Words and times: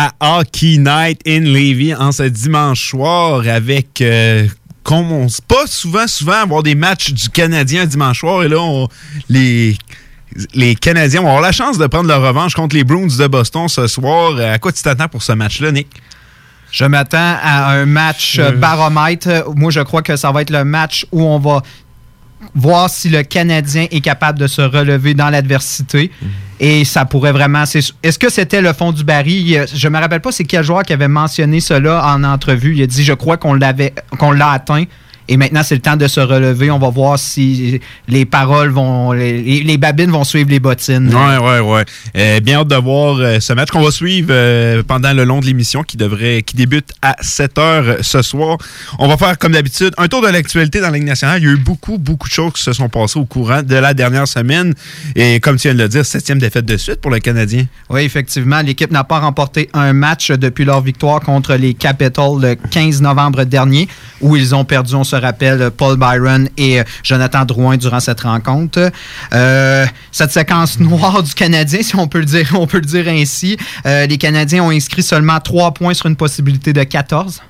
à 0.00 0.38
Hockey 0.38 0.78
Night 0.78 1.20
in 1.26 1.40
Levy 1.40 1.94
en 1.94 2.12
ce 2.12 2.22
dimanche 2.24 2.90
soir 2.90 3.42
avec. 3.46 4.00
Euh, 4.00 4.46
commence 4.82 5.42
pas 5.42 5.66
souvent, 5.66 6.06
souvent 6.06 6.42
avoir 6.42 6.62
des 6.62 6.74
matchs 6.74 7.12
du 7.12 7.28
Canadien 7.28 7.84
dimanche 7.84 8.20
soir 8.20 8.42
et 8.42 8.48
là, 8.48 8.86
les 9.28 9.76
les 10.54 10.74
Canadiens 10.74 11.20
vont 11.20 11.28
avoir 11.28 11.42
la 11.42 11.52
chance 11.52 11.76
de 11.76 11.86
prendre 11.86 12.08
leur 12.08 12.22
revanche 12.22 12.54
contre 12.54 12.74
les 12.74 12.82
Bruins 12.82 13.06
de 13.06 13.26
Boston 13.26 13.68
ce 13.68 13.86
soir. 13.86 14.38
À 14.38 14.58
quoi 14.58 14.72
tu 14.72 14.82
t'attends 14.82 15.08
pour 15.08 15.22
ce 15.22 15.32
match-là, 15.32 15.70
Nick? 15.70 15.88
Je 16.70 16.84
m'attends 16.84 17.36
à 17.42 17.72
un 17.72 17.84
match 17.84 18.38
euh, 18.38 18.52
baromètre. 18.52 19.44
Moi, 19.56 19.70
je 19.70 19.80
crois 19.80 20.02
que 20.02 20.16
ça 20.16 20.30
va 20.30 20.42
être 20.42 20.50
le 20.50 20.64
match 20.64 21.04
où 21.10 21.22
on 21.22 21.38
va 21.38 21.62
voir 22.54 22.90
si 22.90 23.08
le 23.08 23.22
Canadien 23.22 23.86
est 23.90 24.00
capable 24.00 24.38
de 24.38 24.46
se 24.46 24.62
relever 24.62 25.14
dans 25.14 25.30
l'adversité. 25.30 26.10
Mhm. 26.20 26.28
Et 26.60 26.84
ça 26.84 27.06
pourrait 27.06 27.32
vraiment. 27.32 27.64
Est-ce 27.64 28.18
que 28.18 28.30
c'était 28.30 28.60
le 28.60 28.72
fond 28.72 28.92
du 28.92 29.02
baril? 29.02 29.64
Je 29.72 29.88
me 29.88 29.98
rappelle 29.98 30.20
pas 30.20 30.30
c'est 30.30 30.44
quel 30.44 30.62
joueur 30.62 30.82
qui 30.82 30.92
avait 30.92 31.08
mentionné 31.08 31.60
cela 31.60 32.04
en 32.14 32.22
entrevue. 32.22 32.76
Il 32.76 32.82
a 32.82 32.86
dit 32.86 33.02
Je 33.02 33.14
crois 33.14 33.38
qu'on 33.38 33.54
l'avait 33.54 33.94
qu'on 34.18 34.32
l'a 34.32 34.50
atteint. 34.50 34.84
Et 35.30 35.36
maintenant, 35.36 35.62
c'est 35.62 35.76
le 35.76 35.80
temps 35.80 35.96
de 35.96 36.08
se 36.08 36.18
relever. 36.18 36.72
On 36.72 36.80
va 36.80 36.90
voir 36.90 37.16
si 37.16 37.80
les 38.08 38.24
paroles 38.24 38.70
vont. 38.70 39.12
Les, 39.12 39.78
babines 39.78 40.10
vont 40.10 40.24
suivre 40.24 40.50
les 40.50 40.58
bottines. 40.58 41.14
Ouais, 41.14 41.38
ouais, 41.38 41.60
ouais. 41.60 41.84
Euh, 42.16 42.40
bien 42.40 42.58
hâte 42.58 42.68
de 42.68 42.74
voir 42.74 43.18
euh, 43.18 43.38
ce 43.38 43.52
match 43.52 43.70
qu'on 43.70 43.80
va 43.80 43.92
suivre 43.92 44.30
euh, 44.32 44.82
pendant 44.82 45.12
le 45.12 45.22
long 45.22 45.38
de 45.38 45.46
l'émission 45.46 45.84
qui 45.84 45.96
devrait 45.96 46.42
qui 46.42 46.56
débute 46.56 46.90
à 47.00 47.14
7 47.20 47.54
h 47.58 48.02
ce 48.02 48.22
soir. 48.22 48.58
On 48.98 49.06
va 49.06 49.16
faire, 49.16 49.38
comme 49.38 49.52
d'habitude, 49.52 49.94
un 49.98 50.08
tour 50.08 50.20
de 50.20 50.26
l'actualité 50.26 50.80
dans 50.80 50.90
la 50.90 50.98
Ligue 50.98 51.06
nationale. 51.06 51.40
Il 51.40 51.46
y 51.46 51.48
a 51.48 51.52
eu 51.52 51.58
beaucoup, 51.58 51.96
beaucoup 51.96 52.28
de 52.28 52.34
choses 52.34 52.54
qui 52.54 52.64
se 52.64 52.72
sont 52.72 52.88
passées 52.88 53.20
au 53.20 53.24
courant 53.24 53.62
de 53.62 53.76
la 53.76 53.94
dernière 53.94 54.26
semaine. 54.26 54.74
Et 55.14 55.38
comme 55.38 55.58
tu 55.58 55.68
viens 55.68 55.76
de 55.76 55.82
le 55.82 55.88
dire, 55.88 56.04
septième 56.04 56.40
défaite 56.40 56.66
de 56.66 56.76
suite 56.76 57.00
pour 57.00 57.12
le 57.12 57.20
Canadien. 57.20 57.66
Oui, 57.88 58.00
effectivement. 58.00 58.62
L'équipe 58.62 58.90
n'a 58.90 59.04
pas 59.04 59.20
remporté 59.20 59.70
un 59.74 59.92
match 59.92 60.32
depuis 60.32 60.64
leur 60.64 60.80
victoire 60.80 61.20
contre 61.20 61.54
les 61.54 61.74
Capitals 61.74 62.40
le 62.40 62.56
15 62.56 63.00
novembre 63.00 63.44
dernier, 63.44 63.86
où 64.20 64.34
ils 64.34 64.56
ont 64.56 64.64
perdu, 64.64 64.96
on 64.96 65.04
se 65.04 65.19
rappelle, 65.20 65.70
Paul 65.70 65.96
Byron 65.96 66.48
et 66.56 66.80
euh, 66.80 66.84
Jonathan 67.02 67.44
Drouin 67.44 67.76
durant 67.76 68.00
cette 68.00 68.20
rencontre. 68.20 68.90
Euh, 69.32 69.86
cette 70.12 70.32
séquence 70.32 70.78
noire 70.80 71.22
du 71.22 71.34
Canadien, 71.34 71.82
si 71.82 71.96
on 71.96 72.08
peut 72.08 72.20
le 72.20 72.24
dire, 72.24 72.48
on 72.54 72.66
peut 72.66 72.80
le 72.80 72.86
dire 72.86 73.06
ainsi, 73.08 73.56
euh, 73.86 74.06
les 74.06 74.18
Canadiens 74.18 74.64
ont 74.64 74.70
inscrit 74.70 75.02
seulement 75.02 75.38
trois 75.40 75.72
points 75.72 75.94
sur 75.94 76.06
une 76.06 76.16
possibilité 76.16 76.72
de 76.72 76.82
14. 76.82 77.42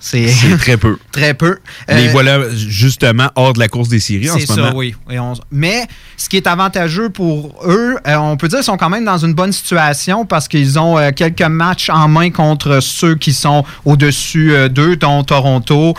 C'est 0.00 0.26
très 0.58 0.76
peu. 0.76 0.96
très 1.12 1.34
peu. 1.34 1.58
Mais 1.88 2.08
euh, 2.08 2.12
voilà 2.12 2.38
justement 2.54 3.30
hors 3.34 3.52
de 3.52 3.58
la 3.58 3.68
course 3.68 3.88
des 3.88 3.98
séries 3.98 4.30
en 4.30 4.38
ce 4.38 4.46
ça, 4.46 4.72
oui. 4.74 4.94
Mais 5.50 5.86
ce 6.16 6.28
qui 6.28 6.36
est 6.36 6.46
avantageux 6.46 7.10
pour 7.10 7.54
eux, 7.66 7.96
euh, 8.06 8.16
on 8.16 8.36
peut 8.36 8.48
dire 8.48 8.58
qu'ils 8.58 8.66
sont 8.66 8.76
quand 8.76 8.90
même 8.90 9.04
dans 9.04 9.18
une 9.18 9.34
bonne 9.34 9.52
situation 9.52 10.24
parce 10.24 10.46
qu'ils 10.46 10.78
ont 10.78 10.98
euh, 10.98 11.10
quelques 11.10 11.42
matchs 11.42 11.90
en 11.90 12.08
main 12.08 12.30
contre 12.30 12.80
ceux 12.80 13.16
qui 13.16 13.32
sont 13.32 13.64
au-dessus 13.84 14.52
d'eux, 14.70 14.96
dont 14.96 15.24
Toronto. 15.24 15.94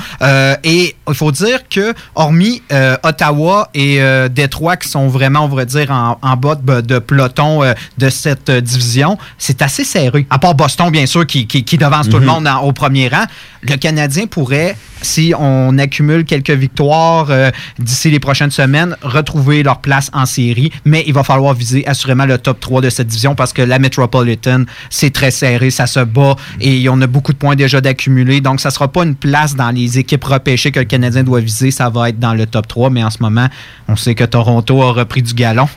et 0.63 0.95
il 1.07 1.13
faut 1.13 1.31
dire 1.31 1.67
que, 1.69 1.93
hormis 2.15 2.61
Ottawa 3.03 3.69
et 3.73 3.99
Détroit, 4.29 4.77
qui 4.77 4.87
sont 4.87 5.07
vraiment, 5.07 5.45
on 5.45 5.47
va 5.47 5.65
dire, 5.65 5.91
en, 5.91 6.37
bas 6.37 6.55
de, 6.55 6.99
peloton 6.99 7.61
de 7.97 8.09
cette 8.09 8.51
division, 8.51 9.17
c'est 9.37 9.61
assez 9.61 9.83
serré. 9.83 10.25
À 10.29 10.39
part 10.39 10.55
Boston, 10.55 10.89
bien 10.89 11.05
sûr, 11.05 11.25
qui, 11.25 11.45
devance 11.77 12.09
tout 12.09 12.17
le 12.17 12.25
mhm. 12.25 12.43
monde 12.43 12.49
au 12.63 12.71
premier 12.71 13.07
rang. 13.07 13.25
Le 13.61 13.75
Canadien 13.89 14.27
pourrait, 14.27 14.75
si 15.01 15.33
on 15.35 15.79
accumule 15.79 16.23
quelques 16.23 16.51
victoires 16.51 17.31
euh, 17.31 17.49
d'ici 17.79 18.11
les 18.11 18.19
prochaines 18.19 18.51
semaines, 18.51 18.95
retrouver 19.01 19.63
leur 19.63 19.81
place 19.81 20.11
en 20.13 20.27
série. 20.27 20.71
Mais 20.85 21.03
il 21.07 21.13
va 21.13 21.23
falloir 21.23 21.55
viser 21.55 21.87
assurément 21.87 22.27
le 22.27 22.37
top 22.37 22.59
3 22.59 22.81
de 22.81 22.91
cette 22.91 23.07
division 23.07 23.33
parce 23.33 23.51
que 23.51 23.63
la 23.63 23.79
Metropolitan, 23.79 24.65
c'est 24.91 25.09
très 25.09 25.31
serré, 25.31 25.71
ça 25.71 25.87
se 25.87 26.01
bat 26.01 26.35
et 26.61 26.87
on 26.87 27.01
a 27.01 27.07
beaucoup 27.07 27.33
de 27.33 27.39
points 27.39 27.55
déjà 27.55 27.81
d'accumuler. 27.81 28.41
Donc, 28.41 28.59
ça 28.59 28.69
ne 28.69 28.73
sera 28.73 28.89
pas 28.89 29.03
une 29.05 29.15
place 29.15 29.55
dans 29.55 29.71
les 29.71 29.97
équipes 29.97 30.23
repêchées 30.23 30.69
que 30.69 30.77
le 30.77 30.85
Canadien 30.85 31.23
doit 31.23 31.39
viser. 31.39 31.71
Ça 31.71 31.89
va 31.89 32.09
être 32.09 32.19
dans 32.19 32.35
le 32.35 32.45
top 32.45 32.67
3. 32.67 32.91
Mais 32.91 33.03
en 33.03 33.09
ce 33.09 33.17
moment, 33.23 33.47
on 33.87 33.95
sait 33.95 34.13
que 34.13 34.23
Toronto 34.23 34.83
a 34.83 34.91
repris 34.91 35.23
du 35.23 35.33
galon. 35.33 35.67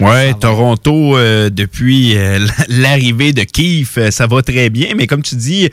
Oui, 0.00 0.34
Toronto, 0.40 1.16
euh, 1.16 1.50
depuis 1.50 2.16
euh, 2.16 2.44
l'arrivée 2.68 3.32
de 3.32 3.44
Keith, 3.44 4.10
ça 4.10 4.26
va 4.26 4.42
très 4.42 4.70
bien. 4.70 4.88
Mais 4.96 5.06
comme 5.06 5.22
tu 5.22 5.36
dis, 5.36 5.70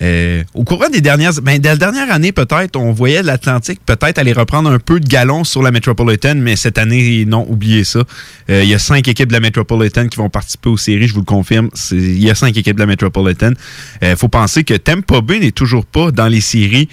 euh, 0.00 0.42
au 0.54 0.64
courant 0.64 0.88
des 0.88 1.00
dernières, 1.00 1.34
ben, 1.42 1.58
de 1.60 1.66
la 1.66 1.76
dernière 1.76 2.10
année, 2.10 2.32
peut-être, 2.32 2.76
on 2.76 2.92
voyait 2.92 3.22
l'Atlantique 3.22 3.80
peut-être 3.84 4.18
aller 4.18 4.32
reprendre 4.32 4.70
un 4.70 4.78
peu 4.78 5.00
de 5.00 5.06
galon 5.06 5.44
sur 5.44 5.62
la 5.62 5.70
Metropolitan, 5.70 6.34
mais 6.36 6.56
cette 6.56 6.78
année, 6.78 7.24
non, 7.26 7.46
oubliez 7.48 7.84
ça. 7.84 8.00
Euh, 8.50 8.62
il 8.62 8.68
y 8.68 8.74
a 8.74 8.78
cinq 8.78 9.06
équipes 9.08 9.28
de 9.28 9.34
la 9.34 9.40
Metropolitan 9.40 10.08
qui 10.08 10.16
vont 10.16 10.30
participer 10.30 10.70
aux 10.70 10.76
séries, 10.76 11.08
je 11.08 11.14
vous 11.14 11.20
le 11.20 11.26
confirme. 11.26 11.68
Il 11.90 12.22
y 12.22 12.30
a 12.30 12.34
cinq 12.34 12.56
équipes 12.56 12.76
de 12.76 12.80
la 12.80 12.86
Metropolitan. 12.86 13.52
Il 14.00 14.08
euh, 14.08 14.16
faut 14.16 14.28
penser 14.28 14.64
que 14.64 14.74
Tampa 14.74 15.20
Bay 15.20 15.40
n'est 15.40 15.52
toujours 15.52 15.84
pas 15.84 16.10
dans 16.10 16.28
les 16.28 16.40
séries. 16.40 16.88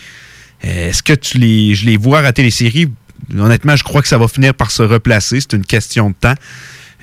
Est-ce 0.61 1.01
que 1.01 1.13
tu 1.13 1.37
les, 1.37 1.75
je 1.75 1.85
les 1.85 1.95
vois 1.95 2.21
rater 2.21 2.43
les 2.43 2.51
séries? 2.51 2.89
Honnêtement, 3.37 3.75
je 3.75 3.83
crois 3.83 4.01
que 4.01 4.07
ça 4.07 4.17
va 4.17 4.27
finir 4.27 4.53
par 4.53 4.71
se 4.71 4.83
replacer. 4.83 5.39
C'est 5.39 5.53
une 5.53 5.65
question 5.65 6.09
de 6.09 6.15
temps. 6.19 6.35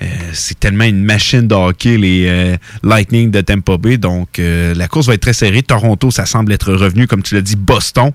Euh, 0.01 0.05
c'est 0.33 0.59
tellement 0.59 0.83
une 0.83 1.03
machine 1.03 1.47
de 1.47 1.97
les 1.97 2.27
euh, 2.27 2.57
Lightning 2.83 3.31
de 3.31 3.41
Tampa 3.41 3.77
Bay. 3.77 3.97
Donc, 3.97 4.37
euh, 4.37 4.75
la 4.75 4.87
course 4.87 5.07
va 5.07 5.15
être 5.15 5.21
très 5.21 5.33
serrée. 5.33 5.63
Toronto, 5.63 6.11
ça 6.11 6.25
semble 6.25 6.51
être 6.53 6.73
revenu, 6.73 7.07
comme 7.07 7.23
tu 7.23 7.33
l'as 7.35 7.41
dit, 7.41 7.55
Boston. 7.55 8.11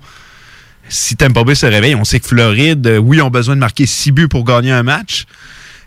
Si 0.87 1.15
Tampa 1.15 1.43
Bay 1.43 1.55
se 1.55 1.65
réveille, 1.65 1.95
on 1.95 2.03
sait 2.03 2.19
que 2.19 2.27
Floride, 2.27 2.99
oui, 3.01 3.21
ont 3.21 3.29
besoin 3.29 3.55
de 3.55 3.59
marquer 3.59 3.85
six 3.85 4.11
buts 4.11 4.27
pour 4.27 4.45
gagner 4.45 4.71
un 4.71 4.83
match. 4.83 5.25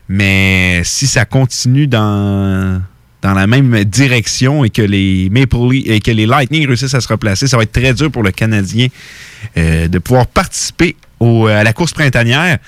Mais 0.08 0.82
si 0.84 1.06
ça 1.06 1.24
continue 1.24 1.86
dans, 1.86 2.80
dans 3.22 3.32
la 3.32 3.46
même 3.46 3.84
direction 3.84 4.64
et 4.64 4.70
que 4.70 4.82
les 4.82 5.28
Maple 5.30 5.74
et 5.84 6.00
que 6.00 6.10
les 6.10 6.26
Lightning 6.26 6.66
réussissent 6.66 6.94
à 6.94 7.00
se 7.00 7.08
replacer, 7.08 7.46
ça 7.46 7.56
va 7.56 7.64
être 7.64 7.72
très 7.72 7.92
dur 7.92 8.10
pour 8.10 8.22
le 8.22 8.30
Canadien 8.30 8.88
de 9.56 9.98
pouvoir 9.98 10.26
participer 10.26 10.96
à 11.20 11.64
la 11.64 11.72
course 11.72 11.92
printanière 11.92 12.58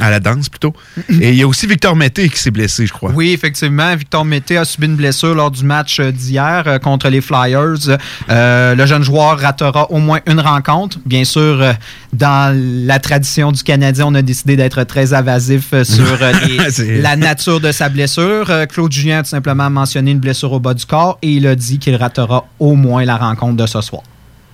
à 0.00 0.10
la 0.10 0.20
danse 0.20 0.48
plutôt. 0.48 0.72
Et 1.20 1.30
il 1.30 1.34
y 1.34 1.42
a 1.42 1.48
aussi 1.48 1.66
Victor 1.66 1.96
Mété 1.96 2.28
qui 2.28 2.38
s'est 2.38 2.50
blessé, 2.50 2.86
je 2.86 2.92
crois. 2.92 3.10
Oui, 3.12 3.32
effectivement. 3.32 3.94
Victor 3.96 4.24
Mété 4.24 4.56
a 4.56 4.64
subi 4.64 4.86
une 4.86 4.96
blessure 4.96 5.34
lors 5.34 5.50
du 5.50 5.64
match 5.64 6.00
euh, 6.00 6.12
d'hier 6.12 6.64
euh, 6.66 6.78
contre 6.78 7.08
les 7.08 7.20
Flyers. 7.20 7.98
Euh, 8.30 8.74
le 8.74 8.86
jeune 8.86 9.02
joueur 9.02 9.38
ratera 9.38 9.90
au 9.90 9.98
moins 9.98 10.20
une 10.26 10.40
rencontre. 10.40 10.98
Bien 11.04 11.24
sûr, 11.24 11.74
dans 12.12 12.56
la 12.86 12.98
tradition 12.98 13.52
du 13.52 13.62
Canadien, 13.62 14.06
on 14.06 14.14
a 14.14 14.22
décidé 14.22 14.56
d'être 14.56 14.82
très 14.84 15.14
évasif 15.14 15.74
sur 15.82 16.18
la 17.02 17.16
nature 17.16 17.60
de 17.60 17.72
sa 17.72 17.88
blessure. 17.88 18.50
Claude 18.68 18.92
Julien 18.92 19.18
a 19.18 19.22
tout 19.22 19.30
simplement 19.30 19.70
mentionné 19.70 20.12
une 20.12 20.20
blessure 20.20 20.52
au 20.52 20.60
bas 20.60 20.74
du 20.74 20.86
corps 20.86 21.18
et 21.22 21.32
il 21.32 21.46
a 21.46 21.54
dit 21.54 21.78
qu'il 21.78 21.96
ratera 21.96 22.46
au 22.58 22.74
moins 22.74 23.04
la 23.04 23.16
rencontre 23.16 23.56
de 23.56 23.66
ce 23.66 23.80
soir. 23.80 24.02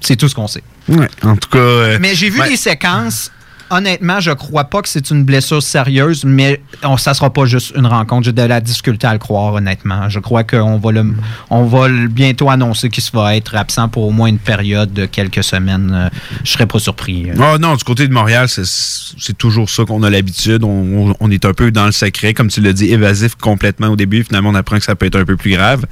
C'est 0.00 0.16
tout 0.16 0.29
ce 0.29 0.35
qu'on 0.35 0.49
sait. 0.49 0.62
Ouais, 0.88 1.08
en 1.23 1.37
tout 1.37 1.49
cas. 1.49 1.99
Mais 1.99 2.14
j'ai 2.14 2.31
vu 2.31 2.40
les 2.49 2.56
séquences 2.56 3.31
honnêtement, 3.79 4.21
je 4.21 4.31
crois 4.31 4.65
pas 4.65 4.82
que 4.82 4.88
c'est 4.88 5.11
une 5.11 5.25
blessure 5.25 5.62
sérieuse, 5.62 6.25
mais 6.25 6.61
on, 6.82 6.97
ça 6.97 7.15
sera 7.15 7.32
pas 7.32 7.44
juste 7.44 7.73
une 7.76 7.87
rencontre. 7.87 8.25
J'ai 8.25 8.32
de 8.32 8.43
la 8.43 8.61
difficulté 8.61 9.06
à 9.06 9.12
le 9.12 9.19
croire, 9.19 9.55
honnêtement. 9.55 10.09
Je 10.09 10.21
crois 10.21 10.44
qu'on 10.44 10.79
va, 10.79 10.93
le, 10.93 11.15
on 11.50 11.65
va 11.65 11.88
bientôt 11.88 12.50
annoncer 12.50 12.88
qu'il 12.88 13.05
va 13.12 13.37
être 13.37 13.55
absent 13.55 13.88
pour 13.88 14.05
au 14.05 14.11
moins 14.11 14.29
une 14.29 14.38
période 14.38 14.93
de 14.93 15.06
quelques 15.06 15.44
semaines. 15.44 15.93
Euh, 15.94 16.09
je 16.44 16.53
serais 16.53 16.67
pas 16.67 16.79
surpris. 16.79 17.26
Oh 17.38 17.59
non, 17.59 17.75
du 17.76 17.85
côté 17.85 18.06
de 18.09 18.12
Montréal, 18.12 18.49
c'est 18.49 19.38
toujours 19.38 19.69
ça 19.69 19.85
qu'on 19.85 20.03
a 20.03 20.11
l'habitude. 20.11 20.62
On, 20.65 21.31
est 21.31 21.44
un 21.44 21.53
peu 21.53 21.71
dans 21.71 21.87
le 21.87 21.93
secret, 21.93 22.35
comme 22.35 22.49
tu 22.49 22.61
l'as 22.61 22.73
dit, 22.73 22.93
évasif 22.93 23.35
complètement 23.35 23.88
au 23.88 23.97
début. 23.97 24.25
Finalement, 24.25 24.50
on 24.50 24.55
apprend 24.55 24.79
que 24.79 24.85
ça 24.85 24.94
peut 24.94 25.06
être 25.06 25.17
un 25.17 25.25
peu 25.25 25.37
plus 25.37 25.53
grave. 25.53 25.85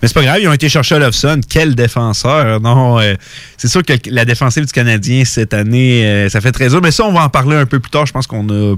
Mais 0.00 0.08
c'est 0.08 0.14
pas 0.14 0.22
grave, 0.22 0.38
ils 0.40 0.48
ont 0.48 0.52
été 0.52 0.68
chercher 0.68 0.94
Olofsson. 0.96 1.40
Quel 1.48 1.74
défenseur! 1.74 2.60
Non, 2.60 2.98
euh, 2.98 3.14
c'est 3.56 3.68
sûr 3.68 3.82
que 3.82 3.92
la 4.06 4.24
défensive 4.24 4.64
du 4.64 4.72
Canadien 4.72 5.24
cette 5.24 5.54
année, 5.54 6.28
ça 6.30 6.40
fait 6.40 6.52
très 6.52 6.68
dur. 6.68 6.80
Mais 6.82 6.90
ça, 6.90 7.09
va 7.12 7.24
en 7.24 7.28
parler 7.28 7.56
un 7.56 7.66
peu 7.66 7.80
plus 7.80 7.90
tard. 7.90 8.06
Je 8.06 8.12
pense 8.12 8.26
qu'on 8.26 8.48
a. 8.48 8.76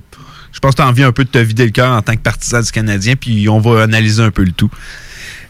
Je 0.52 0.58
pense 0.60 0.72
que 0.72 0.76
tu 0.76 0.82
as 0.82 0.88
envie 0.88 1.02
un 1.02 1.12
peu 1.12 1.24
de 1.24 1.30
te 1.30 1.38
vider 1.38 1.64
le 1.64 1.70
cœur 1.70 1.96
en 1.96 2.02
tant 2.02 2.12
que 2.12 2.20
partisan 2.20 2.60
du 2.60 2.70
Canadien, 2.70 3.14
puis 3.16 3.48
on 3.48 3.58
va 3.58 3.82
analyser 3.82 4.22
un 4.22 4.30
peu 4.30 4.44
le 4.44 4.52
tout. 4.52 4.70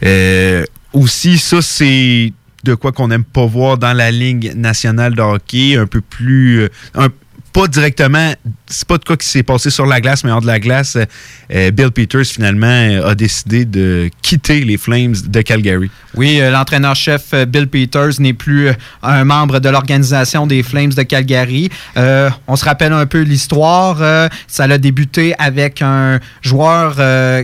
Euh, 0.03 0.63
aussi, 0.93 1.37
ça, 1.37 1.61
c'est 1.61 2.31
de 2.63 2.75
quoi 2.75 2.93
qu'on 2.93 3.09
n'aime 3.09 3.25
pas 3.25 3.45
voir 3.45 3.77
dans 3.77 3.91
la 3.93 4.11
Ligue 4.11 4.53
nationale 4.55 5.15
de 5.15 5.21
hockey, 5.21 5.75
un 5.75 5.87
peu 5.87 5.99
plus. 5.99 6.61
Euh, 6.95 7.09
pas 7.53 7.67
directement, 7.67 8.33
c'est 8.65 8.87
pas 8.87 8.97
de 8.97 9.05
quoi 9.05 9.15
qui 9.15 9.27
s'est 9.27 9.43
passé 9.43 9.69
sur 9.69 9.85
la 9.85 10.01
glace, 10.01 10.23
mais 10.23 10.31
hors 10.31 10.41
de 10.41 10.47
la 10.47 10.59
glace, 10.59 10.97
euh, 11.53 11.71
Bill 11.71 11.91
Peters 11.91 12.25
finalement 12.25 12.65
euh, 12.65 13.09
a 13.09 13.15
décidé 13.15 13.63
de 13.63 14.09
quitter 14.23 14.61
les 14.65 14.77
Flames 14.77 15.13
de 15.27 15.41
Calgary. 15.41 15.91
Oui, 16.15 16.41
euh, 16.41 16.49
l'entraîneur-chef 16.49 17.33
Bill 17.47 17.67
Peters 17.67 18.19
n'est 18.19 18.33
plus 18.33 18.69
un 19.03 19.23
membre 19.23 19.59
de 19.59 19.69
l'organisation 19.69 20.47
des 20.47 20.63
Flames 20.63 20.93
de 20.93 21.03
Calgary. 21.03 21.69
on 21.95 22.55
se 22.55 22.65
rappelle 22.65 22.91
un 22.91 23.05
peu 23.05 23.21
l'histoire. 23.21 24.29
ça 24.47 24.63
a 24.63 24.77
débuté 24.79 25.35
avec 25.37 25.81
un 25.81 26.19
joueur 26.41 26.95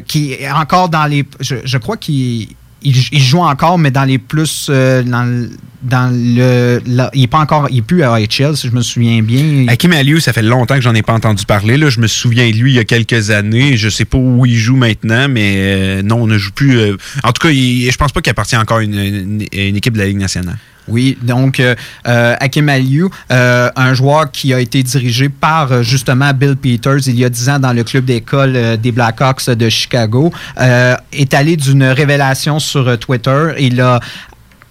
qui 0.06 0.34
est 0.34 0.52
encore 0.52 0.90
dans 0.90 1.06
les... 1.06 1.24
Je, 1.40 1.58
je 1.64 1.78
crois 1.78 1.98
qu'il 1.98 2.50
il, 2.82 3.20
joue 3.20 3.40
encore, 3.40 3.78
mais 3.78 3.92
dans 3.92 4.06
les 4.06 4.18
plus. 4.18 4.68
Euh, 4.70 5.04
dans, 5.04 6.12
le. 6.12 6.82
il 7.14 7.22
n'est 7.22 7.28
pas 7.28 7.40
encore. 7.40 7.68
Il 7.70 7.78
n'est 7.78 7.82
plus 7.82 8.04
à 8.04 8.14
AHL, 8.14 8.56
si 8.56 8.68
je 8.68 8.72
me 8.72 8.82
souviens 8.82 9.22
bien. 9.22 9.66
Hakim 9.68 9.92
Aliou, 9.92 10.20
ça 10.20 10.34
fait 10.34 10.42
longtemps 10.42 10.76
que 10.76 10.82
j'en 10.82 10.96
ai 10.96 11.02
pas 11.02 11.14
entendu 11.14 11.46
parler. 11.46 11.78
Là. 11.78 11.90
Je 11.90 12.00
me 12.00 12.08
souviens 12.08 12.50
de 12.50 12.56
lui 12.56 12.72
il 12.72 12.76
y 12.76 12.80
a 12.80 12.86
quelques 12.86 13.32
années. 13.32 13.78
Je 13.78 13.90
sais 13.90 14.06
pas 14.06 14.18
où 14.18 14.46
il 14.46 14.56
joue 14.56 14.76
maintenant, 14.76 15.28
mais 15.30 15.54
euh, 15.58 16.02
non, 16.02 16.24
on 16.24 16.28
ne 16.28 16.38
joue 16.38 16.52
plus. 16.52 16.78
Euh, 16.78 16.98
en 17.24 17.32
tout 17.32 17.48
cas, 17.48 17.54
je 17.54 17.96
pense 17.98 18.12
pas 18.12 18.22
qu'il 18.22 18.32
appartient 18.32 18.58
encore 18.58 18.78
à 18.78 18.84
une, 18.84 19.42
équipe 19.52 19.94
de 19.94 20.00
la 20.00 20.08
Ligue 20.08 20.18
nationale. 20.18 20.58
Oui, 20.90 21.18
donc 21.22 21.60
euh, 21.60 21.76
Hakim 22.06 22.70
Aliou, 22.70 23.10
un 23.30 23.94
joueur 23.94 24.32
qui 24.32 24.54
a 24.54 24.60
été 24.60 24.84
dirigé 24.84 25.30
par 25.30 25.84
justement 25.84 26.32
Bill 26.34 26.56
Peters 26.56 27.08
il 27.08 27.20
y 27.20 27.26
a 27.26 27.30
dix 27.30 27.50
ans 27.50 27.60
dans 27.60 27.74
le 27.74 27.84
club 27.84 28.06
d'école 28.06 28.78
des 28.78 28.92
Blackhawks 28.92 29.50
de 29.50 29.70
Chicago, 29.70 30.32
est 30.58 31.34
allé 31.34 31.56
d'une 31.56 31.84
révélation 31.84 32.60
sur 32.60 32.98
Twitter. 33.00 33.54
Il 33.60 33.82
a 33.82 34.00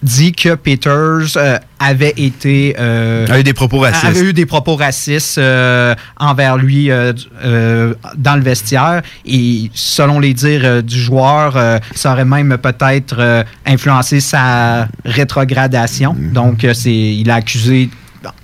dit 0.01 0.31
que 0.31 0.55
Peters 0.55 1.35
euh, 1.35 1.57
avait 1.79 2.13
été 2.15 2.75
euh, 2.79 3.27
avait 3.27 3.43
des 3.43 3.53
propos 3.53 3.79
racistes. 3.79 4.05
avait 4.05 4.21
eu 4.21 4.33
des 4.33 4.45
propos 4.45 4.75
racistes 4.75 5.37
euh, 5.37 5.93
envers 6.17 6.57
lui 6.57 6.89
dans 6.89 8.35
le 8.35 8.41
vestiaire 8.41 9.01
et 9.25 9.69
selon 9.73 10.19
les 10.19 10.33
dires 10.33 10.83
du 10.83 10.99
joueur 10.99 11.57
ça 11.93 12.13
aurait 12.13 12.25
même 12.25 12.57
peut-être 12.57 13.45
influencé 13.65 14.19
sa 14.19 14.87
rétrogradation 15.05 16.13
mm-hmm. 16.13 16.31
donc 16.31 16.67
c'est 16.73 16.91
il 16.91 17.29
a 17.29 17.35
accusé 17.35 17.89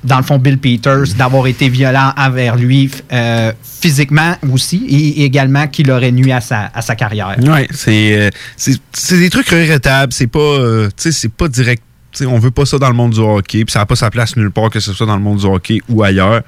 dans 0.04 0.18
le 0.18 0.24
fond, 0.24 0.38
Bill 0.38 0.58
Peters, 0.58 1.14
d'avoir 1.18 1.48
été 1.48 1.70
violent 1.70 2.14
envers 2.18 2.56
lui 2.56 2.92
euh, 3.12 3.52
physiquement 3.82 4.36
aussi 4.52 4.86
et 4.88 5.24
également 5.24 5.68
qu'il 5.68 5.92
aurait 5.92 6.12
nuit 6.12 6.32
à 6.32 6.42
sa, 6.42 6.96
carrière. 6.96 7.36
Oui, 7.40 7.68
euh, 7.88 8.30
c'est 8.58 9.20
des 9.20 9.30
trucs 9.30 9.50
regrettables. 9.50 10.14
C'est 10.14 10.28
pas, 10.28 10.40
euh, 10.40 10.90
c'est 10.98 11.32
pas 11.32 11.48
direct. 11.48 11.84
on 12.26 12.40
veut 12.40 12.52
pas 12.52 12.66
ça 12.66 12.78
dans 12.78 12.90
le 12.90 12.96
monde 12.96 13.14
du 13.14 13.20
hockey, 13.20 13.66
puis 13.66 13.72
ça 13.72 13.80
n'a 13.80 13.86
pas 13.86 13.96
sa 13.96 14.10
place 14.10 14.36
nulle 14.36 14.52
part 14.52 14.70
que 14.70 14.80
ce 14.80 14.94
soit 14.94 15.08
dans 15.08 15.18
le 15.18 15.24
monde 15.24 15.40
du 15.40 15.46
hockey 15.46 15.82
ou 15.90 16.04
ailleurs. 16.04 16.42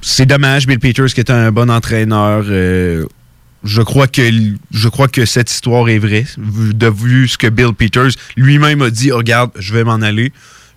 c'est 0.00 0.26
dommage, 0.26 0.66
Bill 0.66 0.78
Peters, 0.78 1.12
qui 1.14 1.20
est 1.20 1.30
un 1.30 1.50
bon 1.50 1.70
entraîneur 1.70 2.44
je 3.64 3.82
crois 3.82 4.08
que 4.08 4.22
je 4.72 4.88
crois 4.88 5.08
que 5.08 5.24
cette 5.24 5.50
histoire 5.50 5.88
est 5.88 5.98
vraie. 5.98 6.26
De 6.36 6.88
vu 6.88 7.28
ce 7.28 7.38
que 7.38 7.46
Bill 7.46 7.74
Peters 7.74 8.10
lui-même 8.36 8.82
a 8.82 8.90
dit, 8.90 9.12
regarde, 9.12 9.52
je 9.56 9.72
vais 9.72 9.84
m'en 9.84 10.02
aller 10.02 10.32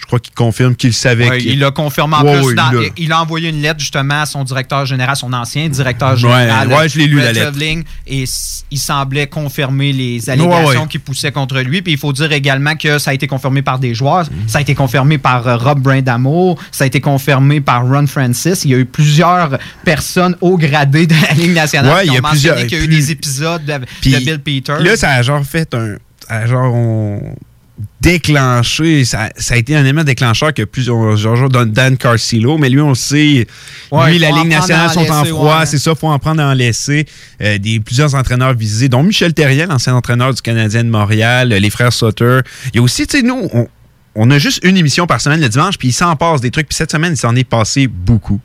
je 0.06 0.08
crois 0.08 0.20
qu'il 0.20 0.36
confirme 0.36 0.76
qu'il 0.76 0.94
savait. 0.94 1.42
il 1.42 1.58
l'a 1.58 1.72
confirmé 1.72 2.16
en 2.16 2.22
plus. 2.22 2.56
il, 2.96 3.12
a... 3.12 3.20
envoyé 3.20 3.50
une 3.50 3.64
lettre 3.64 3.80
justement 3.80 4.22
à 4.22 4.28
son 4.28 4.44
directeur 4.44 4.86
général, 4.86 5.16
son 5.16 5.34
ancien 5.34 5.68
directeur 5.68 6.16
général. 6.16 6.68
Ouais, 6.72 6.88
je 6.88 7.00
l'ai 7.00 7.08
lu 7.08 7.18
la 7.18 7.34
lettre. 7.34 7.58
Et 8.06 8.26
il 8.70 8.78
semblait 8.78 9.26
confirmer 9.26 9.92
les 9.94 10.30
allégations 10.30 10.86
qui 10.86 11.00
poussaient 11.00 11.32
contre 11.32 11.60
lui. 11.62 11.82
Puis 11.82 11.94
il 11.94 11.98
faut 11.98 12.14
dire 12.14 12.32
également 12.32 12.76
que 12.76 13.00
ça 13.00 13.12
a 13.12 13.14
été 13.16 13.26
confirmé 13.26 13.64
par 13.64 13.80
des 13.80 13.96
joueurs. 13.96 14.26
Mm. 14.26 14.48
Ça 14.48 14.60
a 14.60 14.62
été 14.62 14.76
confirmé 14.76 15.18
par 15.18 15.48
euh, 15.48 15.58
Rob 15.58 15.80
Brindamo. 15.80 16.56
Ça 16.72 16.84
a 16.84 16.88
été 16.88 17.02
confirmé 17.02 17.60
par 17.60 17.88
Ron 17.88 18.06
Francis. 18.06 18.64
Il 18.64 18.72
y 18.72 18.76
a 18.76 18.78
eu 18.78 18.86
plusieurs 18.86 19.58
personnes 19.84 20.38
haut 20.40 20.58
gradées 20.58 21.08
de 21.08 21.16
la 21.20 21.34
Ligue 21.34 21.56
nationale 21.56 22.04
qui 22.04 22.12
ont 22.12 22.22
mentionné 22.22 22.68
qu'il 22.68 22.78
y 22.78 22.82
a 22.82 22.84
eu 22.84 22.88
des 22.88 23.10
épisodes 23.10 23.66
de, 23.66 23.80
Bill 24.04 24.40
Peters. 24.40 24.82
Là, 24.82 24.96
ça 24.98 25.14
a 25.14 25.24
genre 25.24 25.44
fait 25.44 25.74
un. 25.74 26.46
genre, 26.46 26.76
on 26.76 27.36
déclenché, 28.00 29.04
ça, 29.04 29.30
a 29.50 29.58
été 29.58 29.76
un 29.76 29.82
élément 29.82 30.04
déclencheur 30.04 30.54
que 30.54 30.64
plusieurs, 30.64 31.18
genre, 31.18 31.50
Dan 31.50 31.98
Carcillo, 31.98 32.58
mais 32.58 32.70
lui, 32.70 32.80
on 32.80 32.90
le 32.90 32.96
sait, 32.96 33.48
lui, 33.92 34.20
la 34.20 34.32
Ligue 34.32 34.50
nationale 34.50 34.92
sont 34.92 35.10
en 35.10 35.26
froid, 35.26 35.66
c'est 35.66 35.80
ça, 35.80 35.92
il 35.92 35.98
faut 35.98 36.08
en 36.08 36.20
prendre 36.20 36.42
en 36.42 36.54
laisser. 36.54 37.06
Euh, 37.42 37.58
des, 37.58 37.80
plusieurs 37.80 38.16
entraîneurs 38.16 38.54
visés, 38.54 38.90
dont 38.90 39.04
Michel 39.04 39.34
Terriel, 39.34 39.72
ancien 39.72 39.96
entraîneur 39.96 40.34
du 40.34 40.42
Canadien 40.42 40.84
de 40.84 40.90
Montréal, 40.90 41.50
les 41.50 41.70
frères 41.70 41.92
Sutter. 41.92 42.40
Il 42.74 42.78
y 42.78 42.80
a 42.80 42.82
aussi, 42.82 43.08
tu 43.08 43.18
sais, 43.18 43.24
nous, 43.24 43.50
on, 44.16 44.32
a 44.32 44.38
juste 44.38 44.64
une 44.64 44.78
émission 44.78 45.08
par 45.08 45.20
semaine 45.20 45.42
le 45.42 45.50
dimanche, 45.50 45.78
puis 45.78 45.90
il 45.90 45.94
s'en 45.94 46.16
passe 46.16 46.42
des 46.42 46.52
trucs, 46.52 46.68
puis 46.68 46.76
cette 46.76 46.92
semaine, 46.92 47.14
il 47.14 47.18
s'en 47.18 47.36
est 47.36 47.44
passé 47.44 47.88
beaucoup. 47.88 48.40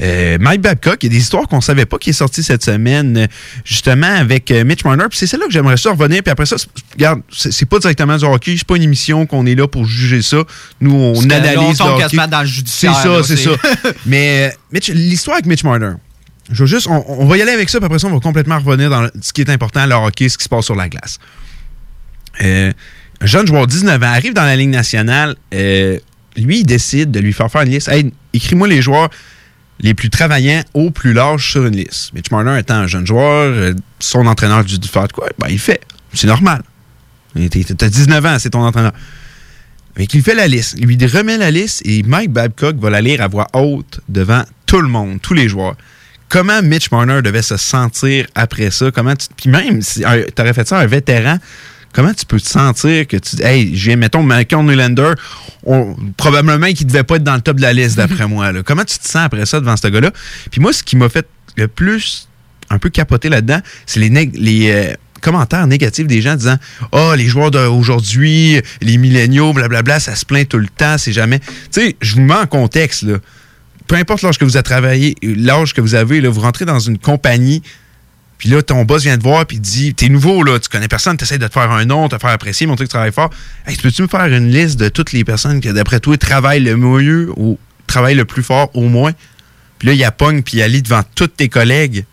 Euh, 0.00 0.36
Mike 0.38 0.60
Babcock, 0.60 0.98
il 1.02 1.06
y 1.06 1.08
a 1.08 1.10
des 1.10 1.22
histoires 1.22 1.48
qu'on 1.48 1.60
savait 1.60 1.86
pas 1.86 1.98
qui 1.98 2.10
est 2.10 2.14
sorti 2.14 2.42
cette 2.42 2.64
semaine, 2.64 3.16
euh, 3.16 3.26
justement 3.64 4.06
avec 4.06 4.50
euh, 4.50 4.64
Mitch 4.64 4.84
Marner. 4.84 5.04
Puis 5.08 5.18
c'est 5.18 5.26
celle-là 5.26 5.46
que 5.46 5.52
j'aimerais 5.52 5.76
ça 5.76 5.90
revenir. 5.90 6.22
Puis 6.22 6.30
après 6.30 6.46
ça, 6.46 6.56
regarde, 6.92 7.22
c'est 7.30 7.66
pas 7.66 7.78
directement 7.78 8.16
du 8.16 8.24
hockey, 8.24 8.54
c'est 8.58 8.66
pas 8.66 8.76
une 8.76 8.82
émission 8.82 9.26
qu'on 9.26 9.46
est 9.46 9.54
là 9.54 9.66
pour 9.66 9.86
juger 9.86 10.22
ça. 10.22 10.38
Nous, 10.80 10.94
on 10.94 11.22
analyse 11.30 11.78
le 11.78 11.84
hockey. 11.86 12.16
dans 12.16 12.42
le 12.42 12.48
C'est 12.66 12.88
ça, 12.88 13.22
c'est 13.24 13.36
ça. 13.36 13.50
Mais 14.06 14.54
Mitch, 14.70 14.88
l'histoire 14.88 15.36
avec 15.36 15.46
Mitch 15.46 15.64
Marner. 15.64 15.92
Je 16.50 16.62
veux 16.62 16.68
juste, 16.68 16.86
on, 16.88 17.26
va 17.26 17.36
y 17.36 17.42
aller 17.42 17.50
avec 17.50 17.68
ça, 17.68 17.78
puis 17.78 17.86
après 17.86 17.98
ça, 17.98 18.06
on 18.06 18.12
va 18.12 18.20
complètement 18.20 18.58
revenir 18.58 18.88
dans 18.88 19.08
ce 19.20 19.32
qui 19.32 19.40
est 19.40 19.50
important, 19.50 19.84
le 19.84 19.94
hockey, 19.96 20.28
ce 20.28 20.38
qui 20.38 20.44
se 20.44 20.48
passe 20.48 20.66
sur 20.66 20.76
la 20.76 20.88
glace. 20.88 21.18
un 22.40 22.72
jeune 23.20 23.48
joueur, 23.48 23.66
19 23.66 24.00
ans, 24.00 24.06
arrive 24.06 24.32
dans 24.32 24.44
la 24.44 24.54
Ligue 24.54 24.68
nationale. 24.68 25.34
lui, 25.50 26.60
il 26.60 26.64
décide 26.64 27.10
de 27.10 27.18
lui 27.18 27.32
faire 27.32 27.50
faire 27.50 27.62
une 27.62 27.70
liste. 27.70 27.88
Hey, 27.88 28.12
écris-moi 28.32 28.68
les 28.68 28.80
joueurs 28.80 29.10
les 29.80 29.94
plus 29.94 30.10
travaillants 30.10 30.62
au 30.74 30.90
plus 30.90 31.12
large 31.12 31.50
sur 31.50 31.66
une 31.66 31.76
liste. 31.76 32.12
Mitch 32.14 32.30
Marner 32.30 32.58
étant 32.58 32.74
un 32.74 32.86
jeune 32.86 33.06
joueur, 33.06 33.52
euh, 33.52 33.74
son 33.98 34.26
entraîneur 34.26 34.64
du 34.64 34.76
fait 34.88 35.12
quoi? 35.12 35.28
Ben, 35.38 35.48
il 35.50 35.58
fait. 35.58 35.80
C'est 36.12 36.26
normal. 36.26 36.62
T'as 37.34 37.88
19 37.88 38.24
ans, 38.24 38.36
c'est 38.38 38.50
ton 38.50 38.62
entraîneur. 38.62 38.92
Mais 39.96 40.06
qu'il 40.06 40.22
fait 40.22 40.34
la 40.34 40.46
liste. 40.46 40.76
Il 40.78 40.86
lui 40.86 41.06
remet 41.06 41.36
la 41.36 41.50
liste 41.50 41.82
et 41.84 42.02
Mike 42.02 42.32
Babcock 42.32 42.76
va 42.76 42.90
la 42.90 43.00
lire 43.00 43.20
à 43.22 43.28
voix 43.28 43.48
haute 43.52 44.00
devant 44.08 44.42
tout 44.66 44.80
le 44.80 44.88
monde, 44.88 45.20
tous 45.20 45.34
les 45.34 45.48
joueurs. 45.48 45.76
Comment 46.28 46.60
Mitch 46.62 46.90
Marner 46.90 47.22
devait 47.22 47.42
se 47.42 47.56
sentir 47.56 48.26
après 48.34 48.70
ça? 48.70 48.90
Comment. 48.90 49.14
Puis 49.36 49.48
même, 49.48 49.80
si 49.82 50.00
tu 50.00 50.42
aurais 50.42 50.52
fait 50.54 50.66
ça 50.66 50.78
un 50.78 50.86
vétéran, 50.86 51.38
comment 51.96 52.12
tu 52.12 52.26
peux 52.26 52.38
te 52.38 52.46
sentir 52.46 53.06
que 53.06 53.16
tu 53.16 53.42
hey, 53.42 53.74
j'ai 53.74 53.96
mettons 53.96 54.22
Malcolm 54.22 54.66
Nylander, 54.66 55.14
probablement 56.18 56.66
qu'il 56.66 56.86
devait 56.86 57.04
pas 57.04 57.16
être 57.16 57.24
dans 57.24 57.34
le 57.34 57.40
top 57.40 57.56
de 57.56 57.62
la 57.62 57.72
liste 57.72 57.96
d'après 57.96 58.28
moi. 58.28 58.52
Comment 58.64 58.84
tu 58.84 58.98
te 58.98 59.08
sens 59.08 59.24
après 59.24 59.46
ça 59.46 59.60
devant 59.60 59.78
ce 59.78 59.88
gars-là? 59.88 60.10
Puis 60.50 60.60
moi, 60.60 60.74
ce 60.74 60.82
qui 60.82 60.94
m'a 60.96 61.08
fait 61.08 61.26
le 61.56 61.68
plus 61.68 62.28
un 62.68 62.78
peu 62.78 62.90
capoter 62.90 63.30
là-dedans, 63.30 63.60
c'est 63.86 64.00
les, 64.00 64.10
les 64.10 64.70
euh, 64.70 64.92
commentaires 65.22 65.66
négatifs 65.66 66.06
des 66.06 66.20
gens 66.20 66.36
disant 66.36 66.56
oh, 66.92 67.14
les 67.16 67.28
joueurs 67.28 67.50
d'aujourd'hui, 67.50 68.60
les 68.82 68.98
milléniaux, 68.98 69.54
blablabla, 69.54 69.98
ça 69.98 70.14
se 70.16 70.26
plaint 70.26 70.46
tout 70.46 70.58
le 70.58 70.68
temps, 70.68 70.98
c'est 70.98 71.12
jamais. 71.12 71.38
Tu 71.38 71.46
sais, 71.70 71.96
je 72.02 72.16
vous 72.16 72.20
mets 72.20 72.34
en 72.34 72.46
contexte, 72.46 73.04
là. 73.04 73.16
Peu 73.86 73.94
importe 73.94 74.22
l'âge 74.22 74.36
que 74.36 74.44
vous 74.44 74.56
avez 74.56 74.64
travaillé, 74.64 75.14
l'âge 75.22 75.72
que 75.72 75.80
vous 75.80 75.94
avez, 75.94 76.20
là, 76.20 76.28
vous 76.28 76.40
rentrez 76.40 76.64
dans 76.64 76.80
une 76.80 76.98
compagnie 76.98 77.62
puis 78.38 78.50
là, 78.50 78.62
ton 78.62 78.84
boss 78.84 79.02
vient 79.02 79.16
te 79.16 79.22
voir 79.22 79.46
puis 79.46 79.58
dit 79.58 79.94
T'es 79.94 80.08
nouveau, 80.08 80.42
là, 80.42 80.58
tu 80.58 80.68
connais 80.68 80.88
personne, 80.88 81.16
tu 81.16 81.24
essaies 81.24 81.38
de 81.38 81.46
te 81.46 81.52
faire 81.52 81.70
un 81.70 81.84
nom, 81.84 82.08
te 82.08 82.18
faire 82.18 82.30
apprécier, 82.30 82.66
montrer 82.66 82.84
que 82.84 82.90
tu 82.90 82.94
travailles 82.94 83.12
fort. 83.12 83.30
Hey, 83.66 83.76
peux-tu 83.76 84.02
me 84.02 84.08
faire 84.08 84.26
une 84.26 84.50
liste 84.50 84.78
de 84.78 84.88
toutes 84.88 85.12
les 85.12 85.24
personnes 85.24 85.60
qui, 85.60 85.72
d'après 85.72 86.00
toi, 86.00 86.16
travaillent 86.18 86.62
le 86.62 86.76
mieux 86.76 87.32
ou 87.36 87.58
travaillent 87.86 88.14
le 88.14 88.24
plus 88.24 88.42
fort 88.42 88.70
au 88.74 88.88
moins? 88.88 89.12
Puis 89.78 89.88
là, 89.88 89.94
il 89.94 89.98
y 89.98 90.04
a 90.04 90.10
Pogne 90.10 90.42
puis 90.42 90.62
Ali 90.62 90.82
devant 90.82 91.02
tous 91.14 91.28
tes 91.28 91.48
collègues. 91.48 92.04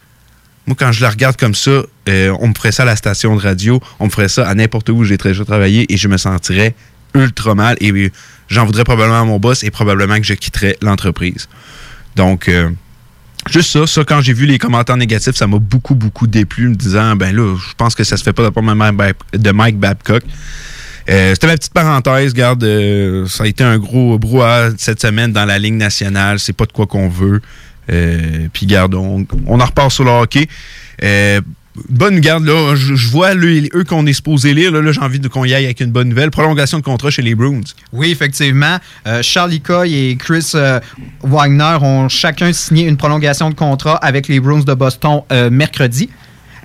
Moi, 0.66 0.76
quand 0.80 0.92
je 0.92 1.02
la 1.02 1.10
regarde 1.10 1.36
comme 1.36 1.56
ça, 1.56 1.84
euh, 2.08 2.36
on 2.40 2.48
me 2.48 2.54
ferait 2.54 2.72
ça 2.72 2.84
à 2.84 2.86
la 2.86 2.96
station 2.96 3.36
de 3.36 3.42
radio, 3.42 3.82
on 4.00 4.06
me 4.06 4.10
ferait 4.10 4.30
ça 4.30 4.48
à 4.48 4.56
n'importe 4.56 4.90
où 4.90 5.04
j'ai 5.04 5.18
déjà 5.18 5.44
travaillé 5.44 5.92
et 5.92 5.98
je 5.98 6.08
me 6.08 6.18
sentirais 6.18 6.74
ultra 7.14 7.54
mal 7.54 7.78
et 7.80 7.92
euh, 7.92 8.10
j'en 8.48 8.66
voudrais 8.66 8.86
probablement 8.86 9.22
à 9.22 9.26
mon 9.26 9.40
boss 9.40 9.64
et 9.64 9.72
probablement 9.72 10.18
que 10.18 10.24
je 10.24 10.34
quitterais 10.34 10.78
l'entreprise. 10.82 11.50
Donc, 12.16 12.48
euh, 12.48 12.70
Juste 13.50 13.72
ça, 13.72 13.86
ça, 13.86 14.04
quand 14.04 14.22
j'ai 14.22 14.34
vu 14.34 14.46
les 14.46 14.58
commentaires 14.58 14.98
négatifs, 14.98 15.36
ça 15.36 15.48
m'a 15.48 15.60
beaucoup, 15.60 15.96
beaucoup 15.96 16.28
déplu, 16.28 16.70
me 16.70 16.76
disant, 16.76 17.16
ben 17.16 17.36
là, 17.36 17.56
je 17.58 17.74
pense 17.76 17.94
que 17.94 18.04
ça 18.04 18.18
se 18.18 18.24
fait 18.24 18.34
pas 18.34 18.50
de 18.50 19.52
Mike 19.52 19.78
Babcock. 19.78 20.24
Euh, 21.10 21.32
C'était 21.34 21.48
ma 21.48 21.58
petite 21.58 21.74
parenthèse, 21.74 22.34
garde, 22.34 22.64
euh, 22.64 23.28
ça 23.28 23.44
a 23.44 23.48
été 23.48 23.64
un 23.64 23.78
gros 23.78 24.18
brouhaha 24.18 24.70
cette 24.78 25.02
semaine 25.02 25.34
dans 25.34 25.46
la 25.46 25.60
ligne 25.60 25.76
nationale, 25.76 26.40
c'est 26.40 26.54
pas 26.54 26.66
de 26.66 26.72
quoi 26.72 26.88
qu'on 26.88 27.10
veut. 27.10 27.42
Euh, 27.92 28.48
Puis 28.54 28.66
garde, 28.66 28.96
on, 28.96 29.26
on, 29.46 29.60
en 29.60 29.66
repart 29.66 29.92
sur 29.92 30.06
le 30.06 30.12
hockey. 30.12 30.48
Bonne 31.90 32.20
garde, 32.20 32.46
là. 32.46 32.76
Je, 32.76 32.94
vois 33.08 33.34
eux 33.34 33.84
qu'on 33.88 34.06
est 34.06 34.14
supposé 34.14 34.54
lire. 34.54 34.72
Là, 34.72 34.92
j'ai 34.92 35.02
envie 35.02 35.20
qu'on 35.20 35.44
y 35.44 35.54
aille 35.54 35.66
avec 35.66 35.80
une 35.80 35.92
bonne 35.92 36.10
nouvelle. 36.10 36.30
Prolongation 36.30 36.78
de 36.78 36.84
contrat 36.84 37.10
chez 37.10 37.24
les 37.24 37.34
Bruins. 37.34 37.62
Oui, 37.92 38.12
effectivement. 38.12 38.78
Euh, 39.08 39.22
Charlie 39.24 39.62
Coy 39.62 39.94
et 39.94 40.16
Chris 40.18 40.52
euh, 40.54 40.80
Wagner 41.24 41.78
ont 41.82 42.10
chacun 42.10 42.54
signé 42.54 42.86
une 42.88 42.98
prolongation 42.98 43.50
de 43.50 43.56
contrat 43.56 43.96
avec 43.96 44.28
les 44.28 44.40
Bruins 44.40 44.64
de 44.64 44.74
Boston 44.74 45.22
euh, 45.32 45.50
mercredi. 45.50 46.10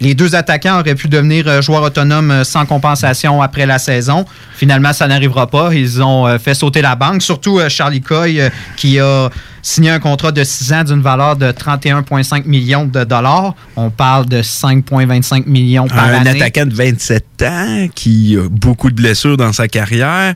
Les 0.00 0.14
deux 0.14 0.34
attaquants 0.34 0.78
auraient 0.80 0.94
pu 0.94 1.08
devenir 1.08 1.48
euh, 1.48 1.60
joueurs 1.60 1.82
autonomes 1.82 2.30
euh, 2.30 2.44
sans 2.44 2.66
compensation 2.66 3.42
après 3.42 3.66
la 3.66 3.78
saison. 3.78 4.24
Finalement, 4.56 4.92
ça 4.92 5.08
n'arrivera 5.08 5.48
pas. 5.48 5.74
Ils 5.74 6.02
ont 6.02 6.26
euh, 6.26 6.38
fait 6.38 6.54
sauter 6.54 6.82
la 6.82 6.94
banque, 6.94 7.22
surtout 7.22 7.60
Charlie 7.68 8.00
Coy 8.00 8.40
qui 8.76 9.00
a 9.00 9.30
signé 9.62 9.90
un 9.90 9.98
contrat 9.98 10.32
de 10.32 10.44
6 10.44 10.72
ans 10.72 10.84
d'une 10.84 11.02
valeur 11.02 11.36
de 11.36 11.50
31,5 11.50 12.46
millions 12.46 12.84
de 12.84 13.04
dollars. 13.04 13.54
On 13.76 13.90
parle 13.90 14.26
de 14.26 14.40
5,25 14.40 15.46
millions 15.46 15.88
par 15.88 16.04
année. 16.04 16.30
Un 16.30 16.34
attaquant 16.36 16.66
de 16.66 16.74
27 16.74 17.24
ans 17.42 17.88
qui 17.94 18.36
a 18.36 18.48
beaucoup 18.48 18.90
de 18.90 18.96
blessures 18.96 19.36
dans 19.36 19.52
sa 19.52 19.68
carrière. 19.68 20.34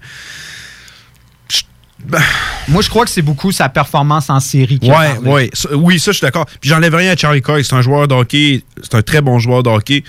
Ben, 2.04 2.21
Moi, 2.68 2.82
je 2.82 2.88
crois 2.88 3.04
que 3.04 3.11
c'est 3.11 3.23
beaucoup 3.23 3.52
sa 3.52 3.68
performance 3.68 4.30
en 4.30 4.40
série. 4.40 4.78
Qui 4.78 4.90
ouais, 4.90 5.50
oui, 5.75 5.99
ça, 6.00 6.12
je 6.12 6.16
suis 6.16 6.25
d'accord. 6.25 6.47
Puis 6.61 6.71
j'enlève 6.71 6.94
rien 6.94 7.12
à 7.12 7.16
Charlie 7.16 7.42
Coy. 7.42 7.64
C'est 7.64 7.75
un 7.75 7.82
joueur 7.82 8.09
de 8.09 8.14
hockey. 8.14 8.62
C'est 8.82 8.94
un 8.94 9.02
très 9.02 9.21
bon 9.21 9.38
joueur 9.38 9.62
de 9.62 9.68
hockey. 9.68 10.04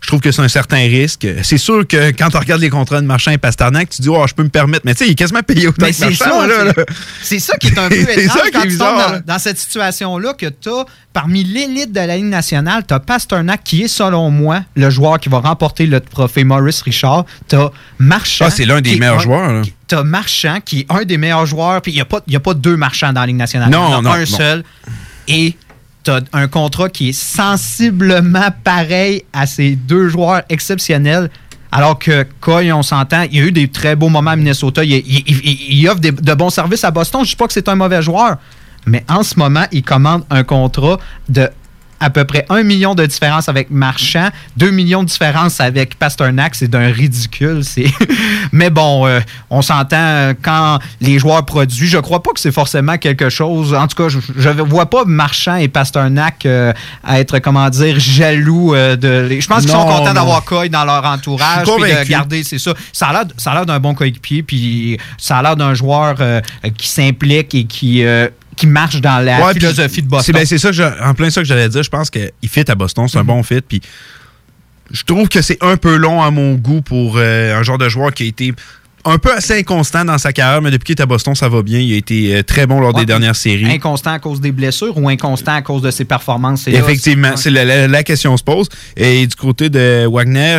Je 0.00 0.06
trouve 0.08 0.20
que 0.20 0.30
c'est 0.30 0.42
un 0.42 0.48
certain 0.48 0.76
risque. 0.78 1.26
C'est 1.42 1.58
sûr 1.58 1.86
que 1.86 2.10
quand 2.10 2.28
tu 2.30 2.36
regardes 2.36 2.60
les 2.60 2.70
contrats 2.70 3.00
de 3.00 3.06
Marchand 3.06 3.30
et 3.32 3.38
Pasternak, 3.38 3.88
tu 3.90 4.02
dis, 4.02 4.08
oh, 4.08 4.24
je 4.28 4.34
peux 4.34 4.42
me 4.44 4.48
permettre. 4.48 4.82
Mais 4.84 4.94
tu 4.94 4.98
sais, 4.98 5.08
il 5.08 5.12
est 5.12 5.16
quasiment 5.16 5.42
payé 5.42 5.66
autant 5.68 5.86
Mais 5.86 5.90
que 5.90 5.96
c'est 5.96 6.04
Marchand. 6.06 6.24
ça, 6.48 6.84
c'est 7.22 7.38
ça 7.38 7.56
qui 7.56 7.68
est 7.68 7.78
un 7.78 7.88
peu 7.88 7.94
C'est 8.14 8.22
étrange 8.24 8.38
ça 8.38 8.50
quand 8.52 8.58
est 8.58 8.62
tu 8.62 8.68
bizarre, 8.68 9.12
dans, 9.12 9.32
dans 9.34 9.38
cette 9.38 9.58
situation-là 9.58 10.34
que 10.34 10.46
tu 10.46 10.68
as, 10.68 10.84
parmi 11.12 11.42
l'élite 11.44 11.92
de 11.92 12.00
la 12.00 12.16
Ligue 12.16 12.26
nationale, 12.26 12.84
tu 12.86 12.94
as 12.94 13.00
Pasternak 13.00 13.62
qui 13.64 13.82
est, 13.82 13.88
selon 13.88 14.30
moi, 14.30 14.62
le 14.76 14.90
joueur 14.90 15.18
qui 15.18 15.28
va 15.28 15.38
remporter 15.40 15.86
le 15.86 16.00
trophée 16.00 16.44
Maurice 16.44 16.82
Richard. 16.82 17.24
Tu 17.48 17.56
as 17.56 17.70
Marchand. 17.98 18.46
Ah, 18.48 18.50
c'est 18.50 18.64
l'un 18.66 18.80
des 18.80 18.96
meilleurs 18.98 19.16
un- 19.16 19.20
joueurs, 19.20 19.52
là. 19.52 19.62
T'as 19.88 20.02
Marchand, 20.02 20.58
qui 20.64 20.80
est 20.80 20.86
un 20.92 21.04
des 21.04 21.16
meilleurs 21.16 21.46
joueurs. 21.46 21.80
Puis 21.80 21.92
il 21.92 21.94
n'y 21.94 22.00
a, 22.00 22.36
a 22.36 22.40
pas 22.40 22.54
deux 22.54 22.76
marchands 22.76 23.12
dans 23.12 23.20
la 23.20 23.26
Ligue 23.28 23.36
nationale. 23.36 23.70
Non, 23.70 23.88
il 23.88 23.92
y 23.92 23.94
en 23.94 23.98
a 23.98 24.02
non, 24.02 24.10
un 24.12 24.18
non. 24.20 24.26
seul. 24.26 24.64
Et 25.28 25.54
un 26.32 26.48
contrat 26.48 26.88
qui 26.88 27.10
est 27.10 27.12
sensiblement 27.12 28.48
pareil 28.64 29.24
à 29.32 29.46
ces 29.46 29.76
deux 29.76 30.08
joueurs 30.08 30.42
exceptionnels. 30.48 31.30
Alors 31.72 31.98
que 31.98 32.26
Coy, 32.40 32.72
on 32.72 32.82
s'entend, 32.82 33.22
il 33.22 33.38
y 33.38 33.40
a 33.40 33.44
eu 33.44 33.52
des 33.52 33.68
très 33.68 33.96
beaux 33.96 34.08
moments 34.08 34.30
à 34.30 34.36
Minnesota. 34.36 34.82
Il, 34.84 35.88
offre 35.88 36.00
de 36.00 36.34
bons 36.34 36.50
services 36.50 36.84
à 36.84 36.90
Boston. 36.90 37.20
Je 37.22 37.26
ne 37.26 37.30
dis 37.30 37.36
pas 37.36 37.46
que 37.46 37.52
c'est 37.52 37.68
un 37.68 37.74
mauvais 37.74 38.02
joueur. 38.02 38.36
Mais 38.86 39.04
en 39.08 39.22
ce 39.22 39.38
moment, 39.38 39.64
il 39.72 39.82
commande 39.82 40.24
un 40.30 40.44
contrat 40.44 40.98
de 41.28 41.50
à 42.00 42.10
peu 42.10 42.24
près 42.24 42.44
un 42.50 42.62
million 42.62 42.94
de 42.94 43.06
différence 43.06 43.48
avec 43.48 43.70
Marchand, 43.70 44.28
2 44.56 44.70
millions 44.70 45.02
de 45.02 45.08
différence 45.08 45.60
avec 45.60 45.98
Pasternak, 45.98 46.54
c'est 46.54 46.68
d'un 46.68 46.90
ridicule. 46.92 47.62
c'est- 47.64 47.92
Mais 48.52 48.70
bon, 48.70 49.06
euh, 49.06 49.20
on 49.50 49.62
s'entend 49.62 49.96
euh, 49.96 50.34
quand 50.42 50.78
les 51.00 51.18
joueurs 51.18 51.44
produisent. 51.44 51.90
Je 51.90 51.98
crois 51.98 52.22
pas 52.22 52.30
que 52.32 52.40
c'est 52.40 52.52
forcément 52.52 52.98
quelque 52.98 53.28
chose. 53.30 53.72
En 53.74 53.86
tout 53.86 53.96
cas, 54.02 54.08
je, 54.08 54.18
je 54.36 54.48
vois 54.50 54.86
pas 54.90 55.04
Marchand 55.06 55.56
et 55.56 55.68
Pasternak 55.68 56.44
euh, 56.46 56.72
être, 57.08 57.38
comment 57.38 57.68
dire, 57.70 57.98
jaloux 57.98 58.74
euh, 58.74 58.96
de. 58.96 59.28
Je 59.40 59.46
pense 59.46 59.62
qu'ils 59.62 59.70
sont 59.70 59.84
contents 59.84 60.14
d'avoir 60.14 60.44
Coy 60.44 60.68
dans 60.68 60.84
leur 60.84 61.04
entourage, 61.04 61.66
Je 61.66 61.70
suis 61.72 61.82
puis 61.82 61.92
de 62.04 62.08
garder, 62.10 62.44
c'est 62.44 62.58
ça. 62.58 62.72
Ça 62.92 63.06
a 63.08 63.54
l'air, 63.54 63.66
d'un 63.66 63.80
bon 63.80 63.94
coéquipier, 63.94 64.42
puis 64.42 64.98
ça 65.18 65.38
a 65.38 65.42
l'air 65.42 65.56
d'un 65.56 65.74
joueur 65.74 66.16
qui 66.76 66.88
s'implique 66.88 67.54
et 67.54 67.64
qui. 67.64 68.04
Qui 68.56 68.66
marche 68.66 69.00
dans 69.00 69.24
la 69.24 69.44
Ouais, 69.46 69.52
philosophie 69.54 70.02
de 70.02 70.08
C'est 70.08 70.32
Boston. 70.32 70.34
ben, 70.34 70.46
c'est 70.46 70.58
ça 70.58 70.68
que 70.70 70.74
je- 70.74 71.02
en 71.04 71.14
plein 71.14 71.30
ça 71.30 71.42
que 71.42 71.46
j'allais 71.46 71.68
dire. 71.68 71.82
Je 71.82 71.90
pense 71.90 72.10
qu'il 72.10 72.30
fit 72.48 72.64
à 72.70 72.74
Boston. 72.74 73.06
C'est 73.08 73.18
un 73.18 73.24
bon 73.24 73.42
fit. 73.42 73.60
Puis 73.60 73.80
je 74.90 75.02
trouve 75.04 75.28
que 75.28 75.42
c'est 75.42 75.58
un 75.62 75.76
peu 75.76 75.96
long 75.96 76.22
à 76.22 76.30
mon 76.30 76.54
goût 76.54 76.80
pour 76.80 77.14
euh, 77.18 77.58
un 77.58 77.62
genre 77.62 77.78
de 77.78 77.88
joueur 77.88 78.12
qui 78.14 78.22
a 78.22 78.26
été 78.26 78.54
un 79.04 79.18
peu 79.18 79.32
assez 79.32 79.56
inconstant 79.60 80.04
dans 80.04 80.18
sa 80.18 80.32
carrière, 80.32 80.60
mais 80.62 80.72
depuis 80.72 80.86
qu'il 80.86 80.96
est 80.98 81.02
à 81.02 81.06
Boston, 81.06 81.34
ça 81.36 81.48
va 81.48 81.62
bien. 81.62 81.78
Il 81.78 81.92
a 81.92 81.96
été 81.96 82.36
euh, 82.36 82.42
très 82.42 82.66
bon 82.66 82.80
lors 82.80 82.92
Ouais, 82.92 83.02
des 83.02 83.06
dernières 83.06 83.36
séries. 83.36 83.70
Inconstant 83.70 84.10
à 84.12 84.18
cause 84.18 84.40
des 84.40 84.50
blessures 84.50 84.96
ou 84.98 85.08
inconstant 85.08 85.54
à 85.54 85.62
cause 85.62 85.82
de 85.82 85.92
ses 85.92 86.04
performances? 86.04 86.66
Effectivement, 86.66 87.36
c'est- 87.36 87.44
c'est 87.44 87.50
la, 87.50 87.64
la- 87.64 87.86
la 87.86 88.02
question 88.02 88.36
se 88.36 88.42
pose. 88.42 88.68
Et 88.96 89.24
du 89.28 89.36
côté 89.36 89.68
de 89.70 90.08
Wagner, 90.10 90.58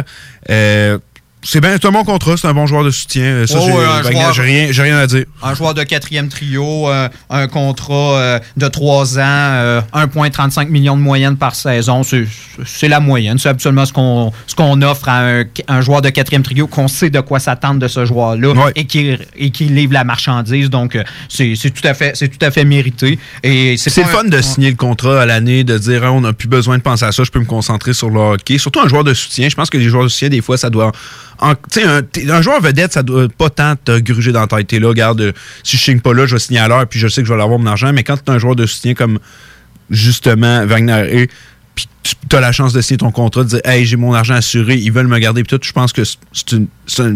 euh, 0.49 0.97
c'est 1.44 1.62
bien, 1.62 1.75
un 1.82 1.91
bon 1.91 2.03
contrat, 2.03 2.36
c'est 2.36 2.48
un 2.48 2.53
bon 2.53 2.65
joueur 2.67 2.84
de 2.84 2.89
soutien. 2.91 3.46
Ça, 3.48 3.60
j'ai 3.62 3.72
ouais, 3.72 3.86
Wagner, 4.03 4.12
joueur- 4.20 4.34
j'ai 4.34 4.41
rien, 4.41 4.67
j'ai 4.72 4.82
rien 4.82 4.98
à 4.98 5.08
dire. 5.08 5.24
Un 5.41 5.53
joueur 5.53 5.74
de 5.74 5.84
quatrième 5.84 6.27
trio, 6.27 6.89
euh, 6.89 7.08
un 7.29 7.48
contrat 7.48 7.94
euh, 8.17 8.39
de 8.58 8.67
trois 8.67 9.17
ans, 9.17 9.22
euh, 9.22 9.82
1,35 9.94 10.67
millions 10.67 10.98
de 10.98 11.01
moyenne 11.01 11.38
par 11.38 11.56
saison. 11.56 12.03
C'est 12.03 12.27
c'est 12.65 12.88
la 12.89 13.00
moyenne. 13.00 13.38
C'est 13.38 13.50
absolument 13.50 13.86
ce 13.86 13.94
qu'on 13.94 14.34
ce 14.48 14.56
qu'on 14.56 14.82
offre 14.82 15.08
à 15.08 15.20
un, 15.22 15.44
un 15.70 15.82
joueur 15.82 16.01
de 16.01 16.10
quatrième 16.10 16.44
trio, 16.44 16.67
qu'on 16.67 16.88
sait 16.89 17.10
de 17.12 17.20
quoi 17.22 17.39
s'attendre 17.39 17.79
de 17.79 17.88
ce 17.88 18.03
joueur-là 18.06 18.50
Ouais. 18.50 18.72
et, 18.75 18.86
qui, 18.86 19.15
et 19.38 19.51
qui 19.51 19.65
livre 19.65 19.94
la 19.94 20.03
marchandise. 20.03 20.70
Donc, 20.70 20.96
euh, 20.96 21.03
c'est 21.29 21.53
c'est 21.56 21.70
tout, 21.70 21.88
à 21.88 21.94
fait- 21.94 22.15
c'est 22.15 22.27
tout 22.27 22.44
à 22.46 22.51
fait 22.51 22.65
mérité. 22.65 23.20
Et 23.44 23.77
C'est 23.77 23.96
le 24.01 24.08
fun 24.08 24.24
de 24.25 24.41
signer 24.41 24.72
le 24.72 24.75
contrat 24.75 25.22
à 25.22 25.25
l'année, 25.25 25.63
de 25.63 25.77
dire 25.77 26.01
Ah, 26.03 26.12
on 26.12 26.22
n'a 26.22 26.34
plus 26.34 26.48
besoin 26.50 26.77
de 26.77 26.84
penser 26.84 27.06
à 27.06 27.12
ça, 27.13 27.24
je 27.24 27.32
peux 27.32 27.39
me 27.39 27.46
concentrer 27.46 27.94
sur 27.94 28.10
le 28.10 28.20
hockey. 28.20 28.58
Surtout 28.58 28.82
un 28.82 28.88
joueur 28.89 29.03
de 29.06 29.13
soutien. 29.13 29.48
Je 29.48 29.56
pense 29.56 29.70
que 29.70 29.77
les 29.77 29.88
joueurs 29.88 30.03
de 30.03 30.10
soutien, 30.10 30.29
des 30.29 30.41
fois, 30.41 30.58
ça 30.58 30.70
doit. 30.70 30.91
En- 31.39 31.53
Tu 31.56 31.82
sais, 31.82 31.84
un, 31.86 32.01
un 32.29 32.41
joueur 32.41 32.62
vedette, 32.62 32.94
ça 32.94 33.03
doit 33.03 33.27
pas 33.29 33.50
tant 33.50 33.75
te 33.75 34.00
gruger 34.00 34.32
dans 34.32 34.41
la 34.41 34.48
tête. 34.48 34.67
T'es 34.67 34.79
là, 34.79 34.88
regarde, 34.89 35.22
euh, 35.22 35.32
si 35.63 35.77
je 35.77 35.82
signe 35.84 36.00
pas 36.00 36.13
là, 36.13 36.25
je 36.25 36.36
vais 36.36 36.39
signer 36.39 36.60
à 36.60 36.67
l'heure, 36.67 36.86
puis 36.88 37.00
je 37.00 37.08
sais 37.08 37.22
que 37.22 37.27
je 37.27 37.34
vais 37.34 37.41
avoir 37.41 37.60
mon 37.60 37.65
argent. 37.67 37.91
Mais 37.94 38.03
quand 38.03 38.17
tu 38.24 38.32
un 38.32 38.38
joueur 38.39 38.56
de 38.56 38.65
soutien 38.65 38.94
comme 38.94 39.20
justement 39.89 40.65
Wagner 40.65 41.22
et 41.24 41.29
puis 41.75 41.88
tu 42.27 42.36
as 42.36 42.39
la 42.39 42.51
chance 42.51 42.74
de 42.74 42.82
signer 42.82 42.98
ton 42.98 43.12
contrat, 43.12 43.44
de 43.44 43.50
dire 43.50 43.62
Hey, 43.63 43.86
j'ai 43.86 43.98
mon 43.98 44.13
argent 44.13 44.34
assuré, 44.34 44.75
ils 44.75 44.91
veulent 44.91 45.08
me 45.08 45.20
garder, 45.20 45.44
puis 45.44 45.56
tout, 45.58 45.63
je 45.63 45.72
pense 45.72 45.94
que 45.94 46.03
c'est- 46.03 46.51
une, 46.53 46.67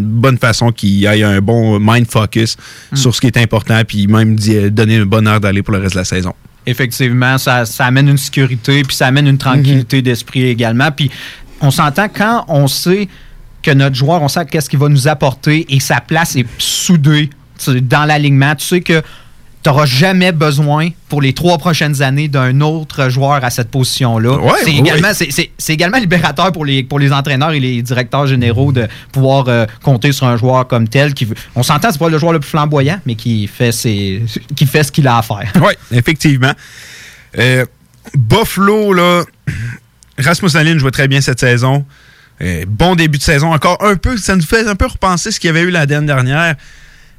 bonne 0.04 0.38
façon 0.38 0.70
qu'il 0.70 0.90
y 0.90 1.04
ait 1.06 1.22
un 1.24 1.40
bon 1.40 1.80
mind 1.80 2.06
focus 2.08 2.56
sur 2.94 3.14
ce 3.14 3.20
qui 3.20 3.26
est 3.26 3.36
important, 3.38 3.82
puis 3.86 4.06
même 4.06 4.36
d'y- 4.36 4.70
donner 4.70 4.96
une 4.96 5.04
bonne 5.04 5.26
heure 5.26 5.40
d'aller 5.40 5.62
pour 5.62 5.74
le 5.74 5.80
reste 5.80 5.94
de 5.94 5.98
la 5.98 6.04
saison. 6.04 6.32
Effectivement, 6.64 7.38
ça, 7.38 7.64
ça 7.64 7.86
amène 7.86 8.08
une 8.08 8.18
sécurité, 8.18 8.82
puis 8.84 8.94
ça 8.94 9.08
amène 9.08 9.26
une 9.26 9.38
tranquillité 9.38 10.00
d'esprit 10.00 10.44
également. 10.46 10.92
Puis 10.92 11.10
on 11.60 11.72
s'entend 11.72 12.08
quand 12.08 12.44
on 12.46 12.68
sait 12.68 13.08
que 13.62 13.70
notre 13.70 13.96
joueur, 13.96 14.22
on 14.22 14.28
sait 14.28 14.44
qu'est-ce 14.46 14.68
qu'il 14.68 14.78
va 14.78 14.88
nous 14.88 15.08
apporter 15.08 15.66
et 15.74 15.80
sa 15.80 16.00
place 16.00 16.36
est 16.36 16.46
soudée 16.58 17.30
dans 17.82 18.04
l'alignement. 18.04 18.54
Tu 18.56 18.66
sais 18.66 18.80
que 18.80 19.00
tu 19.62 19.70
n'auras 19.70 19.86
jamais 19.86 20.32
besoin 20.32 20.88
pour 21.08 21.22
les 21.22 21.32
trois 21.32 21.56
prochaines 21.56 22.02
années 22.02 22.26
d'un 22.26 22.60
autre 22.62 23.08
joueur 23.08 23.44
à 23.44 23.50
cette 23.50 23.70
position-là. 23.70 24.36
Ouais, 24.38 24.50
c'est 24.64 24.72
également, 24.74 25.08
ouais. 25.08 25.14
c'est- 25.14 25.30
c'est- 25.30 25.50
c'est 25.56 25.72
également 25.72 25.98
libérateur 25.98 26.50
pour 26.50 26.64
les, 26.64 26.82
pour 26.82 26.98
les 26.98 27.12
entraîneurs 27.12 27.52
et 27.52 27.60
les 27.60 27.80
directeurs 27.82 28.26
généraux 28.26 28.72
de 28.72 28.88
pouvoir 29.12 29.44
euh, 29.46 29.64
compter 29.84 30.10
sur 30.10 30.26
un 30.26 30.36
joueur 30.36 30.66
comme 30.66 30.88
tel. 30.88 31.14
Qui, 31.14 31.26
veut- 31.26 31.36
on 31.54 31.62
s'entend, 31.62 31.92
c'est 31.92 31.98
pas 32.00 32.08
le 32.08 32.18
joueur 32.18 32.32
le 32.32 32.40
plus 32.40 32.50
flamboyant, 32.50 32.98
mais 33.06 33.14
qui 33.14 33.46
fait, 33.46 33.70
ses, 33.70 34.22
qui 34.56 34.66
fait 34.66 34.82
ce 34.82 34.90
qu'il 34.90 35.06
a 35.06 35.18
à 35.18 35.22
faire. 35.22 35.52
Oui, 35.62 35.74
effectivement. 35.92 36.52
Euh, 37.38 37.64
Buffalo, 38.16 38.92
là, 38.92 39.22
Rasmus 40.18 40.50
Allen 40.56 40.78
jouait 40.78 40.90
très 40.90 41.06
bien 41.06 41.20
cette 41.20 41.38
saison. 41.38 41.86
Euh, 42.40 42.64
bon 42.66 42.94
début 42.94 43.18
de 43.18 43.22
saison. 43.22 43.52
Encore 43.52 43.82
un 43.84 43.96
peu, 43.96 44.16
ça 44.16 44.36
nous 44.36 44.42
fait 44.42 44.66
un 44.66 44.74
peu 44.74 44.86
repenser 44.86 45.30
ce 45.30 45.38
qu'il 45.38 45.48
y 45.48 45.50
avait 45.50 45.62
eu 45.62 45.70
la 45.70 45.86
dernière 45.86 46.16
dernière. 46.16 46.56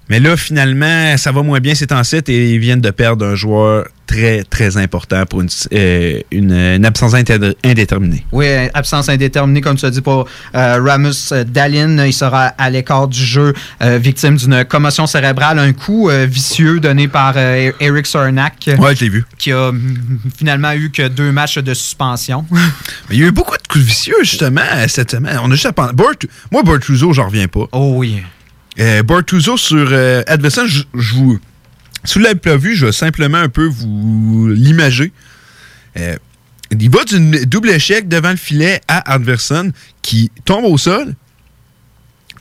Mais 0.10 0.20
là, 0.20 0.36
finalement, 0.36 1.16
ça 1.18 1.32
va 1.32 1.44
moins 1.44 1.60
bien 1.60 1.76
ces 1.76 1.88
temps-ci 1.88 2.18
et 2.28 2.54
ils 2.54 2.60
viennent 2.60 2.82
de 2.82 2.90
perdre 2.92 3.26
un 3.26 3.36
joueur 3.36 3.88
très, 4.06 4.44
très 4.44 4.76
important 4.78 5.26
pour 5.26 5.42
une, 5.42 5.48
euh, 5.74 6.20
une- 6.30 6.52
une 6.52 6.86
absence 6.86 7.14
indé- 7.14 7.56
indéterminée. 7.64 8.26
Oui, 8.34 8.46
absence 8.74 9.08
indéterminée, 9.08 9.62
comme 9.62 9.78
tu 9.78 9.86
as 9.86 9.90
dit 9.92 10.02
pour 10.02 10.28
euh, 10.56 10.80
Ramus 10.84 11.32
Dallin. 11.48 12.06
Il 12.06 12.12
sera 12.14 12.48
à 12.48 12.70
l'écart 12.70 13.08
du 13.08 13.24
jeu, 13.24 13.54
euh, 13.82 13.98
victime 13.98 14.36
d'une 14.36 14.66
commotion 14.66 15.08
cérébrale, 15.08 15.58
un 15.58 15.72
coup 15.72 16.10
vicieux 16.28 16.80
donné 16.82 17.08
par 17.08 17.38
Eric 17.38 18.06
Cernak, 18.06 18.70
Ouais, 18.78 18.96
je 18.96 19.06
l'ai 19.06 19.10
vu. 19.10 19.26
qui 19.38 19.54
a 19.54 19.72
mm, 19.72 20.20
finalement 20.38 20.74
eu 20.74 20.92
que 20.92 21.08
deux 21.08 21.32
matchs 21.32 21.60
de 21.60 21.74
suspension. 21.74 22.46
Mais 22.52 23.16
il 23.16 23.20
y 23.20 23.24
a 23.24 23.28
eu 23.28 23.32
beaucoup 23.32 23.56
de 23.56 23.68
coups 23.70 23.86
vicieux, 23.86 24.16
justement, 24.22 24.62
cette 24.90 25.12
semaine. 25.12 25.40
On 25.42 25.48
a 25.50 25.54
juste 25.54 25.66
à 25.68 25.72
penser. 25.74 25.94
Bert- 25.94 26.30
moi, 26.52 26.62
Bertuzzo, 26.64 27.14
j'en 27.14 27.28
reviens 27.28 27.48
pas. 27.48 27.68
oh 27.72 27.94
oui. 27.96 28.22
Euh, 28.80 29.04
sur 29.58 29.88
euh, 29.92 30.24
je 30.96 31.14
vous. 31.14 31.40
Si 32.06 32.16
vous 32.16 32.26
l'avez 32.26 32.40
pas 32.40 32.58
vu, 32.58 32.76
je 32.76 32.88
vais 32.88 32.92
simplement 32.92 33.38
un 33.38 33.50
peu 33.50 33.66
vous 33.66 34.50
l'imager. 34.50 35.12
Euh, 35.98 36.18
il 36.72 36.90
va 36.90 37.04
d'une 37.04 37.32
double 37.46 37.70
échec 37.70 38.08
devant 38.08 38.32
le 38.32 38.36
filet 38.36 38.82
à 38.88 39.14
Adverson 39.14 39.72
qui 40.02 40.32
tombe 40.44 40.66
au 40.66 40.78
sol. 40.78 41.14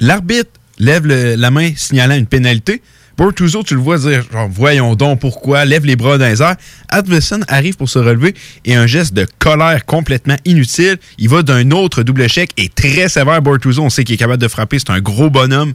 L'arbitre 0.01 0.51
lève 0.79 1.07
la 1.07 1.51
main 1.51 1.71
signalant 1.77 2.17
une 2.17 2.27
pénalité. 2.27 2.83
Bortuzzo, 3.19 3.63
tu 3.63 3.75
le 3.75 3.81
vois 3.81 3.99
dire 3.99 4.25
genre, 4.33 4.49
voyons 4.49 4.95
donc 4.95 5.21
pourquoi, 5.21 5.67
lève 5.67 5.85
les 5.85 5.97
bras 5.97 6.17
dans 6.17 6.27
les 6.27 6.41
airs. 6.41 6.57
Adverson 6.89 7.41
arrive 7.47 7.77
pour 7.77 7.91
se 7.91 7.99
relever 7.99 8.35
et 8.65 8.75
un 8.75 8.87
geste 8.87 9.13
de 9.13 9.27
colère 9.39 9.85
complètement 9.85 10.37
inutile. 10.47 10.97
Il 11.19 11.29
va 11.29 11.43
d'un 11.43 11.71
autre 11.73 12.03
double 12.03 12.23
échec 12.23 12.53
et 12.57 12.71
très 12.71 13.11
sévère. 13.11 13.43
Bortuzzo, 13.43 13.83
on 13.83 13.91
sait 13.91 14.03
qu'il 14.05 14.15
est 14.15 14.19
capable 14.19 14.43
de 14.43 14.49
frapper, 14.49 14.79
c'est 14.79 14.91
un 14.91 15.01
gros 15.01 15.29
bonhomme 15.29 15.75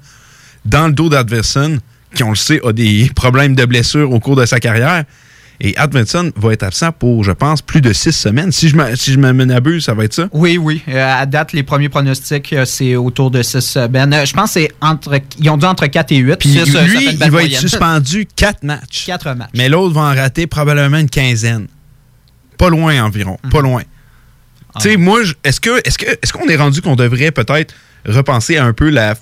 dans 0.67 0.88
le 0.88 0.93
dos 0.93 1.09
d'Adverson, 1.09 1.79
qui, 2.13 2.24
on 2.24 2.29
le 2.29 2.36
sait, 2.36 2.59
a 2.65 2.74
des 2.74 3.09
problèmes 3.15 3.55
de 3.55 3.65
blessure 3.65 4.12
au 4.12 4.19
cours 4.19 4.36
de 4.36 4.45
sa 4.45 4.59
carrière. 4.59 5.03
Et 5.59 5.75
Adverson 5.75 6.31
va 6.36 6.53
être 6.53 6.62
absent 6.62 6.91
pour, 6.91 7.24
je 7.24 7.31
pense, 7.31 7.63
plus 7.63 7.81
de 7.81 7.91
six 7.91 8.12
semaines. 8.12 8.51
Si 8.51 8.69
je 8.69 8.75
me, 8.75 8.95
si 8.95 9.12
je 9.12 9.17
me 9.17 9.55
abuse, 9.55 9.86
ça 9.86 9.95
va 9.95 10.03
être 10.03 10.13
ça? 10.13 10.29
Oui, 10.31 10.57
oui. 10.57 10.83
Euh, 10.88 11.21
à 11.21 11.25
date, 11.25 11.53
les 11.53 11.63
premiers 11.63 11.89
pronostics, 11.89 12.53
euh, 12.53 12.63
c'est 12.65 12.95
autour 12.95 13.31
de 13.31 13.41
6 13.41 13.62
semaines. 13.62 14.13
Euh, 14.13 14.25
je 14.25 14.33
pense 14.33 14.53
que 14.53 14.59
c'est 14.62 14.71
entre. 14.81 15.19
Ils 15.39 15.50
ont 15.50 15.57
dit 15.57 15.65
entre 15.65 15.88
4 15.88 16.12
et 16.12 16.17
8. 16.17 16.36
Puis 16.36 16.50
Six, 16.50 16.71
ça 16.71 16.83
lui, 16.83 17.05
une 17.05 17.19
il 17.19 17.31
va 17.31 17.43
être 17.43 17.57
suspendu 17.57 18.27
quatre 18.36 18.63
matchs. 18.63 19.05
4 19.07 19.33
matchs. 19.33 19.50
Mais 19.55 19.67
l'autre 19.67 19.95
va 19.95 20.01
en 20.01 20.15
rater 20.15 20.45
probablement 20.45 20.97
une 20.97 21.09
quinzaine. 21.09 21.67
Pas 22.59 22.69
loin 22.69 23.03
environ. 23.03 23.39
Pas 23.50 23.62
loin. 23.62 23.81
Ah. 24.75 24.79
Tu 24.79 24.91
sais, 24.91 24.97
moi, 24.97 25.21
est-ce 25.43 25.59
que 25.59 25.81
est-ce 25.83 25.97
que 25.97 26.05
est-ce 26.05 26.33
qu'on 26.33 26.47
est 26.47 26.55
rendu 26.55 26.81
qu'on 26.81 26.95
devrait 26.95 27.31
peut-être 27.31 27.74
repenser 28.05 28.57
à 28.57 28.65
un 28.65 28.74
peu 28.74 28.89
la 28.89 29.15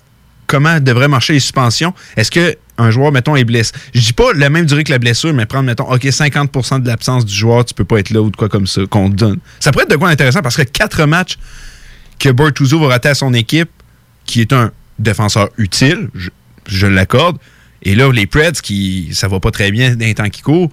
comment 0.47 0.79
devraient 0.79 1.07
marcher 1.07 1.33
les 1.33 1.39
suspensions? 1.39 1.93
Est-ce 2.17 2.31
que 2.31 2.55
un 2.77 2.91
joueur, 2.91 3.11
mettons, 3.11 3.35
est 3.35 3.45
blessé? 3.45 3.71
Je 3.93 4.01
dis 4.01 4.13
pas 4.13 4.33
la 4.33 4.49
même 4.49 4.65
durée 4.65 4.83
que 4.83 4.91
la 4.91 4.99
blessure, 4.99 5.33
mais 5.33 5.45
prendre, 5.45 5.65
mettons, 5.65 5.89
OK, 5.91 6.03
50% 6.03 6.81
de 6.81 6.87
l'absence 6.87 7.25
du 7.25 7.33
joueur, 7.33 7.63
tu 7.63 7.73
peux 7.73 7.85
pas 7.85 7.99
être 7.99 8.09
là 8.09 8.21
ou 8.21 8.29
de 8.29 8.35
quoi 8.35 8.49
comme 8.49 8.67
ça, 8.67 8.81
qu'on 8.89 9.09
te 9.09 9.15
donne. 9.15 9.39
Ça 9.59 9.71
pourrait 9.71 9.85
être 9.85 9.91
de 9.91 9.95
quoi 9.95 10.09
intéressant 10.09 10.41
parce 10.41 10.57
que 10.57 10.63
quatre 10.63 11.05
matchs 11.05 11.37
que 12.19 12.29
Bertuzzo 12.29 12.79
va 12.79 12.87
rater 12.87 13.09
à 13.09 13.15
son 13.15 13.33
équipe, 13.33 13.69
qui 14.25 14.41
est 14.41 14.53
un 14.53 14.71
défenseur 14.99 15.49
utile, 15.57 16.09
je, 16.65 16.87
l'accorde, 16.87 17.37
et 17.83 17.95
là, 17.95 18.11
les 18.11 18.25
Preds, 18.25 18.53
qui 18.63 19.09
ça 19.13 19.27
va 19.27 19.39
pas 19.39 19.51
très 19.51 19.71
bien 19.71 19.95
dans 19.95 20.05
les 20.05 20.15
temps 20.15 20.29
qui 20.29 20.41
courent, 20.41 20.71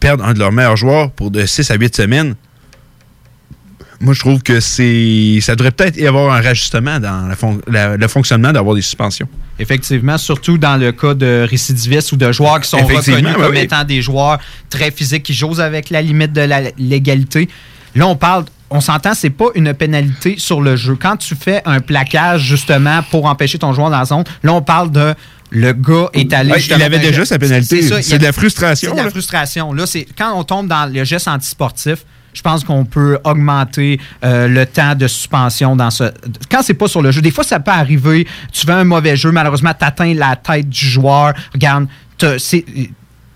perdent 0.00 0.22
un 0.22 0.32
de 0.32 0.38
leurs 0.38 0.52
meilleurs 0.52 0.76
joueurs 0.76 1.10
pour 1.10 1.30
de 1.30 1.44
6 1.44 1.70
à 1.70 1.74
8 1.74 1.96
semaines. 1.96 2.34
Moi, 4.02 4.14
je 4.14 4.20
trouve 4.20 4.42
que 4.42 4.60
c'est 4.60 5.38
ça 5.40 5.54
devrait 5.54 5.70
peut-être 5.70 5.96
y 5.96 6.06
avoir 6.06 6.34
un 6.34 6.40
rajustement 6.40 6.98
dans 6.98 7.28
le 7.68 8.08
fonctionnement 8.08 8.52
d'avoir 8.52 8.74
des 8.74 8.82
suspensions. 8.82 9.28
Effectivement, 9.58 10.18
surtout 10.18 10.58
dans 10.58 10.76
le 10.76 10.92
cas 10.92 11.14
de 11.14 11.46
récidivistes 11.48 12.12
ou 12.12 12.16
de 12.16 12.32
joueurs 12.32 12.60
qui 12.60 12.68
sont 12.68 12.84
reconnus 12.84 13.34
comme 13.36 13.54
étant 13.54 13.84
des 13.84 14.02
joueurs 14.02 14.38
très 14.68 14.90
physiques 14.90 15.22
qui 15.22 15.34
jouent 15.34 15.60
avec 15.60 15.90
la 15.90 16.02
limite 16.02 16.32
de 16.32 16.40
la 16.40 16.62
légalité. 16.78 17.48
Là, 17.94 18.06
on 18.06 18.16
parle 18.16 18.44
on 18.74 18.80
s'entend, 18.80 19.12
c'est 19.12 19.30
pas 19.30 19.48
une 19.54 19.74
pénalité 19.74 20.36
sur 20.38 20.62
le 20.62 20.76
jeu. 20.76 20.96
Quand 20.98 21.18
tu 21.18 21.34
fais 21.34 21.60
un 21.66 21.80
plaquage, 21.80 22.40
justement, 22.40 23.02
pour 23.10 23.26
empêcher 23.26 23.58
ton 23.58 23.74
joueur 23.74 23.90
dans 23.90 23.98
la 23.98 24.06
zone, 24.06 24.24
là, 24.42 24.54
on 24.54 24.62
parle 24.62 24.90
de 24.90 25.14
le 25.50 25.74
gars 25.74 26.08
est 26.14 26.32
allé. 26.32 26.54
il 26.58 26.82
avait 26.82 26.98
déjà 26.98 27.26
sa 27.26 27.38
pénalité. 27.38 27.82
C'est 28.02 28.18
de 28.18 28.24
la 28.24 28.32
frustration. 28.32 28.90
C'est 28.90 28.98
de 28.98 29.04
la 29.04 29.10
frustration. 29.10 29.72
Là, 29.74 29.86
c'est 29.86 30.06
quand 30.16 30.32
on 30.34 30.44
tombe 30.44 30.68
dans 30.68 30.90
le 30.90 31.04
geste 31.04 31.28
antisportif, 31.28 32.06
je 32.32 32.42
pense 32.42 32.64
qu'on 32.64 32.84
peut 32.84 33.18
augmenter 33.24 34.00
euh, 34.24 34.48
le 34.48 34.66
temps 34.66 34.94
de 34.94 35.06
suspension 35.06 35.76
dans 35.76 35.90
ce. 35.90 36.04
Quand 36.50 36.62
c'est 36.62 36.74
pas 36.74 36.88
sur 36.88 37.02
le 37.02 37.10
jeu, 37.10 37.20
des 37.20 37.30
fois 37.30 37.44
ça 37.44 37.60
peut 37.60 37.70
arriver. 37.70 38.26
Tu 38.52 38.66
fais 38.66 38.72
un 38.72 38.84
mauvais 38.84 39.16
jeu, 39.16 39.30
malheureusement, 39.30 39.72
tu 39.78 39.84
atteins 39.84 40.14
la 40.14 40.36
tête 40.36 40.68
du 40.68 40.86
joueur. 40.86 41.34
Regarde, 41.52 41.86
c'est 42.38 42.64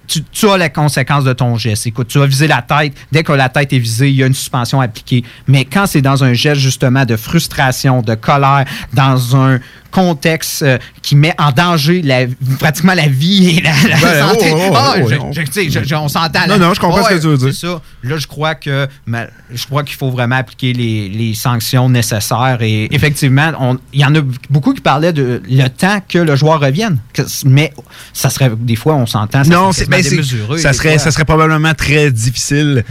tu, 0.06 0.48
as 0.48 0.56
les 0.56 0.70
conséquences 0.70 1.24
de 1.24 1.32
ton 1.32 1.56
geste. 1.56 1.86
Écoute, 1.86 2.08
tu 2.08 2.20
as 2.20 2.26
visé 2.26 2.46
la 2.46 2.62
tête. 2.62 2.94
Dès 3.12 3.22
que 3.22 3.32
la 3.32 3.48
tête 3.48 3.72
est 3.72 3.78
visée, 3.78 4.08
il 4.10 4.16
y 4.16 4.22
a 4.22 4.26
une 4.26 4.34
suspension 4.34 4.80
appliquée. 4.80 5.24
Mais 5.46 5.64
quand 5.64 5.86
c'est 5.86 6.02
dans 6.02 6.24
un 6.24 6.32
geste, 6.32 6.60
justement, 6.60 7.04
de 7.04 7.16
frustration, 7.16 8.02
de 8.02 8.14
colère, 8.14 8.64
dans 8.94 9.36
un 9.36 9.58
contexte 9.96 10.60
euh, 10.60 10.76
qui 11.00 11.16
met 11.16 11.32
en 11.38 11.52
danger 11.52 12.04
pratiquement 12.58 12.92
la 12.92 13.08
vie 13.08 13.56
et 13.56 13.62
la, 13.62 13.72
santé. 13.72 14.52
on 15.94 16.08
s'entend. 16.08 16.46
Non, 16.46 16.58
non, 16.58 16.74
je 16.74 16.80
comprends 16.80 17.02
ce 17.02 17.14
que 17.14 17.20
tu 17.20 17.28
veux 17.28 17.38
dire. 17.38 17.54
Ça. 17.54 17.80
Là, 18.02 18.18
je 18.18 18.26
crois 18.26 18.54
que 18.54 18.86
je 19.06 19.64
crois 19.64 19.84
qu'il 19.84 19.96
faut 19.96 20.10
vraiment 20.10 20.36
appliquer 20.36 20.74
les, 20.74 21.34
sanctions 21.34 21.88
nécessaires. 21.88 22.58
Et 22.60 22.94
effectivement, 22.94 23.78
il 23.94 24.00
y 24.00 24.04
en 24.04 24.14
a 24.14 24.20
beaucoup 24.50 24.74
qui 24.74 24.82
parlaient 24.82 25.14
de 25.14 25.40
le 25.48 25.68
temps 25.68 26.00
que 26.06 26.18
le 26.18 26.36
joueur 26.36 26.60
revienne. 26.60 26.98
Mais 27.46 27.72
ça 28.12 28.28
serait 28.28 28.50
des 28.54 28.76
fois, 28.76 28.94
on 28.94 29.06
s'entend. 29.06 29.44
Non, 29.44 29.72
c'est 29.72 29.86
ça 30.58 30.72
serait, 30.74 30.98
ça 30.98 31.10
serait 31.10 31.24
probablement 31.24 31.72
très 31.72 32.10
difficile 32.10 32.84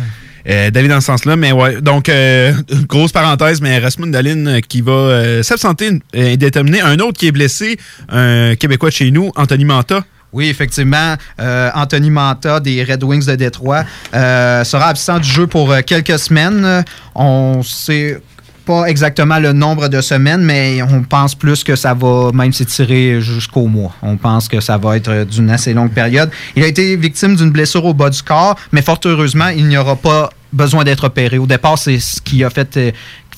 euh, 0.48 0.70
d'aller 0.70 0.88
dans 0.88 1.02
ce 1.02 1.08
sens-là. 1.08 1.36
Mais 1.36 1.52
ouais, 1.52 1.82
donc, 1.82 2.10
euh, 2.10 2.54
grosse 2.88 3.12
parenthèse, 3.12 3.62
mais 3.62 3.80
Rasmus 3.80 4.12
Dalin 4.12 4.46
euh, 4.46 4.60
qui 4.62 4.82
va 4.82 5.44
s'absenter 5.44 6.00
indéterminé. 6.16 6.82
Un 6.82 7.00
autre 7.00 7.18
qui 7.18 7.28
est 7.28 7.32
blessé, 7.32 7.78
un 8.10 8.56
Québécois 8.56 8.90
de 8.90 8.96
chez 8.96 9.12
nous, 9.12 9.32
Anthony 9.36 9.66
Manta. 9.66 10.04
Oui, 10.34 10.50
effectivement. 10.50 11.16
Anthony 11.40 12.10
Manta 12.10 12.60
des 12.60 12.84
Red 12.84 13.04
Wings 13.04 13.26
de 13.26 13.36
Détroit 13.36 13.86
sera 14.12 14.88
absent 14.88 15.20
du 15.20 15.30
jeu 15.30 15.48
pour 15.48 15.74
quelques 15.86 16.20
semaines. 16.20 16.84
On 17.14 17.64
sait 17.64 18.20
pas 18.66 18.86
exactement 18.88 19.40
le 19.40 19.54
nombre 19.54 19.88
de 19.88 20.02
semaines, 20.02 20.42
mais 20.42 20.82
on 20.82 21.04
pense 21.04 21.36
plus 21.36 21.64
que 21.64 21.76
ça 21.76 21.94
va 21.94 22.32
même 22.34 22.52
s'étirer 22.52 23.22
jusqu'au 23.22 23.68
mois. 23.68 23.94
On 24.02 24.18
pense 24.18 24.48
que 24.48 24.60
ça 24.60 24.78
va 24.78 24.98
être 24.98 25.26
d'une 25.26 25.50
assez 25.50 25.74
longue 25.74 25.92
période. 25.92 26.30
Il 26.56 26.64
a 26.64 26.68
été 26.68 26.96
victime 26.96 27.36
d'une 27.36 27.52
blessure 27.52 27.86
au 27.86 27.94
bas 27.94 28.10
du 28.10 28.22
corps, 28.22 28.56
mais 28.72 28.82
fort 28.82 29.00
heureusement, 29.06 29.50
il 29.50 29.68
n'y 29.68 29.78
aura 29.78 29.96
pas 29.96 30.30
besoin 30.56 30.84
d'être 30.84 31.06
opéré. 31.06 31.38
Au 31.38 31.46
départ, 31.46 31.78
c'est 31.78 32.00
ce 32.00 32.22
qui 32.22 32.44
a 32.44 32.50
fait 32.50 32.78
euh, 32.78 32.92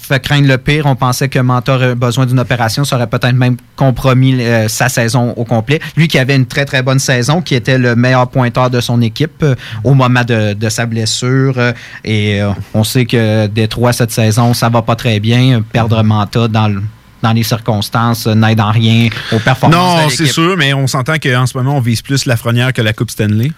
fait 0.07 0.19
craindre 0.21 0.47
le 0.47 0.57
pire. 0.57 0.85
On 0.85 0.95
pensait 0.95 1.29
que 1.29 1.39
Mentor 1.39 1.75
aurait 1.75 1.95
besoin 1.95 2.25
d'une 2.25 2.39
opération. 2.39 2.83
Ça 2.83 2.95
aurait 2.95 3.07
peut-être 3.07 3.33
même 3.33 3.57
compromis 3.75 4.41
euh, 4.41 4.67
sa 4.67 4.89
saison 4.89 5.33
au 5.35 5.43
complet. 5.43 5.79
Lui 5.95 6.07
qui 6.07 6.17
avait 6.17 6.35
une 6.35 6.45
très, 6.45 6.65
très 6.65 6.81
bonne 6.81 6.99
saison, 6.99 7.41
qui 7.41 7.55
était 7.55 7.77
le 7.77 7.95
meilleur 7.95 8.29
pointeur 8.29 8.69
de 8.69 8.81
son 8.81 9.01
équipe 9.01 9.43
euh, 9.43 9.55
au 9.83 9.93
moment 9.93 10.23
de, 10.23 10.69
sa 10.69 10.85
blessure. 10.85 11.53
Euh, 11.57 11.73
et 12.03 12.41
on 12.73 12.83
sait 12.83 13.05
que 13.05 13.47
Détroit, 13.47 13.93
cette 13.93 14.11
saison, 14.11 14.53
ça 14.53 14.69
va 14.69 14.81
pas 14.81 14.95
très 14.95 15.19
bien. 15.19 15.61
Perdre 15.71 16.03
Manta 16.03 16.47
dans 16.47 16.81
dans 17.23 17.33
les 17.33 17.43
circonstances 17.43 18.27
n'aide 18.27 18.61
en 18.61 18.71
rien 18.71 19.09
aux 19.31 19.39
performances. 19.39 20.03
Non, 20.03 20.09
c'est 20.09 20.27
sûr, 20.27 20.55
mais 20.55 20.73
on 20.73 20.85
s'entend 20.85 21.15
qu'en 21.17 21.47
ce 21.47 21.57
moment, 21.57 21.77
on 21.77 21.79
vise 21.79 22.03
plus 22.03 22.27
la 22.27 22.37
Frenière 22.37 22.73
que 22.73 22.81
la 22.81 22.93
Coupe 22.93 23.09
Stanley. 23.09 23.51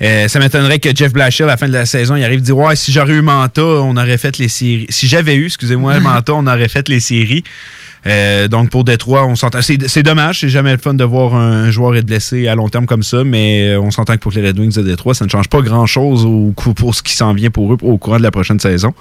Euh, 0.00 0.28
ça 0.28 0.38
m'étonnerait 0.38 0.78
que 0.78 0.94
Jeff 0.94 1.12
Blashill, 1.12 1.44
à 1.44 1.48
la 1.48 1.56
fin 1.56 1.66
de 1.66 1.72
la 1.72 1.86
saison, 1.86 2.14
il 2.14 2.24
arrive 2.24 2.38
à 2.38 2.42
dire 2.42 2.56
Ouais, 2.56 2.76
si 2.76 2.92
j'aurais 2.92 3.14
eu 3.14 3.22
Manta, 3.22 3.62
on 3.62 3.96
aurait 3.96 4.18
fait 4.18 4.38
les 4.38 4.48
séries. 4.48 4.86
Si 4.88 5.08
j'avais 5.08 5.34
eu, 5.34 5.46
excusez-moi, 5.46 5.98
Manta, 6.00 6.34
on 6.34 6.46
aurait 6.46 6.68
fait 6.68 6.88
les 6.88 7.00
séries. 7.00 7.42
Euh, 8.08 8.48
donc 8.48 8.70
pour 8.70 8.84
Détroit, 8.84 9.26
on 9.26 9.36
s'entend. 9.36 9.60
C'est 9.60 10.02
dommage, 10.02 10.40
c'est 10.40 10.48
jamais 10.48 10.72
le 10.72 10.78
fun 10.78 10.94
de 10.94 11.04
voir 11.04 11.34
un 11.34 11.70
joueur 11.70 11.94
être 11.96 12.06
blessé 12.06 12.48
à 12.48 12.54
long 12.54 12.68
terme 12.68 12.86
comme 12.86 13.02
ça, 13.02 13.22
mais 13.24 13.68
euh, 13.68 13.80
on 13.80 13.90
s'entend 13.90 14.14
que 14.14 14.20
pour 14.20 14.32
les 14.32 14.46
Red 14.46 14.58
Wings 14.58 14.74
de 14.74 14.82
Détroit, 14.82 15.14
ça 15.14 15.24
ne 15.24 15.30
change 15.30 15.48
pas 15.48 15.60
grand-chose 15.60 16.26
pour 16.76 16.94
ce 16.94 17.02
qui 17.02 17.14
s'en 17.14 17.34
vient 17.34 17.50
pour 17.50 17.74
eux 17.74 17.76
au 17.82 17.98
courant 17.98 18.16
de 18.16 18.22
la 18.22 18.30
prochaine 18.30 18.60
saison. 18.60 18.94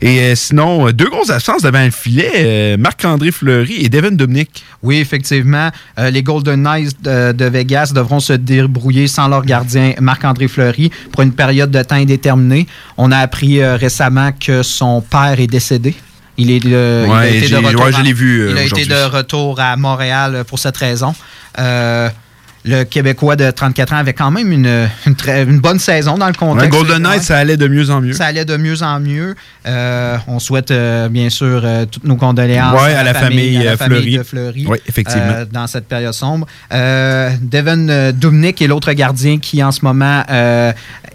Et 0.00 0.20
euh, 0.20 0.34
sinon, 0.34 0.90
deux 0.90 1.10
grosses 1.10 1.30
absences 1.30 1.62
devant 1.62 1.84
le 1.84 1.90
filet, 1.90 2.76
Marc-André 2.78 3.30
Fleury 3.30 3.84
et 3.84 3.88
Devin 3.88 4.12
Dominic. 4.12 4.64
Oui, 4.82 4.96
effectivement. 4.96 5.70
les 5.98 6.22
Golden 6.22 6.62
Knights 6.62 7.02
de, 7.02 7.44
Vegas 7.44 7.92
devront 7.94 8.20
se 8.20 8.32
débrouiller 8.32 9.06
sans 9.06 9.28
leur 9.28 9.44
gardien 9.44 9.92
Marc-André 10.00 10.48
Fleury 10.48 10.90
pour 11.12 11.22
une 11.22 11.32
période 11.32 11.70
de 11.70 11.82
temps 11.82 11.96
indéterminée. 11.96 12.66
On 12.96 13.12
a 13.12 13.18
appris 13.18 13.62
récemment 13.62 14.30
que 14.32 14.62
son 14.62 15.02
père 15.02 15.38
est 15.38 15.46
décédé. 15.46 15.94
Il 16.40 16.50
est 16.50 16.60
de, 16.60 17.04
il 17.06 17.12
a 17.12 17.28
été 17.28 17.48
de 17.50 17.56
retour. 17.56 17.92
je 17.92 18.02
l'ai 18.02 18.12
vu. 18.14 18.50
il 18.50 18.56
a 18.56 18.64
été 18.64 18.86
de 18.86 19.04
retour 19.04 19.60
à 19.60 19.76
Montréal 19.76 20.44
pour 20.46 20.58
cette 20.58 20.76
raison. 20.78 21.14
Euh, 21.58 22.08
le 22.64 22.84
Québécois 22.84 23.36
de 23.36 23.50
34 23.50 23.92
ans 23.92 23.96
avait 23.96 24.12
quand 24.12 24.30
même 24.30 24.52
une, 24.52 24.88
une, 25.06 25.60
bonne 25.60 25.78
saison 25.78 26.18
dans 26.18 26.26
le 26.26 26.34
contexte. 26.34 26.70
Golden 26.70 27.02
Knight, 27.02 27.22
ça 27.22 27.38
allait 27.38 27.56
de 27.56 27.68
mieux 27.68 27.90
en 27.90 28.00
mieux. 28.00 28.12
Ça 28.12 28.26
allait 28.26 28.44
de 28.44 28.56
mieux 28.56 28.82
en 28.82 29.00
mieux. 29.00 29.34
Euh, 29.66 30.16
on 30.26 30.38
souhaite 30.38 30.70
euh, 30.70 31.08
bien 31.08 31.30
sûr 31.30 31.62
euh, 31.64 31.86
toutes 31.86 32.04
nos 32.04 32.16
condoléances 32.16 32.80
à, 32.80 33.02
la 33.02 33.14
famille, 33.14 33.56
à 33.58 33.64
la 33.64 33.76
famille 33.76 34.18
de 34.18 34.22
Fleury. 34.22 34.66
Oui, 34.68 34.78
effectivement. 34.86 35.44
dans 35.50 35.66
cette 35.66 35.86
période 35.86 36.14
sombre. 36.14 36.46
Devin 36.70 38.12
Dumnick 38.12 38.60
est 38.60 38.66
l'autre 38.66 38.92
gardien 38.92 39.38
qui 39.38 39.62
en 39.62 39.72
ce 39.72 39.84
moment 39.84 40.22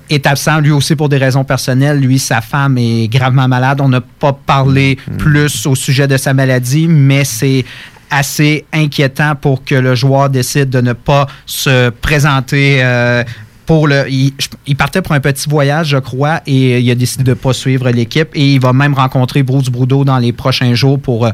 est 0.10 0.28
absent, 0.28 0.60
lui 0.60 0.72
aussi 0.72 0.96
pour 0.96 1.10
des 1.10 1.18
raisons 1.18 1.44
personnelles. 1.44 2.00
Lui, 2.00 2.20
sa 2.20 2.42
femme 2.42 2.78
est 2.78 3.08
gravement 3.08 3.48
malade. 3.48 3.82
On 3.82 3.90
n'a 3.90 4.02
pas 4.02 4.34
parlé 4.34 4.98
mm. 5.08 5.18
plus 5.18 5.66
au 5.66 5.76
sujet 5.76 6.08
de 6.08 6.18
sa 6.18 6.34
maladie, 6.34 6.88
mais 6.88 7.24
c'est 7.24 7.66
assez 8.10 8.65
inquiétant 8.74 9.36
pour 9.36 9.63
que 9.63 9.76
le 9.76 9.96
joueur 9.96 10.30
décide 10.30 10.70
de 10.70 10.82
ne 10.82 10.94
pas 10.94 11.28
se 11.46 11.89
présenter 11.89 12.84
euh, 12.84 13.24
pour 13.65 13.88
le. 13.88 14.06
Il, 14.10 14.76
partait 14.76 15.02
pour 15.02 15.13
un 15.13 15.20
petit 15.20 15.50
voyage, 15.50 15.89
je 15.89 15.98
crois, 15.98 16.41
et 16.46 16.80
il 16.80 16.91
a 16.91 16.96
décidé 16.96 17.24
de 17.24 17.30
ne 17.32 17.36
pas 17.36 17.54
suivre 17.54 17.89
l'équipe. 17.89 18.30
Et 18.34 18.54
il 18.54 18.60
va 18.60 18.74
même 18.74 18.94
rencontrer 18.94 19.44
Bruce 19.44 19.70
Brudeau 19.70 20.04
dans 20.04 20.18
les 20.18 20.32
prochains 20.32 20.74
jours 20.74 21.00
pour. 21.00 21.30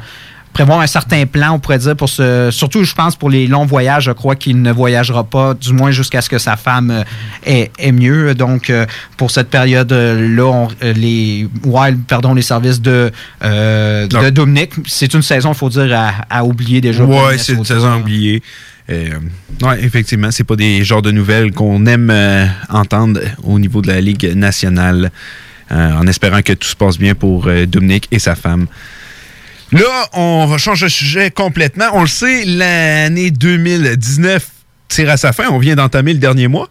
Prévoir 0.53 0.81
un 0.81 0.87
certain 0.87 1.25
plan, 1.25 1.53
on 1.53 1.59
pourrait 1.59 1.77
dire, 1.77 1.95
pour 1.95 2.09
ce. 2.09 2.49
Surtout, 2.51 2.83
je 2.83 2.93
pense, 2.93 3.15
pour 3.15 3.29
les 3.29 3.47
longs 3.47 3.65
voyages, 3.65 4.05
je 4.05 4.11
crois 4.11 4.35
qu'il 4.35 4.61
ne 4.61 4.71
voyagera 4.71 5.23
pas, 5.23 5.53
du 5.53 5.71
moins 5.71 5.91
jusqu'à 5.91 6.21
ce 6.21 6.29
que 6.29 6.37
sa 6.39 6.57
femme 6.57 6.91
euh, 7.47 7.65
est, 7.77 7.91
mieux. 7.93 8.35
Donc, 8.35 8.69
euh, 8.69 8.85
pour 9.15 9.31
cette 9.31 9.49
période-là, 9.49 10.67
euh, 10.83 10.93
les 10.93 11.47
Wild, 11.63 12.01
pardon, 12.05 12.33
les 12.33 12.41
services 12.41 12.81
de, 12.81 13.11
de 13.41 14.29
Dominique, 14.29 14.73
c'est 14.87 15.13
une 15.13 15.21
saison, 15.21 15.53
il 15.53 15.57
faut 15.57 15.69
dire, 15.69 15.97
à, 16.29 16.43
oublier 16.43 16.81
déjà. 16.81 17.05
Oui, 17.05 17.37
c'est 17.37 17.53
une 17.53 17.63
saison 17.63 17.99
oubliée. 18.01 18.43
oui, 18.89 19.73
effectivement, 19.79 20.31
c'est 20.31 20.43
pas 20.43 20.57
des 20.57 20.83
genres 20.83 21.01
de 21.01 21.11
nouvelles 21.11 21.53
qu'on 21.53 21.85
aime 21.85 22.13
entendre 22.67 23.21
au 23.43 23.57
niveau 23.57 23.81
de 23.81 23.87
la 23.87 24.01
Ligue 24.01 24.35
nationale, 24.35 25.11
en 25.69 26.05
espérant 26.07 26.41
que 26.41 26.51
tout 26.51 26.67
se 26.67 26.75
passe 26.75 26.97
bien 26.97 27.15
pour 27.15 27.47
Dominique 27.67 28.09
et 28.11 28.19
sa 28.19 28.35
femme. 28.35 28.67
Là, 29.71 30.09
on 30.13 30.47
va 30.47 30.57
changer 30.57 30.87
de 30.87 30.91
sujet 30.91 31.31
complètement. 31.31 31.85
On 31.93 32.01
le 32.01 32.07
sait, 32.07 32.43
l'année 32.45 33.31
2019 33.31 34.45
tire 34.89 35.09
à 35.09 35.17
sa 35.17 35.31
fin. 35.31 35.45
On 35.49 35.59
vient 35.59 35.75
d'entamer 35.75 36.13
le 36.13 36.19
dernier 36.19 36.47
mois. 36.47 36.69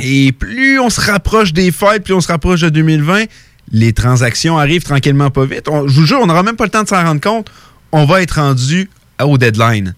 Et 0.00 0.32
plus 0.32 0.80
on 0.80 0.88
se 0.88 1.00
rapproche 1.00 1.52
des 1.52 1.70
fêtes, 1.70 2.04
plus 2.04 2.14
on 2.14 2.22
se 2.22 2.28
rapproche 2.28 2.62
de 2.62 2.70
2020, 2.70 3.24
les 3.72 3.92
transactions 3.92 4.58
arrivent 4.58 4.84
tranquillement 4.84 5.30
pas 5.30 5.44
vite. 5.44 5.66
je 5.68 5.92
vous 5.92 6.06
jure, 6.06 6.18
on 6.22 6.26
n'aura 6.26 6.42
même 6.42 6.56
pas 6.56 6.64
le 6.64 6.70
temps 6.70 6.82
de 6.82 6.88
s'en 6.88 7.02
rendre 7.02 7.20
compte. 7.20 7.50
On 7.92 8.06
va 8.06 8.22
être 8.22 8.40
rendu 8.40 8.88
au 9.22 9.36
deadline. 9.36 9.94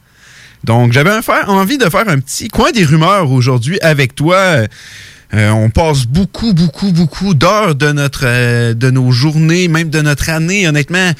Donc, 0.65 0.93
j'avais 0.93 1.11
envie 1.47 1.79
de 1.79 1.89
faire 1.89 2.09
un 2.09 2.19
petit 2.19 2.49
coin 2.49 2.73
des 2.73 2.85
rumeurs 2.85 3.31
aujourd'hui 3.31 3.79
avec 3.83 4.15
toi. 4.15 4.67
Euh, 5.35 5.51
on 5.51 5.71
passe 5.71 6.07
beaucoup, 6.07 6.55
beaucoup, 6.55 6.91
beaucoup 6.91 7.35
d'heures 7.35 7.75
euh, 7.83 8.75
de 8.75 8.91
nos 8.91 9.13
journées, 9.13 9.69
même 9.69 9.91
de 9.91 10.01
notre 10.01 10.31
année. 10.31 10.67
Honnêtement, 10.67 11.13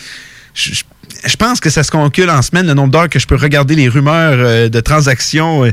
je, 0.55 1.37
pense 1.37 1.61
que 1.61 1.71
ça 1.71 1.83
se 1.83 1.91
concule 1.91 2.31
en 2.31 2.43
semaine 2.43 2.67
le 2.67 2.75
nombre 2.75 2.91
d'heures 2.91 3.09
que 3.09 3.19
je 3.19 3.27
peux 3.27 3.37
regarder 3.37 3.75
les 3.75 3.89
rumeurs 3.89 4.39
euh, 4.39 4.69
de 4.69 4.81
transactions 4.81 5.65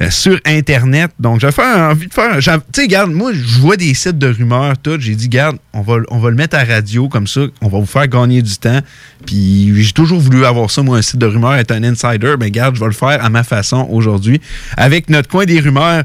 euh, 0.00 0.06
euh, 0.06 0.10
sur 0.10 0.38
Internet. 0.44 1.10
Donc, 1.18 1.40
j'ai 1.40 1.46
envie 1.46 2.06
de 2.06 2.14
faire. 2.14 2.38
Tu 2.38 2.82
sais, 2.82 2.88
garde, 2.88 3.12
moi, 3.12 3.32
je 3.32 3.60
vois 3.60 3.76
des 3.76 3.94
sites 3.94 4.18
de 4.18 4.28
rumeurs, 4.28 4.76
tout. 4.78 4.98
J'ai 4.98 5.14
dit, 5.14 5.28
garde, 5.28 5.58
on 5.72 5.82
va, 5.82 5.96
on 6.08 6.18
va 6.18 6.30
le 6.30 6.36
mettre 6.36 6.56
à 6.56 6.64
radio 6.64 7.08
comme 7.08 7.26
ça, 7.26 7.42
on 7.60 7.68
va 7.68 7.78
vous 7.78 7.86
faire 7.86 8.08
gagner 8.08 8.42
du 8.42 8.56
temps. 8.56 8.80
Puis, 9.26 9.72
j'ai 9.82 9.92
toujours 9.92 10.20
voulu 10.20 10.44
avoir 10.44 10.70
ça, 10.70 10.82
moi, 10.82 10.98
un 10.98 11.02
site 11.02 11.18
de 11.18 11.26
rumeurs, 11.26 11.54
être 11.54 11.72
un 11.72 11.82
insider. 11.84 12.34
Mais 12.38 12.50
garde, 12.50 12.74
je 12.74 12.80
vais 12.80 12.86
le 12.86 12.92
faire 12.92 13.24
à 13.24 13.30
ma 13.30 13.44
façon 13.44 13.86
aujourd'hui 13.90 14.40
avec 14.76 15.10
notre 15.10 15.28
coin 15.28 15.44
des 15.44 15.60
rumeurs 15.60 16.04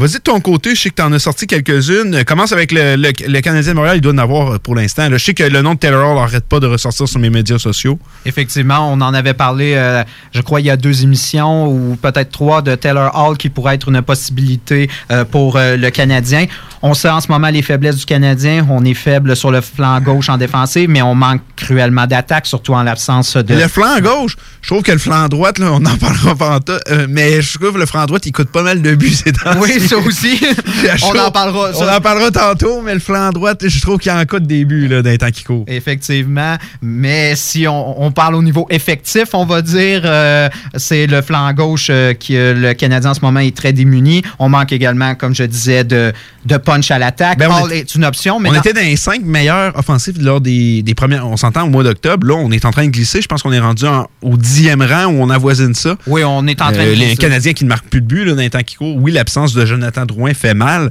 Vas-y 0.00 0.14
de 0.14 0.18
ton 0.18 0.40
côté, 0.40 0.74
je 0.74 0.80
sais 0.80 0.88
que 0.88 0.94
tu 0.94 1.02
en 1.02 1.12
as 1.12 1.18
sorti 1.18 1.46
quelques-unes. 1.46 2.24
Commence 2.24 2.52
avec 2.52 2.72
le, 2.72 2.96
le, 2.96 3.40
Canadien 3.40 3.72
de 3.72 3.76
Montréal, 3.76 3.96
il 3.96 4.00
doit 4.00 4.14
en 4.14 4.18
avoir 4.18 4.58
pour 4.60 4.74
l'instant. 4.74 5.08
Je 5.10 5.18
sais 5.18 5.34
que 5.34 5.42
le 5.42 5.60
nom 5.62 5.74
de 5.74 5.78
Taylor 5.78 6.08
Hall 6.08 6.16
n'arrête 6.16 6.46
pas 6.46 6.58
de 6.58 6.66
ressortir 6.66 7.06
sur 7.06 7.18
mes 7.18 7.28
médias 7.28 7.58
sociaux. 7.58 7.98
Effectivement, 8.24 8.90
on 8.90 9.00
en 9.00 9.12
avait 9.12 9.34
parlé, 9.34 9.74
euh, 9.74 10.02
je 10.32 10.40
crois, 10.40 10.60
il 10.60 10.66
y 10.66 10.70
a 10.70 10.78
deux 10.78 11.02
émissions 11.02 11.66
ou 11.66 11.96
peut-être 11.96 12.30
trois 12.30 12.62
de 12.62 12.74
Taylor 12.80 13.10
Hall 13.14 13.36
qui 13.36 13.48
pourrait 13.48 13.74
être 13.76 13.88
une 13.88 14.02
possibilité 14.02 14.88
euh, 15.10 15.24
pour 15.24 15.56
euh, 15.56 15.76
le 15.76 15.90
Canadien. 15.90 16.46
On 16.82 16.94
sait 16.94 17.10
en 17.10 17.20
ce 17.20 17.28
moment 17.28 17.48
les 17.48 17.60
faiblesses 17.60 17.96
du 17.96 18.06
Canadien. 18.06 18.66
On 18.70 18.82
est 18.86 18.94
faible 18.94 19.36
sur 19.36 19.50
le 19.50 19.60
flanc 19.60 20.00
gauche 20.00 20.30
en 20.30 20.38
défensive, 20.38 20.88
mais 20.88 21.02
on 21.02 21.14
manque 21.14 21.42
cruellement 21.54 22.06
d'attaque, 22.06 22.46
surtout 22.46 22.72
en 22.72 22.82
l'absence 22.82 23.36
de. 23.36 23.54
Le 23.54 23.68
flanc 23.68 24.00
gauche, 24.00 24.36
je 24.62 24.68
trouve 24.68 24.82
que 24.82 24.92
le 24.92 24.98
flanc 24.98 25.28
droit, 25.28 25.50
là, 25.58 25.72
on 25.72 25.84
en 25.84 25.96
parlera 25.98 26.34
pas 26.34 26.56
en 26.56 26.60
euh, 26.90 27.06
mais 27.08 27.42
je 27.42 27.58
trouve 27.58 27.74
que 27.74 27.78
le 27.78 27.84
flanc 27.84 28.06
droit, 28.06 28.18
il 28.24 28.32
coûte 28.32 28.48
pas 28.48 28.62
mal 28.62 28.80
de 28.80 28.94
buts 28.94 29.12
ces 29.12 29.32
temps 29.32 29.60
Oui, 29.60 29.78
ça 29.78 29.98
aussi. 29.98 30.40
on 31.02 31.18
en 31.18 31.30
parlera. 31.30 31.70
On 31.76 31.88
en 31.88 32.00
parlera 32.00 32.30
tantôt, 32.30 32.80
mais 32.80 32.94
le 32.94 33.00
flanc 33.00 33.28
droit, 33.30 33.52
je 33.60 33.80
trouve 33.80 33.98
qu'il 33.98 34.12
en 34.12 34.24
coûte 34.24 34.44
des 34.44 34.64
buts 34.64 34.88
là, 34.88 35.02
dans 35.02 35.10
les 35.10 35.18
temps 35.18 35.30
qui 35.30 35.44
courent. 35.44 35.64
Effectivement. 35.66 36.56
Mais 36.80 37.36
si 37.36 37.66
on, 37.68 38.10
parle 38.12 38.36
au 38.36 38.42
niveau 38.42 38.66
effectif, 38.70 39.28
on 39.34 39.44
va 39.44 39.60
dire, 39.60 40.00
euh, 40.04 40.48
c'est 40.76 41.06
le 41.06 41.20
flanc 41.20 41.52
gauche 41.52 41.88
euh, 41.90 42.14
qui 42.14 42.34
le 42.36 42.72
Canadien 42.72 43.10
en 43.10 43.14
ce 43.14 43.20
moment 43.20 43.40
est 43.40 43.54
très 43.54 43.74
démuni. 43.74 44.22
On 44.38 44.48
manque 44.48 44.72
également, 44.72 45.14
comme 45.14 45.34
je 45.34 45.44
disais, 45.44 45.84
de, 45.84 46.12
de 46.46 46.56
punch 46.70 46.90
à 46.90 46.98
l'attaque. 46.98 47.38
Ben, 47.38 47.50
est 47.70 47.94
une 47.94 48.04
option. 48.04 48.38
Mais 48.38 48.50
on 48.50 48.54
était 48.54 48.72
dans 48.72 48.80
les 48.80 48.96
cinq 48.96 49.22
meilleurs 49.22 49.76
offensifs 49.76 50.16
lors 50.20 50.40
des, 50.40 50.82
des 50.82 50.94
premières. 50.94 51.26
On 51.26 51.36
s'entend 51.36 51.64
au 51.64 51.68
mois 51.68 51.82
d'octobre. 51.82 52.26
Là, 52.26 52.34
on 52.34 52.50
est 52.52 52.64
en 52.64 52.70
train 52.70 52.84
de 52.84 52.90
glisser. 52.90 53.20
Je 53.20 53.28
pense 53.28 53.42
qu'on 53.42 53.52
est 53.52 53.60
rendu 53.60 53.84
au 54.22 54.36
dixième 54.36 54.82
rang 54.82 55.06
où 55.06 55.22
on 55.22 55.30
avoisine 55.30 55.74
ça. 55.74 55.96
Oui, 56.06 56.22
on 56.24 56.46
est 56.46 56.60
en 56.62 56.72
train 56.72 56.84
de 56.84 56.88
euh, 56.88 56.94
glisser. 56.94 57.10
Les 57.10 57.16
Canadiens 57.16 57.52
qui 57.52 57.64
ne 57.64 57.68
marquent 57.68 57.88
plus 57.88 58.00
de 58.00 58.06
but 58.06 58.24
là, 58.24 58.34
dans 58.34 58.40
les 58.40 58.50
temps 58.50 58.62
qui 58.62 58.76
courent. 58.76 58.96
Oui, 58.96 59.12
l'absence 59.12 59.52
de 59.52 59.66
Jonathan 59.66 60.06
Drouin 60.06 60.34
fait 60.34 60.54
mal. 60.54 60.90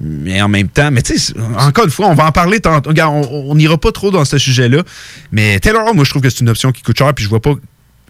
Mais 0.00 0.40
en 0.40 0.48
même 0.48 0.68
temps, 0.68 0.90
mais 0.90 1.02
tu 1.02 1.18
sais, 1.18 1.34
encore 1.58 1.84
une 1.84 1.90
fois, 1.90 2.06
on 2.06 2.14
va 2.14 2.24
en 2.24 2.32
parler 2.32 2.60
tantôt. 2.60 2.88
Regarde, 2.88 3.26
on 3.30 3.54
n'ira 3.54 3.76
pas 3.76 3.92
trop 3.92 4.10
dans 4.10 4.24
ce 4.24 4.38
sujet-là. 4.38 4.82
Mais 5.32 5.60
Taylor 5.60 5.94
moi, 5.94 6.04
je 6.04 6.10
trouve 6.10 6.22
que 6.22 6.30
c'est 6.30 6.40
une 6.40 6.48
option 6.48 6.72
qui 6.72 6.82
coûte 6.82 6.96
cher. 6.96 7.12
Puis 7.12 7.24
je 7.24 7.28
vois 7.28 7.42
pas. 7.42 7.54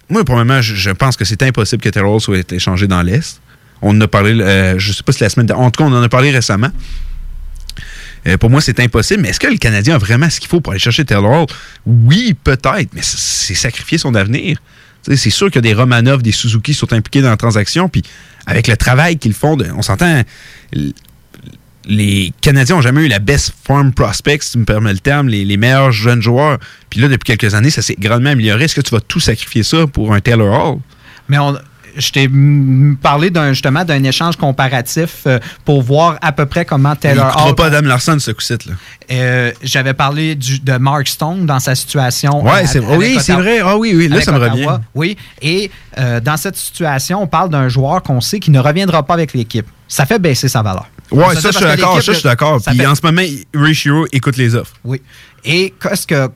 Moi, 0.09 0.25
probablement, 0.25 0.63
je, 0.63 0.75
je 0.75 0.91
pense 0.91 1.17
que 1.17 1.25
c'est 1.25 1.43
impossible 1.43 1.83
que 1.83 1.89
Taylor 1.89 2.21
soit 2.21 2.53
échangé 2.53 2.87
dans 2.87 3.03
l'Est. 3.03 3.42
On 3.83 3.91
en 3.91 4.01
a 4.01 4.09
parlé, 4.09 4.41
euh, 4.41 4.79
je 4.79 4.93
sais 4.93 5.03
pas 5.03 5.13
si 5.13 5.23
la 5.23 5.29
semaine. 5.29 5.51
En 5.53 5.71
tout 5.71 5.83
cas, 5.83 5.91
on 5.91 5.95
en 5.95 6.03
a 6.03 6.09
parlé 6.09 6.31
récemment. 6.31 6.71
Euh, 8.29 8.37
pour 8.37 8.51
moi, 8.51 8.61
c'est 8.61 8.79
impossible. 8.79 9.23
Mais 9.23 9.31
est-ce 9.31 9.41
que 9.41 9.49
le 9.49 9.57
Canadien 9.57 9.97
a 9.97 9.99
vraiment 9.99 10.31
ce 10.31 10.39
qu'il 10.39 10.49
faut 10.49 10.61
pour 10.61 10.73
aller 10.73 10.81
chercher 10.81 11.05
Taylor 11.05 11.43
Hall? 11.43 11.47
Oui, 11.85 12.35
peut-être, 12.43 12.91
mais 12.95 13.01
c'est 13.03 13.55
sacrifier 13.55 13.99
son 13.99 14.15
avenir. 14.15 14.59
C'est 15.03 15.31
sûr 15.31 15.51
que 15.51 15.59
des 15.59 15.75
Romanov, 15.75 16.23
des 16.23 16.31
Suzuki 16.31 16.75
sont 16.75 16.93
impliqués 16.93 17.23
dans 17.23 17.31
la 17.31 17.37
transaction. 17.37 17.89
Puis 17.89 18.03
avec 18.47 18.69
le 18.69 18.77
travail 18.77 19.19
qu'ils 19.19 19.35
font, 19.35 19.59
on 19.77 19.83
s'entend. 19.83 20.23
Les 21.85 22.33
Canadiens 22.41 22.77
n'ont 22.77 22.83
jamais 22.83 23.05
eu 23.05 23.09
la 23.09 23.19
best 23.19 23.53
farm 23.65 23.93
prospect, 23.93 24.39
si 24.43 24.53
tu 24.53 24.59
me 24.59 24.65
permets 24.65 24.93
le 24.93 25.01
terme, 25.01 25.29
les, 25.29 25.45
les 25.45 25.57
meilleurs 25.57 25.91
jeunes 25.91 26.23
joueurs. 26.23 26.61
Puis 26.89 27.01
là, 27.01 27.09
depuis 27.09 27.37
quelques 27.37 27.57
années, 27.57 27.71
ça 27.71 27.83
s'est 27.83 27.97
grandement 27.99 28.31
amélioré. 28.31 28.63
Est-ce 28.63 28.77
que 28.77 28.81
tu 28.81 28.93
vas 28.93 29.01
tout 29.01 29.19
sacrifier 29.19 29.65
ça 29.65 29.89
pour 29.89 30.15
un 30.15 30.21
Taylor 30.21 30.53
Hall? 30.55 30.79
Mais 31.29 31.39
on, 31.39 31.59
je 31.97 32.11
t'ai 32.11 32.31
parlé 33.01 33.31
d'un 33.31 33.53
justement 33.53 33.85
d'un 33.85 34.03
échange 34.05 34.37
comparatif 34.37 35.23
euh, 35.27 35.39
pour 35.65 35.83
voir 35.83 36.19
à 36.23 36.33
peu 36.33 36.47
près 36.47 36.65
comment 36.65 36.95
Taylor 36.97 37.47
Hall. 37.47 37.55
pas 37.55 37.67
Adam 37.67 37.87
Larson 37.87 38.19
ce 38.19 38.31
coup-ci. 38.31 38.55
Euh, 39.11 39.53
j'avais 39.63 39.95
parlé 39.95 40.35
du, 40.35 40.59
de 40.61 40.77
Mark 40.77 41.09
Stone 41.09 41.47
dans 41.47 41.61
sa 41.61 41.75
situation. 41.75 42.45
Ouais, 42.45 42.67
c'est 42.67 42.81
oui, 42.81 43.19
c'est 43.21 43.35
vrai. 43.35 43.61
Ah 43.65 43.77
oui, 43.77 43.93
oui, 43.95 44.09
là 44.09 44.21
ça 44.21 44.33
me 44.33 44.39
revient. 44.39 44.67
Oui, 44.95 45.17
et 45.41 45.71
euh, 45.99 46.21
dans 46.21 46.37
cette 46.37 46.57
situation, 46.57 47.23
on 47.23 47.27
parle 47.27 47.51
d'un 47.51 47.69
joueur 47.69 48.03
qu'on 48.03 48.21
sait 48.21 48.41
qui 48.41 48.51
ne 48.51 48.61
reviendra 48.61 49.03
pas 49.05 49.15
avec 49.15 49.33
l'équipe. 49.35 49.67
Ça 49.89 50.07
fait 50.07 50.19
baisser 50.19 50.49
sa 50.49 50.63
valeur. 50.63 50.87
Oui, 51.11 51.25
ça, 51.35 51.51
je 51.51 51.57
suis 51.57 51.65
d'accord. 51.67 51.97
Ça, 51.97 52.13
je 52.13 52.19
suis 52.19 52.23
d'accord. 52.23 52.61
Puis 52.67 52.87
en 52.87 52.95
ce 52.95 53.03
moment, 53.05 53.23
Richiro 53.55 54.07
écoute 54.13 54.37
les 54.39 54.55
offres. 54.55 54.73
Oui. 54.85 55.03
Et 55.45 55.75
qu'est-ce 55.81 56.07
que 56.07 56.31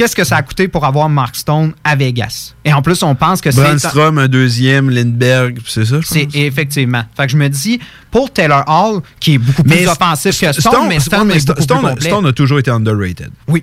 qu'est-ce 0.00 0.16
que 0.16 0.24
ça 0.24 0.38
a 0.38 0.42
coûté 0.42 0.66
pour 0.66 0.86
avoir 0.86 1.10
Mark 1.10 1.36
Stone 1.36 1.74
à 1.84 1.94
Vegas? 1.94 2.54
Et 2.64 2.72
en 2.72 2.80
plus, 2.80 3.02
on 3.02 3.14
pense 3.14 3.42
que 3.42 3.50
c'est. 3.50 3.60
Brandstrom, 3.60 4.16
un 4.16 4.28
deuxième, 4.28 4.88
Lindbergh, 4.88 5.58
c'est 5.66 5.84
ça, 5.84 6.00
je 6.00 6.06
C'est 6.06 6.26
effectivement. 6.32 7.02
Fait 7.14 7.26
que 7.26 7.32
je 7.32 7.36
me 7.36 7.48
dis, 7.48 7.78
pour 8.10 8.32
Taylor 8.32 8.64
Hall, 8.66 9.02
qui 9.20 9.34
est 9.34 9.38
beaucoup 9.38 9.62
plus 9.62 9.86
offensif 9.86 10.40
que 10.40 10.52
Stone, 10.52 10.88
mais 10.88 11.00
Stone, 11.00 11.30
est 11.30 11.46
beaucoup 11.46 11.60
Stone, 11.60 11.94
plus 11.96 12.06
Stone 12.06 12.24
a 12.24 12.32
toujours 12.32 12.58
été 12.58 12.70
underrated. 12.70 13.30
Oui. 13.46 13.62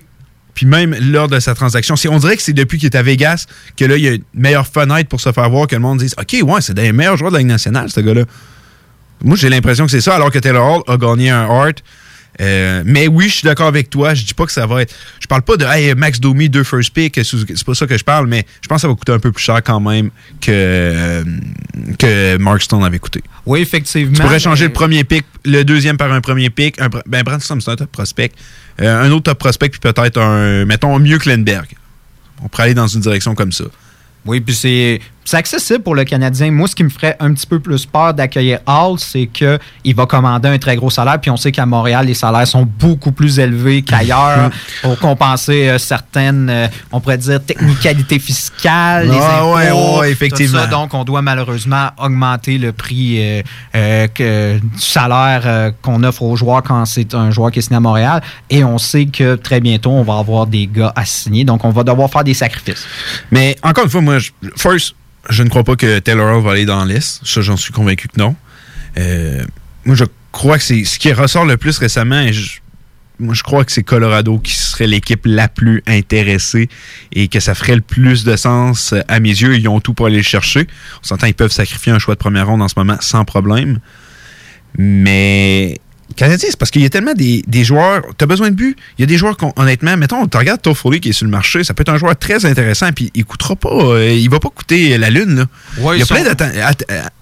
Puis 0.54 0.68
même 0.68 0.96
lors 1.00 1.28
de 1.28 1.40
sa 1.40 1.56
transaction, 1.56 1.96
on 2.12 2.20
dirait 2.20 2.38
que 2.38 2.44
c'est 2.44 2.54
depuis 2.54 2.78
qu'il 2.78 2.86
est 2.86 2.96
à 2.96 3.02
Vegas 3.02 3.48
que 3.76 3.86
là, 3.86 3.98
il 3.98 4.04
y 4.04 4.08
a 4.08 4.14
une 4.14 4.24
meilleure 4.36 4.68
fenêtre 4.68 5.10
pour 5.10 5.22
se 5.22 5.32
faire 5.32 5.50
voir 5.50 5.66
que 5.66 5.76
le 5.76 5.82
monde 5.82 5.98
dise 5.98 6.14
OK, 6.20 6.38
ouais, 6.44 6.62
c'est 6.62 6.76
des 6.76 6.92
meilleurs 6.92 7.18
joueurs 7.18 7.32
de 7.32 7.38
la 7.38 7.40
Ligue 7.40 7.50
nationale, 7.50 7.90
ce 7.90 8.00
gars-là. 8.00 8.26
Moi, 9.24 9.36
j'ai 9.36 9.50
l'impression 9.50 9.86
que 9.86 9.92
c'est 9.92 10.02
ça, 10.02 10.14
alors 10.14 10.30
que 10.30 10.38
Taylor 10.38 10.64
Hall 10.64 10.84
a 10.88 10.98
gagné 10.98 11.32
un 11.32 11.46
Hart 11.50 11.82
euh, 12.40 12.84
mais 12.86 13.08
oui, 13.08 13.30
je 13.30 13.36
suis 13.36 13.46
d'accord 13.46 13.68
avec 13.68 13.90
toi. 13.90 14.14
Je 14.14 14.24
dis 14.24 14.34
pas 14.34 14.46
que 14.46 14.52
ça 14.52 14.66
va 14.66 14.82
être. 14.82 14.94
Je 15.20 15.28
parle 15.28 15.42
pas 15.42 15.58
de 15.58 15.66
hey, 15.66 15.94
Max 15.96 16.20
Domi, 16.20 16.50
deux 16.50 16.64
first 16.64 16.94
pick. 16.94 17.20
C'est 17.24 17.64
pas 17.66 17.74
ça 17.74 17.88
que 17.88 17.98
je 17.98 18.04
parle, 18.04 18.28
mais 18.28 18.46
je 18.62 18.68
pense 18.68 18.78
que 18.78 18.82
ça 18.82 18.88
va 18.88 18.96
coûter 18.96 19.12
un 19.12 19.20
peu 19.20 19.32
plus 19.32 19.44
cher 19.44 19.62
quand 19.64 19.80
même 19.80 20.10
que, 20.42 20.52
euh, 20.52 21.24
que 21.98 22.38
Mark 22.38 22.62
Stone 22.62 22.84
avait 22.84 23.00
coûté. 23.00 23.24
Oui, 23.46 23.62
effectivement. 23.62 24.14
Tu 24.14 24.22
pourrais 24.22 24.40
changer 24.40 24.66
le 24.66 24.74
premier 24.74 25.04
pick, 25.04 25.26
le 25.46 25.64
deuxième 25.64 25.98
par 25.98 26.12
un 26.12 26.22
premier 26.22 26.50
pick. 26.50 26.80
Un, 26.80 26.90
ben, 27.06 27.24
Brandstrom, 27.24 27.62
c'est 27.62 27.72
un 27.72 27.76
top 27.76 27.92
prospect. 27.92 28.32
Euh, 28.82 29.04
un 29.04 29.12
autre 29.12 29.24
top 29.24 29.40
prospect, 29.40 29.70
puis 29.70 29.80
peut-être 29.80 30.20
un, 30.20 30.66
mettons, 30.66 31.00
mieux 31.00 31.18
que 31.18 31.30
Lindbergh. 31.30 31.70
On 32.44 32.50
pourrait 32.50 32.64
aller 32.64 32.74
dans 32.76 32.88
une 32.88 33.02
direction 33.02 33.34
comme 33.34 33.52
ça. 33.52 33.66
Oui, 34.26 34.42
puis 34.42 34.54
c'est 34.54 35.02
c'est 35.28 35.36
accessible 35.36 35.84
pour 35.84 35.94
le 35.94 36.06
Canadien. 36.06 36.52
Moi, 36.52 36.70
ce 36.70 36.76
qui 36.76 36.86
me 36.86 36.90
ferait 36.90 37.18
un 37.20 37.34
petit 37.34 37.46
peu 37.46 37.60
plus 37.60 37.86
peur 37.86 38.14
d'accueillir 38.14 38.60
Hall, 38.66 38.98
c'est 38.98 39.28
qu'il 39.28 39.94
va 39.94 40.06
commander 40.06 40.48
un 40.48 40.58
très 40.58 40.78
gros 40.78 40.90
salaire. 40.90 41.20
Puis 41.20 41.30
on 41.30 41.36
sait 41.36 41.52
qu'à 41.52 41.66
Montréal, 41.66 42.06
les 42.06 42.14
salaires 42.14 42.48
sont 42.48 42.66
beaucoup 42.66 43.12
plus 43.12 43.38
élevés 43.38 43.82
qu'ailleurs 43.82 44.50
pour 44.82 44.98
compenser 44.98 45.68
euh, 45.68 45.78
certaines, 45.80 46.50
euh, 46.50 46.68
on 46.94 47.02
pourrait 47.02 47.18
dire, 47.18 47.44
technicalités 47.44 48.20
fiscales, 48.20 49.10
les 49.10 49.20
ah, 49.20 49.42
impôts, 49.44 50.04
effectivement. 50.06 50.66
Donc, 50.68 50.94
on 50.94 51.04
doit 51.04 51.22
malheureusement 51.22 51.90
augmenter 51.98 52.58
le 52.58 52.72
prix 52.72 53.44
euh, 53.76 54.08
que, 54.08 54.60
du 54.60 54.80
salaire 54.80 55.74
qu'on 55.82 56.06
offre 56.06 56.24
aux 56.24 56.38
joueurs 56.38 56.64
quand 56.64 56.86
c'est 56.86 57.14
un 57.14 57.32
joueur 57.32 57.52
qui 57.52 57.60
est 57.60 57.64
signé 57.64 57.76
à 57.76 57.82
Montréal. 57.82 58.22
Et 58.50 58.64
on 58.64 58.78
sait 58.78 59.08
que 59.08 59.36
très 59.36 59.60
bientôt, 59.60 59.92
on 59.92 60.04
va 60.04 60.20
avoir 60.20 60.48
des 60.48 60.68
gars 60.68 60.94
à 60.96 61.04
signer. 61.04 61.44
Donc, 61.44 61.66
on 61.66 61.72
va 61.72 61.84
devoir 61.84 62.10
faire 62.10 62.24
des 62.24 62.34
sacrifices. 62.34 62.88
Mais 63.30 63.58
encore 63.62 63.84
une 63.84 63.90
fois, 63.90 64.00
moi, 64.00 64.20
je, 64.20 64.32
first, 64.56 64.96
je 65.30 65.44
ne 65.44 65.50
crois 65.50 65.64
pas 65.64 65.76
que 65.76 66.00
Taylor 66.00 66.42
va 66.42 66.52
aller 66.52 66.66
dans 66.66 66.84
l'Est. 66.86 67.26
Ça, 67.26 67.42
j'en 67.42 67.58
suis 67.58 67.74
convaincu 67.74 68.08
que 68.08 68.20
non. 68.20 68.36
Euh, 68.98 69.44
moi, 69.86 69.96
je 69.96 70.06
crois 70.32 70.58
que 70.58 70.64
c'est 70.64 70.84
ce 70.84 71.00
qui 71.00 71.12
ressort 71.12 71.46
le 71.46 71.58
plus 71.58 71.78
récemment. 71.78 72.26
moi, 73.20 73.34
je 73.34 73.44
crois 73.44 73.66
que 73.66 73.72
c'est 73.72 73.84
Colorado 73.84 74.40
qui 74.40 74.54
serait 74.54 74.88
l'équipe 74.88 75.26
la 75.26 75.48
plus 75.48 75.84
intéressée 75.88 76.70
et 77.12 77.28
que 77.28 77.40
ça 77.40 77.56
ferait 77.56 77.76
le 77.76 77.82
plus 77.82 78.24
de 78.24 78.36
sens 78.36 78.94
à 79.08 79.20
mes 79.20 79.30
yeux. 79.30 79.58
Ils 79.58 79.68
ont 79.68 79.80
tout 79.80 79.94
pour 79.94 80.08
aller 80.08 80.18
le 80.18 80.24
chercher. 80.24 80.68
On 81.04 81.08
s'entend, 81.08 81.28
ils 81.28 81.34
peuvent 81.34 81.52
sacrifier 81.52 81.92
un 81.92 82.00
choix 82.00 82.16
de 82.16 82.20
première 82.20 82.48
ronde 82.48 82.62
en 82.62 82.68
ce 82.68 82.76
moment 82.78 82.98
sans 83.00 83.26
problème. 83.26 83.80
Mais 84.78 85.80
Canadien, 86.16 86.48
c'est 86.50 86.58
parce 86.58 86.72
qu'il 86.72 86.82
y 86.82 86.86
a 86.86 86.90
tellement 86.90 87.14
des, 87.14 87.64
joueurs. 87.64 88.04
Tu 88.18 88.24
as 88.24 88.28
besoin 88.28 88.50
de 88.50 88.56
but. 88.56 88.78
Il 88.98 89.02
y 89.02 89.04
a 89.04 89.08
des 89.08 89.18
joueurs, 89.18 89.36
honnêtement, 89.56 89.98
mettons, 89.98 90.26
tu 90.28 90.38
regardes 90.38 90.62
Toffoli 90.62 91.00
qui 91.00 91.10
est 91.10 91.14
sur 91.14 91.26
le 91.26 91.32
marché, 91.32 91.64
ça 91.64 91.74
peut 91.74 91.82
être 91.82 91.90
un 91.90 91.98
joueur 91.98 92.18
très 92.18 92.46
intéressant, 92.46 92.92
puis 92.94 93.12
il 93.14 93.26
coûtera 93.26 93.56
pas. 93.56 93.70
Euh, 93.70 94.12
il 94.12 94.30
va 94.30 94.40
pas 94.40 94.50
coûter 94.50 94.98
la 94.98 95.10
Lune. 95.10 95.36
Là. 95.36 95.94
il 95.94 96.00
y 96.00 96.02
a 96.02 96.06
plein 96.06 96.24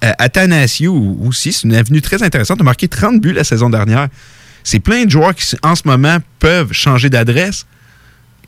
d'Athanasio 0.01 1.17
aussi. 1.25 1.51
C'est 1.51 1.63
une 1.63 1.75
avenue 1.75 2.01
très 2.01 2.21
intéressante. 2.23 2.57
Tu 2.57 2.63
as 2.63 2.65
marqué 2.65 2.87
30 2.87 3.19
buts 3.19 3.33
la 3.33 3.43
saison 3.43 3.69
dernière. 3.69 4.07
C'est 4.63 4.79
plein 4.79 5.05
de 5.05 5.11
joueurs 5.11 5.35
qui, 5.35 5.55
en 5.61 5.75
ce 5.75 5.83
moment, 5.85 6.17
peuvent 6.39 6.71
changer 6.71 7.09
d'adresse. 7.09 7.65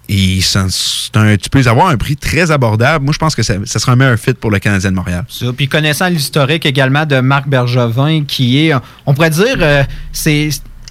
Et 0.09 0.39
tu 0.41 1.49
peux 1.49 1.67
avoir 1.67 1.87
un 1.87 1.97
prix 1.97 2.15
très 2.15 2.51
abordable. 2.51 3.03
Moi, 3.03 3.13
je 3.13 3.19
pense 3.19 3.35
que 3.35 3.43
ça, 3.43 3.55
sera 3.65 3.91
un 3.91 3.95
meilleur 3.95 4.17
fit 4.17 4.33
pour 4.33 4.51
le 4.51 4.59
Canadien 4.59 4.91
de 4.91 4.95
Montréal. 4.95 5.25
Puis 5.55 5.67
connaissant 5.67 6.07
l'historique 6.07 6.65
également 6.65 7.05
de 7.05 7.19
Marc 7.19 7.47
Bergevin, 7.47 8.23
qui 8.25 8.67
est, 8.67 8.73
on 9.05 9.13
pourrait 9.13 9.29
dire, 9.29 9.57
euh, 9.59 9.83
c'est 10.13 10.49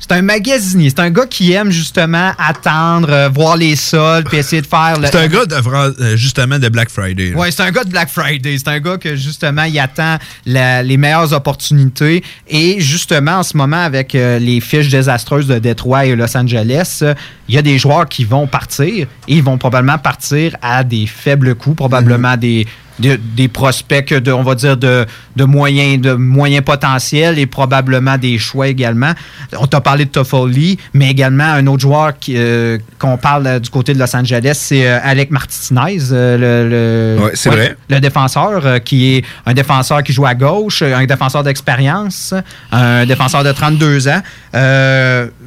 c'est 0.08 0.14
un 0.14 0.22
magasinier. 0.22 0.90
C'est 0.90 1.00
un 1.00 1.10
gars 1.10 1.26
qui 1.26 1.52
aime 1.52 1.70
justement 1.70 2.32
attendre, 2.38 3.10
euh, 3.10 3.28
voir 3.28 3.56
les 3.56 3.74
soldes, 3.74 4.28
puis 4.28 4.38
essayer 4.38 4.62
de 4.62 4.66
faire. 4.66 4.96
C'est 5.02 5.16
un 5.16 5.26
gars 5.26 5.46
de, 5.46 5.54
euh, 5.54 6.16
justement 6.16 6.58
de 6.58 6.68
Black 6.68 6.90
Friday. 6.90 7.32
Oui, 7.34 7.48
c'est 7.50 7.62
un 7.62 7.70
gars 7.70 7.82
de 7.82 7.90
Black 7.90 8.08
Friday. 8.08 8.56
C'est 8.58 8.68
un 8.68 8.78
gars 8.78 8.98
que 8.98 9.16
justement 9.16 9.64
il 9.64 9.78
attend 9.78 10.18
les 10.44 10.96
meilleures 10.96 11.32
opportunités. 11.32 12.22
Et 12.48 12.80
justement, 12.80 13.38
en 13.38 13.42
ce 13.42 13.56
moment, 13.56 13.82
avec 13.82 14.14
euh, 14.14 14.38
les 14.38 14.60
fiches 14.60 14.88
désastreuses 14.88 15.48
de 15.48 15.58
Détroit 15.58 16.06
et 16.06 16.14
Los 16.14 16.36
Angeles, 16.36 17.02
il 17.48 17.54
y 17.54 17.58
a 17.58 17.62
des 17.62 17.78
joueurs 17.78 18.08
qui 18.08 18.24
vont 18.24 18.46
partir 18.46 19.06
et 19.28 19.34
ils 19.34 19.42
vont 19.42 19.58
probablement 19.58 19.98
partir 19.98 20.56
à 20.62 20.84
des 20.84 21.06
faibles 21.06 21.54
coûts, 21.54 21.74
probablement 21.74 22.34
mm-hmm. 22.34 22.38
des 22.38 22.66
des 22.98 23.48
prospects, 23.48 24.12
de, 24.12 24.32
on 24.32 24.42
va 24.42 24.54
dire, 24.54 24.76
de, 24.76 25.06
de, 25.36 25.44
moyens, 25.44 26.00
de 26.00 26.12
moyens 26.12 26.64
potentiels 26.64 27.38
et 27.38 27.46
probablement 27.46 28.16
des 28.16 28.38
choix 28.38 28.68
également. 28.68 29.12
On 29.58 29.66
t'a 29.66 29.80
parlé 29.80 30.04
de 30.04 30.10
Toffoli, 30.10 30.78
mais 30.94 31.10
également 31.10 31.44
un 31.44 31.66
autre 31.66 31.80
joueur 31.82 32.12
euh, 32.30 32.78
qu'on 32.98 33.16
parle 33.18 33.60
du 33.60 33.70
côté 33.70 33.92
de 33.92 33.98
Los 33.98 34.16
Angeles, 34.16 34.54
c'est 34.54 34.86
Alec 34.86 35.30
Martinez, 35.30 35.98
le, 36.10 37.18
le, 37.18 37.76
le 37.88 38.00
défenseur, 38.00 38.82
qui 38.82 39.16
est 39.16 39.24
un 39.44 39.54
défenseur 39.54 40.02
qui 40.02 40.12
joue 40.12 40.26
à 40.26 40.34
gauche, 40.34 40.82
un 40.82 41.04
défenseur 41.04 41.42
d'expérience, 41.42 42.34
un 42.72 43.04
défenseur 43.04 43.44
de 43.44 43.52
32 43.52 44.08
ans. 44.08 44.22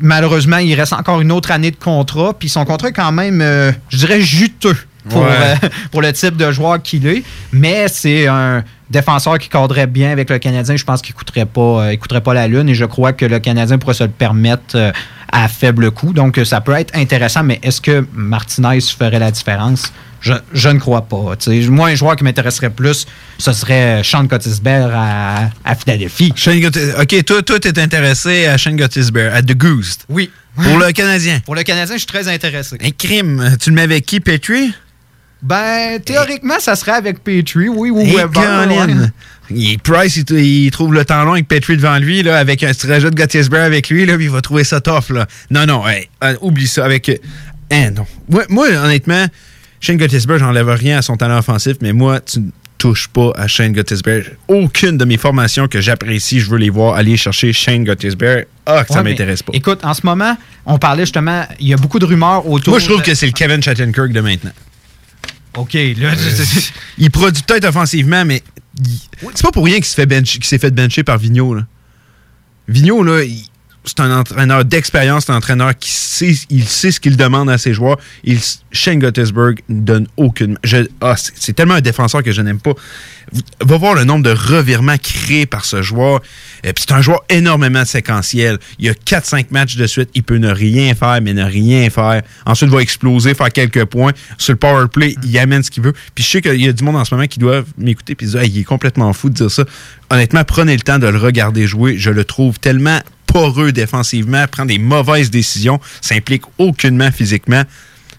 malheureusement, 0.02 0.58
il 0.58 0.74
reste 0.76 0.94
encore 0.94 1.22
une 1.22 1.32
autre 1.32 1.52
année 1.52 1.72
de 1.72 1.78
contrat, 1.78 2.34
puis 2.38 2.50
son 2.50 2.66
contrat 2.66 2.90
est 2.90 2.94
quand 2.94 3.12
même, 3.12 3.42
je 3.90 3.98
dirais, 3.98 4.22
juteux 4.22 4.78
pour, 5.08 5.26
euh, 5.26 5.56
pour 5.92 6.02
le 6.02 6.12
type 6.14 6.36
de 6.36 6.52
joueur 6.52 6.82
qu'il 6.82 7.08
est. 7.08 7.24
Mais 7.52 7.88
c'est 7.88 8.28
un 8.28 8.64
défenseur 8.90 9.38
qui 9.38 9.50
cadrerait 9.50 9.88
bien 9.88 10.12
avec 10.12 10.30
le 10.30 10.40
Canadien. 10.40 10.76
Je 10.76 10.84
pense 10.84 11.02
qu'il 11.02 11.14
ne 11.14 11.20
coûterait, 11.20 11.46
pas, 11.46 11.62
euh, 11.86 11.96
coûterait 11.98 12.22
pas 12.22 12.34
la 12.34 12.48
Lune 12.48 12.70
et 12.70 12.76
je 12.76 12.86
crois 12.86 13.14
que 13.14 13.26
le 13.26 13.40
Canadien 13.40 13.78
pourrait 13.78 13.94
se 13.94 14.04
le 14.04 14.10
permettre 14.10 14.76
euh, 14.76 14.92
à 15.32 15.48
faible 15.48 15.92
coût. 15.92 16.14
Donc, 16.14 16.40
ça 16.44 16.62
peut 16.62 16.74
être 16.74 16.96
intéressant, 16.96 17.44
mais 17.44 17.60
est-ce 17.64 17.82
que 17.82 18.06
Martinez 18.14 18.82
ferait 18.82 19.20
la 19.20 19.32
différence? 19.32 19.94
Je, 20.22 20.34
ne 20.68 20.80
crois 20.80 21.04
pas. 21.04 21.36
Moi, 21.70 21.88
un 21.88 21.96
joueur 21.96 22.18
qui 22.18 22.26
m'intéresserait 22.26 22.72
plus, 22.72 23.06
ce 23.38 23.54
serait 23.54 24.02
Sean 24.04 24.26
Gottisberg 24.26 24.92
à, 24.94 25.50
à 25.64 25.76
Philadelphie. 25.76 26.34
OK, 27.00 27.24
toi, 27.24 27.42
toi, 27.42 27.60
tu 27.60 27.70
es 27.70 27.80
intéressé 27.80 28.46
à 28.46 28.58
Sean 28.58 28.74
Gottisberg, 28.74 29.34
à 29.34 29.42
The 29.42 29.56
Goose. 29.56 30.00
Oui. 30.10 30.30
Pour 30.56 30.78
le 30.78 30.92
Canadien. 30.92 31.40
Pour 31.46 31.56
le 31.56 31.64
Canadien, 31.64 31.96
je 31.96 32.00
suis 32.00 32.08
très 32.08 32.28
intéressé. 32.28 32.78
Un 32.82 32.92
crime. 32.92 33.56
Tu 33.62 33.70
le 33.70 33.76
mets 33.76 33.84
avec 33.84 34.06
qui, 34.06 34.20
Petrie? 34.20 34.74
Ben, 35.42 36.00
théoriquement, 36.04 36.60
ça 36.60 36.76
serait 36.76 36.92
avec 36.92 37.24
Petrie, 37.24 37.70
oui, 37.70 37.90
ou 37.90 38.04
Weber. 38.04 38.98
Il, 39.52 39.80
Price, 39.80 40.16
il, 40.30 40.70
trouve 40.72 40.94
le 40.94 41.06
temps 41.06 41.24
long 41.24 41.34
avec 41.34 41.48
Petrie 41.48 41.78
devant 41.78 41.98
lui, 41.98 42.22
là, 42.22 42.38
avec 42.38 42.62
un 42.64 42.74
trajet 42.74 43.10
de 43.10 43.16
Gottisberg 43.16 43.66
avec 43.66 43.90
lui, 43.90 44.06
là, 44.06 44.16
il 44.20 44.30
va 44.30 44.42
trouver 44.42 44.64
ça 44.64 44.80
tough. 44.80 45.10
Là. 45.10 45.28
Non, 45.50 45.66
non, 45.66 45.84
euh, 46.24 46.36
oublie 46.42 46.68
ça. 46.68 46.86
Avec, 46.86 47.10
hein, 47.72 47.92
non. 47.92 48.06
Moi, 48.50 48.68
honnêtement, 48.68 49.26
Shane 49.80 49.98
Gottisberg, 49.98 50.40
j'enlève 50.40 50.70
rien 50.70 50.98
à 50.98 51.02
son 51.02 51.18
talent 51.18 51.40
offensif, 51.40 51.78
mais 51.82 51.94
moi, 51.94 52.20
tu 52.20 52.40
ne 52.40 52.50
touches 52.78 53.08
pas 53.08 53.32
à 53.36 53.48
Shane 53.48 53.72
Gottisberg. 53.74 54.38
Aucune 54.48 54.98
de 54.98 55.06
mes 55.06 55.18
formations 55.18 55.68
que 55.68 55.82
j'apprécie, 55.82 56.42
je 56.42 56.50
veux 56.50 56.58
les 56.58 56.70
voir 56.70 56.96
aller 56.96 57.18
chercher 57.18 57.54
Shane 57.54 57.86
Gottisberg. 57.86 58.46
Ah, 58.66 58.84
que 58.84 58.94
ça 58.94 59.02
m'intéresse 59.02 59.42
pas. 59.42 59.54
Écoute, 59.56 59.80
en 59.84 59.94
ce 59.94 60.06
moment, 60.06 60.38
on 60.66 60.78
parlait 60.78 61.04
justement, 61.04 61.46
il 61.60 61.70
y 61.70 61.74
a 61.74 61.78
beaucoup 61.78 61.98
de 61.98 62.06
rumeurs 62.06 62.48
autour. 62.48 62.74
Moi, 62.74 62.80
je 62.80 62.86
trouve 62.86 63.02
que 63.02 63.16
c'est 63.16 63.26
le 63.26 63.32
Kevin 63.32 63.64
Shattenkirk 63.64 64.12
de 64.12 64.22
maintenant. 64.22 64.52
OK, 65.60 65.74
là, 65.74 66.14
il 66.98 67.12
produit 67.12 67.44
peut-être 67.44 67.66
offensivement, 67.66 68.24
mais 68.24 68.42
c'est 69.36 69.44
pas 69.44 69.52
pour 69.52 69.66
rien 69.66 69.76
qu'il 69.76 69.86
s'est 69.86 70.58
fait, 70.58 70.72
bencher 70.72 71.04
par 71.04 71.18
Vigneault. 71.18 71.54
Là. 71.54 71.68
Vigneault, 72.68 73.04
là, 73.04 73.22
c'est 73.86 74.00
un 74.02 74.12
entraîneur 74.20 74.66
d'expérience, 74.66 75.26
c'est 75.26 75.32
un 75.32 75.38
entraîneur 75.38 75.78
qui 75.78 75.92
sait, 75.92 76.34
il 76.50 76.66
sait 76.66 76.92
ce 76.92 77.00
qu'il 77.00 77.18
demande 77.18 77.50
à 77.50 77.58
ses 77.58 77.74
joueurs. 77.74 77.98
Il, 78.24 78.40
Shane 78.72 79.00
Gottesberg 79.00 79.62
ne 79.70 79.82
donne 79.82 80.08
aucune. 80.18 80.58
Ah, 81.02 81.16
c'est 81.18 81.54
tellement 81.54 81.76
un 81.76 81.82
défenseur 81.82 82.22
que 82.22 82.32
je 82.32 82.42
n'aime 82.42 82.60
pas. 82.60 82.74
Va 83.62 83.78
voir 83.78 83.94
le 83.94 84.04
nombre 84.04 84.24
de 84.24 84.32
revirements 84.32 84.98
créés 84.98 85.46
par 85.46 85.66
ce 85.66 85.82
joueur. 85.82 86.22
C'est 86.64 86.92
un 86.92 87.02
joueur 87.02 87.24
énormément 87.30 87.86
séquentiel. 87.86 88.58
Il 88.80 88.86
y 88.86 88.90
a 88.90 88.94
4-5 88.94 89.48
matchs 89.52 89.76
de 89.76 89.88
suite. 89.88 90.10
Il 90.14 90.24
peut 90.24 90.38
ne 90.38 90.52
rien 90.52 90.94
faire, 90.94 91.20
mais 91.22 91.34
ne 91.34 91.44
rien 91.44 91.90
faire. 91.90 92.22
Ensuite, 92.46 92.70
il 92.70 92.76
va 92.76 92.82
exploser, 92.82 93.34
faire 93.34 93.52
quelques 93.52 93.86
points. 93.86 94.12
Sur 94.38 94.54
le 94.54 94.58
power 94.58 94.88
play, 94.92 95.16
il 95.24 95.38
amène 95.38 95.64
ce 95.64 95.72
qu'il 95.72 95.84
veut. 95.84 95.94
Puis 96.16 96.24
je 96.24 96.30
sais 96.30 96.42
qu'il 96.42 96.62
y 96.62 96.68
a 96.68 96.74
du 96.74 96.84
monde 96.84 96.98
en 96.98 97.06
ce 97.06 97.14
moment 97.14 97.28
qui 97.28 97.40
doit 97.40 97.64
m'écouter 97.78 98.18
et 98.20 98.26
dire 98.26 98.44
il 98.44 98.60
est 98.60 98.64
complètement 98.64 99.14
fou 99.14 99.30
de 99.30 99.36
dire 99.36 99.52
ça. 99.52 99.64
Honnêtement, 100.10 100.44
prenez 100.44 100.76
le 100.76 100.82
temps 100.82 101.00
de 101.00 101.08
le 101.08 101.18
regarder 101.18 101.68
jouer. 101.68 101.98
Je 101.98 102.10
le 102.10 102.26
trouve 102.26 102.60
tellement 102.60 103.00
poreux 103.32 103.72
défensivement, 103.72 104.46
prend 104.48 104.66
des 104.66 104.80
mauvaises 104.80 105.30
décisions, 105.30 105.80
s'implique 106.02 106.44
aucunement 106.58 107.12
physiquement. 107.12 107.64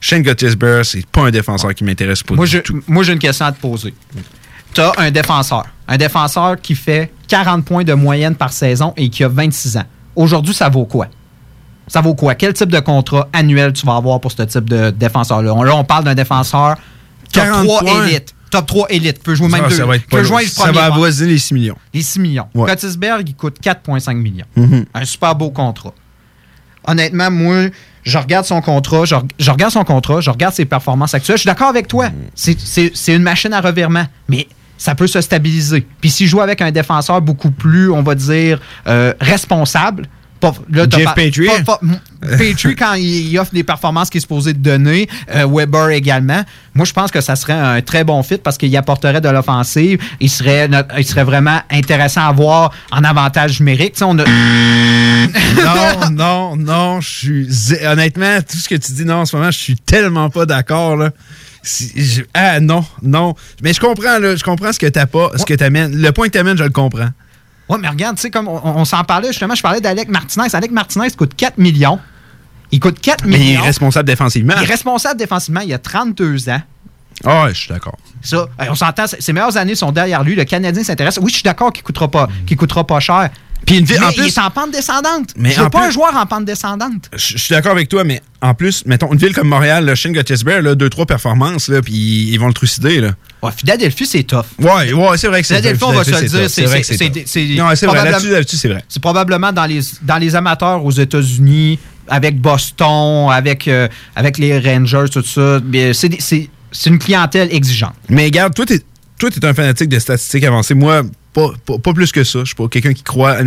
Shane 0.01 0.23
Gottisberg, 0.23 0.85
c'est 0.85 1.07
pas 1.07 1.23
un 1.23 1.31
défenseur 1.31 1.75
qui 1.75 1.85
m'intéresse 1.85 2.23
pas 2.23 2.35
moi, 2.35 2.47
du 2.47 2.63
tout. 2.63 2.83
Moi, 2.89 3.03
j'ai 3.03 3.13
une 3.13 3.19
question 3.19 3.45
à 3.45 3.53
te 3.53 3.61
poser. 3.61 3.93
Tu 4.73 4.81
as 4.81 4.93
un 4.97 5.11
défenseur. 5.11 5.65
Un 5.87 5.97
défenseur 5.99 6.61
qui 6.61 6.75
fait 6.75 7.13
40 7.29 7.65
points 7.65 7.85
de 7.85 7.93
moyenne 7.93 8.35
par 8.35 8.53
saison 8.53 8.95
et 8.97 9.11
qui 9.11 9.25
a 9.25 9.29
26 9.29 9.77
ans. 9.77 9.85
Aujourd'hui, 10.17 10.55
ça 10.55 10.69
vaut 10.69 10.87
quoi? 10.87 11.09
Ça 11.87 12.01
vaut 12.01 12.15
quoi? 12.15 12.35
Quel 12.35 12.55
type 12.55 12.71
de 12.71 12.81
contrat 12.81 13.29
annuel 13.33 13.73
tu 13.73 13.85
vas 13.85 13.97
avoir 13.97 14.21
pour 14.21 14.33
ce 14.33 14.43
type 14.43 14.71
de 14.71 14.91
défenseur-là? 14.91 15.65
Là, 15.65 15.75
on 15.75 15.85
parle 15.85 16.05
d'un 16.05 16.15
défenseur 16.15 16.77
43 17.33 18.07
élites 18.07 18.35
top 18.51 18.67
3 18.67 18.87
élite. 18.91 19.23
Peut 19.23 19.35
jouer 19.35 19.49
même 19.49 19.69
deux. 19.69 19.77
Ça 19.77 19.87
va, 19.87 19.99
peut 19.99 20.23
jouer 20.23 20.47
ça 20.47 20.73
va 20.73 20.85
avoisiner 20.85 21.33
les 21.33 21.39
6 21.39 21.55
millions. 21.55 21.77
Les 21.95 22.03
6 22.03 22.19
millions. 22.19 22.47
Ouais. 22.55 22.73
il 23.27 23.35
coûte 23.35 23.59
4,5 23.63 24.15
millions. 24.15 24.47
Mm-hmm. 24.57 24.85
Un 24.95 25.05
super 25.05 25.35
beau 25.35 25.51
contrat. 25.51 25.95
Honnêtement, 26.87 27.31
moi, 27.31 27.67
je 28.03 28.19
regarde 28.19 28.47
son 28.47 28.61
contrat, 28.61 29.05
je, 29.05 29.51
regarde 29.51 29.73
son 29.73 29.85
contrat, 29.85 30.21
je 30.21 30.31
regarde 30.31 30.55
ses 30.55 30.65
performances 30.65 31.15
actuelles. 31.15 31.37
Je 31.37 31.43
suis 31.43 31.49
d'accord 31.49 31.69
avec 31.69 31.89
toi. 31.89 32.09
C'est 32.35 33.15
une 33.15 33.23
machine 33.23 33.53
à 33.53 33.61
revirement. 33.61 34.07
Mais 34.29 34.49
ça 34.79 34.95
peut 34.95 35.07
se 35.07 35.21
stabiliser. 35.21 35.87
Puis 36.01 36.11
s'il 36.11 36.27
joue 36.27 36.41
avec 36.41 36.63
un 36.63 36.71
défenseur 36.71 37.21
beaucoup 37.21 37.51
plus, 37.51 37.91
on 37.91 38.03
va 38.03 38.15
dire, 38.15 38.59
euh, 38.87 39.13
responsable, 39.21 40.07
Jeff 40.73 41.15
Petrie. 41.15 41.49
Petrie, 42.21 42.77
quand 42.79 42.95
il, 42.95 43.39
offre 43.39 43.53
des 43.53 43.65
performances 43.65 44.11
qu'il 44.11 44.19
est 44.19 44.23
supposé 44.23 44.53
donner, 44.53 45.09
euh, 45.35 45.47
Weber 45.47 45.91
également, 45.91 46.43
moi, 46.75 46.85
je 46.85 46.93
pense 46.93 47.11
que 47.11 47.21
ça 47.21 47.37
serait 47.37 47.53
un 47.53 47.81
très 47.83 48.05
bon 48.05 48.23
fit 48.23 48.39
parce 48.39 48.57
qu'il 48.57 48.75
apporterait 48.77 49.21
de 49.21 49.29
l'offensive. 49.29 50.01
Il 50.21 50.31
serait, 50.31 50.69
il 50.97 51.05
serait 51.05 51.25
vraiment 51.25 51.61
intéressant 51.71 52.23
à 52.23 52.33
voir 52.33 52.73
en 52.91 53.05
avantage 53.05 53.61
numérique. 53.61 54.01
non, 54.01 54.17
non, 56.13 56.57
non. 56.57 57.01
Je 57.01 57.09
suis, 57.09 57.49
honnêtement, 57.85 58.41
tout 58.41 58.57
ce 58.57 58.69
que 58.69 58.77
tu 58.77 58.93
dis, 58.93 59.05
non, 59.05 59.17
en 59.17 59.27
ce 59.27 59.37
moment, 59.37 59.51
je 59.51 59.59
suis 59.59 59.77
tellement 59.77 60.31
pas 60.31 60.47
d'accord. 60.47 60.97
Là. 60.97 61.11
ah 62.35 62.61
non, 62.61 62.85
non. 63.03 63.35
Mais 63.63 63.73
je 63.73 63.81
comprends, 63.81 64.19
là, 64.19 64.37
je 64.37 64.43
comprends 64.43 64.73
ce 64.73 64.79
que 64.79 64.87
tu 64.87 65.07
pas, 65.07 65.31
ce 65.37 65.45
que 65.45 65.55
tu 65.55 65.65
amènes. 65.65 66.01
Le 66.01 66.13
point 66.13 66.29
que 66.29 66.33
tu 66.33 66.39
amènes, 66.39 66.57
je 66.57 66.65
le 66.65 66.71
comprends. 66.71 67.11
Oui, 67.71 67.79
mais 67.81 67.89
regarde, 67.89 68.17
tu 68.17 68.23
sais, 68.23 68.31
comme 68.31 68.49
on, 68.49 68.85
s'en 68.85 69.05
parlait 69.05 69.29
justement, 69.29 69.55
je 69.55 69.63
parlais 69.63 69.81
d'Alec 69.81 70.09
Martinez. 70.09 70.49
Alec 70.53 70.73
Martinez 70.73 71.11
coûte 71.17 71.35
4 71.37 71.57
millions. 71.59 72.01
Il 72.73 72.81
coûte 72.81 73.01
4 73.01 73.25
millions. 73.25 73.39
Mais 73.39 73.45
il 73.45 73.55
est 73.55 73.59
responsable 73.59 74.09
défensivement. 74.09 74.55
Il 74.57 74.65
est 74.65 74.67
responsable 74.67 75.19
défensivement. 75.19 75.61
Il 75.61 75.73
a 75.73 75.79
32 75.79 76.49
ans. 76.49 76.63
Ah, 77.25 77.47
je 77.49 77.55
suis 77.55 77.69
d'accord. 77.69 77.97
Ça, 78.23 78.47
on 78.69 78.75
s'entend, 78.75 79.05
ses 79.07 79.33
meilleures 79.33 79.57
années 79.57 79.77
sont 79.77 79.93
derrière 79.93 80.25
lui. 80.25 80.35
Le 80.35 80.45
Canadien 80.45 80.83
s'intéresse. 80.83 81.19
Oui, 81.23 81.31
je 81.31 81.37
suis 81.37 81.43
d'accord 81.45 81.73
qu'il 81.73 81.83
ne 81.83 81.87
coûtera, 81.87 82.11
pas, 82.11 82.29
coûtera 82.59 82.85
pas 82.85 82.99
cher. 82.99 83.31
Puis 83.67 83.79
une 83.79 83.87
mais 83.89 83.99
en 83.99 84.13
plus, 84.13 84.25
il 84.25 84.29
est 84.29 84.39
en 84.39 84.51
pente 84.51 84.73
descendante. 84.73 85.31
Mais 85.37 85.51
je 85.51 85.61
veux 85.61 85.71
pas 85.71 85.87
un 85.87 85.91
joueur 85.91 86.17
en 86.17 86.27
pente 86.27 86.45
descendante. 86.45 87.11
Je 87.13 87.39
suis 87.39 87.55
d'accord 87.55 87.73
avec 87.73 87.89
toi, 87.89 88.05
mais 88.05 88.21
en 88.41 88.55
plus, 88.55 88.85
mettons, 88.87 89.13
une 89.13 89.19
ville 89.19 89.35
comme 89.35 89.49
Montréal, 89.49 89.85
le 89.85 89.95
Shane 89.95 90.13
Gottisberg, 90.13 90.65
là, 90.65 90.75
deux, 90.75 90.89
trois 90.89 91.07
performances, 91.07 91.69
là, 91.69 91.83
puis 91.83 91.93
ils 91.95 92.39
vont 92.39 92.49
le 92.49 92.55
trucider. 92.55 93.01
Là. 93.01 93.11
Ouais, 93.43 93.51
Philadelphie, 93.57 94.07
c'est 94.07 94.23
tough. 94.23 94.45
Ouais, 94.59 94.93
ouais 94.93 95.19
c'est 95.19 95.29
vrai 95.29 95.43
que 95.43 95.47
c'est 95.47 95.57
Philadelphie, 95.57 95.85
on 95.85 95.93
va 95.93 96.05
se 96.05 96.11
le 96.11 96.29
dire. 96.29 96.51
C'est 96.51 96.65
vrai 96.65 96.83
c'est 96.83 97.45
Non, 97.57 97.69
c'est 97.75 97.87
vrai. 97.87 98.11
Là-dessus, 98.11 98.57
c'est 98.57 98.69
vrai. 98.69 98.85
C'est 98.89 99.03
probablement 99.03 99.53
dans 99.53 99.67
les, 99.67 99.81
dans 100.03 100.19
les 100.19 100.35
amateurs 100.35 100.85
aux 100.85 100.91
États-Unis, 100.91 101.79
avec 102.09 102.41
Boston, 102.41 103.29
avec, 103.31 103.69
euh, 103.69 103.89
avec 104.17 104.39
les 104.39 104.59
Rangers, 104.59 105.07
tout 105.13 105.25
ça. 105.25 105.61
C'est 106.73 106.89
une 106.91 106.99
clientèle 106.99 107.49
exigeante. 107.53 107.95
Mais 108.09 108.25
regarde, 108.25 108.55
toi, 108.55 108.65
tu 108.65 108.75
es, 108.75 109.45
un 109.45 109.55
fanatique 109.55 109.89
de 109.89 109.99
statistiques 109.99 110.45
avancées. 110.45 110.75
Moi, 110.75 111.03
pas, 111.33 111.51
pas, 111.65 111.93
plus 111.93 112.11
que 112.11 112.25
ça. 112.25 112.41
Je 112.41 112.47
suis 112.47 112.55
pas 112.55 112.67
quelqu'un 112.69 112.93
qui 112.93 113.03
croit. 113.03 113.39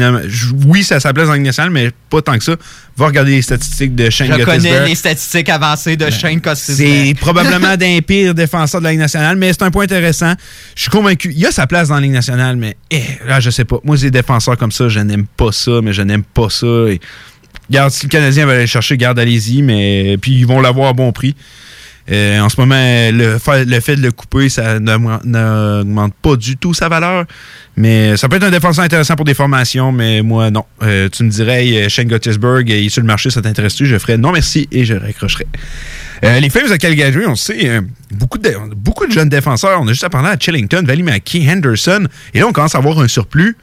Oui, 0.65 0.84
ça 0.84 0.96
a 0.96 1.00
sa 1.00 1.13
place 1.13 1.28
dans 1.28 1.38
nationale, 1.38 1.72
mais 1.72 1.91
pas 2.10 2.22
tant 2.22 2.38
que 2.38 2.43
ça. 2.43 2.56
Va 2.96 3.08
regarder 3.08 3.32
les 3.32 3.41
statistiques 3.41 3.93
de 3.96 4.10
Shane 4.10 4.39
Je 4.39 4.46
connais 4.46 4.86
les 4.86 4.96
statistiques 4.96 5.50
avancées 5.50 5.98
de 5.98 6.10
Shane 6.10 6.39
C'est 6.56 7.13
probablement 7.19 7.76
d'un 7.76 8.00
pire 8.00 8.34
défenseur 8.34 8.80
de 8.80 8.86
la 8.86 8.91
Ligue 8.91 9.02
nationale, 9.02 9.36
mais 9.36 9.52
c'est 9.52 9.63
un 9.63 9.72
point 9.72 9.84
intéressant. 9.84 10.34
Je 10.76 10.82
suis 10.84 10.91
convaincu. 10.91 11.34
Il 11.36 11.46
a 11.46 11.52
sa 11.52 11.67
place 11.67 11.89
dans 11.89 11.96
la 11.96 12.02
Ligue 12.02 12.12
nationale, 12.12 12.56
mais 12.56 12.78
eh, 12.89 13.04
là, 13.28 13.39
je 13.39 13.50
sais 13.50 13.65
pas. 13.65 13.80
Moi, 13.84 13.98
des 13.98 14.12
défenseurs 14.12 14.58
comme 14.58 14.72
ça, 14.72 14.88
je 14.88 15.00
n'aime 15.00 15.26
pas 15.26 15.52
ça, 15.52 15.82
mais 15.84 15.91
je 15.91 16.02
n'aime 16.04 16.24
pas 16.24 16.50
ça. 16.50 16.67
Et, 16.88 17.02
garde, 17.69 17.91
si 17.91 18.06
le 18.06 18.10
Canadien 18.10 18.46
va 18.46 18.54
aller 18.54 18.67
chercher, 18.67 18.96
garde, 18.96 19.19
allez-y, 19.19 19.62
mais 19.62 20.17
puis 20.22 20.32
ils 20.34 20.48
vont 20.48 20.62
l'avoir 20.62 20.89
à 20.89 20.93
bon 20.93 21.12
prix. 21.12 21.36
Euh, 22.11 22.39
en 22.41 22.49
ce 22.49 22.59
moment, 22.59 22.75
le, 22.75 23.37
fait 23.39 23.95
de 23.95 24.01
le 24.01 24.11
couper, 24.11 24.49
ça 24.49 24.79
n'augmente 24.79 26.13
pas 26.21 26.35
du 26.35 26.57
tout 26.57 26.73
sa 26.73 26.89
valeur. 26.89 27.25
Mais 27.77 28.17
ça 28.17 28.27
peut 28.27 28.35
être 28.35 28.43
un 28.43 28.51
défenseur 28.51 28.83
intéressant 28.83 29.15
pour 29.15 29.25
des 29.25 29.33
formations, 29.33 29.91
mais 29.91 30.21
moi, 30.21 30.51
non. 30.51 30.65
Euh, 30.83 31.09
tu 31.09 31.23
me 31.23 31.29
dirais, 31.29 31.89
Shane 31.89 32.07
Gottisberg, 32.07 32.69
il 32.69 32.85
est 32.85 32.89
sur 32.89 33.01
le 33.01 33.07
marché, 33.07 33.29
ça 33.29 33.41
t'intéresse-tu? 33.41 33.85
Je 33.85 33.97
ferais 33.97 34.17
non 34.17 34.31
merci 34.31 34.67
et 34.71 34.85
je 34.85 34.93
raccrocherais. 34.93 35.47
Euh, 36.23 36.39
les 36.39 36.49
Flames 36.49 36.69
de 36.69 36.75
Calgary, 36.75 37.25
on 37.25 37.35
sait, 37.35 37.81
beaucoup, 38.11 38.37
de, 38.37 38.53
beaucoup 38.75 39.07
de 39.07 39.11
jeunes 39.11 39.29
défenseurs. 39.29 39.79
On 39.81 39.87
a 39.87 39.91
juste 39.91 40.03
à 40.03 40.09
parler 40.09 40.29
à 40.29 40.37
Chillington, 40.37 40.83
Valimaki, 40.85 41.49
Henderson. 41.49 42.07
Et 42.33 42.39
là, 42.39 42.47
on 42.47 42.51
commence 42.51 42.75
à 42.75 42.79
avoir 42.79 42.99
un 42.99 43.07
surplus. 43.07 43.55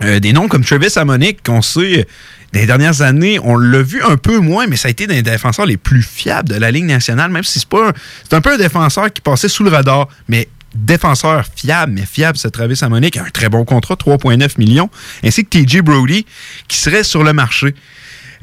des 0.00 0.32
noms 0.32 0.48
comme 0.48 0.64
Travis 0.64 0.92
Amonic, 0.96 1.42
qu'on 1.42 1.60
sait 1.60 2.06
les 2.52 2.66
dernières 2.66 3.00
années, 3.00 3.38
on 3.42 3.56
l'a 3.56 3.82
vu 3.82 4.02
un 4.02 4.16
peu 4.16 4.38
moins, 4.38 4.66
mais 4.66 4.76
ça 4.76 4.88
a 4.88 4.90
été 4.90 5.06
des 5.06 5.22
défenseurs 5.22 5.64
les 5.64 5.78
plus 5.78 6.02
fiables 6.02 6.48
de 6.48 6.56
la 6.56 6.70
Ligue 6.70 6.84
nationale, 6.84 7.30
même 7.30 7.44
si 7.44 7.60
c'est 7.60 7.68
pas. 7.68 7.92
C'est 8.28 8.34
un 8.34 8.40
peu 8.40 8.52
un 8.52 8.58
défenseur 8.58 9.12
qui 9.12 9.22
passait 9.22 9.48
sous 9.48 9.64
le 9.64 9.70
radar, 9.70 10.08
mais 10.28 10.48
défenseur 10.74 11.44
fiable, 11.54 11.92
mais 11.92 12.06
fiable, 12.06 12.38
c'est 12.38 12.50
Travis 12.50 12.78
Monique, 12.88 13.16
un 13.16 13.30
très 13.30 13.48
bon 13.48 13.64
contrat, 13.64 13.94
3,9 13.94 14.58
millions, 14.58 14.90
ainsi 15.24 15.44
que 15.44 15.58
TJ 15.58 15.80
Brody, 15.80 16.26
qui 16.68 16.78
serait 16.78 17.04
sur 17.04 17.22
le 17.22 17.32
marché. 17.32 17.74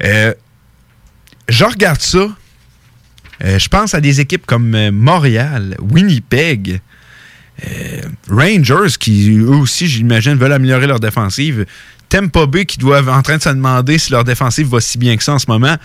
Euh, 0.04 0.34
je 1.48 1.64
regarde 1.64 2.00
ça. 2.00 2.28
Euh, 3.42 3.58
je 3.58 3.68
pense 3.68 3.94
à 3.94 4.00
des 4.00 4.20
équipes 4.20 4.44
comme 4.44 4.74
euh, 4.74 4.90
Montréal, 4.92 5.76
Winnipeg, 5.80 6.80
Rangers, 8.30 8.96
qui 8.98 9.36
eux 9.36 9.48
aussi, 9.48 9.86
j'imagine, 9.86 10.34
veulent 10.34 10.54
améliorer 10.54 10.86
leur 10.86 10.98
défensive. 10.98 11.66
Tempo 12.10 12.46
Bay 12.46 12.66
qui 12.66 12.76
doivent 12.76 13.08
en 13.08 13.22
train 13.22 13.38
de 13.38 13.42
se 13.42 13.48
demander 13.48 13.98
si 13.98 14.12
leur 14.12 14.24
défensive 14.24 14.68
va 14.68 14.80
si 14.80 14.98
bien 14.98 15.16
que 15.16 15.22
ça 15.22 15.32
en 15.32 15.38
ce 15.38 15.46
moment. 15.48 15.76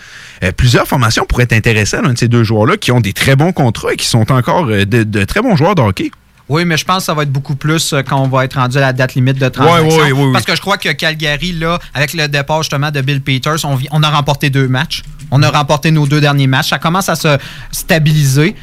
Euh, 0.42 0.52
plusieurs 0.52 0.86
formations 0.86 1.24
pourraient 1.24 1.44
être 1.44 1.54
intéressées 1.54 1.96
à 1.96 2.02
l'un 2.02 2.12
de 2.12 2.18
ces 2.18 2.28
deux 2.28 2.44
joueurs-là 2.44 2.76
qui 2.76 2.92
ont 2.92 3.00
des 3.00 3.12
très 3.12 3.36
bons 3.36 3.52
contrats 3.52 3.92
et 3.92 3.96
qui 3.96 4.06
sont 4.06 4.30
encore 4.30 4.66
euh, 4.66 4.84
de, 4.84 5.24
très 5.24 5.40
bons 5.40 5.56
joueurs 5.56 5.76
de 5.76 5.82
hockey. 5.82 6.10
Oui, 6.48 6.64
mais 6.64 6.76
je 6.76 6.84
pense 6.84 6.98
que 6.98 7.02
ça 7.04 7.14
va 7.14 7.22
être 7.22 7.32
beaucoup 7.32 7.56
plus 7.56 7.92
euh, 7.92 8.02
quand 8.02 8.20
on 8.20 8.28
va 8.28 8.44
être 8.44 8.54
rendu 8.54 8.76
à 8.76 8.80
la 8.80 8.92
date 8.92 9.14
limite 9.14 9.38
de 9.38 9.48
transaction. 9.48 9.88
Oui, 9.88 10.12
oui, 10.12 10.24
oui, 10.26 10.32
Parce 10.32 10.44
que 10.44 10.54
je 10.54 10.60
crois 10.60 10.78
que 10.78 10.90
Calgary, 10.90 11.52
là, 11.52 11.78
avec 11.94 12.12
le 12.12 12.28
départ 12.28 12.62
justement 12.62 12.90
de 12.90 13.00
Bill 13.00 13.20
Peters, 13.20 13.64
on, 13.64 13.78
on 13.90 14.02
a 14.02 14.10
remporté 14.10 14.50
deux 14.50 14.68
matchs. 14.68 15.02
On 15.30 15.42
a 15.42 15.50
remporté 15.50 15.90
nos 15.90 16.06
deux 16.06 16.20
derniers 16.20 16.46
matchs. 16.46 16.68
Ça 16.70 16.78
commence 16.78 17.08
à 17.08 17.16
se 17.16 17.38
stabiliser. 17.70 18.54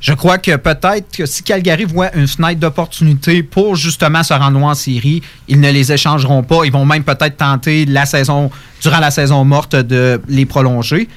Je 0.00 0.12
crois 0.12 0.38
que 0.38 0.54
peut-être 0.56 1.16
que 1.16 1.26
si 1.26 1.42
Calgary 1.42 1.84
voit 1.84 2.14
une 2.14 2.28
fenêtre 2.28 2.60
d'opportunité 2.60 3.42
pour 3.42 3.74
justement 3.74 4.22
se 4.22 4.32
rendre 4.32 4.62
en 4.62 4.74
série, 4.74 5.22
ils 5.48 5.60
ne 5.60 5.70
les 5.70 5.92
échangeront 5.92 6.42
pas. 6.42 6.64
Ils 6.64 6.72
vont 6.72 6.86
même 6.86 7.02
peut-être 7.02 7.36
tenter 7.36 7.84
la 7.84 8.06
saison, 8.06 8.50
durant 8.80 9.00
la 9.00 9.10
saison 9.10 9.44
morte, 9.44 9.74
de 9.74 10.20
les 10.28 10.46
prolonger. 10.46 11.08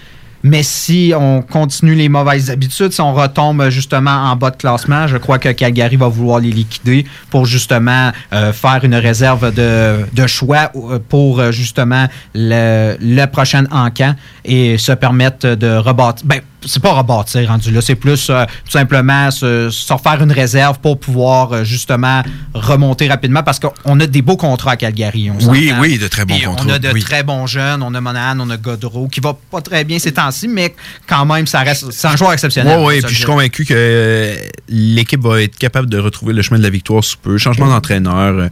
Mais 0.43 0.63
si 0.63 1.13
on 1.15 1.41
continue 1.41 1.93
les 1.93 2.09
mauvaises 2.09 2.49
habitudes, 2.49 2.91
si 2.91 3.01
on 3.01 3.13
retombe 3.13 3.69
justement 3.69 4.31
en 4.31 4.35
bas 4.35 4.49
de 4.49 4.55
classement, 4.55 5.07
je 5.07 5.17
crois 5.17 5.37
que 5.37 5.49
Calgary 5.49 5.97
va 5.97 6.07
vouloir 6.07 6.39
les 6.39 6.51
liquider 6.51 7.05
pour 7.29 7.45
justement 7.45 8.11
euh, 8.33 8.51
faire 8.51 8.79
une 8.83 8.95
réserve 8.95 9.53
de, 9.53 10.27
choix 10.27 10.71
euh, 10.75 10.97
pour 11.07 11.39
euh, 11.39 11.51
justement 11.51 12.07
le, 12.33 12.95
le 12.99 13.25
prochain 13.27 13.65
encan 13.71 14.15
et 14.43 14.77
se 14.79 14.91
permettre 14.93 15.53
de 15.55 15.77
rebâtir. 15.77 16.25
Ben, 16.25 16.41
c'est 16.65 16.81
pas 16.81 16.93
rebâtir 16.93 17.47
rendu 17.47 17.71
là, 17.71 17.81
c'est 17.81 17.95
plus 17.95 18.29
euh, 18.29 18.45
tout 18.65 18.71
simplement 18.71 19.31
se, 19.31 19.69
se, 19.69 19.93
refaire 19.93 20.21
une 20.21 20.31
réserve 20.31 20.79
pour 20.79 20.99
pouvoir 20.99 21.51
euh, 21.53 21.63
justement 21.63 22.21
remonter 22.53 23.07
rapidement 23.07 23.43
parce 23.43 23.59
qu'on 23.59 23.99
a 23.99 24.07
des 24.07 24.21
beaux 24.21 24.37
contrats 24.37 24.71
à 24.71 24.75
Calgary. 24.75 25.31
oui, 25.47 25.71
oui, 25.79 25.97
de 25.97 26.07
très 26.07 26.25
bons 26.25 26.39
contrats. 26.39 26.65
On 26.67 26.69
a 26.69 26.79
de 26.79 26.99
très 26.99 27.23
bons 27.23 27.47
jeunes, 27.47 27.81
on 27.83 27.93
a 27.93 28.01
Monahan, 28.01 28.39
on 28.39 28.49
a 28.49 28.57
Godreau 28.57 29.07
qui 29.07 29.19
va 29.19 29.35
pas 29.49 29.61
très 29.61 29.83
bien 29.83 29.99
ces 29.99 30.13
temps-ci, 30.13 30.47
mais 30.47 30.75
quand 31.07 31.25
même, 31.25 31.47
ça 31.47 31.59
reste 31.61 31.91
c'est 31.91 32.07
un 32.07 32.15
joueur 32.15 32.33
exceptionnel. 32.33 32.79
Oui, 32.79 32.95
oui, 32.95 33.01
puis 33.01 33.11
je 33.11 33.17
suis 33.17 33.25
convaincu 33.25 33.65
que 33.65 33.73
euh, 33.75 34.35
l'équipe 34.69 35.21
va 35.21 35.41
être 35.41 35.57
capable 35.57 35.89
de 35.89 35.97
retrouver 35.97 36.33
le 36.33 36.41
chemin 36.41 36.59
de 36.59 36.63
la 36.63 36.69
victoire 36.69 37.03
sous 37.03 37.17
peu. 37.17 37.37
Changement 37.37 37.67
d'entraîneur. 37.67 38.49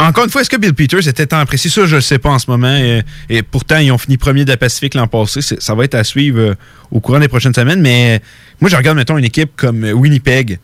Encore 0.00 0.24
une 0.24 0.30
fois, 0.30 0.42
est-ce 0.42 0.50
que 0.50 0.56
Bill 0.56 0.74
Peters 0.74 1.06
était 1.08 1.26
tant 1.26 1.38
apprécié? 1.38 1.70
Ça, 1.70 1.86
je 1.86 1.96
ne 1.96 2.00
sais 2.00 2.18
pas 2.18 2.30
en 2.30 2.38
ce 2.38 2.50
moment. 2.50 2.76
Et, 3.28 3.42
pourtant, 3.42 3.78
ils 3.78 3.90
ont 3.90 3.98
fini 3.98 4.16
premier 4.16 4.44
de 4.44 4.50
la 4.50 4.56
Pacifique 4.56 4.94
l'an 4.94 5.08
passé. 5.08 5.40
Ça 5.42 5.74
va 5.74 5.84
être 5.84 5.94
à 5.94 6.04
suivre 6.04 6.40
euh, 6.40 6.54
au 6.90 7.00
courant 7.00 7.20
des 7.20 7.28
prochaines 7.28 7.54
semaines. 7.54 7.80
Mais 7.80 8.20
moi, 8.60 8.68
je 8.68 8.76
regarde, 8.76 8.96
mettons, 8.96 9.16
une 9.16 9.24
équipe 9.24 9.52
comme 9.56 9.84
euh, 9.84 9.92
Winnipeg, 9.92 10.58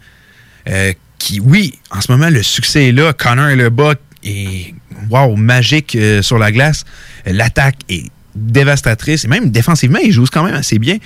euh, 0.69 0.93
qui, 1.19 1.41
oui, 1.41 1.79
en 1.91 2.01
ce 2.01 2.13
moment, 2.13 2.29
le 2.29 2.43
succès 2.43 2.89
est 2.89 2.93
là. 2.93 3.13
Connor 3.13 3.49
et 3.49 3.57
le 3.57 3.71
bas 3.71 3.95
est, 4.25 4.75
wow, 5.11 5.37
magique 5.37 5.97
sur 6.21 6.39
la 6.39 6.53
glace. 6.53 6.85
L'attaque 7.25 7.79
est 7.89 8.11
dévastatrice. 8.35 9.25
Et 9.25 9.29
même 9.29 9.51
défensivement, 9.51 9.99
ils 10.03 10.13
jouent 10.13 10.27
quand 10.31 10.45
même 10.45 10.55
assez 10.55 10.79
bien. 10.79 10.99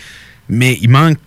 Mais 0.49 0.79
il 0.83 0.91
manque 0.91 1.19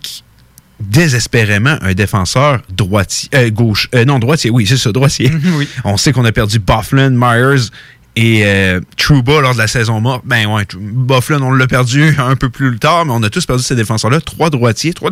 désespérément 0.80 1.76
un 1.80 1.94
défenseur 1.94 2.60
droitier, 2.70 3.28
euh, 3.34 3.50
gauche, 3.50 3.88
euh, 3.94 4.04
non 4.04 4.18
droitier, 4.18 4.50
oui 4.50 4.66
c'est 4.66 4.76
ça, 4.76 4.92
droitier. 4.92 5.30
On 5.84 5.96
sait 5.96 6.12
qu'on 6.12 6.24
a 6.24 6.32
perdu 6.32 6.58
Bufflin, 6.58 7.10
Myers 7.10 7.70
et 8.14 8.46
euh, 8.46 8.80
Trouba 8.96 9.40
lors 9.40 9.52
de 9.52 9.58
la 9.58 9.66
saison 9.66 10.00
morte. 10.00 10.22
Ben 10.24 10.46
ouais, 10.46 10.64
Bufflin 10.74 11.40
on 11.42 11.52
l'a 11.52 11.66
perdu 11.66 12.14
un 12.18 12.34
peu 12.34 12.48
plus 12.48 12.78
tard, 12.78 13.04
mais 13.04 13.12
on 13.14 13.22
a 13.22 13.28
tous 13.28 13.44
perdu 13.44 13.62
ces 13.62 13.74
défenseurs-là. 13.74 14.20
Trois 14.22 14.48
droitiers, 14.48 14.94
trois. 14.94 15.10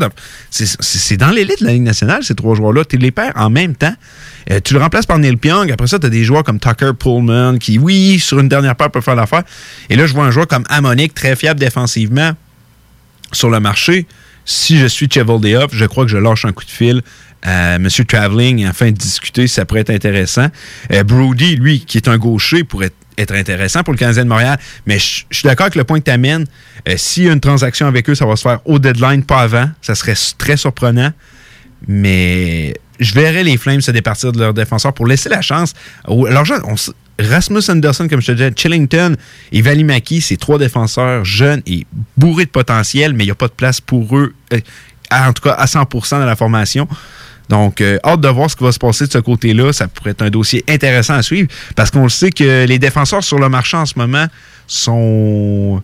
C'est 0.50 1.16
dans 1.18 1.30
l'élite 1.30 1.60
de 1.60 1.66
la 1.66 1.72
Ligue 1.72 1.82
nationale 1.82 2.24
ces 2.24 2.34
trois 2.34 2.54
joueurs-là. 2.54 2.84
Tu 2.86 2.96
les 2.96 3.10
perds 3.10 3.34
en 3.36 3.50
même 3.50 3.74
temps. 3.74 3.94
tu 4.64 4.72
le 4.72 4.80
remplaces 4.80 5.04
par 5.04 5.18
Neil 5.18 5.36
Pionk. 5.36 5.70
Après 5.70 5.86
ça, 5.86 5.98
tu 5.98 6.06
as 6.06 6.10
des 6.10 6.24
joueurs 6.24 6.44
comme 6.44 6.58
Tucker 6.58 6.92
Pullman 6.98 7.58
qui, 7.58 7.78
oui, 7.78 8.18
sur 8.20 8.40
une 8.40 8.48
dernière 8.48 8.74
paire 8.74 8.90
peut 8.90 9.02
faire 9.02 9.16
l'affaire. 9.16 9.42
Et 9.90 9.96
là, 9.96 10.06
je 10.06 10.14
vois 10.14 10.24
un 10.24 10.30
joueur 10.30 10.46
comme 10.46 10.64
Amonic, 10.70 11.12
très 11.12 11.36
fiable 11.36 11.60
défensivement 11.60 12.32
sur 13.32 13.50
le 13.50 13.60
marché 13.60 14.06
si 14.44 14.78
je 14.78 14.86
suis 14.86 15.08
Chevaldeoff, 15.10 15.74
je 15.74 15.84
crois 15.84 16.04
que 16.04 16.10
je 16.10 16.18
lâche 16.18 16.44
un 16.44 16.52
coup 16.52 16.64
de 16.64 16.70
fil 16.70 17.02
à 17.42 17.74
M. 17.74 17.88
Traveling 17.88 18.64
afin 18.66 18.86
de 18.86 18.96
discuter 18.96 19.46
si 19.46 19.54
ça 19.54 19.64
pourrait 19.64 19.80
être 19.80 19.90
intéressant. 19.90 20.48
Euh, 20.92 21.04
Brody, 21.04 21.56
lui, 21.56 21.80
qui 21.80 21.98
est 21.98 22.08
un 22.08 22.16
gaucher, 22.16 22.64
pourrait 22.64 22.90
être 23.18 23.34
intéressant 23.34 23.82
pour 23.82 23.92
le 23.92 23.98
Canadien 23.98 24.24
de 24.24 24.28
Montréal. 24.28 24.58
Mais 24.86 24.98
je, 24.98 25.24
suis 25.30 25.42
d'accord 25.44 25.66
avec 25.66 25.76
le 25.76 25.84
point 25.84 26.00
que 26.00 26.04
tu 26.04 26.10
amènes. 26.10 26.46
Euh, 26.88 26.94
s'il 26.96 27.24
y 27.24 27.28
a 27.28 27.32
une 27.32 27.40
transaction 27.40 27.86
avec 27.86 28.08
eux, 28.08 28.14
ça 28.14 28.26
va 28.26 28.36
se 28.36 28.42
faire 28.42 28.60
au 28.64 28.78
deadline, 28.78 29.22
pas 29.24 29.40
avant. 29.40 29.70
Ça 29.82 29.94
serait 29.94 30.14
très 30.38 30.56
surprenant. 30.56 31.12
Mais 31.86 32.74
je 32.98 33.14
verrais 33.14 33.44
les 33.44 33.56
Flames 33.56 33.80
se 33.80 33.90
départir 33.90 34.32
de 34.32 34.38
leurs 34.38 34.54
défenseurs 34.54 34.92
pour 34.92 35.06
laisser 35.06 35.28
la 35.28 35.42
chance. 35.42 35.74
Alors, 36.06 36.44
on, 36.64 36.74
Rasmus 37.18 37.62
Anderson, 37.68 38.08
comme 38.08 38.20
je 38.20 38.28
te 38.28 38.32
disais, 38.32 38.52
Chillington 38.56 39.16
et 39.52 39.62
Valimaki, 39.62 40.20
c'est 40.20 40.36
trois 40.36 40.58
défenseurs 40.58 41.24
jeunes 41.24 41.62
et 41.66 41.86
bourrés 42.16 42.44
de 42.44 42.50
potentiel, 42.50 43.12
mais 43.12 43.24
il 43.24 43.28
n'y 43.28 43.32
a 43.32 43.36
pas 43.36 43.48
de 43.48 43.52
place 43.52 43.80
pour 43.80 44.16
eux, 44.16 44.34
euh, 44.52 44.58
en 45.10 45.32
tout 45.32 45.42
cas 45.42 45.52
à 45.52 45.66
100% 45.66 46.18
dans 46.18 46.26
la 46.26 46.36
formation. 46.36 46.88
Donc, 47.48 47.80
euh, 47.80 47.98
hâte 48.04 48.20
de 48.20 48.28
voir 48.28 48.50
ce 48.50 48.56
qui 48.56 48.64
va 48.64 48.72
se 48.72 48.78
passer 48.78 49.06
de 49.06 49.12
ce 49.12 49.18
côté-là. 49.18 49.72
Ça 49.72 49.86
pourrait 49.86 50.10
être 50.10 50.22
un 50.22 50.30
dossier 50.30 50.64
intéressant 50.68 51.14
à 51.14 51.22
suivre 51.22 51.48
parce 51.76 51.90
qu'on 51.90 52.04
le 52.04 52.08
sait 52.08 52.30
que 52.30 52.64
les 52.64 52.78
défenseurs 52.78 53.22
sur 53.22 53.38
le 53.38 53.48
marché 53.48 53.76
en 53.76 53.86
ce 53.86 53.94
moment 53.96 54.26
sont 54.66 55.82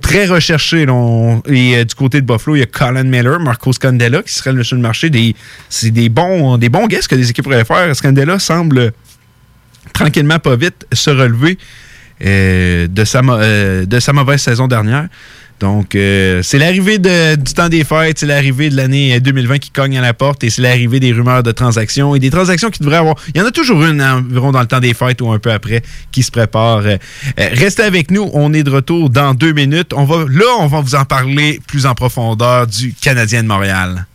très 0.00 0.26
recherchés. 0.26 0.82
Et 0.82 0.86
euh, 0.86 1.84
du 1.84 1.94
côté 1.94 2.20
de 2.20 2.26
Buffalo, 2.26 2.56
il 2.56 2.60
y 2.60 2.62
a 2.62 2.66
Colin 2.66 3.04
Miller, 3.04 3.40
Marco 3.40 3.72
Scandella 3.72 4.22
qui 4.22 4.32
serait 4.32 4.62
sur 4.62 4.76
le 4.76 4.82
marché. 4.82 5.10
c'est 5.68 5.90
des 5.90 6.08
bons, 6.08 6.58
des 6.58 6.68
bons 6.68 6.86
guests 6.86 7.08
que 7.08 7.16
les 7.16 7.28
équipes 7.28 7.44
pourraient 7.44 7.64
faire. 7.64 7.94
Scandella 7.94 8.38
semble 8.38 8.92
tranquillement, 9.92 10.38
pas 10.38 10.56
vite, 10.56 10.86
se 10.92 11.10
relever 11.10 11.58
euh, 12.22 12.86
de, 12.86 13.04
sa, 13.04 13.20
euh, 13.20 13.86
de 13.86 13.98
sa 13.98 14.12
mauvaise 14.12 14.42
saison 14.42 14.68
dernière. 14.68 15.08
Donc, 15.58 15.94
euh, 15.94 16.42
c'est 16.42 16.58
l'arrivée 16.58 16.98
du 16.98 17.54
temps 17.54 17.70
des 17.70 17.82
fêtes, 17.82 18.18
c'est 18.18 18.26
l'arrivée 18.26 18.68
de 18.68 18.76
l'année 18.76 19.20
2020 19.20 19.58
qui 19.58 19.70
cogne 19.70 19.96
à 19.96 20.02
la 20.02 20.12
porte 20.12 20.44
et 20.44 20.50
c'est 20.50 20.60
l'arrivée 20.60 21.00
des 21.00 21.12
rumeurs 21.12 21.42
de 21.42 21.52
transactions 21.52 22.14
et 22.14 22.18
des 22.18 22.30
transactions 22.30 22.68
qui 22.68 22.80
devraient 22.80 22.96
avoir. 22.96 23.16
Il 23.34 23.40
y 23.40 23.42
en 23.42 23.46
a 23.46 23.50
toujours 23.50 23.82
une 23.84 24.02
environ 24.02 24.52
dans 24.52 24.60
le 24.60 24.66
temps 24.66 24.80
des 24.80 24.92
fêtes 24.92 25.22
ou 25.22 25.30
un 25.30 25.38
peu 25.38 25.50
après 25.50 25.82
qui 26.12 26.22
se 26.22 26.30
prépare. 26.30 26.82
restez 27.36 27.82
avec 27.82 28.10
nous, 28.10 28.30
on 28.34 28.52
est 28.52 28.62
de 28.62 28.70
retour 28.70 29.08
dans 29.08 29.34
deux 29.34 29.52
minutes. 29.52 29.92
On 29.94 30.04
va, 30.04 30.24
là, 30.30 30.46
on 30.60 30.66
va 30.66 30.80
vous 30.80 30.94
en 30.94 31.06
parler 31.06 31.60
plus 31.66 31.86
en 31.86 31.94
profondeur 31.94 32.66
du 32.66 32.94
Canadien 32.94 33.42
de 33.42 33.48
Montréal. 33.48 34.06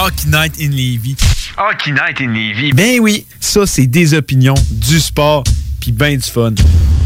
Hockey 0.00 0.28
Night 0.28 0.52
in 0.60 0.70
Levy. 0.70 1.16
Hockey 1.56 1.90
Night 1.90 2.20
in 2.20 2.32
Levy. 2.32 2.72
Ben 2.72 3.00
oui, 3.00 3.26
ça, 3.40 3.66
c'est 3.66 3.88
des 3.88 4.14
opinions, 4.14 4.54
du 4.70 5.00
sport, 5.00 5.42
puis 5.80 5.90
ben 5.90 6.16
du 6.16 6.22
fun. 6.22 6.54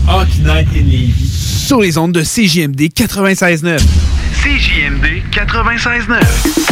Hockey 0.07 0.40
Night 0.40 0.68
in 0.74 0.85
Levy. 0.85 1.26
Sur 1.26 1.81
les 1.81 1.96
ondes 1.96 2.12
de 2.12 2.20
CJMD 2.22 2.92
96.9. 2.92 3.81
CJMD 4.42 5.22
96.9. 5.33 6.72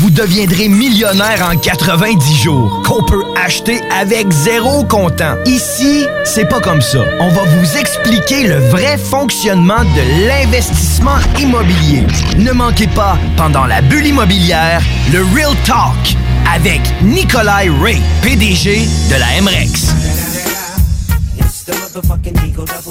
deviendrez 0.09 0.67
millionnaire 0.67 1.47
en 1.51 1.57
90 1.57 2.35
jours, 2.41 2.81
qu'on 2.85 3.03
peut 3.03 3.23
acheter 3.45 3.79
avec 3.91 4.31
zéro 4.31 4.83
comptant. 4.83 5.35
Ici, 5.45 6.05
c'est 6.25 6.49
pas 6.49 6.59
comme 6.59 6.81
ça. 6.81 6.99
On 7.19 7.29
va 7.29 7.43
vous 7.43 7.77
expliquer 7.77 8.47
le 8.47 8.55
vrai 8.55 8.97
fonctionnement 8.97 9.83
de 9.83 10.27
l'investissement 10.27 11.17
immobilier. 11.39 12.03
Ne 12.37 12.51
manquez 12.51 12.87
pas, 12.87 13.17
pendant 13.37 13.65
la 13.65 13.81
bulle 13.81 14.07
immobilière, 14.07 14.81
le 15.11 15.23
Real 15.35 15.55
Talk 15.65 16.15
avec 16.53 16.81
Nikolai 17.01 17.69
Ray, 17.81 18.01
PDG 18.21 18.87
de 19.09 19.15
la 19.15 19.41
MREX. 19.41 20.20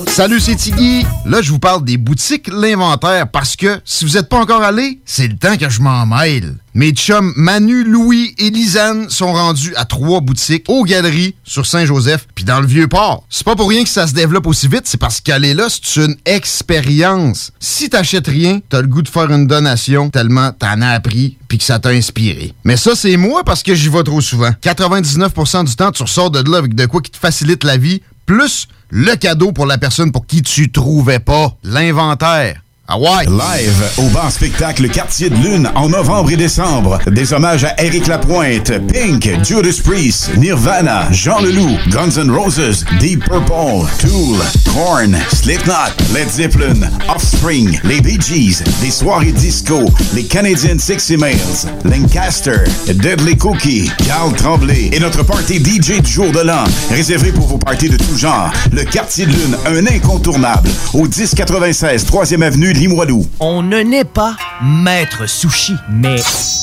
Salut, 0.08 0.40
c'est 0.40 0.56
Tiggy. 0.56 1.06
Là, 1.24 1.40
je 1.40 1.50
vous 1.50 1.58
parle 1.58 1.84
des 1.84 1.96
boutiques 1.96 2.48
L'Inventaire 2.48 3.30
parce 3.30 3.56
que 3.56 3.80
si 3.84 4.04
vous 4.04 4.12
n'êtes 4.12 4.28
pas 4.28 4.38
encore 4.38 4.62
allé, 4.62 5.00
c'est 5.04 5.28
le 5.28 5.36
temps 5.36 5.56
que 5.56 5.70
je 5.70 5.80
m'en 5.80 6.04
mêle. 6.06 6.56
Mes 6.72 6.92
chums 6.92 7.32
Manu, 7.36 7.82
Louis 7.82 8.32
et 8.38 8.50
Lisanne 8.50 9.10
sont 9.10 9.32
rendus 9.32 9.74
à 9.74 9.84
trois 9.84 10.20
boutiques 10.20 10.66
aux 10.68 10.84
Galeries 10.84 11.34
sur 11.42 11.66
Saint-Joseph 11.66 12.28
puis 12.34 12.44
dans 12.44 12.60
le 12.60 12.66
Vieux-Port. 12.66 13.24
C'est 13.28 13.44
pas 13.44 13.56
pour 13.56 13.68
rien 13.68 13.82
que 13.82 13.88
ça 13.88 14.06
se 14.06 14.14
développe 14.14 14.46
aussi 14.46 14.68
vite, 14.68 14.82
c'est 14.84 15.00
parce 15.00 15.20
qu'aller 15.20 15.52
là, 15.52 15.66
c'est 15.68 16.04
une 16.04 16.14
expérience. 16.26 17.50
Si 17.58 17.90
t'achètes 17.90 18.28
rien, 18.28 18.60
t'as 18.68 18.82
le 18.82 18.86
goût 18.86 19.02
de 19.02 19.08
faire 19.08 19.32
une 19.32 19.48
donation 19.48 20.10
tellement 20.10 20.52
t'en 20.52 20.80
as 20.80 20.90
appris 20.90 21.38
puis 21.48 21.58
que 21.58 21.64
ça 21.64 21.80
t'a 21.80 21.88
inspiré. 21.88 22.54
Mais 22.62 22.76
ça, 22.76 22.92
c'est 22.94 23.16
moi 23.16 23.42
parce 23.42 23.64
que 23.64 23.74
j'y 23.74 23.88
vais 23.88 24.04
trop 24.04 24.20
souvent. 24.20 24.50
99% 24.62 25.64
du 25.64 25.74
temps, 25.74 25.90
tu 25.90 26.04
ressors 26.04 26.30
de 26.30 26.48
là 26.48 26.58
avec 26.58 26.76
de 26.76 26.86
quoi 26.86 27.00
qui 27.02 27.10
te 27.10 27.16
facilite 27.16 27.64
la 27.64 27.76
vie, 27.76 28.00
plus 28.30 28.68
le 28.90 29.16
cadeau 29.16 29.50
pour 29.50 29.66
la 29.66 29.76
personne 29.76 30.12
pour 30.12 30.24
qui 30.24 30.42
tu 30.42 30.70
trouvais 30.70 31.18
pas 31.18 31.56
l'inventaire. 31.64 32.62
Ah. 32.92 32.98
Live 33.22 33.92
au 33.98 34.08
bar 34.08 34.32
spectacle 34.32 34.88
Quartier 34.88 35.30
de 35.30 35.36
Lune 35.36 35.70
en 35.76 35.88
novembre 35.88 36.32
et 36.32 36.36
décembre. 36.36 36.98
Des 37.06 37.32
hommages 37.32 37.62
à 37.62 37.80
Eric 37.80 38.08
Lapointe, 38.08 38.72
Pink, 38.88 39.30
Judas 39.44 39.80
Priest, 39.84 40.36
Nirvana, 40.36 41.06
Jean 41.12 41.40
Leloup, 41.40 41.76
Guns 41.90 42.18
N' 42.20 42.30
Roses, 42.30 42.84
Deep 42.98 43.24
Purple, 43.26 43.86
Tool, 44.00 44.38
Korn, 44.74 45.16
Slipknot, 45.32 45.92
Led 46.12 46.28
Zeppelin, 46.28 46.90
Offspring, 47.08 47.78
les 47.84 48.00
Bee 48.00 48.18
Gees, 48.20 48.64
des 48.80 48.90
soirées 48.90 49.32
disco, 49.32 49.88
les 50.14 50.24
Canadian 50.24 50.78
Sexy 50.78 51.16
Males, 51.16 51.68
Lancaster, 51.84 52.64
Deadly 52.88 53.36
Cookie, 53.36 53.88
Carl 54.04 54.34
Tremblay 54.34 54.90
et 54.92 54.98
notre 54.98 55.22
party 55.22 55.58
DJ 55.58 56.00
du 56.00 56.10
jour 56.10 56.32
de 56.32 56.40
l'an, 56.40 56.64
réservé 56.90 57.30
pour 57.30 57.46
vos 57.46 57.58
parties 57.58 57.88
de 57.88 57.96
tout 57.96 58.16
genre. 58.16 58.50
Le 58.72 58.82
Quartier 58.82 59.26
de 59.26 59.32
Lune, 59.32 59.56
un 59.66 59.86
incontournable, 59.86 60.68
au 60.94 61.02
1096 61.02 62.06
3e 62.06 62.42
avenue 62.42 62.72
On 63.40 63.62
ne 63.62 63.80
naît 63.80 64.04
pas 64.04 64.36
maître 64.62 65.28
sushi, 65.28 65.74
mais 65.90 66.16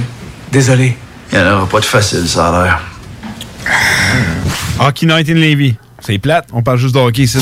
désolé. 0.52 0.98
Il 1.32 1.40
n'y 1.40 1.46
en 1.46 1.54
aura 1.56 1.68
pas 1.68 1.80
de 1.80 1.86
facile, 1.86 2.28
ça 2.28 2.50
a 2.50 2.64
l'air. 2.64 2.82
Hockey 4.80 5.06
Night 5.06 5.30
in 5.30 5.36
Levy. 5.36 5.76
C'est 6.00 6.18
plate, 6.18 6.48
on 6.52 6.62
parle 6.62 6.80
juste 6.80 6.96
de 6.96 7.00
hockey 7.00 7.24
ici. 7.24 7.38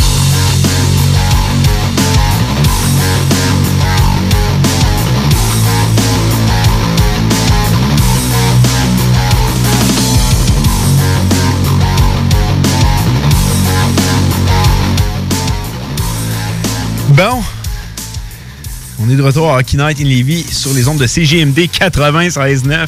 Bon. 17.09 17.41
On 19.01 19.09
est 19.09 19.15
de 19.15 19.21
retour 19.21 19.53
à 19.53 19.59
Hockey 19.59 19.77
Night 19.77 19.99
in 20.01 20.03
Levy 20.03 20.43
sur 20.43 20.73
les 20.73 20.87
ondes 20.87 20.99
de 20.99 21.07
CGMD 21.07 21.57
96.9. 21.59 22.87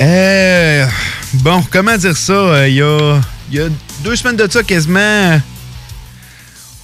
Euh, 0.00 0.86
bon, 1.34 1.62
comment 1.70 1.96
dire 1.96 2.16
ça? 2.16 2.32
Euh, 2.32 2.68
Il 2.68 2.74
y, 2.76 2.82
a, 2.82 3.20
y 3.52 3.60
a 3.60 3.68
deux 4.02 4.16
semaines 4.16 4.36
de 4.36 4.50
ça 4.50 4.62
quasiment, 4.62 5.40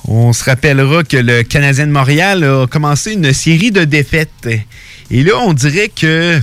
on 0.07 0.33
se 0.33 0.45
rappellera 0.45 1.03
que 1.05 1.17
le 1.17 1.43
Canadien 1.43 1.87
de 1.87 1.93
Montréal 1.93 2.45
a 2.45 2.67
commencé 2.67 3.13
une 3.13 3.33
série 3.33 3.71
de 3.71 3.85
défaites. 3.85 4.49
Et 5.11 5.23
là, 5.23 5.33
on 5.41 5.53
dirait 5.53 5.89
que 5.89 6.41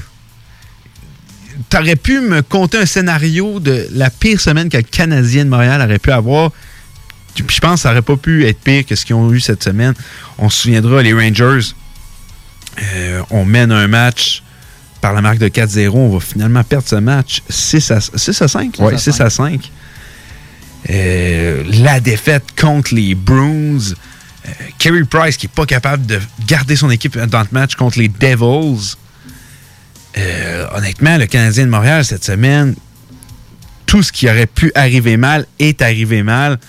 t'aurais 1.69 1.95
pu 1.95 2.21
me 2.21 2.41
conter 2.41 2.77
un 2.79 2.85
scénario 2.85 3.59
de 3.59 3.87
la 3.91 4.09
pire 4.09 4.39
semaine 4.41 4.69
que 4.69 4.77
le 4.77 4.83
Canadien 4.83 5.45
de 5.45 5.49
Montréal 5.49 5.81
aurait 5.81 5.99
pu 5.99 6.11
avoir. 6.11 6.51
Puis 7.43 7.55
je 7.55 7.61
pense 7.61 7.75
que 7.75 7.79
ça 7.81 7.91
aurait 7.91 8.01
pas 8.01 8.17
pu 8.17 8.45
être 8.45 8.59
pire 8.59 8.85
que 8.85 8.95
ce 8.95 9.05
qu'ils 9.05 9.15
ont 9.15 9.31
eu 9.31 9.39
cette 9.39 9.63
semaine. 9.63 9.93
On 10.37 10.49
se 10.49 10.61
souviendra, 10.61 11.01
les 11.01 11.13
Rangers, 11.13 11.73
euh, 12.81 13.21
on 13.29 13.45
mène 13.45 13.71
un 13.71 13.87
match 13.87 14.43
par 15.01 15.13
la 15.13 15.21
marque 15.21 15.39
de 15.39 15.47
4-0. 15.47 15.89
On 15.89 16.09
va 16.09 16.19
finalement 16.19 16.63
perdre 16.63 16.87
ce 16.87 16.95
match 16.95 17.41
6 17.49 17.91
à, 17.91 18.01
6 18.01 18.41
à 18.41 18.47
5. 18.47 18.75
Oui, 18.79 18.99
6 18.99 19.21
à 19.21 19.29
5. 19.29 19.71
Euh, 20.89 21.63
la 21.81 21.99
défaite 21.99 22.45
contre 22.59 22.93
les 22.93 23.15
Bruins. 23.15 23.93
Euh, 24.47 24.51
Kerry 24.77 25.03
Price 25.03 25.37
qui 25.37 25.47
n'est 25.47 25.53
pas 25.53 25.65
capable 25.65 26.05
de 26.05 26.19
garder 26.45 26.75
son 26.75 26.89
équipe 26.89 27.17
dans 27.17 27.41
le 27.41 27.47
match 27.51 27.75
contre 27.75 27.99
les 27.99 28.07
Devils. 28.07 28.95
Euh, 30.17 30.65
honnêtement, 30.73 31.17
le 31.17 31.25
Canadien 31.25 31.65
de 31.65 31.69
Montréal 31.69 32.05
cette 32.05 32.23
semaine, 32.23 32.75
tout 33.85 34.03
ce 34.03 34.11
qui 34.11 34.29
aurait 34.29 34.47
pu 34.47 34.71
arriver 34.75 35.17
mal 35.17 35.45
est 35.59 35.81
arrivé 35.81 36.23
mal. 36.23 36.59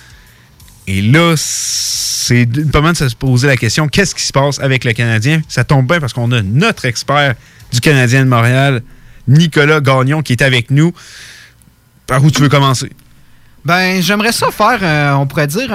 Et 0.89 1.03
là, 1.03 1.35
c'est 1.37 2.47
pas 2.73 2.81
mal 2.81 2.95
de 2.95 3.09
se 3.09 3.15
poser 3.15 3.47
la 3.47 3.59
question 3.59 3.89
qu'est-ce 3.89 4.15
qui 4.15 4.23
se 4.23 4.33
passe 4.33 4.59
avec 4.59 4.85
le 4.85 4.95
Canadien? 4.95 5.43
Ça 5.47 5.63
tombe 5.63 5.87
bien 5.87 6.01
parce 6.01 6.15
qu'on 6.15 6.33
a 6.33 6.41
notre 6.41 6.87
expert 6.87 7.35
du 7.71 7.81
Canadien 7.81 8.25
de 8.25 8.31
Montréal, 8.31 8.81
Nicolas 9.29 9.83
Gagnon, 9.83 10.23
qui 10.23 10.33
est 10.33 10.41
avec 10.41 10.71
nous. 10.71 10.95
Par 12.07 12.25
où 12.25 12.31
tu 12.31 12.41
veux 12.41 12.49
commencer? 12.49 12.91
Ben, 13.67 14.01
j'aimerais 14.01 14.33
ça 14.33 14.51
faire, 14.51 14.79
euh, 14.81 15.13
on 15.13 15.27
pourrait 15.27 15.47
dire, 15.47 15.71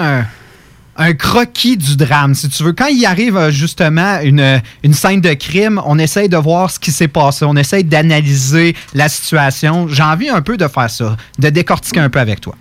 un, 0.97 1.13
croquis 1.13 1.77
du 1.77 1.95
drame, 1.95 2.33
si 2.33 2.49
tu 2.49 2.63
veux. 2.63 2.73
Quand 2.73 2.87
il 2.87 3.05
arrive 3.05 3.37
euh, 3.37 3.51
justement 3.51 4.19
une, 4.21 4.63
une 4.81 4.93
scène 4.95 5.21
de 5.21 5.35
crime, 5.35 5.79
on 5.85 5.99
essaye 5.99 6.27
de 6.27 6.37
voir 6.37 6.71
ce 6.71 6.79
qui 6.79 6.91
s'est 6.91 7.07
passé, 7.07 7.45
on 7.45 7.55
essaye 7.55 7.83
d'analyser 7.83 8.75
la 8.95 9.09
situation. 9.09 9.87
J'ai 9.87 10.01
envie 10.01 10.29
un 10.29 10.41
peu 10.41 10.57
de 10.57 10.67
faire 10.67 10.89
ça, 10.89 11.17
de 11.37 11.49
décortiquer 11.49 11.99
un 11.99 12.09
peu 12.09 12.19
avec 12.19 12.41
toi. 12.41 12.55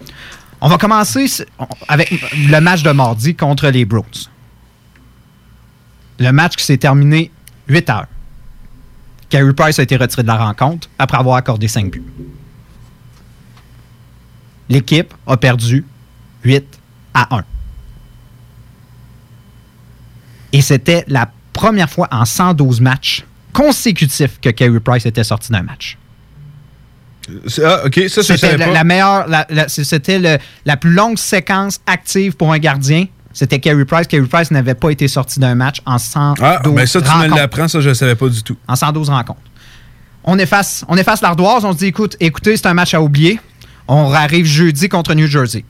On 0.64 0.68
va 0.68 0.78
commencer 0.78 1.26
avec 1.88 2.08
le 2.48 2.60
match 2.60 2.84
de 2.84 2.92
mardi 2.92 3.34
contre 3.34 3.68
les 3.68 3.84
Browns. 3.84 4.30
Le 6.20 6.30
match 6.30 6.54
qui 6.54 6.64
s'est 6.64 6.76
terminé 6.76 7.32
8 7.66 7.90
heures. 7.90 8.06
Carey 9.28 9.52
Price 9.54 9.80
a 9.80 9.82
été 9.82 9.96
retiré 9.96 10.22
de 10.22 10.28
la 10.28 10.36
rencontre 10.36 10.88
après 11.00 11.18
avoir 11.18 11.34
accordé 11.34 11.66
5 11.66 11.90
buts. 11.90 12.04
L'équipe 14.68 15.12
a 15.26 15.36
perdu 15.36 15.84
8 16.44 16.64
à 17.12 17.36
1. 17.38 17.44
Et 20.52 20.60
c'était 20.60 21.04
la 21.08 21.28
première 21.52 21.90
fois 21.90 22.06
en 22.12 22.24
112 22.24 22.80
matchs 22.80 23.24
consécutifs 23.52 24.38
que 24.40 24.50
Carey 24.50 24.78
Price 24.78 25.06
était 25.06 25.24
sorti 25.24 25.50
d'un 25.50 25.62
match. 25.62 25.98
Ah, 27.64 27.82
OK, 27.86 28.00
ça, 28.08 28.22
C'était 28.22 28.56
la, 28.56 28.66
la 28.68 28.84
meilleure, 28.84 29.28
la, 29.28 29.46
la- 29.50 29.68
c'était 29.68 30.40
la 30.64 30.76
plus 30.76 30.92
longue 30.92 31.18
séquence 31.18 31.78
active 31.86 32.34
pour 32.36 32.52
un 32.52 32.58
gardien. 32.58 33.06
C'était 33.32 33.60
Carey 33.60 33.84
Price. 33.84 34.06
Carey 34.08 34.26
Price 34.26 34.50
n'avait 34.50 34.74
pas 34.74 34.90
été 34.90 35.08
sorti 35.08 35.40
d'un 35.40 35.54
match 35.54 35.78
en 35.86 35.98
112 35.98 36.44
Ah, 36.44 36.60
ben 36.66 36.84
ça, 36.86 37.00
tu 37.00 37.08
me 37.08 37.12
rencontres. 37.12 37.36
l'apprends, 37.36 37.68
ça, 37.68 37.80
je 37.80 37.88
ne 37.90 37.94
savais 37.94 38.14
pas 38.14 38.28
du 38.28 38.42
tout. 38.42 38.56
En 38.68 38.76
112 38.76 39.08
rencontres. 39.08 39.40
on 40.24 40.38
efface, 40.38 40.84
on 40.88 40.96
efface 40.96 41.22
l'ardoise, 41.22 41.64
on 41.64 41.72
se 41.72 41.78
dit, 41.78 41.86
écoute, 41.86 42.16
écoutez, 42.20 42.56
c'est 42.56 42.66
un 42.66 42.74
match 42.74 42.92
à 42.94 43.00
oublier. 43.00 43.40
On 43.88 44.12
arrive 44.12 44.44
jeudi 44.46 44.88
contre 44.88 45.14
New 45.14 45.26
Jersey. 45.26 45.64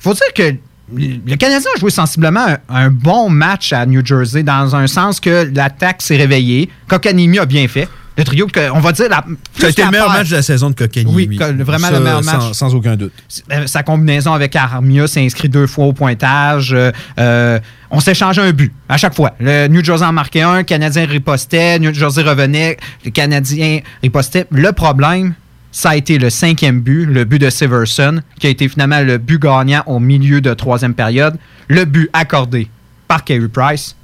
Il 0.00 0.02
faut 0.02 0.14
dire 0.14 0.32
que 0.34 0.54
le 0.96 1.36
Canadien 1.36 1.70
a 1.76 1.80
joué 1.80 1.90
sensiblement 1.90 2.46
un, 2.46 2.58
un 2.68 2.90
bon 2.90 3.28
match 3.30 3.72
à 3.72 3.84
New 3.86 4.04
Jersey 4.04 4.42
dans 4.42 4.74
un 4.76 4.86
sens 4.86 5.18
que 5.20 5.50
l'attaque 5.54 6.02
s'est 6.02 6.16
réveillée. 6.16 6.70
Kokanimi 6.88 7.38
a 7.38 7.46
bien 7.46 7.68
fait. 7.68 7.88
Le 8.18 8.24
trio, 8.24 8.46
que- 8.48 8.70
on 8.72 8.80
va 8.80 8.90
dire... 8.92 9.08
La, 9.08 9.24
Ça 9.58 9.66
a 9.68 9.70
été 9.70 9.84
le 9.84 9.90
meilleur 9.92 10.10
match 10.10 10.28
de 10.28 10.34
la 10.36 10.42
saison 10.42 10.70
de 10.70 10.74
Kotkaniemi. 10.74 11.14
Oui, 11.14 11.38
vraiment 11.38 11.86
Ça, 11.86 11.92
le 11.92 12.00
meilleur 12.00 12.24
match. 12.24 12.40
Sans, 12.40 12.52
sans 12.52 12.74
aucun 12.74 12.96
doute. 12.96 13.12
Euh, 13.52 13.66
sa 13.68 13.84
combinaison 13.84 14.32
avec 14.32 14.56
Armia 14.56 15.06
s'est 15.06 15.24
inscrit 15.24 15.48
deux 15.48 15.68
fois 15.68 15.86
au 15.86 15.92
pointage. 15.92 16.72
Euh, 16.74 16.90
euh, 17.20 17.60
on 17.90 18.00
s'est 18.00 18.14
changé 18.14 18.40
un 18.40 18.50
but 18.52 18.72
à 18.88 18.96
chaque 18.96 19.14
fois. 19.14 19.34
Le 19.38 19.68
New 19.68 19.84
Jersey 19.84 20.04
en 20.04 20.12
marquait 20.12 20.42
un, 20.42 20.56
le 20.58 20.62
Canadien 20.64 21.06
ripostait, 21.06 21.78
New 21.78 21.94
Jersey 21.94 22.22
revenait, 22.22 22.76
le 23.04 23.12
Canadien 23.12 23.80
ripostait. 24.02 24.46
Le 24.50 24.72
problème, 24.72 25.34
ça 25.70 25.90
a 25.90 25.96
été 25.96 26.18
le 26.18 26.28
cinquième 26.28 26.80
but, 26.80 27.06
le 27.06 27.24
but 27.24 27.38
de 27.38 27.50
Severson, 27.50 28.20
qui 28.40 28.48
a 28.48 28.50
été 28.50 28.68
finalement 28.68 29.00
le 29.00 29.18
but 29.18 29.40
gagnant 29.40 29.84
au 29.86 30.00
milieu 30.00 30.40
de 30.40 30.52
troisième 30.54 30.94
période. 30.94 31.36
Le 31.68 31.84
but 31.84 32.10
accordé 32.12 32.68
par 33.06 33.22
Carey 33.22 33.46
Price. 33.46 33.94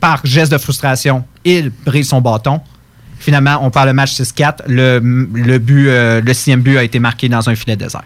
Par 0.00 0.20
geste 0.24 0.50
de 0.50 0.58
frustration, 0.58 1.24
il 1.44 1.70
brise 1.84 2.08
son 2.08 2.20
bâton. 2.20 2.60
Finalement, 3.22 3.60
on 3.62 3.70
parle 3.70 3.86
le 3.86 3.94
match 3.94 4.20
6-4. 4.20 4.62
Le, 4.66 4.98
le, 4.98 5.58
but, 5.58 5.86
euh, 5.88 6.20
le 6.20 6.34
sixième 6.34 6.60
but 6.60 6.76
a 6.76 6.82
été 6.82 6.98
marqué 6.98 7.28
dans 7.28 7.48
un 7.48 7.54
filet 7.54 7.76
désert. 7.76 8.02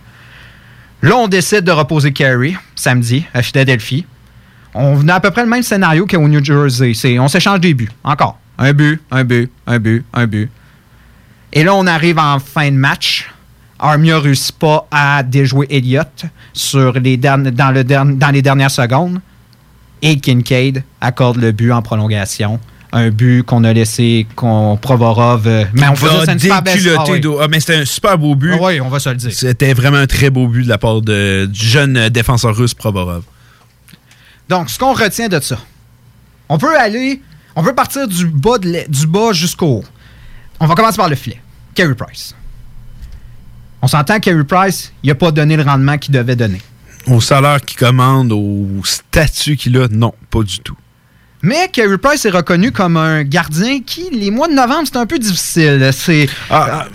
Là, 1.00 1.16
on 1.16 1.26
décide 1.26 1.62
de 1.62 1.72
reposer 1.72 2.12
Carey 2.12 2.54
samedi 2.74 3.24
à 3.32 3.40
Philadelphie. 3.40 4.04
On 4.74 5.08
a 5.08 5.14
à 5.14 5.20
peu 5.20 5.30
près 5.30 5.42
le 5.42 5.48
même 5.48 5.62
scénario 5.62 6.04
qu'au 6.04 6.28
New 6.28 6.44
Jersey. 6.44 7.18
On 7.18 7.28
s'échange 7.28 7.60
des 7.60 7.72
buts. 7.72 7.88
Encore. 8.04 8.38
Un 8.58 8.74
but, 8.74 9.00
un 9.10 9.24
but, 9.24 9.50
un 9.66 9.78
but, 9.78 10.04
un 10.12 10.26
but. 10.26 10.50
Et 11.54 11.64
là, 11.64 11.74
on 11.74 11.86
arrive 11.86 12.18
en 12.18 12.38
fin 12.38 12.70
de 12.70 12.76
match. 12.76 13.30
Armia 13.78 14.16
ne 14.16 14.20
réussit 14.20 14.58
pas 14.58 14.86
à 14.90 15.22
déjouer 15.22 15.66
Elliott 15.70 16.26
sur 16.52 16.92
les 16.92 17.16
dans, 17.16 17.42
le 17.42 17.84
dans 17.84 18.30
les 18.30 18.42
dernières 18.42 18.70
secondes. 18.70 19.18
Et 20.02 20.18
Kincaid 20.20 20.84
accorde 21.00 21.38
le 21.38 21.52
but 21.52 21.72
en 21.72 21.80
prolongation. 21.80 22.60
Un 22.98 23.10
but 23.10 23.42
qu'on 23.42 23.62
a 23.64 23.72
laissé 23.74 24.26
qu'on 24.36 24.78
Provorov. 24.80 25.46
euh, 25.46 25.64
mais 25.74 25.86
on 25.86 25.92
peut 25.92 26.08
dire 26.08 26.30
une 26.32 26.38
super 26.38 26.62
belle- 26.62 26.94
Ah 26.98 27.04
oui. 27.10 27.20
d'eau. 27.20 27.38
Ah, 27.42 27.46
mais 27.46 27.60
c'était 27.60 27.76
un 27.76 27.84
super 27.84 28.16
beau 28.16 28.34
but. 28.34 28.52
Ah 28.54 28.58
oui, 28.62 28.80
on 28.80 28.88
va 28.88 28.98
se 28.98 29.10
le 29.10 29.16
dire. 29.16 29.32
C'était 29.32 29.74
vraiment 29.74 29.98
un 29.98 30.06
très 30.06 30.30
beau 30.30 30.46
but 30.48 30.62
de 30.64 30.68
la 30.70 30.78
part 30.78 31.02
de- 31.02 31.44
du 31.44 31.66
jeune 31.66 31.96
euh, 31.98 32.08
défenseur 32.08 32.56
russe 32.56 32.72
Provorov. 32.72 33.22
Donc, 34.48 34.70
ce 34.70 34.78
qu'on 34.78 34.94
retient 34.94 35.28
de 35.28 35.38
ça, 35.40 35.58
on 36.48 36.56
peut 36.56 36.74
aller, 36.78 37.20
on 37.54 37.62
peut 37.62 37.74
partir 37.74 38.08
du 38.08 38.26
bas, 38.26 38.56
de 38.58 38.88
du 38.88 39.06
bas 39.06 39.32
jusqu'au 39.32 39.66
haut. 39.66 39.84
On 40.58 40.66
va 40.66 40.74
commencer 40.74 40.96
par 40.96 41.10
le 41.10 41.16
filet. 41.16 41.40
Carey 41.74 41.94
Price. 41.94 42.34
On 43.82 43.88
s'entend 43.88 44.14
que 44.20 44.30
Carey 44.30 44.44
Price, 44.44 44.90
il 45.02 45.08
n'a 45.08 45.14
pas 45.14 45.30
donné 45.32 45.56
le 45.56 45.64
rendement 45.64 45.98
qu'il 45.98 46.14
devait 46.14 46.36
donner. 46.36 46.62
Au 47.08 47.20
salaire 47.20 47.60
qu'il 47.60 47.76
commande, 47.76 48.32
au 48.32 48.66
statut 48.84 49.56
qu'il 49.56 49.76
a, 49.76 49.86
non, 49.88 50.14
pas 50.30 50.42
du 50.42 50.58
tout. 50.60 50.76
Mais 51.46 51.68
Carey 51.72 51.96
Price 51.98 52.24
est 52.24 52.30
reconnu 52.30 52.72
comme 52.72 52.96
un 52.96 53.22
gardien 53.22 53.80
qui, 53.80 54.08
les 54.10 54.30
mois 54.30 54.48
de 54.48 54.54
novembre, 54.54 54.82
c'est 54.90 54.98
un 54.98 55.06
peu 55.06 55.18
difficile. 55.18 55.90
C'est. 55.92 56.28
Ah, 56.50 56.86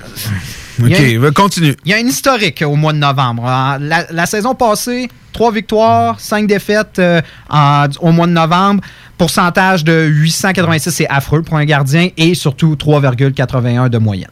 a 0.81 0.85
OK, 0.85 0.99
une- 0.99 1.19
va, 1.19 1.31
continue. 1.31 1.75
Il 1.85 1.91
y 1.91 1.93
a 1.93 1.97
un 1.97 2.05
historique 2.07 2.61
au 2.65 2.75
mois 2.75 2.91
de 2.93 2.97
novembre. 2.97 3.43
En- 3.43 3.77
La, 3.79 4.05
la 4.11 4.25
saison 4.25 4.53
passée, 4.53 5.09
trois 5.31 5.51
victoires, 5.51 6.19
cinq 6.19 6.47
défaites 6.47 6.99
euh, 6.99 7.21
en- 7.49 7.85
au 8.01 8.11
mois 8.11 8.27
de 8.27 8.33
novembre. 8.33 8.83
Pourcentage 9.17 9.83
de 9.83 10.05
886, 10.07 10.91
c'est 10.91 11.07
affreux 11.07 11.43
pour 11.43 11.55
un 11.57 11.65
gardien 11.65 12.09
et 12.17 12.33
surtout 12.33 12.75
3,81 12.75 13.87
de 13.89 13.97
moyenne. 13.99 14.31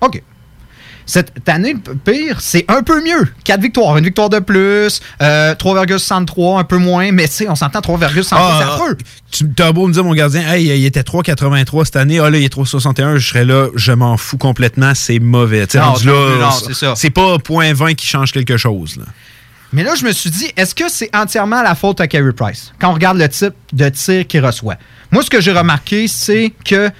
OK. 0.00 0.22
Cette 1.06 1.48
année, 1.48 1.74
pire, 2.04 2.40
c'est 2.40 2.64
un 2.68 2.82
peu 2.82 3.02
mieux. 3.04 3.28
Quatre 3.44 3.60
victoires, 3.60 3.96
une 3.98 4.04
victoire 4.04 4.30
de 4.30 4.38
plus, 4.38 5.00
euh, 5.20 5.54
3,63, 5.54 6.60
un 6.60 6.64
peu 6.64 6.78
moins, 6.78 7.12
mais 7.12 7.28
tu 7.28 7.34
sais, 7.34 7.48
on 7.48 7.54
s'entend 7.54 7.80
3,63, 7.80 8.28
Ah, 8.32 8.78
c'est. 9.30 9.44
Tu 9.56 9.62
as 9.62 9.72
beau 9.72 9.86
me 9.86 9.92
dire, 9.92 10.04
mon 10.04 10.14
gardien, 10.14 10.42
hey, 10.50 10.66
il 10.66 10.84
était 10.86 11.02
3,83 11.02 11.84
cette 11.84 11.96
année. 11.96 12.20
Ah 12.20 12.30
là, 12.30 12.38
il 12.38 12.44
est 12.44 12.52
3,61. 12.54 13.16
Je 13.16 13.28
serais 13.28 13.44
là, 13.44 13.68
je 13.74 13.92
m'en 13.92 14.16
fous 14.16 14.38
complètement. 14.38 14.92
C'est 14.94 15.18
mauvais. 15.18 15.66
Non, 15.74 15.94
là, 16.04 16.50
c'est 16.94 17.10
pas 17.10 17.38
point 17.38 17.72
20 17.74 17.94
qui 17.94 18.06
change 18.06 18.32
quelque 18.32 18.56
chose. 18.56 18.96
Là. 18.96 19.04
Mais 19.72 19.82
là, 19.82 19.94
je 19.96 20.04
me 20.04 20.12
suis 20.12 20.30
dit, 20.30 20.52
est-ce 20.56 20.74
que 20.74 20.84
c'est 20.88 21.10
entièrement 21.14 21.62
la 21.62 21.74
faute 21.74 22.00
à 22.00 22.06
Carey 22.06 22.32
Price 22.32 22.72
quand 22.78 22.90
on 22.90 22.94
regarde 22.94 23.18
le 23.18 23.28
type 23.28 23.54
de 23.72 23.88
tir 23.88 24.26
qu'il 24.26 24.44
reçoit? 24.44 24.76
Moi, 25.10 25.22
ce 25.24 25.30
que 25.30 25.40
j'ai 25.40 25.52
remarqué, 25.52 26.06
c'est 26.06 26.52
que 26.64 26.90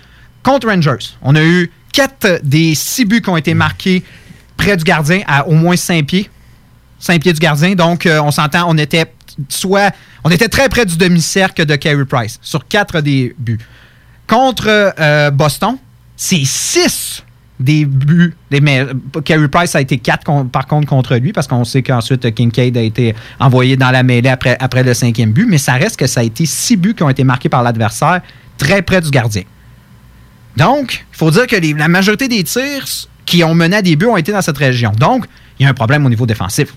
contre 0.43 0.67
Rangers, 0.69 1.15
on 1.23 1.37
a 1.37 1.43
eu 1.43 1.71
quatre 1.95 2.41
des 2.43 2.75
six 2.75 3.07
buts 3.07 3.23
qui 3.23 3.31
ont 3.31 3.37
été 3.37 3.55
marqués 3.55 4.03
près 4.57 4.77
du 4.77 4.85
gardien 4.85 5.21
à 5.27 5.47
au 5.47 5.53
moins 5.53 5.77
5 5.77 6.05
pieds. 6.05 6.29
5 6.99 7.23
pieds 7.23 7.33
du 7.33 7.41
gardien. 7.41 7.75
Donc, 7.75 8.05
euh, 8.05 8.21
on 8.21 8.31
s'entend, 8.31 8.65
on 8.69 8.77
était 8.77 9.07
soit. 9.49 9.95
On 10.25 10.31
était 10.31 10.49
très 10.49 10.69
près 10.69 10.85
du 10.85 10.97
demi-cercle 10.97 11.65
de 11.65 11.77
Carey 11.77 12.05
Price 12.05 12.39
sur 12.43 12.67
quatre 12.67 13.01
des 13.01 13.35
buts. 13.39 13.59
Contre 14.27 14.95
euh, 14.99 15.31
Boston, 15.31 15.77
c'est 16.17 16.45
6 16.45 17.23
des 17.61 17.85
buts. 17.85 18.35
Carey 19.25 19.49
Price 19.49 19.77
a 19.77 19.81
été 19.81 19.99
4 19.99 20.49
par 20.49 20.67
contre 20.67 20.89
contre 20.89 21.15
lui 21.17 21.33
parce 21.33 21.47
qu'on 21.47 21.65
sait 21.65 21.83
qu'ensuite 21.83 22.35
Kincaid 22.35 22.77
a 22.77 22.83
été 22.83 23.15
envoyé 23.39 23.77
dans 23.77 23.91
la 23.91 24.03
mêlée 24.03 24.31
après, 24.31 24.83
le 24.83 24.95
cinquième 24.95 25.33
but. 25.33 25.47
Mais 25.47 25.59
ça 25.59 25.75
reste 25.75 25.97
que 25.97 26.07
ça 26.07 26.21
a 26.21 26.23
été 26.25 26.47
6 26.47 26.77
buts 26.77 26.95
qui 26.95 27.03
ont 27.05 27.11
été 27.11 27.23
marqués 27.23 27.49
par 27.49 27.63
l'adversaire 27.63 28.21
très 28.59 28.83
près 28.83 29.01
du 29.01 29.11
gardien. 29.11 29.43
Donc, 30.57 31.05
il 31.13 31.17
faut 31.17 31.31
dire 31.31 31.47
que 31.47 31.57
les- 31.57 31.73
la 31.75 31.89
majorité 31.89 32.29
des 32.29 32.45
tirs 32.45 32.85
qui 33.27 33.43
ont 33.45 33.55
mené 33.55 33.77
à 33.77 33.83
des 33.83 33.97
buts 33.97 34.07
ont 34.07 34.17
été 34.17 34.33
dans 34.33 34.43
cette 34.43 34.59
région. 34.59 34.93
Donc, 34.93 35.27
il 35.59 35.65
y 35.65 35.67
a 35.67 35.71
un 35.71 35.75
problème 35.75 36.05
au 36.07 36.09
niveau 36.09 36.27
défensif. 36.27 36.75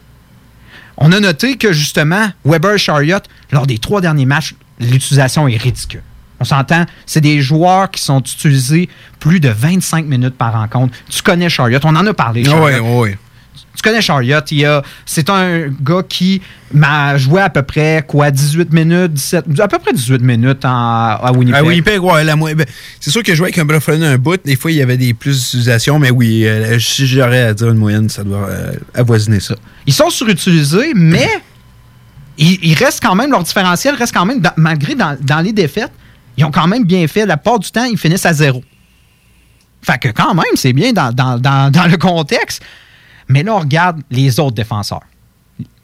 On 0.97 1.11
a 1.11 1.19
noté 1.19 1.57
que 1.57 1.71
justement, 1.73 2.28
Weber 2.43 2.73
et 2.73 2.78
Chariot, 2.80 3.19
lors 3.51 3.67
des 3.67 3.78
trois 3.78 4.01
derniers 4.01 4.25
matchs, 4.25 4.55
l'utilisation 4.80 5.47
est 5.47 5.57
ridicule. 5.57 6.01
On 6.39 6.43
s'entend, 6.45 6.86
c'est 7.05 7.21
des 7.21 7.41
joueurs 7.41 7.89
qui 7.91 8.01
sont 8.01 8.19
utilisés 8.19 8.89
plus 9.19 9.39
de 9.39 9.49
25 9.49 10.05
minutes 10.05 10.36
par 10.38 10.53
rencontre. 10.53 10.95
Tu 11.09 11.21
connais 11.21 11.49
Chariot, 11.49 11.80
on 11.84 11.95
en 11.95 12.05
a 12.05 12.13
parlé. 12.13 12.43
Chariot. 12.45 12.63
Ouais, 12.63 12.80
ouais. 12.80 13.17
Tu 13.76 13.82
connais 13.84 14.01
Chariot, 14.01 14.39
il 14.51 14.66
a- 14.66 14.82
c'est 15.05 15.30
un 15.30 15.68
gars 15.82 16.01
qui 16.08 16.41
m'a 16.74 17.18
joué 17.18 17.41
à 17.41 17.49
peu 17.49 17.62
près 17.62 18.03
quoi 18.08 18.32
18 18.32 18.72
minutes, 18.74 19.14
17, 19.14 19.45
à 19.60 19.68
peu 19.68 19.78
près 19.80 19.93
18 19.93 20.22
minutes 20.22 20.66
en- 20.66 20.70
à 20.70 21.32
Winnipeg. 21.34 21.60
À 21.60 21.64
Winnipeg, 21.64 22.03
ouais, 22.03 22.55
ben, 22.55 22.66
c'est 22.99 23.12
sûr 23.12 23.22
que 23.24 23.32
je 23.32 23.38
jouais 23.38 23.47
avec 23.47 23.58
un 23.60 23.66
Buffalo 23.66 24.03
un 24.03 24.18
bout. 24.18 24.39
Des 24.43 24.55
fois, 24.55 24.72
il 24.72 24.78
y 24.78 24.82
avait 24.82 24.97
des 24.97 25.14
plus 25.14 25.39
d'utilisation, 25.39 25.99
mais 25.99 26.10
oui, 26.12 26.45
euh, 26.45 26.80
si 26.80 27.05
j'aurais 27.08 27.43
à 27.43 27.53
dire 27.53 27.70
une 27.70 27.78
moyenne, 27.78 28.10
ça 28.10 28.24
doit 28.24 28.47
euh, 28.49 28.74
avoisiner 28.95 29.39
ça. 29.39 29.55
Ils 29.86 29.93
sont 29.93 30.10
surutilisés, 30.10 30.91
mais 30.95 31.30
ils, 32.38 32.60
ils 32.64 32.74
restent 32.76 33.01
quand 33.01 33.16
même, 33.16 33.32
leur 33.32 33.43
différentiel 33.43 33.95
reste 33.95 34.14
quand 34.14 34.26
même, 34.26 34.39
dans- 34.41 34.51
malgré 34.58 34.95
dans, 34.95 35.16
dans 35.22 35.39
les 35.41 35.53
défaites, 35.53 35.91
ils 36.36 36.43
ont 36.45 36.51
quand 36.51 36.68
même 36.68 36.86
bien 36.86 37.08
fait. 37.08 37.26
La 37.26 37.38
part 37.38 37.60
du 37.60 37.70
temps, 37.72 37.86
ils 37.86 37.97
finissent 37.97 38.26
à 38.26 38.34
zéro. 38.34 38.64
Fait 39.82 39.97
que 39.99 40.10
quand 40.10 40.34
même, 40.34 40.43
c'est 40.55 40.74
bien 40.74 40.91
dans, 40.91 41.12
dans- 41.12 41.39
dans- 41.39 41.72
dans 41.72 41.86
le 41.88 41.97
contexte. 41.97 42.62
Mais 43.30 43.43
là, 43.43 43.55
on 43.55 43.59
regarde 43.59 44.01
les 44.09 44.39
autres 44.39 44.55
défenseurs. 44.55 45.01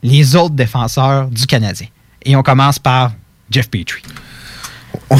Les 0.01 0.35
autres 0.35 0.55
défenseurs 0.55 1.27
du 1.27 1.45
Canadien. 1.45 1.87
Et 2.23 2.35
on 2.35 2.43
commence 2.43 2.79
par 2.79 3.13
Jeff 3.49 3.69
Petrie. 3.69 4.01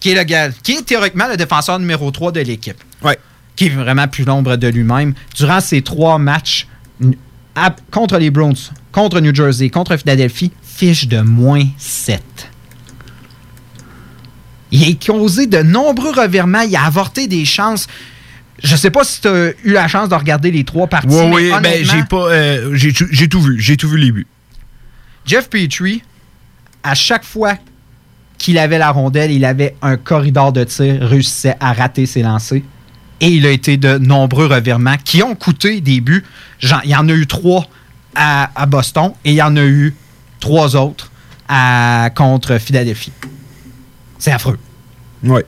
Qui 0.00 0.10
est 0.10 0.14
le 0.14 0.22
gars, 0.24 0.50
qui 0.62 0.72
est 0.72 0.82
théoriquement 0.82 1.26
le 1.28 1.36
défenseur 1.36 1.78
numéro 1.78 2.10
3 2.10 2.32
de 2.32 2.40
l'équipe. 2.40 2.76
Ouais. 3.02 3.18
Qui 3.56 3.66
est 3.66 3.70
vraiment 3.70 4.06
plus 4.06 4.24
l'ombre 4.24 4.56
de 4.56 4.68
lui-même. 4.68 5.14
Durant 5.34 5.60
ces 5.60 5.80
trois 5.82 6.18
matchs 6.18 6.66
à- 7.54 7.74
contre 7.90 8.18
les 8.18 8.30
Browns, 8.30 8.56
contre 8.92 9.20
New 9.20 9.34
Jersey, 9.34 9.70
contre 9.70 9.96
Philadelphie, 9.96 10.52
fiche 10.62 11.08
de 11.08 11.20
moins 11.20 11.64
7. 11.78 12.22
Il 14.72 14.84
a 14.90 14.94
causé 15.06 15.46
de 15.46 15.62
nombreux 15.62 16.12
revirements. 16.12 16.62
Il 16.62 16.74
a 16.76 16.84
avorté 16.84 17.26
des 17.26 17.44
chances. 17.44 17.86
Je 18.62 18.76
sais 18.76 18.90
pas 18.90 19.04
si 19.04 19.20
tu 19.20 19.28
as 19.28 19.50
eu 19.64 19.72
la 19.72 19.88
chance 19.88 20.08
de 20.08 20.14
regarder 20.14 20.50
les 20.50 20.64
trois 20.64 20.86
parties. 20.86 21.08
Mais 21.08 21.34
oui, 21.34 21.50
ben, 21.50 21.56
honnêtement, 21.58 21.92
j'ai 21.94 22.04
pas. 22.04 22.28
euh, 22.30 22.70
j'ai 22.74 22.92
tout- 22.92 23.40
vu. 23.40 23.60
J'ai 23.60 23.76
tout 23.76 23.88
vu 23.88 23.98
les 23.98 24.12
buts. 24.12 24.26
Jeff 25.26 25.48
Petrie, 25.50 26.02
à 26.82 26.94
chaque 26.94 27.24
fois 27.24 27.54
qu'il 28.38 28.58
avait 28.58 28.78
la 28.78 28.90
rondelle, 28.90 29.30
il 29.30 29.44
avait 29.44 29.74
un 29.82 29.96
corridor 29.96 30.52
de 30.52 30.64
tir, 30.64 30.98
réussissait 31.00 31.56
à 31.60 31.72
rater 31.72 32.06
ses 32.06 32.22
lancers. 32.22 32.62
Et 33.20 33.28
il 33.28 33.46
a 33.46 33.50
été 33.50 33.76
de 33.76 33.96
nombreux 33.98 34.46
revirements 34.46 34.96
qui 35.02 35.22
ont 35.22 35.34
coûté 35.34 35.80
des 35.80 36.00
buts. 36.00 36.24
Il 36.62 36.90
y 36.90 36.94
en 36.96 37.08
a 37.08 37.12
eu 37.12 37.26
trois 37.26 37.66
à, 38.14 38.50
à 38.60 38.66
Boston 38.66 39.12
et 39.24 39.30
il 39.30 39.36
y 39.36 39.42
en 39.42 39.56
a 39.56 39.64
eu 39.64 39.94
trois 40.40 40.76
autres 40.76 41.10
à- 41.48 42.10
contre 42.14 42.58
Philadelphie. 42.58 43.12
C'est 44.18 44.32
affreux. 44.32 44.58
Oui. 45.22 45.40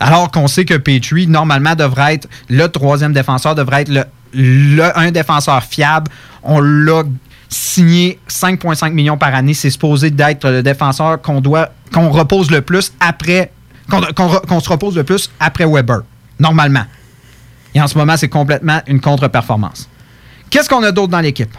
Alors 0.00 0.30
qu'on 0.30 0.46
sait 0.46 0.64
que 0.64 0.74
Petrie, 0.74 1.26
normalement, 1.26 1.74
devrait 1.74 2.14
être 2.14 2.28
le 2.48 2.66
troisième 2.66 3.12
défenseur, 3.12 3.54
devrait 3.54 3.82
être 3.82 4.08
un 4.96 5.10
défenseur 5.10 5.62
fiable. 5.62 6.10
On 6.42 6.60
l'a 6.60 7.02
signé 7.48 8.18
5,5 8.28 8.92
millions 8.92 9.16
par 9.16 9.34
année. 9.34 9.54
C'est 9.54 9.70
supposé 9.70 10.10
d'être 10.10 10.48
le 10.50 10.62
défenseur 10.62 11.20
qu'on 11.22 11.40
doit 11.40 11.70
qu'on 11.92 12.12
le 12.12 12.60
plus 12.60 12.92
après 13.00 13.50
se 13.88 14.68
repose 14.68 14.96
le 14.96 15.04
plus 15.04 15.30
après 15.38 15.64
Weber, 15.64 16.00
normalement. 16.40 16.84
Et 17.74 17.80
en 17.80 17.86
ce 17.86 17.96
moment, 17.96 18.16
c'est 18.16 18.28
complètement 18.28 18.80
une 18.86 19.00
contre-performance. 19.00 19.88
Qu'est-ce 20.50 20.68
qu'on 20.68 20.82
a 20.82 20.92
d'autre 20.92 21.12
dans 21.12 21.20
l'équipe? 21.20 21.56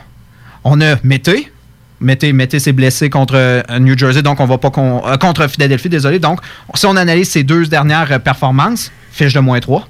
On 0.63 0.81
a 0.81 0.95
Mété. 1.03 1.51
Mété, 1.99 2.31
Mété 2.31 2.59
s'est 2.59 2.73
blessé 2.73 3.09
contre 3.09 3.35
euh, 3.35 3.63
New 3.79 3.97
Jersey, 3.97 4.21
donc 4.21 4.39
on 4.39 4.45
va 4.45 4.57
pas 4.57 4.71
euh, 4.77 5.17
contre 5.17 5.47
Philadelphie, 5.47 5.89
désolé. 5.89 6.19
Donc, 6.19 6.39
si 6.75 6.85
on 6.85 6.95
analyse 6.95 7.29
ses 7.29 7.43
deux 7.43 7.65
dernières 7.65 8.11
euh, 8.11 8.19
performances, 8.19 8.91
fiche 9.11 9.33
de 9.33 9.39
moins 9.39 9.59
3. 9.59 9.87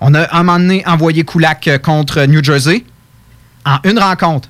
On 0.00 0.14
a 0.14 0.34
un 0.34 0.80
envoyé 0.86 1.24
Kulak 1.24 1.82
contre 1.82 2.24
New 2.24 2.42
Jersey. 2.42 2.84
En 3.66 3.78
une 3.84 3.98
rencontre, 3.98 4.48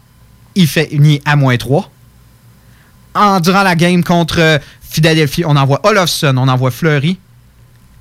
il 0.55 0.69
fait 0.69 0.89
uni 0.93 1.21
à 1.25 1.35
moins 1.35 1.57
3. 1.57 1.91
En, 3.17 3.41
durant 3.41 3.65
la 3.65 3.75
game 3.75 4.05
contre 4.05 4.61
Philadelphie, 4.81 5.43
on 5.45 5.57
envoie 5.57 5.81
Olofsson, 5.83 6.37
on 6.37 6.47
envoie 6.47 6.71
Fleury. 6.71 7.19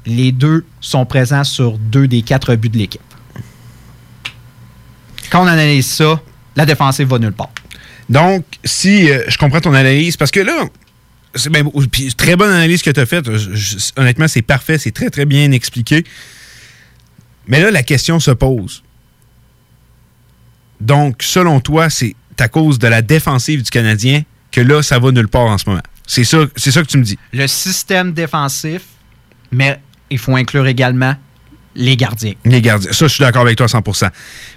Les 0.05 0.31
deux 0.31 0.63
sont 0.79 1.07
présents 1.07 1.43
sur 1.43 1.79
deux 1.79 2.07
des 2.07 2.21
quatre 2.21 2.53
buts 2.55 2.69
de 2.69 2.77
l'équipe. 2.77 3.01
Quand 5.31 5.43
on 5.43 5.47
analyse 5.47 5.87
ça, 5.87 6.19
la 6.55 6.67
défensive 6.67 7.07
va 7.07 7.17
nulle 7.17 7.33
part. 7.33 7.49
Donc, 8.09 8.45
si 8.63 9.09
euh, 9.09 9.23
je 9.27 9.37
comprends 9.37 9.61
ton 9.61 9.73
analyse, 9.73 10.17
parce 10.17 10.31
que 10.31 10.39
là, 10.39 10.65
c'est 11.35 11.49
ben, 11.49 11.69
très 12.17 12.35
bonne 12.35 12.51
analyse 12.51 12.81
que 12.81 12.89
tu 12.89 12.99
as 12.99 13.05
faite. 13.05 13.29
Honnêtement, 13.95 14.27
c'est 14.27 14.41
parfait, 14.41 14.77
c'est 14.77 14.91
très, 14.91 15.09
très 15.09 15.25
bien 15.25 15.51
expliqué. 15.51 16.03
Mais 17.47 17.61
là, 17.61 17.71
la 17.71 17.83
question 17.83 18.19
se 18.19 18.31
pose. 18.31 18.83
Donc, 20.81 21.17
selon 21.21 21.59
toi, 21.59 21.89
c'est 21.89 22.15
à 22.39 22.47
cause 22.47 22.79
de 22.79 22.87
la 22.87 23.01
défensive 23.01 23.63
du 23.63 23.69
Canadien 23.69 24.23
que 24.51 24.61
là, 24.61 24.81
ça 24.81 24.97
va 24.97 25.11
nulle 25.11 25.27
part 25.27 25.47
en 25.47 25.57
ce 25.57 25.69
moment. 25.69 25.83
C'est 26.07 26.23
ça, 26.23 26.45
c'est 26.55 26.71
ça 26.71 26.81
que 26.81 26.87
tu 26.87 26.97
me 26.97 27.03
dis. 27.03 27.19
Le 27.33 27.45
système 27.47 28.13
défensif, 28.13 28.81
mais 29.51 29.79
il 30.09 30.17
faut 30.17 30.35
inclure 30.35 30.65
également 30.65 31.15
les 31.75 31.95
gardiens. 31.95 32.33
Les 32.45 32.61
gardiens. 32.61 32.91
Ça, 32.91 33.07
je 33.07 33.13
suis 33.13 33.21
d'accord 33.21 33.43
avec 33.43 33.57
toi 33.57 33.65
à 33.65 33.69
100 33.69 33.83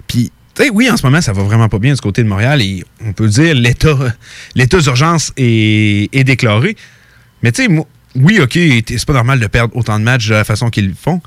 Puis, 0.07 0.31
tu 0.55 0.63
sais, 0.63 0.69
oui, 0.71 0.89
en 0.89 0.97
ce 0.97 1.05
moment, 1.05 1.21
ça 1.21 1.33
va 1.33 1.43
vraiment 1.43 1.69
pas 1.69 1.79
bien 1.79 1.93
du 1.93 1.99
côté 2.01 2.23
de 2.23 2.27
Montréal 2.27 2.61
et 2.61 2.83
on 3.05 3.13
peut 3.13 3.27
dire 3.27 3.55
l'état 3.55 3.95
l'état 4.55 4.79
d'urgence 4.79 5.31
est, 5.37 6.09
est 6.13 6.23
déclaré. 6.23 6.75
Mais 7.41 7.51
tu 7.51 7.65
sais, 7.65 7.85
oui, 8.15 8.39
OK, 8.41 8.53
c'est 8.87 9.05
pas 9.05 9.13
normal 9.13 9.39
de 9.39 9.47
perdre 9.47 9.75
autant 9.75 9.97
de 9.99 10.03
matchs 10.03 10.27
de 10.27 10.35
la 10.35 10.43
façon 10.43 10.69
qu'ils 10.69 10.87
le 10.89 10.95
font. 10.99 11.21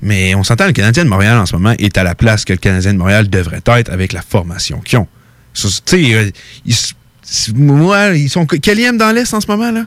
Mais 0.00 0.34
on 0.34 0.42
s'entend, 0.42 0.66
le 0.66 0.72
Canadien 0.72 1.04
de 1.04 1.08
Montréal 1.08 1.38
en 1.38 1.46
ce 1.46 1.54
moment 1.54 1.74
est 1.78 1.96
à 1.96 2.02
la 2.02 2.14
place 2.16 2.44
que 2.44 2.52
le 2.52 2.58
Canadien 2.58 2.92
de 2.94 2.98
Montréal 2.98 3.28
devrait 3.30 3.60
être 3.64 3.90
avec 3.92 4.12
la 4.12 4.22
formation 4.22 4.80
qu'ils 4.80 4.98
ont. 4.98 5.06
Tu 5.54 5.68
sais, 5.68 6.14
euh, 6.14 6.30
ils, 6.64 6.74
moi, 7.54 8.08
ils 8.16 8.28
sont 8.30 8.46
quatrième 8.46 8.96
dans 8.96 9.12
l'Est 9.12 9.32
en 9.34 9.40
ce 9.40 9.46
moment, 9.46 9.70
là? 9.70 9.84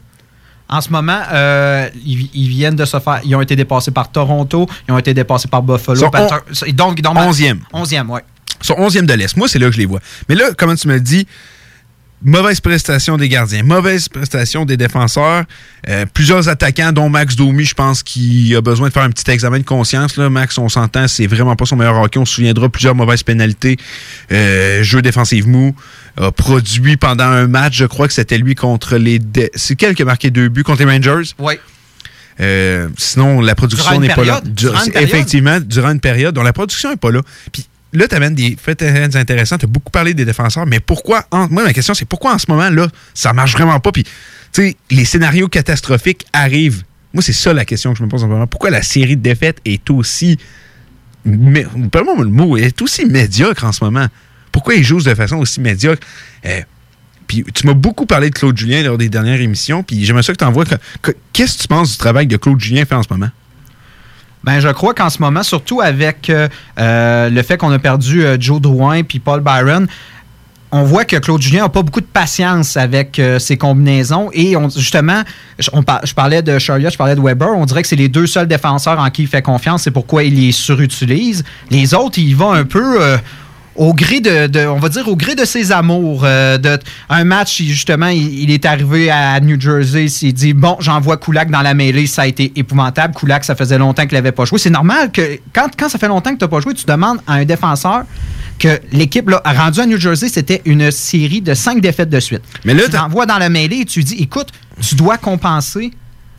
En 0.69 0.81
ce 0.81 0.89
moment, 0.89 1.19
euh, 1.31 1.89
ils, 2.05 2.29
ils 2.33 2.47
viennent 2.49 2.75
de 2.75 2.85
se 2.85 2.99
faire. 2.99 3.19
Ils 3.23 3.35
ont 3.35 3.41
été 3.41 3.55
dépassés 3.55 3.91
par 3.91 4.11
Toronto, 4.11 4.67
ils 4.87 4.91
ont 4.93 4.97
été 4.97 5.13
dépassés 5.13 5.47
par 5.47 5.61
Buffalo. 5.61 5.99
Sont 5.99 6.09
Panther- 6.09 6.71
donc, 6.73 7.01
donc, 7.01 7.17
Onzième. 7.17 7.59
11e, 7.73 8.05
oui. 8.09 8.21
Sont 8.65 8.75
11e 8.75 9.05
de 9.05 9.13
l'Est. 9.13 9.37
Moi, 9.37 9.47
c'est 9.47 9.59
là 9.59 9.67
que 9.67 9.73
je 9.73 9.79
les 9.79 9.85
vois. 9.85 9.99
Mais 10.27 10.35
là, 10.35 10.49
comment 10.57 10.75
tu 10.75 10.87
me 10.87 10.95
le 10.95 10.99
dis, 10.99 11.27
mauvaise 12.23 12.59
prestation 12.59 13.17
des 13.17 13.29
gardiens, 13.29 13.63
mauvaise 13.63 14.09
prestation 14.09 14.65
des 14.65 14.77
défenseurs, 14.77 15.43
euh, 15.87 16.05
plusieurs 16.11 16.49
attaquants, 16.49 16.91
dont 16.91 17.09
Max 17.09 17.35
Domi, 17.35 17.63
je 17.63 17.75
pense 17.75 18.01
qu'il 18.01 18.55
a 18.55 18.61
besoin 18.61 18.87
de 18.87 18.93
faire 18.93 19.03
un 19.03 19.11
petit 19.11 19.29
examen 19.29 19.59
de 19.59 19.63
conscience. 19.63 20.17
Là. 20.17 20.29
Max, 20.29 20.57
on 20.57 20.69
s'entend, 20.69 21.07
c'est 21.07 21.27
vraiment 21.27 21.55
pas 21.55 21.65
son 21.65 21.75
meilleur 21.75 21.95
hockey. 21.97 22.17
On 22.17 22.25
se 22.25 22.35
souviendra 22.35 22.69
plusieurs 22.69 22.95
mauvaises 22.95 23.23
pénalités, 23.23 23.77
euh, 24.31 24.81
jeu 24.83 25.01
défensif 25.01 25.45
mou, 25.45 25.75
a 26.17 26.31
produit 26.31 26.97
pendant 26.97 27.25
un 27.25 27.47
match, 27.47 27.77
je 27.77 27.85
crois 27.85 28.07
que 28.07 28.13
c'était 28.13 28.37
lui 28.37 28.55
contre 28.55 28.97
les... 28.97 29.19
C'est 29.53 29.75
quel 29.75 29.93
qui 29.93 30.01
a 30.01 30.05
marqué 30.05 30.31
deux 30.31 30.49
buts 30.49 30.63
contre 30.63 30.83
les 30.83 30.91
Rangers? 30.91 31.33
Oui. 31.37 31.53
Euh, 32.39 32.89
sinon, 32.97 33.41
la 33.41 33.55
production 33.55 33.99
n'est 33.99 34.09
pas 34.09 34.25
là. 34.25 34.41
Durant. 34.43 34.83
Effectivement, 34.95 35.59
durant 35.61 35.91
une 35.91 36.01
période 36.01 36.35
dont 36.35 36.43
la 36.43 36.53
production 36.53 36.89
n'est 36.89 36.97
pas 36.97 37.11
là. 37.11 37.21
Puis 37.51 37.65
là, 37.95 38.07
tu 38.07 38.15
amènes 38.15 38.35
des 38.35 38.57
faits 38.61 38.81
intéressants. 38.81 39.57
Tu 39.57 39.65
as 39.65 39.67
beaucoup 39.67 39.91
parlé 39.91 40.13
des 40.13 40.25
défenseurs, 40.25 40.65
mais 40.65 40.79
pourquoi, 40.79 41.25
moi, 41.31 41.63
ma 41.63 41.73
question, 41.73 41.93
c'est 41.93 42.05
pourquoi 42.05 42.33
en 42.33 42.39
ce 42.39 42.45
moment-là, 42.49 42.87
ça 43.13 43.33
marche 43.33 43.53
vraiment 43.53 43.79
pas? 43.79 43.91
Puis, 43.91 44.03
tu 44.03 44.11
sais, 44.51 44.75
les 44.91 45.05
scénarios 45.05 45.47
catastrophiques 45.47 46.25
arrivent. 46.33 46.83
Moi, 47.13 47.21
c'est 47.23 47.33
ça 47.33 47.53
la 47.53 47.65
question 47.65 47.93
que 47.93 47.99
je 47.99 48.03
me 48.03 48.09
pose 48.09 48.23
en 48.23 48.27
ce 48.27 48.31
moment. 48.31 48.47
Pourquoi 48.47 48.69
la 48.69 48.81
série 48.81 49.17
de 49.17 49.21
défaites 49.21 49.59
est 49.65 49.89
aussi. 49.89 50.37
Mais, 51.23 51.65
moi 51.75 52.15
le 52.19 52.29
mot, 52.29 52.55
est 52.55 52.81
aussi 52.81 53.05
médiocre 53.05 53.63
en 53.63 53.71
ce 53.71 53.83
moment? 53.83 54.07
Pourquoi 54.51 54.75
ils 54.75 54.83
jouent 54.83 55.01
de 55.01 55.15
façon 55.15 55.37
aussi 55.37 55.59
médiocre? 55.59 56.05
Euh, 56.45 56.61
puis 57.27 57.43
tu 57.53 57.65
m'as 57.65 57.73
beaucoup 57.73 58.05
parlé 58.05 58.29
de 58.29 58.35
Claude 58.35 58.57
Julien 58.57 58.83
lors 58.83 58.97
des 58.97 59.09
dernières 59.09 59.41
émissions, 59.41 59.83
puis 59.83 60.05
j'aimerais 60.05 60.23
ça 60.23 60.33
que 60.33 60.37
tu 60.37 60.45
envoies. 60.45 60.65
Qu'est-ce 61.33 61.57
que 61.57 61.61
tu 61.63 61.67
penses 61.67 61.91
du 61.91 61.97
travail 61.97 62.27
que 62.27 62.35
Claude 62.35 62.59
Julien 62.59 62.85
fait 62.85 62.95
en 62.95 63.03
ce 63.03 63.07
moment? 63.09 63.29
Ben, 64.45 64.59
je 64.59 64.69
crois 64.69 64.93
qu'en 64.93 65.09
ce 65.09 65.19
moment, 65.23 65.41
surtout 65.41 65.81
avec 65.81 66.29
euh, 66.29 66.47
euh, 66.79 67.31
le 67.31 67.41
fait 67.41 67.57
qu'on 67.57 67.71
a 67.71 67.79
perdu 67.79 68.23
euh, 68.23 68.37
Joe 68.39 68.61
Drouin 68.61 69.01
puis 69.01 69.17
Paul 69.17 69.41
Byron, 69.41 69.87
on 70.71 70.83
voit 70.83 71.03
que 71.03 71.15
Claude 71.15 71.41
Julien 71.41 71.63
n'a 71.63 71.69
pas 71.69 71.81
beaucoup 71.81 72.01
de 72.01 72.05
patience 72.05 72.77
avec 72.77 73.21
ses 73.39 73.55
combinaisons. 73.55 74.29
Et 74.33 74.55
justement, 74.75 75.21
je, 75.57 75.69
parlais 76.13 76.41
de 76.41 76.59
Charlotte, 76.59 76.91
je 76.91 76.97
parlais 76.97 77.15
de 77.15 77.21
Weber. 77.21 77.47
On 77.55 77.65
dirait 77.65 77.81
que 77.81 77.87
c'est 77.87 77.95
les 77.95 78.09
deux 78.09 78.27
seuls 78.27 78.47
défenseurs 78.47 78.99
en 78.99 79.09
qui 79.09 79.21
il 79.21 79.27
fait 79.29 79.41
confiance. 79.41 79.83
C'est 79.83 79.91
pourquoi 79.91 80.25
il 80.25 80.35
les 80.35 80.51
surutilise. 80.51 81.45
Les 81.69 81.93
autres, 81.93 82.19
il 82.19 82.35
va 82.35 82.47
un 82.47 82.65
peu. 82.65 82.99
Au 83.75 83.93
gré 83.93 84.19
de, 84.21 84.47
de- 84.47 84.65
on 84.67 84.79
va 84.79 84.89
dire 84.89 85.07
au 85.07 85.15
gré 85.15 85.35
de 85.35 85.45
ses 85.45 85.71
amours. 85.71 86.21
euh, 86.23 86.57
de, 86.57 86.77
un 87.09 87.23
match, 87.23 87.61
justement, 87.61 88.07
il, 88.07 88.39
il 88.43 88.51
est 88.51 88.65
arrivé 88.65 89.09
à 89.11 89.39
New 89.39 89.59
Jersey, 89.59 90.05
il 90.05 90.09
s'est 90.09 90.31
dit 90.31 90.53
bon, 90.53 90.77
j'envoie 90.79 91.17
Kulak 91.17 91.49
dans 91.51 91.61
la 91.61 91.73
mêlée, 91.73 92.07
ça 92.07 92.23
a 92.23 92.27
été 92.27 92.51
épouvantable. 92.55 93.13
Kulak, 93.15 93.43
ça 93.43 93.55
faisait 93.55 93.77
longtemps 93.77 94.03
qu'il 94.05 94.15
n'avait 94.17 94.31
pas 94.31 94.45
joué. 94.45 94.59
C'est 94.59 94.69
normal 94.69 95.11
que 95.11 95.39
quand, 95.53 95.67
quand 95.77 95.89
ça 95.89 95.97
fait 95.99 96.07
longtemps 96.07 96.31
que 96.33 96.37
tu 96.39 96.43
n'as 96.45 96.49
pas 96.49 96.59
joué, 96.61 96.73
tu 96.73 96.85
demandes 96.85 97.19
à 97.27 97.33
un 97.33 97.45
défenseur 97.45 98.03
que 98.57 98.79
l'équipe 98.93 99.29
là, 99.29 99.41
a 99.43 99.51
rendu 99.53 99.81
à 99.81 99.85
New 99.85 99.99
Jersey, 99.99 100.29
c'était 100.29 100.61
une 100.65 100.89
série 100.91 101.41
de 101.41 101.53
cinq 101.53 101.81
défaites 101.81 102.09
de 102.09 102.19
suite. 102.21 102.41
Mais 102.63 102.73
là, 102.73 102.83
tu 102.85 102.91
l'envoies 102.95 103.25
dans 103.25 103.37
la 103.37 103.49
mêlée 103.49 103.79
et 103.81 103.85
tu 103.85 104.01
dis 104.03 104.15
écoute, 104.21 104.47
tu 104.81 104.95
dois 104.95 105.17
compenser. 105.17 105.91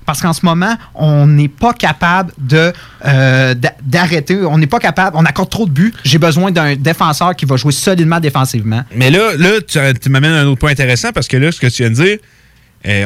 Parce 0.07 0.23
qu'en 0.23 0.33
ce 0.33 0.47
moment, 0.47 0.77
on 0.95 1.27
n'est 1.27 1.49
pas 1.49 1.73
capable 1.73 2.33
de 2.39 2.73
euh, 3.05 3.55
d'a- 3.55 3.75
d'arrêter. 3.83 4.37
On 4.45 4.57
n'est 4.59 4.67
pas 4.69 4.79
capable. 4.79 5.17
On 5.19 5.25
accorde 5.25 5.51
trop 5.51 5.67
de 5.67 5.71
buts. 5.73 5.93
J'ai 6.05 6.19
besoin 6.19 6.51
d'un 6.53 6.77
défenseur 6.77 7.35
qui 7.37 7.45
va 7.45 7.57
jouer 7.57 7.73
solidement 7.73 8.21
défensivement. 8.21 8.85
Mais 8.95 9.11
là, 9.11 9.33
là 9.37 9.61
tu, 9.67 9.79
tu 10.01 10.09
m'amènes 10.09 10.33
à 10.33 10.41
un 10.41 10.47
autre 10.47 10.61
point 10.61 10.71
intéressant 10.71 11.13
parce 11.13 11.29
que 11.29 11.37
là, 11.37 11.51
ce 11.53 11.61
que 11.61 11.67
tu 11.67 11.83
viens 11.83 11.91
de 11.91 11.97
dire, 11.97 12.19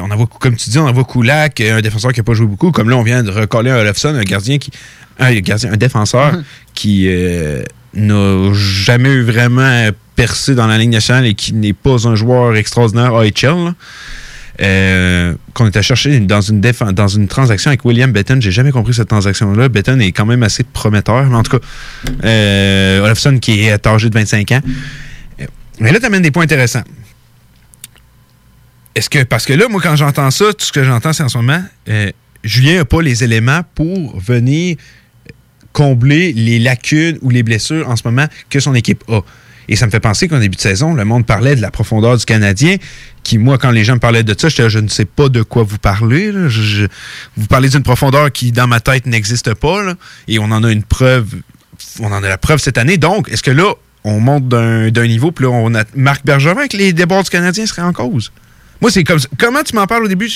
on 0.03 0.11
envoie, 0.11 0.26
comme 0.26 0.57
tu 0.57 0.68
dis, 0.68 0.78
on 0.78 0.86
envoie 0.86 1.05
Kulak, 1.05 1.61
euh, 1.62 1.78
un 1.78 1.80
défenseur 1.80 2.12
qui 2.12 2.20
n'a 2.20 2.24
pas 2.24 2.34
joué 2.34 2.46
beaucoup. 2.46 2.70
Comme 2.70 2.90
là, 2.90 2.96
on 2.96 3.03
vient 3.03 3.22
de 3.22 3.30
recoller 3.30 3.70
un 3.70 3.78
Olofsson, 3.78 4.14
un 4.14 4.22
gardien 4.22 4.59
qui. 4.59 4.70
Un 5.18 5.32
gardien, 5.40 5.72
un 5.72 5.76
défenseur 5.76 6.32
qui 6.74 7.07
euh, 7.09 7.62
n'a 7.94 8.53
jamais 8.55 9.11
eu 9.11 9.22
vraiment 9.22 9.88
percé 10.16 10.55
dans 10.55 10.66
la 10.66 10.78
Ligue 10.78 10.90
nationale 10.92 11.26
et 11.26 11.34
qui 11.34 11.53
n'est 11.53 11.72
pas 11.74 12.07
un 12.09 12.14
joueur 12.14 12.57
extraordinaire 12.57 13.14
AHL. 13.14 13.64
là. 13.64 13.74
Euh, 14.62 15.34
qu'on 15.54 15.66
était 15.68 15.82
cherché 15.82 16.20
dans 16.20 16.42
une, 16.42 16.61
dans 16.61 17.08
une 17.08 17.28
transaction 17.28 17.70
avec 17.70 17.82
William 17.84 18.12
Betton. 18.12 18.38
J'ai 18.40 18.50
jamais 18.50 18.72
compris 18.72 18.92
cette 18.92 19.08
transaction-là. 19.08 19.70
Betton 19.70 19.98
est 20.00 20.12
quand 20.12 20.26
même 20.26 20.42
assez 20.42 20.64
prometteur. 20.64 21.24
Mais 21.24 21.36
en 21.36 21.42
tout 21.42 21.58
cas, 21.58 21.66
euh, 22.24 23.14
qui 23.40 23.61
est 23.61 23.86
âgé 23.86 24.11
de 24.11 24.14
25 24.14 24.52
ans. 24.52 24.61
Euh, 25.40 25.46
Mais 25.80 25.92
là, 25.92 25.98
tu 25.98 26.04
amènes 26.04 26.22
des 26.22 26.30
points 26.30 26.44
intéressants. 26.44 26.84
Est-ce 28.94 29.08
que, 29.08 29.22
parce 29.22 29.46
que 29.46 29.54
là, 29.54 29.66
moi, 29.68 29.80
quand 29.82 29.96
j'entends 29.96 30.30
ça, 30.30 30.46
tout 30.52 30.66
ce 30.66 30.72
que 30.72 30.84
j'entends, 30.84 31.14
c'est 31.14 31.22
en 31.22 31.28
ce 31.30 31.38
moment, 31.38 31.62
euh, 31.88 32.11
Julien 32.44 32.76
n'a 32.76 32.84
pas 32.84 33.00
les 33.00 33.24
éléments 33.24 33.62
pour 33.74 34.18
venir 34.20 34.76
combler 35.72 36.34
les 36.34 36.58
lacunes 36.58 37.18
ou 37.22 37.30
les 37.30 37.42
blessures 37.42 37.88
en 37.88 37.96
ce 37.96 38.02
moment 38.04 38.26
que 38.50 38.61
son 38.61 38.74
équipe 38.74 39.04
a. 39.08 39.20
Et 39.70 39.76
ça 39.76 39.86
me 39.86 39.90
fait 39.90 40.00
penser 40.00 40.28
qu'en 40.28 40.38
début 40.40 40.56
de 40.56 40.60
saison, 40.60 40.92
le 40.94 41.04
monde 41.06 41.24
parlait 41.24 41.56
de 41.56 41.62
la 41.62 41.70
profondeur 41.70 42.16
du 42.18 42.24
Canadien, 42.26 42.76
qui, 43.22 43.38
moi, 43.38 43.56
quand 43.56 43.70
les 43.70 43.84
gens 43.84 43.94
me 43.94 43.98
parlaient 44.00 44.24
de 44.24 44.34
ça, 44.38 44.48
j'étais, 44.48 44.68
je 44.68 44.80
ne 44.80 44.88
sais 44.88 45.04
pas 45.06 45.28
de 45.30 45.42
quoi 45.42 45.62
vous 45.62 45.78
parlez. 45.78 46.32
Je- 46.32 46.48
je- 46.48 46.86
vous 47.36 47.46
parlez 47.46 47.68
d'une 47.68 47.82
profondeur 47.84 48.30
qui, 48.32 48.50
dans 48.52 48.66
ma 48.66 48.80
tête, 48.80 49.06
n'existe 49.06 49.54
pas. 49.54 49.94
Et 50.28 50.38
on 50.38 50.44
en 50.50 50.62
a 50.64 50.70
une 50.72 50.82
preuve, 50.82 51.28
on 52.00 52.12
en 52.12 52.22
a 52.22 52.28
la 52.28 52.36
preuve 52.36 52.58
cette 52.58 52.76
année. 52.78 52.98
Donc, 52.98 53.28
est-ce 53.30 53.42
que 53.44 53.50
là, 53.52 53.72
on 54.02 54.18
monte 54.18 54.48
d'un, 54.48 54.90
d'un 54.90 55.06
niveau, 55.06 55.30
puis 55.30 55.44
là, 55.44 55.50
on 55.52 55.74
a 55.74 55.84
Marc 55.94 56.24
Bergevin 56.26 56.66
que 56.66 56.76
les 56.76 56.92
débords 56.92 57.22
du 57.22 57.30
Canadien 57.30 57.64
seraient 57.64 57.82
en 57.82 57.92
cause? 57.92 58.32
Moi, 58.80 58.90
c'est 58.90 59.04
comme 59.04 59.18
ça. 59.20 59.28
Comment 59.38 59.62
tu 59.62 59.76
m'en 59.76 59.86
parles 59.86 60.04
au 60.04 60.08
début? 60.08 60.28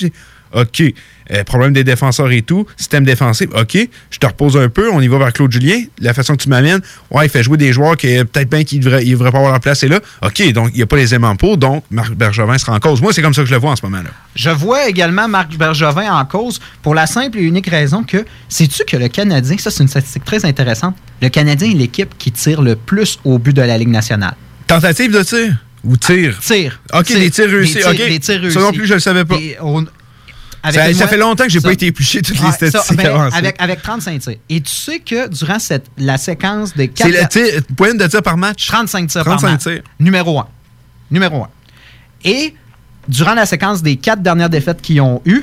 OK, 0.55 0.83
euh, 1.31 1.45
problème 1.45 1.73
des 1.73 1.85
défenseurs 1.85 2.31
et 2.31 2.43
tout, 2.43 2.67
système 2.77 3.05
défensif, 3.05 3.49
OK, 3.55 3.77
je 4.11 4.19
te 4.19 4.27
repose 4.27 4.57
un 4.57 4.69
peu, 4.69 4.91
on 4.93 5.01
y 5.01 5.09
va 5.09 5.19
vers 5.19 5.33
Claude 5.33 5.51
Julien. 5.53 5.81
La 6.01 6.15
façon 6.15 6.37
que 6.37 6.43
tu 6.43 6.49
m'amènes, 6.49 6.81
ouais, 7.11 7.27
il 7.27 7.29
fait 7.31 7.43
jouer 7.43 7.57
des 7.57 7.73
joueurs 7.73 7.97
qui 7.97 8.07
peut-être 8.07 8.49
bien 8.51 8.63
qu'ils 8.65 8.79
ne 8.81 8.85
devraient, 8.85 9.31
pas 9.33 9.39
avoir 9.39 9.53
leur 9.53 9.61
place, 9.61 9.83
et 9.83 9.89
là, 9.89 10.01
OK, 10.23 10.53
donc 10.53 10.71
il 10.73 10.77
n'y 10.77 10.83
a 10.83 10.87
pas 10.87 10.97
les 10.97 11.15
aimants 11.15 11.37
pour, 11.37 11.57
donc 11.57 11.85
Marc 11.91 12.15
Bergevin 12.15 12.59
sera 12.59 12.75
en 12.75 12.81
cause. 12.81 13.01
Moi, 13.01 13.13
c'est 13.13 13.23
comme 13.23 13.35
ça 13.35 13.43
que 13.43 13.49
je 13.49 13.55
le 13.55 13.61
vois 13.61 13.71
en 13.73 13.77
ce 13.77 13.85
moment-là. 13.87 14.11
Je 14.37 14.51
vois 14.51 14.89
également 14.89 15.29
Marc 15.29 15.57
Bergevin 15.57 16.13
en 16.13 16.25
cause 16.25 16.61
pour 16.83 16.95
la 16.95 17.07
simple 17.07 17.39
et 17.39 17.43
unique 17.43 17.69
raison 17.69 18.03
que, 18.05 18.25
sais-tu 18.49 18.85
que 18.85 18.97
le 18.97 19.09
Canadien, 19.09 19.57
ça 19.59 19.71
c'est 19.71 19.83
une 19.83 19.89
statistique 19.89 20.25
très 20.25 20.45
intéressante, 20.45 20.97
le 21.23 21.29
Canadien 21.31 21.71
est 21.71 21.75
l'équipe 21.75 22.15
qui 22.19 22.33
tire 22.33 22.61
le 22.63 22.77
plus 22.77 23.19
au 23.25 23.39
but 23.39 23.55
de 23.55 23.63
la 23.63 23.79
Ligue 23.79 23.89
nationale. 23.89 24.35
Tentative 24.67 25.11
de 25.13 25.23
tir 25.23 25.57
ou 25.85 25.97
tir? 25.97 26.39
Tir. 26.41 26.81
OK, 26.93 27.09
des 27.13 27.31
tirs 27.31 27.49
réussis. 27.51 27.75
Des 27.75 27.81
tirs, 27.81 27.93
des 27.93 28.19
tirs 28.21 28.53
Ça 28.53 28.59
non 28.61 28.67
réussis. 28.67 28.79
plus, 28.79 28.87
je 28.87 28.93
ne 28.93 28.97
le 28.97 29.01
savais 29.01 29.25
pas. 29.25 29.37
Et 29.37 29.57
on- 29.61 29.85
avec 30.65 30.97
Ça, 30.97 31.07
fait 31.07 31.19
longtemps 31.19 31.45
que 31.45 31.51
j'ai 31.51 31.61
pas 31.61 31.73
été 31.73 31.87
épluché 31.87 32.23
toutes 32.23 32.41
les 32.41 32.47
ça, 32.47 32.53
statistiques 32.53 32.97
ben, 32.97 33.29
avec, 33.33 33.57
avec 33.59 33.83
35 33.83 34.19
tirs. 34.21 34.37
Et 34.49 34.61
tu 34.63 34.73
sais 34.73 34.99
que 34.99 35.29
durant 35.29 35.59
cette, 35.59 35.87
la 35.99 36.17
séquence 36.17 36.75
des 36.75 36.91
C'est 36.95 37.11
4 37.11 37.23
le 37.23 37.29
tir, 37.29 37.63
moyenne 37.79 37.99
de 37.99 38.07
tir 38.07 38.23
par 38.23 38.39
match? 38.39 38.67
35 38.67 39.09
tirs 39.09 39.25
35 39.25 39.41
par 39.41 39.51
match. 39.53 39.63
tirs. 39.63 39.83
Numéro 40.01 40.39
1. 40.39 40.47
Numéro 41.11 41.43
1. 41.45 41.49
Et 42.25 42.55
durant 43.09 43.35
la 43.35 43.45
séquence 43.45 43.83
des 43.83 43.97
quatre 43.97 44.23
dernières 44.23 44.49
défaites 44.49 44.81
qu'ils 44.81 45.03
ont 45.03 45.21
eues, 45.27 45.43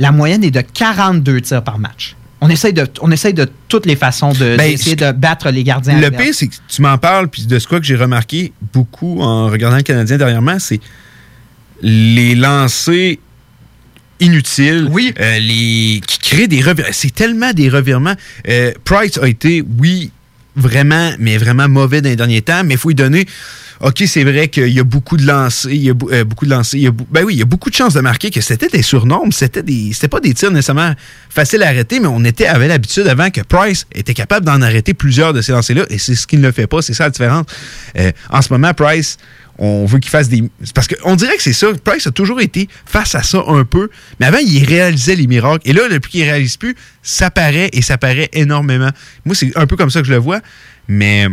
la 0.00 0.10
moyenne 0.10 0.42
est 0.42 0.50
de 0.50 0.60
42 0.60 1.40
tirs 1.40 1.62
par 1.62 1.78
match. 1.78 2.16
On 2.40 2.48
essaye 2.50 2.72
de, 2.72 2.86
on 3.00 3.10
essaye 3.10 3.34
de 3.34 3.48
toutes 3.68 3.86
les 3.86 3.96
façons 3.96 4.32
de, 4.32 4.56
Ben, 4.56 4.70
d'essayer 4.70 4.96
de 4.96 5.12
battre 5.12 5.50
les 5.50 5.64
gardiens. 5.64 6.00
Le 6.00 6.10
pire, 6.10 6.32
c'est 6.32 6.48
que 6.48 6.54
tu 6.68 6.82
m'en 6.82 6.96
parles, 6.98 7.28
puis 7.28 7.46
de 7.46 7.58
ce 7.58 7.66
quoi 7.66 7.80
que 7.80 7.86
j'ai 7.86 7.96
remarqué 7.96 8.52
beaucoup 8.72 9.20
en 9.20 9.48
regardant 9.48 9.76
le 9.76 9.82
Canadien 9.82 10.18
dernièrement, 10.18 10.58
c'est 10.58 10.80
les 11.80 12.34
lancers 12.34 13.18
inutiles, 14.20 14.88
euh, 15.20 15.38
les 15.38 16.00
qui 16.06 16.18
créent 16.18 16.48
des 16.48 16.60
revirements. 16.60 16.92
C'est 16.92 17.14
tellement 17.14 17.52
des 17.52 17.68
revirements. 17.68 18.14
Euh, 18.48 18.72
Price 18.84 19.18
a 19.18 19.28
été, 19.28 19.62
oui, 19.78 20.10
vraiment, 20.56 21.12
mais 21.18 21.36
vraiment 21.38 21.68
mauvais 21.68 22.00
dans 22.00 22.08
les 22.08 22.16
derniers 22.16 22.42
temps, 22.42 22.62
mais 22.64 22.74
il 22.74 22.78
faut 22.78 22.88
lui 22.88 22.94
donner. 22.94 23.26
OK, 23.80 24.02
c'est 24.08 24.24
vrai 24.24 24.48
qu'il 24.48 24.70
y 24.72 24.80
a 24.80 24.84
beaucoup 24.84 25.16
de 25.16 25.24
lancers, 25.24 25.70
il 25.70 25.80
y 25.82 25.88
a 25.88 25.94
euh, 26.10 26.24
beaucoup 26.24 26.46
de 26.46 26.50
lancers, 26.50 26.80
il 26.80 26.82
y 26.82 26.86
a 26.88 26.90
bou- 26.90 27.06
ben 27.12 27.22
oui, 27.24 27.34
il 27.34 27.38
y 27.38 27.42
a 27.42 27.44
beaucoup 27.44 27.70
de 27.70 27.76
chances 27.76 27.94
de 27.94 28.00
marquer 28.00 28.30
que 28.30 28.40
c'était 28.40 28.66
des 28.66 28.82
surnombres, 28.82 29.32
c'était 29.32 29.62
des 29.62 29.92
c'était 29.92 30.08
pas 30.08 30.18
des 30.18 30.34
tirs 30.34 30.50
nécessairement 30.50 30.94
faciles 31.30 31.62
à 31.62 31.68
arrêter, 31.68 32.00
mais 32.00 32.08
on 32.08 32.24
était 32.24 32.46
avait 32.46 32.66
l'habitude 32.66 33.06
avant 33.06 33.30
que 33.30 33.40
Price 33.42 33.86
était 33.94 34.14
capable 34.14 34.44
d'en 34.44 34.60
arrêter 34.62 34.94
plusieurs 34.94 35.32
de 35.32 35.42
ces 35.42 35.52
lancers-là 35.52 35.84
et 35.90 35.98
c'est 35.98 36.16
ce 36.16 36.26
qu'il 36.26 36.40
ne 36.40 36.50
fait 36.50 36.66
pas, 36.66 36.82
c'est 36.82 36.92
ça 36.92 37.04
la 37.04 37.10
différence. 37.10 37.46
Euh, 37.96 38.10
en 38.30 38.42
ce 38.42 38.52
moment, 38.52 38.74
Price, 38.74 39.16
on 39.58 39.86
veut 39.86 39.98
qu'il 39.98 40.10
fasse 40.10 40.28
des 40.28 40.44
parce 40.74 40.88
qu'on 40.88 41.16
dirait 41.16 41.36
que 41.36 41.42
c'est 41.42 41.52
ça, 41.52 41.68
Price 41.84 42.06
a 42.06 42.10
toujours 42.10 42.40
été 42.40 42.68
face 42.86 43.14
à 43.14 43.22
ça 43.22 43.42
un 43.48 43.64
peu, 43.64 43.90
mais 44.20 44.26
avant 44.26 44.38
il 44.38 44.64
réalisait 44.64 45.16
les 45.16 45.26
miracles 45.26 45.68
et 45.68 45.72
là 45.72 45.82
depuis 45.90 46.12
qu'il 46.12 46.24
réalise 46.24 46.56
plus, 46.56 46.76
ça 47.02 47.30
paraît 47.30 47.70
et 47.72 47.82
ça 47.82 47.98
paraît 47.98 48.28
énormément. 48.32 48.90
Moi, 49.24 49.34
c'est 49.34 49.56
un 49.56 49.66
peu 49.66 49.76
comme 49.76 49.90
ça 49.90 50.00
que 50.00 50.06
je 50.06 50.12
le 50.12 50.18
vois, 50.18 50.40
mais 50.86 51.26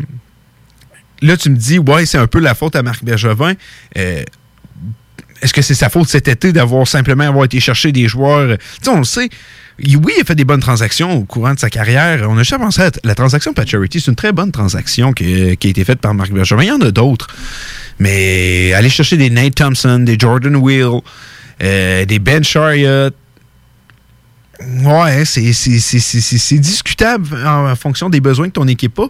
là, 1.21 1.37
tu 1.37 1.49
me 1.49 1.55
dis, 1.55 1.79
ouais, 1.79 2.05
c'est 2.05 2.17
un 2.17 2.27
peu 2.27 2.39
la 2.39 2.55
faute 2.55 2.75
à 2.75 2.83
Marc 2.83 3.03
Bergevin. 3.03 3.53
Euh, 3.97 4.23
Est-ce 5.41 5.53
que 5.53 5.61
c'est 5.61 5.75
sa 5.75 5.89
faute 5.89 6.09
cet 6.09 6.27
été 6.27 6.51
d'avoir 6.51 6.87
simplement 6.87 7.23
avoir 7.23 7.45
été 7.45 7.59
chercher 7.59 7.91
des 7.91 8.07
joueurs? 8.07 8.57
Tu 8.57 8.65
sais, 8.81 8.89
on 8.89 8.99
le 8.99 9.05
sait. 9.05 9.29
Oui, 9.77 10.13
il 10.17 10.21
a 10.21 10.23
fait 10.25 10.35
des 10.35 10.45
bonnes 10.45 10.61
transactions 10.61 11.13
au 11.13 11.23
courant 11.25 11.53
de 11.53 11.59
sa 11.59 11.69
carrière. 11.69 12.25
On 12.29 12.37
a 12.37 12.43
jamais 12.43 12.63
pensé 12.63 12.81
à 12.81 12.91
la 13.03 13.13
transaction 13.13 13.53
Charity. 13.65 13.99
C'est 13.99 14.09
une 14.09 14.15
très 14.15 14.31
bonne 14.31 14.51
transaction 14.51 15.11
qui 15.11 15.49
a 15.49 15.51
été 15.51 15.83
faite 15.83 15.99
par 15.99 16.13
Marc 16.13 16.31
Bergevin. 16.31 16.63
Il 16.63 16.67
y 16.67 16.71
en 16.71 16.81
a 16.81 16.91
d'autres. 16.91 17.27
Mais 17.99 18.73
aller 18.73 18.89
chercher 18.89 19.17
des 19.17 19.29
Nate 19.29 19.55
Thompson, 19.55 19.99
des 19.99 20.17
Jordan 20.19 20.55
Will, 20.57 21.01
euh, 21.63 22.05
des 22.05 22.19
Ben 22.19 22.43
Chariot, 22.43 23.11
ouais, 24.59 25.25
c'est 25.25 26.59
discutable 26.59 27.27
en, 27.45 27.75
fonction 27.75 28.09
des 28.09 28.21
besoins 28.21 28.47
que 28.47 28.53
ton 28.53 28.67
équipe 28.67 28.97
a. 28.99 29.07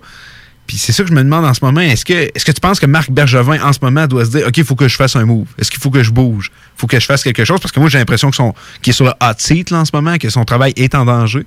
Puis 0.68 0.78
c'est 0.78 0.92
ça 0.92 1.04
que 1.04 1.10
je 1.10 1.14
me 1.14 1.24
demande 1.24 1.46
en 1.46 1.54
ce 1.54 1.64
moment. 1.64 1.82
Est-ce 1.82 2.04
que, 2.04 2.14
est 2.14 2.44
que 2.44 2.52
tu 2.52 2.60
penses 2.60 2.80
que 2.80 2.88
Marc 2.88 3.12
Bergevin, 3.12 3.62
en 3.62 3.72
ce 3.72 3.80
moment, 3.82 4.08
doit 4.08 4.26
se 4.26 4.32
dire 4.32 4.48
OK, 4.48 4.58
il 4.58 4.66
faut 4.66 4.76
que 4.76 4.88
je 4.88 4.96
fasse 4.96 5.16
un 5.16 5.26
move? 5.26 5.48
Est-ce 5.60 5.70
qu'il 5.70 5.80
faut 5.80 5.92
que 5.92 6.02
je 6.02 6.10
bouge? 6.10 6.52
Il 6.76 6.80
faut 6.80 6.88
que 6.88 7.00
je 7.00 7.06
fasse 7.06 7.24
quelque 7.24 7.46
chose? 7.46 7.60
Parce 7.60 7.72
que 7.72 7.80
moi, 7.80 7.88
j'ai 7.90 8.00
l'impression 8.00 8.32
qu'il 8.32 8.92
est 8.92 8.92
sur 8.94 9.06
le 9.06 9.12
hot 9.22 9.36
seat 9.38 9.70
là, 9.70 9.80
en 9.80 9.86
ce 9.86 9.92
moment, 9.94 10.18
que 10.18 10.30
son 10.30 10.44
travail 10.44 10.74
est 10.76 10.96
en 10.96 11.06
danger. 11.06 11.46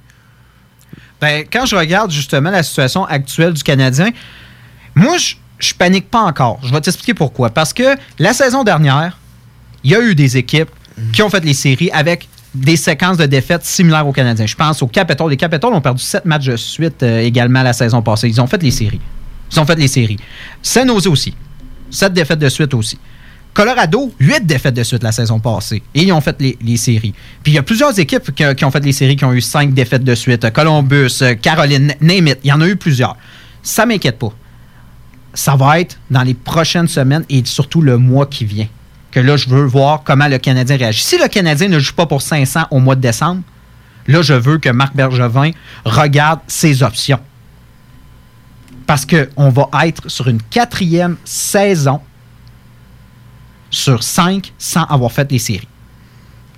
Ben, 1.21 1.45
quand 1.53 1.67
je 1.67 1.75
regarde 1.75 2.13
justement 2.13 2.51
la 2.51 2.63
situation 2.63 3.05
actuelle 3.05 3.55
du 3.55 3.65
Canadien, 3.65 4.11
moi, 4.95 5.17
je, 5.19 5.35
je 5.59 5.75
panique 5.75 6.11
pas 6.11 6.21
encore. 6.21 6.59
Je 6.63 6.73
vais 6.73 6.81
t'expliquer 6.81 7.15
pourquoi. 7.15 7.51
Parce 7.51 7.73
que 7.73 7.97
la 8.19 8.33
saison 8.33 8.65
dernière, 8.65 9.19
il 9.85 9.91
y 9.91 9.95
a 9.95 10.01
eu 10.01 10.15
des 10.15 10.37
équipes 10.37 10.71
qui 11.13 11.23
ont 11.23 11.31
fait 11.31 11.45
les 11.45 11.55
séries 11.55 11.91
avec 11.93 12.29
des 12.55 12.77
séquences 12.77 13.17
de 13.17 13.27
défaites 13.27 13.65
similaires 13.65 14.07
aux 14.07 14.13
Canadiens. 14.13 14.47
Je 14.47 14.57
pense 14.57 14.83
aux 14.83 14.87
Capitals. 14.87 15.29
Les 15.29 15.37
Capitals 15.37 15.73
ont 15.73 15.81
perdu 15.81 16.03
sept 16.03 16.25
matchs 16.25 16.47
de 16.47 16.57
suite 16.57 17.03
euh, 17.03 17.21
également 17.21 17.63
la 17.63 17.73
saison 17.73 18.03
passée. 18.03 18.29
Ils 18.29 18.41
ont 18.41 18.47
fait 18.47 18.63
les 18.63 18.71
séries. 18.71 19.01
Ils 19.53 19.61
ont 19.61 19.67
fait 19.67 19.77
les 19.77 19.89
séries. 19.89 20.19
San 20.63 20.89
Jose 20.89 21.07
aussi. 21.07 21.35
Sept 21.91 22.13
défaites 22.13 22.39
de 22.39 22.49
suite 22.49 22.75
aussi. 22.75 22.99
Colorado, 23.55 24.13
huit 24.21 24.47
défaites 24.47 24.75
de 24.75 24.83
suite 24.83 25.03
la 25.03 25.13
saison 25.13 25.41
passée. 25.41 25.83
Et 25.95 26.03
ils 26.03 26.13
ont 26.13 26.21
fait 26.21 26.37
les, 26.41 26.77
séries. 26.77 27.15
Puis 27.43 27.53
il 27.53 27.55
y 27.57 27.59
a 27.59 27.63
plusieurs 27.63 27.99
équipes 27.99 28.33
qui, 28.35 28.65
ont 28.65 28.71
fait 28.71 28.85
les 28.85 28.93
séries 28.93 29.17
qui 29.17 29.25
ont 29.25 29.33
eu 29.33 29.41
cinq 29.41 29.75
défaites 29.75 30.05
de 30.05 30.15
suite. 30.15 30.51
Columbus, 30.53 31.23
Caroline, 31.43 31.95
name. 32.01 32.35
Il 32.45 32.49
y 32.49 32.53
en 32.53 32.61
a 32.61 32.69
eu 32.69 32.77
plusieurs. 32.77 33.17
Ça 33.63 33.85
m'inquiète 33.85 34.19
pas. 34.19 34.33
Ça 35.39 35.55
va 35.55 35.79
être 35.79 36.01
dans 36.11 36.25
les 36.25 36.35
prochaines 36.35 36.89
semaines 36.89 37.25
et 37.29 37.45
surtout 37.45 37.81
le 37.81 37.97
mois 37.97 38.27
qui 38.27 38.45
vient. 38.45 38.67
Que 39.13 39.21
là, 39.21 39.37
je 39.37 39.49
veux 39.49 39.65
voir 39.65 40.03
comment 40.03 40.27
le 40.27 40.37
Canadien 40.39 40.77
réagit. 40.77 41.01
Si 41.01 41.17
le 41.17 41.29
Canadien 41.29 41.69
ne 41.69 41.79
joue 41.79 41.93
pas 41.93 42.07
pour 42.07 42.23
500 42.23 42.63
au 42.73 42.81
mois 42.81 42.97
de 42.97 43.01
décembre, 43.01 43.43
là, 44.09 44.21
je 44.21 44.35
veux 44.35 44.59
que 44.59 44.69
Marc 44.69 44.97
Bergevin 44.97 45.53
regarde 45.85 46.41
ses 46.49 46.83
options. 46.83 47.21
Parce 48.85 49.07
qu'on 49.07 49.51
va 49.51 49.69
être 49.87 50.11
sur 50.11 50.27
une 50.27 50.43
quatrième 50.43 51.17
saison 51.25 52.01
sur 53.71 54.03
cinq 54.03 54.53
sans 54.59 54.83
avoir 54.87 55.13
fait 55.13 55.31
les 55.31 55.39
séries. 55.39 55.69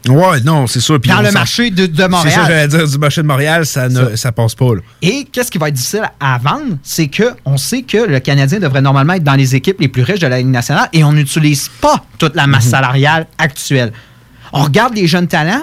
Ouais, 0.09 0.41
non, 0.41 0.67
c'est 0.67 0.81
sûr. 0.81 1.01
Puis 1.01 1.11
Dans 1.11 1.21
le 1.21 1.31
marché 1.33 1.71
de, 1.71 1.87
de 1.87 1.93
C'est 1.97 2.03
ça, 2.03 2.09
Montréal. 2.09 2.45
j'allais 2.47 2.69
dire, 2.69 2.89
du 2.89 2.99
marché 2.99 3.23
de 3.23 3.27
Montréal, 3.27 3.67
ça, 3.67 3.89
ne, 3.89 3.95
Ça. 4.11 4.17
ça 4.17 4.33
passe 4.33 4.55
pas. 4.55 4.75
Là. 4.75 4.81
Et 5.03 5.25
qu'est-ce 5.31 5.51
qui 5.51 5.59
va 5.59 5.69
être 5.69 5.75
difficile 5.75 6.03
à 6.19 6.39
vendre? 6.39 6.79
C'est 6.83 7.09
que 7.09 7.35
on 7.45 7.57
sait 7.57 7.83
que 7.83 7.99
le 7.99 8.19
Canadien 8.21 8.59
devrait 8.61 8.81
normalement 8.83 9.13
être 9.15 9.25
dans 9.25 9.35
les 9.35 9.55
équipes 9.55 9.81
les 9.81 9.89
plus 9.89 10.03
riches 10.03 10.21
de 10.21 10.27
la 10.27 10.39
Ligue 10.39 10.47
nationale 10.49 10.89
et 10.93 11.05
on 11.05 11.13
n'utilise 11.13 11.71
pas 11.81 12.05
toute 12.19 12.35
la 12.35 12.47
masse 12.47 12.65
salariale 12.67 13.27
actuelle. 13.39 13.93
On 14.53 14.63
regarde 14.65 14.95
les 14.95 15.07
jeunes 15.07 15.29
talents 15.29 15.63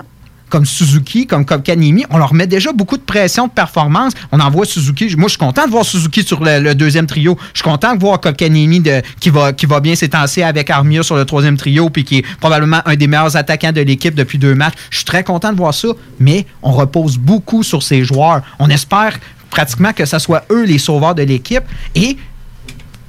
comme 0.50 0.66
Suzuki, 0.66 1.28
comme 1.28 1.45
Kotkaniemi, 1.45 2.06
on 2.10 2.18
leur 2.18 2.34
met 2.34 2.48
déjà 2.48 2.72
beaucoup 2.72 2.98
de 2.98 3.02
pression 3.02 3.48
de 3.48 3.52
performance. 3.52 4.14
On 4.32 4.39
envoie 4.39 4.66
Suzuki. 4.66 5.14
Moi, 5.18 5.28
je 5.28 5.32
suis 5.32 5.38
content 5.38 5.66
de 5.66 5.72
voir 5.72 5.86
Suzuki 5.86 6.24
sur 6.24 6.43
le, 6.43 6.74
deuxième 6.74 7.06
trio. 7.06 7.38
Je 7.54 7.60
suis 7.60 7.70
content 7.70 7.95
de 7.95 8.00
voir 8.00 8.20
Kotkaniemi 8.20 8.80
de, 8.80 9.02
qui, 9.20 9.30
va, 9.30 9.54
qui 9.54 9.66
va 9.66 9.80
bien 9.80 9.95
s'étancer 9.95 10.43
avec 10.43 10.70
Armia 10.70 11.04
sur 11.04 11.16
le 11.16 11.26
troisième 11.26 11.58
trio, 11.58 11.89
puis 11.89 12.04
qui 12.04 12.18
est 12.20 12.26
probablement 12.39 12.82
un 12.86 12.95
des 12.95 13.08
meilleurs 13.08 13.36
attaquants 13.36 13.72
de 13.72 13.82
l'équipe 13.82 14.16
depuis 14.16 14.38
deux 14.38 14.56
matchs. 14.56 14.76
Je 14.89 14.98
suis 14.98 15.06
très 15.06 15.24
content 15.24 15.52
de 15.52 15.58
voir 15.58 15.74
ça, 15.74 15.89
mais 16.20 16.45
on 16.62 16.72
repose 16.72 17.18
beaucoup 17.18 17.64
sur 17.64 17.84
ces 17.84 18.04
joueurs. 18.04 18.41
On 18.60 18.70
espère 18.70 19.18
pratiquement 19.50 19.93
que 19.93 20.06
ce 20.06 20.20
soit 20.20 20.43
eux 20.52 20.66
les 20.66 20.78
sauveurs 20.78 21.16
de 21.16 21.24
l'équipe. 21.24 21.64
Et 21.95 22.18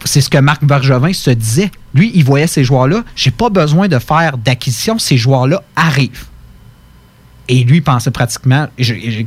c'est 0.05 0.21
ce 0.21 0.31
que 0.31 0.39
Marc 0.39 0.65
Bergevin 0.65 1.13
se 1.13 1.31
disait. 1.31 1.71
Lui, 1.95 2.13
il 2.15 2.25
voyait 2.25 2.47
ces 2.47 2.65
joueurs-là. 2.65 3.03
J'ai 3.17 3.31
pas 3.31 3.51
besoin 3.51 3.89
de 3.89 3.99
faire 3.99 4.39
d'acquisition. 4.39 4.99
Ces 4.99 5.17
joueurs-là 5.17 5.63
arrivent. 5.75 6.28
Et 7.49 7.65
lui 7.65 7.81
pensait 7.81 8.11
pratiquement 8.11 8.69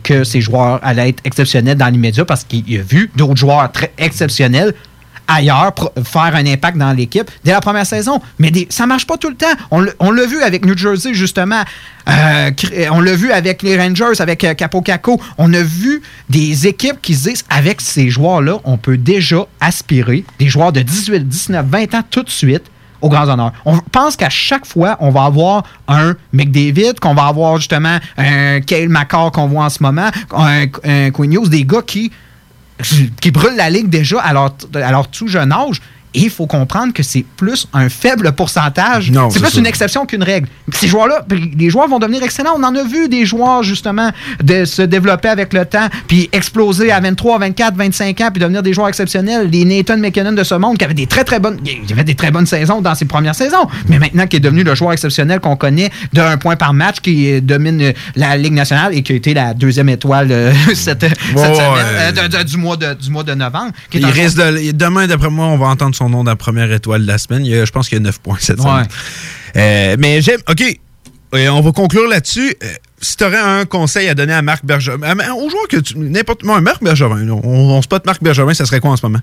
que 0.04 0.24
ces 0.24 0.42
joueurs 0.42 0.80
allaient 0.84 1.10
être 1.10 1.22
exceptionnels 1.24 1.78
dans 1.78 1.88
l'immédiat 1.88 2.24
parce 2.26 2.44
qu'il 2.44 2.64
a 2.80 2.82
vu 2.84 3.10
d'autres 3.16 3.38
joueurs 3.38 3.72
très 3.72 3.92
exceptionnels 3.98 4.74
ailleurs 5.28 5.74
faire 6.04 6.36
un 6.36 6.46
impact 6.46 6.78
dans 6.78 6.92
l'équipe 6.92 7.30
dès 7.44 7.52
la 7.52 7.62
première 7.62 7.86
saison. 7.86 8.22
Mais 8.38 8.52
des- 8.52 8.68
ça 8.70 8.86
marche 8.86 9.08
pas 9.08 9.16
tout 9.18 9.30
le 9.30 9.36
temps. 9.36 9.54
On 9.72 10.12
l'a- 10.12 10.26
vu 10.26 10.42
avec 10.42 10.66
New 10.66 10.78
Jersey, 10.78 11.14
justement. 11.14 11.62
Euh, 12.10 12.50
cr- 12.52 12.90
on 12.92 13.00
l'a 13.00 13.16
vu 13.16 13.32
avec 13.32 13.64
les 13.64 13.78
Rangers, 13.78 14.20
avec 14.20 14.44
euh, 14.44 14.54
Capo 14.56 14.82
Caco. 14.82 15.22
On 15.38 15.54
a 15.54 15.62
vu 15.62 16.02
des 16.30 16.68
équipes 16.68 17.02
qui 17.02 17.16
se 17.16 17.30
disent, 17.30 17.46
avec 17.50 17.80
ces 17.80 18.10
joueurs-là, 18.10 18.58
on 18.66 18.78
peut 18.78 18.98
déjà 18.98 19.46
aspirer, 19.62 20.26
des 20.38 20.50
joueurs 20.50 20.74
de 20.74 20.82
18, 20.82 21.26
19, 21.28 21.66
20 21.66 21.96
ans 21.96 22.04
tout 22.10 22.24
de 22.24 22.30
suite, 22.30 22.64
aux 23.02 23.10
grands 23.10 23.28
honneurs. 23.28 23.52
On 23.66 23.78
pense 23.80 24.16
qu'à 24.16 24.30
chaque 24.30 24.66
fois, 24.66 24.98
on 25.00 25.10
va 25.10 25.26
avoir 25.26 25.64
un 25.88 26.16
McDavid, 26.34 27.00
qu'on 27.00 27.14
va 27.14 27.26
avoir 27.26 27.58
justement 27.58 27.98
un 28.18 28.62
Kale 28.62 28.90
McCall 28.90 29.32
qu'on 29.32 29.48
voit 29.48 29.66
en 29.66 29.70
ce 29.70 29.82
moment, 29.84 30.10
un, 30.36 30.66
un 30.84 31.10
des 31.50 31.66
gars 31.66 31.82
qui, 31.86 32.12
qui 33.20 33.32
brûlent 33.32 33.58
la 33.58 33.70
ligue 33.70 33.90
déjà 33.90 34.22
à 34.22 34.34
leur 34.34 35.08
tout 35.10 35.28
jeune 35.28 35.52
âge. 35.52 35.82
Et 36.14 36.24
il 36.24 36.30
faut 36.30 36.46
comprendre 36.46 36.94
que 36.94 37.04
c'est 37.04 37.26
plus 37.38 37.68
un 37.74 37.88
faible 37.90 38.32
pourcentage. 38.34 39.12
C'est 39.32 39.40
plus 39.40 39.52
ça. 39.52 39.60
une 39.60 39.66
exception 39.66 40.06
qu'une 40.06 40.24
règle. 40.24 40.48
Ces 40.74 40.88
joueurs-là, 40.88 41.26
les 41.58 41.70
joueurs 41.70 41.88
vont 41.88 42.00
devenir 42.00 42.22
excellents. 42.24 42.54
On 42.58 42.64
en 42.64 42.76
a 42.76 42.84
vu 42.84 43.08
des 43.08 43.26
joueurs, 43.26 43.64
justement, 43.64 44.12
de 44.44 44.66
se 44.66 44.82
développer 44.82 45.30
avec 45.30 45.54
le 45.54 45.66
temps, 45.66 45.88
puis 46.08 46.30
exploser 46.34 46.92
à 46.92 47.00
23, 47.00 47.40
24, 47.40 47.76
25 47.76 48.22
ans, 48.22 48.30
puis 48.32 48.42
devenir 48.42 48.62
des 48.62 48.74
joueurs 48.74 48.90
exceptionnels. 48.90 49.50
Les 49.50 49.64
Nathan 49.64 49.98
McKinnon 49.98 50.34
de 50.34 50.44
ce 50.44 50.56
monde, 50.56 50.78
qui 50.78 50.86
avaient 50.86 50.94
des 50.94 51.08
très, 51.08 51.24
très 51.24 51.40
bonnes, 51.40 51.60
il 51.66 51.92
avait 51.92 52.04
des 52.04 52.16
très 52.16 52.32
bonnes 52.32 52.46
saisons 52.46 52.82
dans 52.82 52.96
ses 52.96 53.06
premières 53.06 53.36
saisons, 53.36 53.68
mais 53.88 54.00
maintenant 54.00 54.28
qui 54.28 54.38
est 54.38 54.42
devenu 54.42 54.64
le 54.64 54.76
joueur 54.76 54.92
exceptionnel 54.94 55.40
qu'on 55.40 55.56
connaît 55.56 55.92
d'un 56.14 56.38
point 56.38 56.56
par 56.56 56.74
match, 56.74 57.00
qui 57.02 57.42
domine 57.42 57.94
la 58.16 58.38
Ligue 58.38 58.54
nationale 58.54 58.94
et 58.96 59.04
qui 59.04 59.14
a 59.14 59.16
été 59.16 59.34
la 59.34 59.54
deuxième 59.54 59.90
étoile 59.90 60.28
euh, 60.32 60.54
cette, 60.74 61.02
cette 61.02 61.10
semaine, 61.34 62.16
euh, 62.18 62.44
du, 62.44 62.58
mois 62.58 62.78
de, 62.78 62.94
du 62.94 63.10
mois 63.10 63.24
de 63.24 63.34
novembre. 63.34 63.72
qui 63.90 63.98
est 63.98 64.02
Il 64.02 64.06
un 64.06 64.10
risque 64.10 64.38
de, 64.38 64.72
demain, 64.72 65.08
d'après 65.08 65.30
moi, 65.30 65.48
on 65.48 65.58
va 65.58 65.68
entendre 65.68 65.96
son 66.02 66.10
nom 66.10 66.24
dans 66.24 66.32
la 66.32 66.36
première 66.36 66.72
étoile 66.72 67.04
de 67.04 67.08
la 67.08 67.18
semaine. 67.20 67.46
Il 67.46 67.52
y 67.52 67.56
a- 67.58 67.66
je 67.66 67.72
pense 67.72 67.88
qu'il 67.88 67.98
y 67.98 68.02
a 68.02 68.04
9 68.04 68.20
points 68.20 68.38
cette 68.40 68.60
Ouais. 68.60 68.66
semaine. 68.66 68.88
Euh, 69.58 69.96
mais 70.00 70.22
j'aime. 70.22 70.40
OK. 70.50 70.64
On 71.34 71.62
va 71.62 71.72
conclure 71.72 72.08
là-dessus. 72.10 72.56
Euh, 72.64 72.68
si 73.00 73.16
tu 73.18 73.24
aurais 73.24 73.38
un 73.38 73.66
conseil 73.66 74.10
à 74.10 74.16
donner 74.16 74.34
à 74.34 74.42
Marc 74.42 74.66
Bergevin, 74.66 75.16
aux 75.38 75.50
joueurs 75.50 75.68
que 75.70 75.78
tu. 75.78 75.98
N'importe. 75.98 76.44
Moi, 76.44 76.60
Marc 76.62 76.84
Bergevin, 76.84 77.30
on, 77.30 77.42
on 77.44 77.82
spot 77.82 78.06
Marc 78.06 78.22
Bergevin, 78.24 78.54
ça 78.54 78.66
serait 78.66 78.80
quoi 78.80 78.92
en 78.92 78.98
ce 78.98 79.06
moment? 79.06 79.20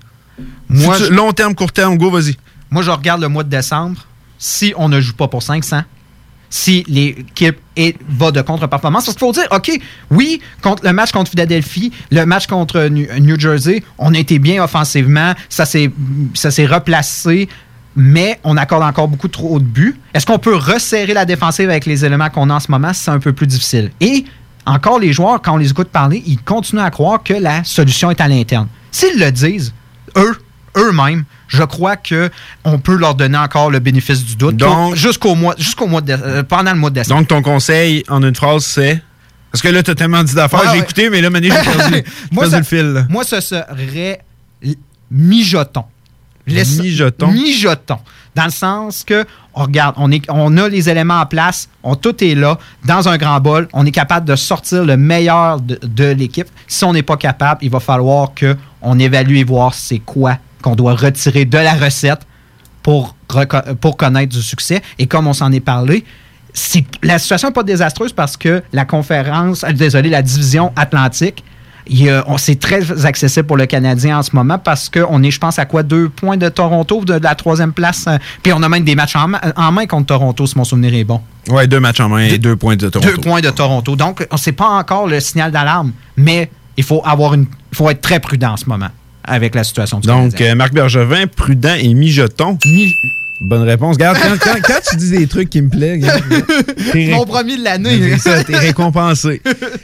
Moi, 0.69 0.97
je- 0.97 1.05
long 1.11 1.31
terme, 1.33 1.53
court 1.53 1.71
terme, 1.71 1.97
go, 1.97 2.09
vas-y. 2.09 2.35
Moi, 2.71 2.81
je 2.83 2.89
regarde 2.91 3.21
le 3.21 3.27
mois 3.27 3.43
de 3.43 3.49
décembre. 3.49 4.05
Si 4.37 4.73
on 4.77 4.87
ne 4.89 5.01
joue 5.01 5.13
pas 5.13 5.27
pour 5.27 5.43
500, 5.43 5.81
si 6.49 6.83
l'équipe 6.87 7.57
va 8.09 8.31
de 8.31 8.41
contre-performance. 8.41 9.05
Parce 9.05 9.15
qu'il 9.15 9.27
faut 9.27 9.31
dire, 9.31 9.47
OK, 9.51 9.71
oui, 10.11 10.41
contre 10.61 10.83
le 10.83 10.93
match 10.93 11.11
contre 11.11 11.31
Philadelphie, 11.31 11.91
le 12.11 12.25
match 12.25 12.47
contre 12.47 12.87
New, 12.87 13.39
Jersey, 13.39 13.83
on 13.97 14.13
a 14.13 14.17
été 14.17 14.39
bien 14.39 14.63
offensivement, 14.63 15.33
ça 15.47 15.65
s'est 15.65 15.91
replacé, 16.65 17.47
mais 17.95 18.39
on 18.43 18.57
accorde 18.57 18.83
encore 18.83 19.07
beaucoup 19.07 19.27
trop 19.27 19.59
de 19.59 19.65
buts. 19.65 19.99
Est-ce 20.13 20.25
qu'on 20.25 20.39
peut 20.39 20.55
resserrer 20.55 21.13
la 21.13 21.25
défensive 21.25 21.69
avec 21.69 21.85
les 21.85 22.05
éléments 22.05 22.29
qu'on 22.29 22.49
a 22.49 22.55
en 22.55 22.59
ce 22.59 22.71
moment? 22.71 22.93
C'est 22.93 23.11
un 23.11 23.19
peu 23.19 23.33
plus 23.33 23.47
difficile. 23.47 23.91
Et 23.99 24.25
encore, 24.65 24.99
les 24.99 25.13
joueurs, 25.13 25.41
quand 25.41 25.53
on 25.53 25.57
les 25.57 25.71
écoute 25.71 25.89
parler, 25.89 26.23
ils 26.25 26.39
continuent 26.39 26.81
à 26.81 26.91
croire 26.91 27.23
que 27.23 27.33
la 27.33 27.63
solution 27.63 28.11
est 28.11 28.21
à 28.21 28.27
l'interne. 28.27 28.67
S'ils 28.91 29.19
le 29.19 29.31
disent, 29.31 29.73
eux-mêmes, 30.77 31.23
je 31.47 31.63
crois 31.63 31.95
que 31.95 32.29
on 32.63 32.79
peut 32.79 32.95
leur 32.95 33.15
donner 33.15 33.37
encore 33.37 33.71
le 33.71 33.79
bénéfice 33.79 34.23
du 34.23 34.35
doute 34.35 34.63
jusqu'au 34.93 35.35
mois, 35.35 35.55
jusqu'au 35.57 35.87
mois 35.87 36.01
de, 36.01 36.13
euh, 36.13 36.43
pendant 36.43 36.71
le 36.73 36.77
mois 36.79 36.89
de 36.89 36.95
décembre. 36.95 37.19
Donc, 37.21 37.27
ton 37.29 37.41
conseil 37.41 38.03
en 38.09 38.21
une 38.23 38.35
phrase, 38.35 38.63
c'est? 38.65 39.01
Parce 39.51 39.61
que 39.63 39.67
là, 39.69 39.81
t'as 39.81 39.95
tellement 39.95 40.23
dit 40.23 40.35
d'affaires, 40.35 40.59
Ouais, 40.59 40.65
j'ai 40.67 40.71
ouais. 40.73 40.79
écouté, 40.79 41.09
mais 41.09 41.21
là, 41.21 41.29
Mané, 41.31 41.49
j'ai 41.49 41.55
perdu, 41.77 42.03
moi, 42.31 42.43
perdu 42.47 42.51
ça- 42.51 42.57
le 42.59 42.63
fil. 42.63 43.05
moi, 43.09 43.23
ce 43.23 43.39
serait 43.41 44.21
mijoton. 45.11 45.83
Laisse- 46.47 46.79
Mijoton? 46.79 47.27
Mijoton. 47.31 47.97
Dans 48.35 48.45
le 48.45 48.51
sens 48.51 49.03
que, 49.03 49.25
on 49.53 49.63
regarde, 49.63 49.95
on, 49.97 50.11
est, 50.11 50.21
on 50.29 50.55
a 50.57 50.69
les 50.69 50.89
éléments 50.89 51.19
en 51.19 51.25
place, 51.25 51.67
on, 51.83 51.95
tout 51.95 52.23
est 52.23 52.33
là, 52.35 52.57
dans 52.85 53.07
un 53.09 53.17
grand 53.17 53.39
bol, 53.39 53.67
on 53.73 53.85
est 53.85 53.91
capable 53.91 54.25
de 54.27 54.35
sortir 54.35 54.83
le 54.85 54.97
meilleur 54.97 55.59
de, 55.59 55.79
de 55.83 56.05
l'équipe. 56.05 56.47
Si 56.67 56.83
on 56.85 56.93
n'est 56.93 57.03
pas 57.03 57.17
capable, 57.17 57.59
il 57.63 57.69
va 57.69 57.79
falloir 57.79 58.31
qu'on 58.39 58.99
évalue 58.99 59.35
et 59.37 59.43
voir 59.43 59.73
c'est 59.73 59.99
quoi 59.99 60.37
qu'on 60.61 60.75
doit 60.75 60.95
retirer 60.95 61.45
de 61.45 61.57
la 61.57 61.73
recette 61.73 62.21
pour, 62.83 63.15
connaître 63.97 64.33
du 64.35 64.41
succès. 64.41 64.81
Et 64.97 65.07
comme 65.07 65.27
on 65.27 65.33
s'en 65.33 65.51
est 65.51 65.59
parlé, 65.59 66.03
c'est- 66.53 66.85
la 67.03 67.19
situation 67.19 67.49
n'est 67.49 67.53
pas 67.53 67.63
désastreuse 67.63 68.13
parce 68.13 68.37
que 68.37 68.63
la 68.73 68.85
conférence, 68.85 69.63
euh, 69.63 69.71
désolé, 69.71 70.09
la 70.09 70.21
division 70.21 70.71
Atlantique, 70.75 71.43
il 71.87 72.03
y 72.03 72.09
a- 72.09 72.23
on- 72.27 72.37
c'est 72.37 72.55
très 72.59 73.05
accessible 73.05 73.47
pour 73.47 73.57
le 73.57 73.65
Canadien 73.65 74.19
en 74.19 74.23
ce 74.23 74.31
moment 74.35 74.57
parce 74.59 74.89
qu'on 74.89 75.21
est, 75.23 75.31
je 75.31 75.39
pense, 75.39 75.57
à 75.59 75.65
quoi, 75.65 75.83
deux 75.83 76.09
points 76.09 76.37
de 76.37 76.47
Toronto, 76.49 77.03
de, 77.03 77.17
de 77.17 77.23
la 77.23 77.35
troisième 77.35 77.73
place. 77.73 78.05
euh, 78.07 78.17
Puis 78.43 78.53
on 78.53 78.61
a 78.63 78.69
même 78.69 78.83
des 78.83 78.95
matchs 78.95 79.15
en, 79.15 79.27
ma- 79.27 79.41
en 79.55 79.71
main 79.71 79.85
contre 79.85 80.07
Toronto, 80.07 80.45
si 80.45 80.57
mon 80.57 80.63
souvenir 80.63 80.93
est 80.93 81.03
bon. 81.03 81.21
Ouais, 81.49 81.67
deux 81.67 81.79
matchs 81.79 81.99
en 81.99 82.09
main 82.09 82.19
et 82.25 82.37
deux 82.37 82.55
points 82.55 82.75
de 82.75 82.89
Toronto. 82.89 83.11
Deux 83.11 83.21
points 83.21 83.41
de 83.41 83.49
Toronto. 83.49 83.95
Donc, 83.95 84.25
on 84.31 84.37
sait 84.37 84.51
pas 84.51 84.67
encore 84.69 85.07
le 85.07 85.19
signal 85.19 85.51
d'alarme, 85.51 85.91
mais 86.17 86.49
il 86.77 86.83
faut 86.83 87.01
avoir 87.05 87.33
une, 87.33 87.45
il 87.71 87.75
faut 87.77 87.89
être 87.89 88.01
très 88.01 88.19
prudent 88.19 88.51
en 88.53 88.57
ce 88.57 88.65
moment 88.67 88.89
avec 89.29 89.55
la 89.55 89.63
situation 89.63 89.99
du 89.99 90.07
Donc, 90.07 90.31
Canadien. 90.31 90.51
euh, 90.51 90.55
Marc 90.55 90.73
Bergevin, 90.73 91.27
prudent 91.27 91.75
et 91.79 91.93
mijoton. 91.93 92.57
Bonne 93.41 93.61
réponse. 93.63 93.95
Regarde, 93.95 94.17
quand, 94.21 94.37
quand- 94.37 94.59
quand 94.67 94.79
tu 94.89 94.97
dis 94.97 95.11
des 95.11 95.27
trucs 95.27 95.49
qui 95.49 95.61
me 95.61 95.69
plaisent, 95.69 96.05
Mon 97.11 97.25
premier 97.25 97.57
de 97.57 97.63
l'année. 97.63 98.17
Ça, 98.17 98.43
t'es 98.43 98.57
récompensé. 98.57 99.41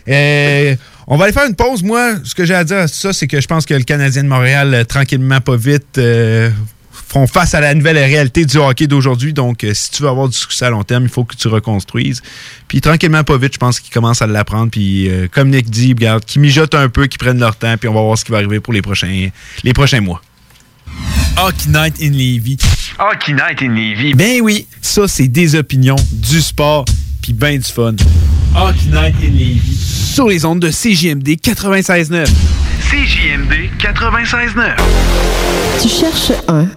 Euh, 0.09 0.75
on 1.07 1.15
va 1.17 1.25
aller 1.25 1.33
faire 1.33 1.47
une 1.47 1.55
pause. 1.55 1.81
Moi, 1.83 2.15
ce 2.23 2.35
que 2.35 2.43
j'ai 2.45 2.53
à 2.55 2.63
dire 2.65 2.77
à 2.79 2.87
ça, 2.87 3.13
c'est 3.13 3.27
que 3.27 3.39
je 3.39 3.47
pense 3.47 3.65
que 3.65 3.73
le 3.73 3.83
Canadien 3.83 4.23
de 4.23 4.27
Montréal, 4.27 4.73
euh, 4.73 4.83
tranquillement, 4.83 5.39
pas 5.39 5.55
vite, 5.55 5.97
euh, 5.97 6.49
font 7.15 7.27
face 7.27 7.53
à 7.53 7.61
la 7.61 7.73
nouvelle 7.73 7.97
réalité 7.97 8.43
du 8.43 8.57
hockey 8.57 8.87
d'aujourd'hui. 8.87 9.31
Donc, 9.31 9.63
euh, 9.63 9.73
si 9.73 9.89
tu 9.89 10.03
veux 10.03 10.09
avoir 10.09 10.27
du 10.27 10.35
succès 10.35 10.65
à 10.65 10.69
long 10.69 10.83
terme, 10.83 11.03
il 11.03 11.09
faut 11.09 11.23
que 11.23 11.33
tu 11.33 11.47
reconstruises. 11.47 12.21
Puis, 12.67 12.81
tranquillement, 12.81 13.23
pas 13.23 13.37
vite, 13.37 13.53
je 13.53 13.57
pense 13.57 13.79
qu'ils 13.79 13.93
commencent 13.93 14.21
à 14.21 14.27
l'apprendre. 14.27 14.69
Puis, 14.69 15.07
euh, 15.07 15.29
comme 15.31 15.49
Nick 15.49 15.69
dit, 15.69 15.93
regarde, 15.93 16.25
qu'ils 16.25 16.41
mijotent 16.41 16.75
un 16.75 16.89
peu, 16.89 17.07
qu'ils 17.07 17.19
prennent 17.19 17.39
leur 17.39 17.55
temps, 17.55 17.77
puis 17.77 17.87
on 17.87 17.93
va 17.93 18.01
voir 18.01 18.17
ce 18.17 18.25
qui 18.25 18.33
va 18.33 18.39
arriver 18.39 18.59
pour 18.59 18.73
les 18.73 18.81
prochains, 18.81 19.29
les 19.63 19.71
prochains 19.71 20.01
mois. 20.01 20.21
Hockey 21.37 21.69
Night 21.69 21.95
in 22.01 22.11
Levy. 22.11 22.57
Hockey 22.99 23.31
Night 23.31 23.61
in 23.61 23.69
Levy. 23.69 24.13
Ben 24.13 24.41
oui, 24.41 24.67
ça, 24.81 25.07
c'est 25.07 25.29
des 25.29 25.55
opinions, 25.55 25.95
du 26.11 26.41
sport, 26.41 26.83
puis 27.21 27.31
ben 27.31 27.57
du 27.57 27.71
fun. 27.71 27.95
Hockey 28.53 28.89
Night 28.91 29.15
in 29.23 29.31
Levy. 29.31 29.77
Sur 30.13 30.27
les 30.27 30.43
ondes 30.43 30.59
de 30.59 30.69
CJMD 30.69 31.29
96.9. 31.41 32.25
CJMD 32.89 33.69
96.9. 33.79 34.75
Tu 35.81 35.87
cherches 35.87 36.33
un 36.49 36.67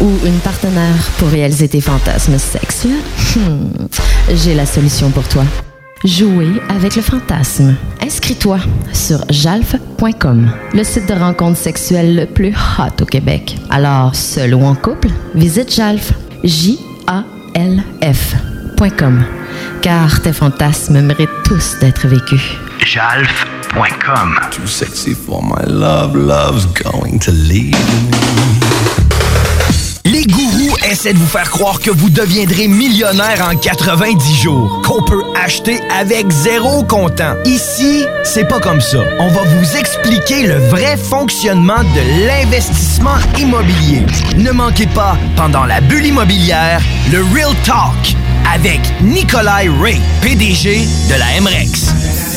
ou 0.00 0.10
une 0.26 0.38
partenaire 0.40 0.94
pour 1.18 1.28
réaliser 1.28 1.68
tes 1.68 1.80
fantasmes 1.80 2.38
sexuels? 2.38 2.92
Hmm, 3.36 3.86
J'ai 4.34 4.54
la 4.54 4.66
solution 4.66 5.10
pour 5.10 5.26
toi. 5.28 5.44
Jouer 6.04 6.60
avec 6.68 6.94
le 6.94 7.02
fantasme. 7.02 7.74
Inscris-toi 8.00 8.58
sur 8.92 9.24
jalf.com, 9.30 10.48
le 10.72 10.84
site 10.84 11.08
de 11.08 11.14
rencontre 11.14 11.58
sexuelle 11.58 12.14
le 12.14 12.26
plus 12.26 12.54
hot 12.78 13.02
au 13.02 13.04
Québec. 13.04 13.56
Alors, 13.70 14.14
seul 14.14 14.54
ou 14.54 14.62
en 14.64 14.76
couple, 14.76 15.08
visite 15.34 15.74
jalf. 15.74 16.12
J-A-L-F.com. 16.44 16.84
Car 19.82 20.22
tes 20.22 20.32
fantasmes 20.32 21.00
méritent 21.00 21.42
tous 21.44 21.76
d'être 21.80 22.06
vécus. 22.06 22.42
Jalf.com. 22.86 24.38
Too 24.52 24.66
sexy 24.68 25.14
for 25.14 25.42
my 25.42 25.64
love, 25.66 26.14
love's 26.14 26.66
going 26.66 27.18
to 27.18 27.32
leave 27.32 27.74
Les 30.10 30.24
gourous 30.24 30.74
essaient 30.90 31.12
de 31.12 31.18
vous 31.18 31.26
faire 31.26 31.50
croire 31.50 31.80
que 31.80 31.90
vous 31.90 32.08
deviendrez 32.08 32.66
millionnaire 32.66 33.46
en 33.46 33.54
90 33.54 34.36
jours, 34.36 34.80
qu'on 34.82 35.02
peut 35.02 35.22
acheter 35.36 35.82
avec 35.90 36.30
zéro 36.30 36.82
comptant. 36.82 37.34
Ici, 37.44 38.06
c'est 38.24 38.48
pas 38.48 38.58
comme 38.58 38.80
ça. 38.80 39.00
On 39.18 39.28
va 39.28 39.42
vous 39.42 39.76
expliquer 39.76 40.46
le 40.46 40.54
vrai 40.68 40.96
fonctionnement 40.96 41.82
de 41.82 42.26
l'investissement 42.26 43.18
immobilier. 43.38 44.06
Ne 44.38 44.50
manquez 44.50 44.86
pas, 44.86 45.18
pendant 45.36 45.66
la 45.66 45.82
bulle 45.82 46.06
immobilière, 46.06 46.80
le 47.12 47.22
Real 47.34 47.54
Talk 47.64 48.16
avec 48.54 48.80
Nikolai 49.02 49.68
Ray, 49.78 50.00
PDG 50.22 50.86
de 51.10 51.18
la 51.18 51.40
MREX. 51.42 52.27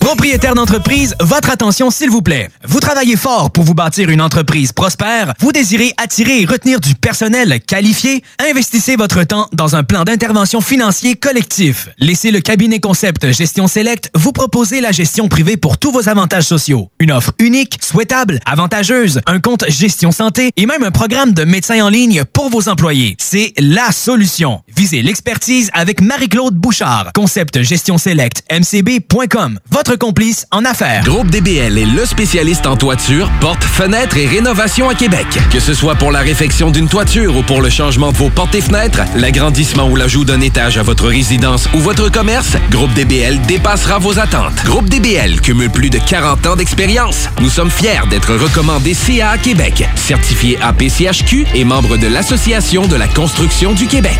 Propriétaire 0.00 0.54
d'entreprise, 0.54 1.14
votre 1.20 1.50
attention 1.50 1.90
s'il 1.90 2.10
vous 2.10 2.22
plaît. 2.22 2.48
Vous 2.64 2.80
travaillez 2.80 3.16
fort 3.16 3.50
pour 3.50 3.64
vous 3.64 3.74
bâtir 3.74 4.10
une 4.10 4.20
entreprise 4.20 4.72
prospère, 4.72 5.34
vous 5.40 5.52
désirez 5.52 5.92
attirer 5.96 6.42
et 6.42 6.44
retenir 6.44 6.80
du 6.80 6.94
personnel 6.94 7.60
qualifié, 7.60 8.22
investissez 8.38 8.96
votre 8.96 9.22
temps 9.24 9.48
dans 9.52 9.76
un 9.76 9.84
plan 9.84 10.04
d'intervention 10.04 10.60
financier 10.60 11.14
collectif. 11.14 11.88
Laissez 11.98 12.30
le 12.30 12.40
cabinet 12.40 12.80
concept 12.80 13.30
Gestion 13.32 13.66
Select 13.66 14.10
vous 14.14 14.32
proposer 14.32 14.80
la 14.80 14.92
gestion 14.92 15.28
privée 15.28 15.56
pour 15.56 15.78
tous 15.78 15.92
vos 15.92 16.08
avantages 16.08 16.44
sociaux. 16.44 16.90
Une 16.98 17.12
offre 17.12 17.32
unique, 17.38 17.78
souhaitable, 17.82 18.40
avantageuse, 18.46 19.20
un 19.26 19.40
compte 19.40 19.64
gestion 19.68 20.12
santé 20.12 20.50
et 20.56 20.66
même 20.66 20.82
un 20.82 20.90
programme 20.90 21.32
de 21.32 21.44
médecin 21.44 21.84
en 21.84 21.88
ligne 21.88 22.24
pour 22.24 22.50
vos 22.50 22.68
employés. 22.68 23.16
C'est 23.18 23.52
la 23.58 23.92
solution. 23.92 24.62
Visez 24.74 25.02
l'expertise 25.02 25.70
avec 25.74 26.00
Marie-Claude 26.00 26.54
Bouchard. 26.54 27.10
Concept 27.14 27.62
Gestion 27.62 27.98
Select, 27.98 28.42
mcb.com. 28.50 29.58
Votre 29.70 29.96
complice 29.96 30.46
en 30.50 30.64
affaires. 30.64 31.04
Groupe 31.04 31.28
DBL 31.28 31.76
est 31.76 31.86
le 31.86 32.06
spécialiste 32.06 32.66
en 32.66 32.76
toiture, 32.76 33.30
portes, 33.40 33.62
fenêtres 33.62 34.16
et 34.16 34.26
rénovation 34.26 34.88
à 34.88 34.94
Québec. 34.94 35.26
Que 35.50 35.60
ce 35.60 35.74
soit 35.74 35.94
pour 35.96 36.10
la 36.10 36.20
réfection 36.20 36.70
d'une 36.70 36.88
toiture 36.88 37.36
ou 37.36 37.42
pour 37.42 37.60
le 37.60 37.70
changement 37.70 38.12
de 38.12 38.16
vos 38.16 38.30
portes 38.30 38.54
et 38.54 38.60
fenêtres, 38.60 39.02
l'agrandissement 39.14 39.88
ou 39.88 39.96
l'ajout 39.96 40.24
d'un 40.24 40.40
étage 40.40 40.78
à 40.78 40.82
votre 40.82 41.08
résidence 41.08 41.68
ou 41.74 41.78
votre 41.78 42.10
commerce, 42.10 42.56
Groupe 42.70 42.92
DBL 42.94 43.40
dépassera 43.42 43.98
vos 43.98 44.18
attentes. 44.18 44.64
Groupe 44.64 44.88
DBL 44.88 45.40
cumule 45.40 45.70
plus 45.70 45.90
de 45.90 45.98
40 45.98 46.46
ans 46.46 46.56
d'expérience. 46.56 47.28
Nous 47.40 47.50
sommes 47.50 47.70
fiers 47.70 48.06
d'être 48.08 48.34
recommandés 48.34 48.94
CA 48.94 49.36
Québec, 49.38 49.86
certifié 49.96 50.58
APCHQ 50.62 51.46
et 51.54 51.64
membre 51.64 51.96
de 51.98 52.06
l'Association 52.06 52.86
de 52.86 52.96
la 52.96 53.08
construction 53.08 53.72
du 53.72 53.86
Québec. 53.86 54.18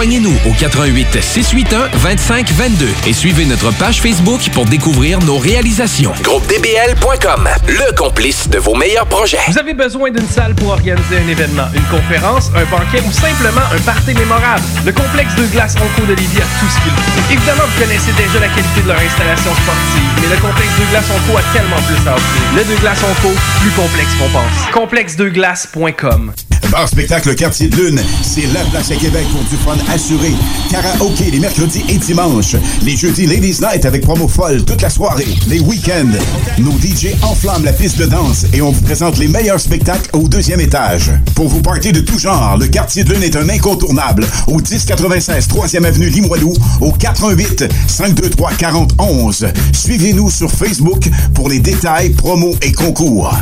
Rejoignez-nous 0.00 0.32
au 0.48 0.54
88 0.58 1.20
681 1.20 1.90
25 1.92 2.52
22 2.52 2.88
et 3.06 3.12
suivez 3.12 3.44
notre 3.44 3.70
page 3.76 4.00
Facebook 4.00 4.40
pour 4.54 4.64
découvrir 4.64 5.18
nos 5.18 5.36
réalisations. 5.36 6.14
GroupeDBL.com, 6.22 7.46
le 7.68 7.94
complice 7.94 8.48
de 8.48 8.56
vos 8.56 8.74
meilleurs 8.74 9.04
projets. 9.04 9.36
Vous 9.48 9.58
avez 9.58 9.74
besoin 9.74 10.10
d'une 10.10 10.26
salle 10.26 10.54
pour 10.54 10.70
organiser 10.70 11.18
un 11.18 11.28
événement, 11.28 11.68
une 11.74 11.84
conférence, 11.94 12.50
un 12.56 12.64
banquet 12.74 13.02
ou 13.06 13.12
simplement 13.12 13.60
un 13.70 13.78
party 13.80 14.14
mémorable? 14.14 14.62
Le 14.86 14.92
complexe 14.92 15.34
de 15.34 15.44
glace 15.52 15.74
Onco 15.76 16.06
de 16.06 16.14
Lévis 16.14 16.38
a 16.38 16.48
tout 16.58 16.70
ce 16.72 16.80
qu'il 16.80 16.92
faut. 16.92 17.32
Évidemment, 17.34 17.64
vous 17.68 17.84
connaissez 17.84 18.12
déjà 18.12 18.40
la 18.40 18.48
qualité 18.48 18.80
de 18.80 18.88
leur 18.88 19.00
installation 19.00 19.52
sportive, 19.52 20.08
mais 20.22 20.34
le 20.34 20.40
complexe 20.40 20.80
de 20.80 20.84
glace 20.92 21.10
Onco 21.12 21.36
a 21.36 21.42
tellement 21.52 21.82
plus 21.84 22.08
à 22.08 22.14
offrir. 22.14 22.42
Le 22.56 22.64
de 22.64 22.80
glace 22.80 23.02
Onco, 23.04 23.34
plus 23.60 23.70
complexe 23.72 24.14
qu'on 24.16 24.30
pense. 24.30 24.72
Complexedeglace.com 24.72 26.32
Bar 26.70 26.88
spectacle 26.88 27.34
Quartier 27.34 27.68
de 27.68 27.76
Lune, 27.76 28.00
c'est 28.22 28.46
la 28.52 28.64
place 28.66 28.92
à 28.92 28.94
Québec 28.94 29.26
pour 29.32 29.42
du 29.42 29.56
fun 29.56 29.76
assuré. 29.92 30.32
Karaoke 30.70 31.30
les 31.32 31.40
mercredis 31.40 31.84
et 31.88 31.98
dimanches. 31.98 32.54
Les 32.82 32.96
jeudis 32.96 33.26
Ladies 33.26 33.58
Night 33.60 33.84
avec 33.86 34.02
promo 34.02 34.28
folle 34.28 34.64
toute 34.64 34.80
la 34.80 34.90
soirée. 34.90 35.26
Les 35.48 35.58
week-ends, 35.58 36.12
nos 36.58 36.72
DJ 36.72 37.08
enflamment 37.22 37.64
la 37.64 37.72
piste 37.72 37.98
de 37.98 38.06
danse 38.06 38.46
et 38.52 38.62
on 38.62 38.70
vous 38.70 38.82
présente 38.82 39.18
les 39.18 39.26
meilleurs 39.26 39.58
spectacles 39.58 40.10
au 40.12 40.28
deuxième 40.28 40.60
étage. 40.60 41.10
Pour 41.34 41.48
vous 41.48 41.60
partir 41.60 41.92
de 41.92 42.00
tout 42.00 42.18
genre, 42.18 42.56
le 42.56 42.68
Quartier 42.68 43.02
de 43.02 43.14
Lune 43.14 43.24
est 43.24 43.36
un 43.36 43.48
incontournable 43.48 44.26
au 44.46 44.58
1096 44.58 45.48
3e 45.48 45.84
avenue 45.84 46.08
Limoilou 46.08 46.54
au 46.80 46.92
418 46.92 47.64
523 47.88 48.52
4011. 48.52 49.46
Suivez-nous 49.72 50.30
sur 50.30 50.50
Facebook 50.50 51.08
pour 51.34 51.48
les 51.48 51.58
détails, 51.58 52.10
promos 52.10 52.54
et 52.62 52.72
concours. 52.72 53.34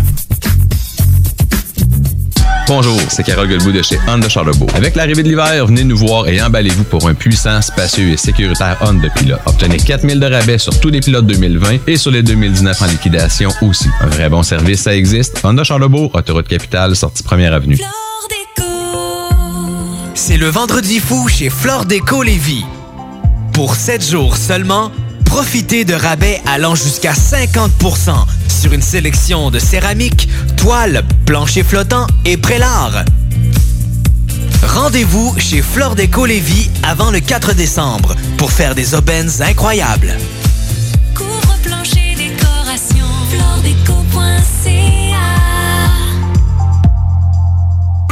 Bonjour, 2.69 3.01
c'est 3.09 3.23
Carole 3.23 3.49
Guilbeault 3.49 3.73
de 3.73 3.81
chez 3.81 3.99
Honda 4.07 4.29
Charlebourg. 4.29 4.69
Avec 4.75 4.95
l'arrivée 4.95 5.23
de 5.23 5.29
l'hiver, 5.29 5.67
venez 5.67 5.85
nous 5.85 5.97
voir 5.97 6.29
et 6.29 6.43
emballez-vous 6.43 6.85
pour 6.85 7.09
un 7.09 7.15
puissant, 7.15 7.63
spacieux 7.63 8.11
et 8.11 8.17
sécuritaire 8.19 8.77
Honda 8.83 9.09
Pilot. 9.09 9.39
Obtenez 9.47 9.79
4000 9.79 10.21
de 10.21 10.27
rabais 10.27 10.59
sur 10.59 10.79
tous 10.79 10.91
les 10.91 11.01
pilotes 11.01 11.27
2020 11.27 11.79
et 11.87 11.97
sur 11.97 12.11
les 12.11 12.23
2019 12.23 12.83
en 12.83 12.87
liquidation 12.87 13.51
aussi. 13.63 13.89
Un 14.03 14.09
vrai 14.09 14.29
bon 14.29 14.43
service, 14.43 14.83
ça 14.83 14.95
existe. 14.95 15.41
Honda 15.45 15.65
Charlebourg, 15.65 16.15
autoroute 16.15 16.47
capitale, 16.47 16.95
sortie 16.95 17.23
première 17.23 17.55
avenue. 17.55 17.79
C'est 20.15 20.37
le 20.37 20.49
vendredi 20.49 20.99
fou 20.99 21.27
chez 21.27 21.49
Flore 21.49 21.87
Déco 21.87 22.23
Lévis. 22.23 22.65
Pour 23.55 23.77
7 23.77 24.11
jours 24.11 24.37
seulement, 24.37 24.93
profitez 25.29 25.85
de 25.85 25.95
rabais 25.95 26.41
allant 26.47 26.75
jusqu'à 26.75 27.13
50% 27.13 27.69
sur 28.49 28.73
une 28.73 28.83
sélection 28.83 29.51
de 29.51 29.59
céramique, 29.59 30.29
toiles, 30.57 31.05
planchers 31.27 31.65
flottants 31.65 32.07
et 32.25 32.37
prélard. 32.37 33.05
Rendez-vous 34.67 35.35
chez 35.39 35.63
Flore 35.63 35.95
Déco 35.95 36.25
Lévis 36.25 36.71
avant 36.83 37.11
le 37.11 37.21
4 37.21 37.55
décembre 37.55 38.17
pour 38.39 38.51
faire 38.51 38.75
des 38.75 38.95
aubaines 38.95 39.31
incroyables. 39.41 40.15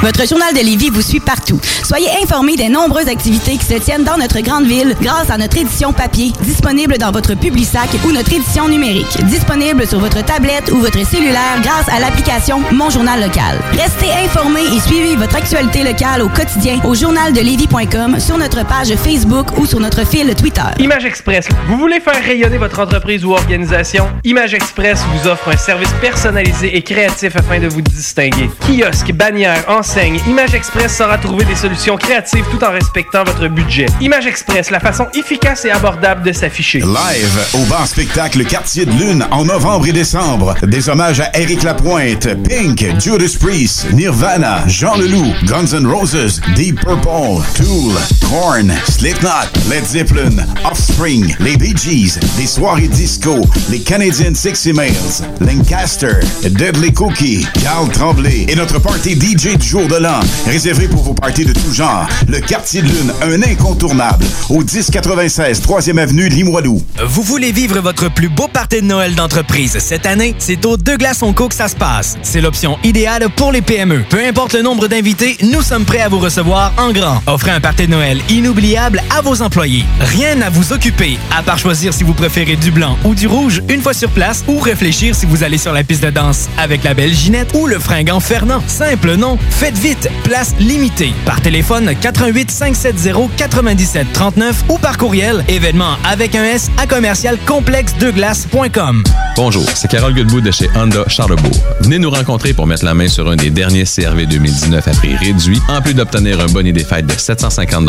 Votre 0.07 0.25
journal 0.29 0.55
de 0.55 0.61
Lévis 0.61 0.91
vous 0.91 1.03
suit 1.03 1.19
partout. 1.19 1.59
Soyez 1.83 2.07
informés 2.23 2.55
des 2.55 2.69
nombreuses 2.69 3.09
activités 3.09 3.57
qui 3.57 3.65
se 3.65 3.75
tiennent 3.75 4.05
dans 4.05 4.17
notre 4.17 4.39
grande 4.39 4.65
ville 4.65 4.95
grâce 5.03 5.31
à 5.31 5.37
notre 5.37 5.59
édition 5.59 5.93
papier, 5.93 6.31
disponible 6.43 6.97
dans 6.97 7.11
votre 7.11 7.35
Publisac 7.35 7.89
ou 8.07 8.13
notre 8.13 8.33
édition 8.33 8.69
numérique, 8.69 9.19
disponible 9.25 9.85
sur 9.85 9.99
votre 9.99 10.25
tablette 10.25 10.71
ou 10.71 10.77
votre 10.77 11.05
cellulaire 11.05 11.61
grâce 11.61 11.89
à 11.89 11.99
l'application 11.99 12.63
Mon 12.71 12.89
Journal 12.89 13.21
Local. 13.21 13.59
Restez 13.73 14.13
informés 14.25 14.63
et 14.77 14.79
suivez 14.79 15.17
votre 15.17 15.35
actualité 15.35 15.83
locale 15.83 16.23
au 16.23 16.29
quotidien 16.29 16.79
au 16.85 16.95
journaldelévis.com, 16.95 18.21
sur 18.21 18.39
notre 18.39 18.65
page 18.65 18.95
Facebook 18.95 19.59
ou 19.59 19.67
sur 19.67 19.81
notre 19.81 20.07
fil 20.07 20.33
Twitter. 20.37 20.63
Image 20.79 21.05
Express. 21.05 21.49
Vous 21.67 21.79
voulez 21.79 21.99
faire 21.99 22.23
rayonner 22.23 22.59
votre 22.59 22.79
entreprise 22.79 23.25
ou 23.25 23.33
organisation? 23.33 24.09
Image 24.23 24.55
Express 24.55 25.01
vous 25.13 25.29
offre 25.29 25.49
un 25.49 25.57
service 25.57 25.93
personnalisé 26.01 26.77
et 26.77 26.83
créatif 26.83 27.35
afin 27.35 27.59
de 27.59 27.67
vous 27.67 27.83
distinguer. 27.83 28.49
Kiosque, 28.61 29.13
bannière, 29.13 29.65
Image 29.99 30.55
Express 30.55 30.99
saura 30.99 31.16
trouver 31.16 31.47
des 31.47 31.55
solutions 31.55 31.97
créatives 31.97 32.44
tout 32.51 32.62
en 32.62 32.70
respectant 32.70 33.24
votre 33.24 33.49
budget. 33.49 33.86
Image 34.03 34.26
Express, 34.26 34.70
la 34.70 34.78
façon 34.78 35.07
efficace 35.14 35.64
et 35.64 35.70
abordable 35.70 36.22
de 36.22 36.32
s'afficher. 36.32 36.80
Live 36.80 37.47
au 37.55 37.64
bar 37.64 37.86
spectacle 37.86 38.44
Quartier 38.44 38.84
de 38.84 38.90
Lune 38.90 39.26
en 39.30 39.47
novembre 39.47 39.86
et 39.86 39.92
décembre. 39.92 40.55
Des 40.62 40.90
hommages 40.90 41.20
à 41.20 41.30
Eric 41.38 41.62
Lapointe, 41.62 42.28
Pink, 42.47 42.86
Judas 43.01 43.36
Priest, 43.40 43.90
Nirvana, 43.94 44.68
Jean 44.68 44.97
Leloup, 44.97 45.32
Guns 45.44 45.72
N' 45.72 45.86
Roses, 45.86 46.42
Deep 46.55 46.78
Purple, 46.80 47.42
Tool, 47.57 47.94
Korn, 48.28 48.70
Slipknot, 48.90 49.49
Led 49.70 49.86
Zeppelin, 49.86 50.44
Offspring, 50.70 51.34
les 51.40 51.57
Bee 51.57 51.74
Gees, 51.74 52.18
des 52.36 52.47
soirées 52.47 52.88
disco, 52.88 53.47
les 53.70 53.80
Canadian 53.80 54.34
Sexy 54.34 54.74
Males, 54.74 55.24
Lancaster, 55.40 56.20
Deadly 56.42 56.92
Cookie, 56.92 57.47
Carl 57.62 57.88
Tremblay 57.90 58.44
et 58.49 58.57
notre 58.57 58.78
party 58.78 59.14
DJ 59.14 59.57
du 59.57 59.66
jour 59.66 59.86
de 59.89 59.97
l'an, 59.97 60.20
réservé 60.47 60.89
pour 60.89 61.03
vos 61.03 61.14
parties 61.14 61.45
de 61.45 61.53
tout 61.53 61.72
genre. 61.72 62.07
Le 62.28 62.41
Quartier 62.41 62.82
de 62.82 62.89
Lune, 62.89 63.12
un 63.22 63.43
incontournable, 63.43 64.24
au 64.49 64.62
1096 64.62 65.61
3e 65.61 65.99
avenue 65.99 66.28
Limoilou. 66.28 66.82
Vous 67.07 67.22
voulez 67.22 67.53
vivre 67.53 67.80
votre 67.80 68.09
plus 68.12 68.28
beau 68.28 68.49
party 68.49 68.80
de 68.80 68.87
Noël 68.87 69.14
d'entreprise 69.14 69.78
cette 69.78 70.07
année? 70.07 70.34
C'est 70.39 70.64
au 70.66 70.76
Deux 70.76 70.97
Glaces 70.97 71.22
Co 71.34 71.49
que 71.49 71.55
ça 71.55 71.68
se 71.68 71.76
passe. 71.76 72.16
C'est 72.22 72.41
l'option 72.41 72.78
idéale 72.84 73.28
pour 73.34 73.53
les 73.53 73.62
PME. 73.62 74.05
Peu 74.09 74.24
importe 74.24 74.55
le 74.55 74.62
nombre 74.62 74.89
d'invités, 74.89 75.37
nous 75.43 75.62
sommes 75.62 75.84
prêts 75.84 76.01
à 76.01 76.09
vous 76.09 76.18
recevoir 76.18 76.72
en 76.78 76.93
grand. 76.93 77.22
Offrez 77.26 77.51
un 77.51 77.61
party 77.61 77.87
de 77.87 77.93
Noël 77.93 78.20
inoubliable 78.28 79.03
à 79.16 79.20
vos 79.22 79.43
employés. 79.43 79.84
Rien 80.01 80.41
à 80.43 80.51
vous 80.51 80.72
occuper, 80.72 81.18
à 81.37 81.43
part 81.43 81.59
choisir 81.59 81.93
si 81.93 82.05
vous 82.05 82.14
préférez 82.14 82.57
du 82.57 82.70
blanc 82.70 82.97
ou 83.05 83.14
du 83.14 83.26
rouge 83.26 83.62
une 83.68 83.82
fois 83.82 83.95
sur 83.95 84.11
place 84.11 84.45
ou 84.49 84.59
réfléchir 84.59 85.14
si 85.14 85.26
vous 85.26 85.43
allez 85.43 85.59
sur 85.59 85.72
la 85.72 85.84
piste 85.84 86.03
de 86.03 86.11
danse 86.11 86.49
avec 86.59 86.84
la 86.84 86.95
belle 86.95 87.12
Ginette 87.12 87.53
ou 87.55 87.66
le 87.66 87.78
fringant 87.78 88.20
Fernand. 88.20 88.62
Simple, 88.66 89.14
non? 89.16 89.39
Vite, 89.75 90.09
place 90.23 90.55
limitée. 90.61 91.12
Par 91.25 91.41
téléphone 91.41 91.93
88 92.01 92.51
570 92.51 93.37
97 93.37 94.12
39 94.12 94.64
ou 94.69 94.79
par 94.79 94.97
courriel 94.97 95.45
événement 95.49 95.97
avec 96.05 96.35
un 96.35 96.45
S 96.45 96.71
à 96.79 96.87
commercial 96.87 97.37
complexe 97.47 97.97
de 97.99 98.11
glace.com. 98.11 99.03
Bonjour, 99.37 99.64
c'est 99.75 99.89
Carole 99.89 100.14
Guilbeault 100.14 100.41
de 100.41 100.51
chez 100.51 100.71
Honda 100.77 101.05
Charlebourg. 101.09 101.53
Venez 101.81 101.99
nous 101.99 102.11
rencontrer 102.11 102.55
pour 102.55 102.67
mettre 102.67 102.85
la 102.85 102.95
main 102.95 103.09
sur 103.09 103.29
un 103.29 103.37
des 103.37 103.51
derniers 103.51 103.85
CRV 103.85 104.27
2019 104.27 104.87
à 104.87 104.91
prix 104.93 105.17
réduit, 105.17 105.61
en 105.69 105.83
plus 105.83 105.95
d'obtenir 105.95 106.41
un 106.41 106.47
bonnet 106.47 106.73
des 106.73 106.85
fêtes 106.85 107.07
de 107.07 107.12
750 107.12 107.89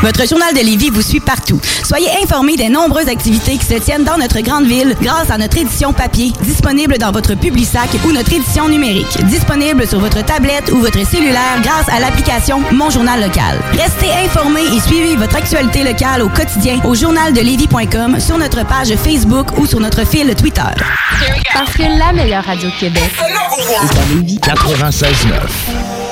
Votre 0.07 0.29
journal 0.29 0.55
de 0.55 0.61
Lévis 0.61 0.91
vous 0.91 1.03
suit 1.03 1.19
partout. 1.19 1.61
Soyez 1.83 2.07
informés 2.23 2.57
des 2.57 2.69
nombreuses 2.69 3.09
activités 3.09 3.59
qui 3.59 3.67
se 3.67 3.75
tiennent 3.75 4.05
dans 4.05 4.17
notre 4.17 4.41
grande 4.41 4.65
ville 4.65 4.95
grâce 5.03 5.31
à 5.31 5.37
notre 5.37 5.59
édition 5.59 5.93
papier, 5.93 6.33
disponible 6.43 6.97
dans 6.97 7.11
votre 7.11 7.35
Publisac 7.35 7.89
ou 8.07 8.13
notre 8.13 8.33
édition 8.33 8.69
numérique, 8.69 9.19
disponible 9.25 9.85
sur 9.85 9.99
votre 9.99 10.25
tablette 10.25 10.71
ou 10.71 10.77
votre 10.79 11.05
cellulaire 11.05 11.61
grâce 11.61 11.89
à 11.89 11.99
l'application 11.99 12.63
Mon 12.71 12.89
Journal 12.89 13.21
Local. 13.21 13.59
Restez 13.73 14.13
informés 14.25 14.63
et 14.77 14.79
suivez 14.79 15.17
votre 15.17 15.35
actualité 15.35 15.83
locale 15.83 16.23
au 16.23 16.29
quotidien 16.29 16.79
au 16.85 16.95
journaldelévis.com, 16.95 18.21
sur 18.21 18.39
notre 18.39 18.65
page 18.65 18.95
Facebook 18.95 19.59
ou 19.59 19.67
sur 19.67 19.81
notre 19.81 20.07
fil 20.07 20.33
Twitter. 20.37 20.63
Parce 21.53 21.73
que 21.73 21.83
la 21.83 22.13
meilleure 22.13 22.45
radio 22.45 22.71
de 22.71 22.79
Québec 22.79 23.11
est 23.59 23.75
à 23.75 24.15
Lévis. 24.15 24.39
96.9. 24.39 26.06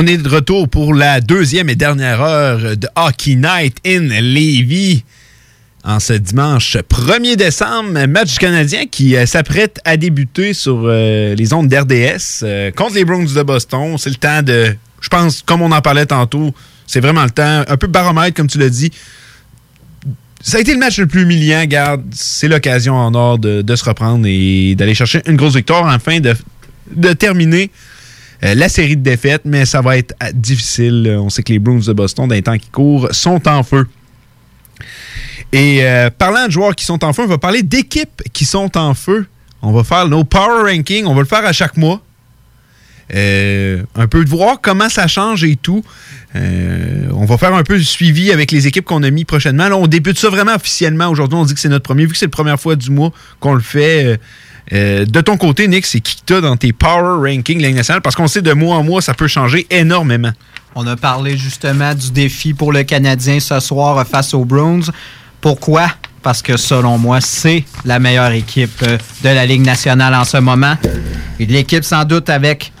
On 0.00 0.06
est 0.06 0.16
de 0.16 0.28
retour 0.28 0.68
pour 0.68 0.94
la 0.94 1.20
deuxième 1.20 1.68
et 1.68 1.74
dernière 1.74 2.22
heure 2.22 2.76
de 2.76 2.86
Hockey 2.94 3.34
Night 3.34 3.78
in 3.84 4.02
Levy. 4.02 5.02
en 5.82 5.98
ce 5.98 6.12
dimanche 6.12 6.76
1er 6.76 7.34
décembre, 7.34 8.06
match 8.06 8.38
Canadien 8.38 8.86
qui 8.86 9.16
euh, 9.16 9.26
s'apprête 9.26 9.80
à 9.84 9.96
débuter 9.96 10.54
sur 10.54 10.82
euh, 10.84 11.34
les 11.34 11.52
ondes 11.52 11.66
d'RDS 11.66 12.44
euh, 12.44 12.70
contre 12.70 12.94
les 12.94 13.04
Browns 13.04 13.26
de 13.26 13.42
Boston. 13.42 13.98
C'est 13.98 14.10
le 14.10 14.14
temps 14.14 14.40
de, 14.40 14.76
je 15.00 15.08
pense, 15.08 15.42
comme 15.42 15.62
on 15.62 15.72
en 15.72 15.80
parlait 15.80 16.06
tantôt, 16.06 16.54
c'est 16.86 17.00
vraiment 17.00 17.24
le 17.24 17.30
temps, 17.30 17.64
un 17.66 17.76
peu 17.76 17.88
baromètre, 17.88 18.36
comme 18.36 18.46
tu 18.46 18.58
l'as 18.58 18.70
dit. 18.70 18.92
Ça 20.40 20.58
a 20.58 20.60
été 20.60 20.74
le 20.74 20.78
match 20.78 21.00
le 21.00 21.08
plus 21.08 21.22
humiliant, 21.22 21.64
garde. 21.64 22.04
C'est 22.12 22.46
l'occasion 22.46 22.94
en 22.94 23.12
or 23.16 23.40
de, 23.40 23.62
de 23.62 23.74
se 23.74 23.84
reprendre 23.84 24.26
et 24.28 24.76
d'aller 24.76 24.94
chercher 24.94 25.22
une 25.26 25.34
grosse 25.34 25.56
victoire 25.56 25.88
afin 25.88 26.20
de, 26.20 26.36
de 26.94 27.12
terminer 27.14 27.72
euh, 28.44 28.54
la 28.54 28.68
série 28.68 28.96
de 28.96 29.02
défaites, 29.02 29.42
mais 29.44 29.66
ça 29.66 29.80
va 29.80 29.96
être 29.96 30.14
euh, 30.22 30.30
difficile. 30.32 31.16
On 31.20 31.28
sait 31.28 31.42
que 31.42 31.52
les 31.52 31.58
Bruins 31.58 31.80
de 31.80 31.92
Boston, 31.92 32.28
dans 32.28 32.34
les 32.34 32.42
temps 32.42 32.58
qui 32.58 32.70
courent, 32.70 33.08
sont 33.12 33.46
en 33.48 33.62
feu. 33.62 33.86
Et 35.52 35.78
euh, 35.82 36.10
parlant 36.10 36.46
de 36.46 36.52
joueurs 36.52 36.74
qui 36.74 36.84
sont 36.84 37.04
en 37.04 37.12
feu, 37.12 37.22
on 37.24 37.28
va 37.28 37.38
parler 37.38 37.62
d'équipes 37.62 38.22
qui 38.32 38.44
sont 38.44 38.76
en 38.76 38.94
feu. 38.94 39.26
On 39.62 39.72
va 39.72 39.82
faire 39.82 40.06
nos 40.06 40.24
power 40.24 40.70
rankings. 40.70 41.06
On 41.06 41.14
va 41.14 41.20
le 41.20 41.26
faire 41.26 41.44
à 41.44 41.52
chaque 41.52 41.76
mois. 41.76 42.02
Euh, 43.14 43.82
un 43.94 44.06
peu 44.06 44.22
de 44.22 44.28
voir 44.28 44.60
comment 44.60 44.90
ça 44.90 45.06
change 45.06 45.42
et 45.42 45.56
tout. 45.56 45.82
Euh, 46.36 47.08
on 47.14 47.24
va 47.24 47.38
faire 47.38 47.54
un 47.54 47.62
peu 47.62 47.78
de 47.78 47.82
suivi 47.82 48.30
avec 48.30 48.52
les 48.52 48.66
équipes 48.66 48.84
qu'on 48.84 49.02
a 49.02 49.10
mis 49.10 49.24
prochainement. 49.24 49.64
On 49.72 49.86
débute 49.86 50.18
ça 50.18 50.28
vraiment 50.28 50.54
officiellement. 50.54 51.08
Aujourd'hui, 51.08 51.38
on 51.38 51.44
dit 51.44 51.54
que 51.54 51.60
c'est 51.60 51.70
notre 51.70 51.84
premier, 51.84 52.04
vu 52.04 52.12
que 52.12 52.18
c'est 52.18 52.26
la 52.26 52.30
première 52.30 52.60
fois 52.60 52.76
du 52.76 52.90
mois 52.90 53.12
qu'on 53.40 53.54
le 53.54 53.62
fait. 53.62 54.20
Euh, 54.72 55.00
euh, 55.00 55.04
de 55.04 55.20
ton 55.20 55.36
côté, 55.36 55.68
Nick, 55.68 55.86
c'est 55.86 56.00
qui 56.00 56.16
que 56.16 56.20
t'as 56.26 56.40
dans 56.40 56.56
tes 56.56 56.72
power 56.72 57.28
rankings 57.28 57.62
Ligue 57.62 57.74
nationale? 57.74 58.02
Parce 58.02 58.16
qu'on 58.16 58.26
sait 58.26 58.42
de 58.42 58.52
mois 58.52 58.76
en 58.76 58.82
mois, 58.82 59.02
ça 59.02 59.14
peut 59.14 59.28
changer 59.28 59.66
énormément. 59.70 60.32
On 60.74 60.86
a 60.86 60.96
parlé 60.96 61.36
justement 61.36 61.94
du 61.94 62.10
défi 62.10 62.54
pour 62.54 62.72
le 62.72 62.82
Canadien 62.84 63.40
ce 63.40 63.60
soir 63.60 64.06
face 64.06 64.34
aux 64.34 64.44
Browns. 64.44 64.84
Pourquoi? 65.40 65.88
Parce 66.22 66.42
que 66.42 66.56
selon 66.56 66.98
moi, 66.98 67.20
c'est 67.20 67.64
la 67.84 67.98
meilleure 67.98 68.32
équipe 68.32 68.82
euh, 68.82 68.98
de 69.22 69.28
la 69.28 69.46
Ligue 69.46 69.64
nationale 69.64 70.14
en 70.14 70.24
ce 70.24 70.36
moment. 70.38 70.76
Et 71.38 71.46
L'équipe 71.46 71.84
sans 71.84 72.04
doute 72.04 72.28
avec... 72.28 72.72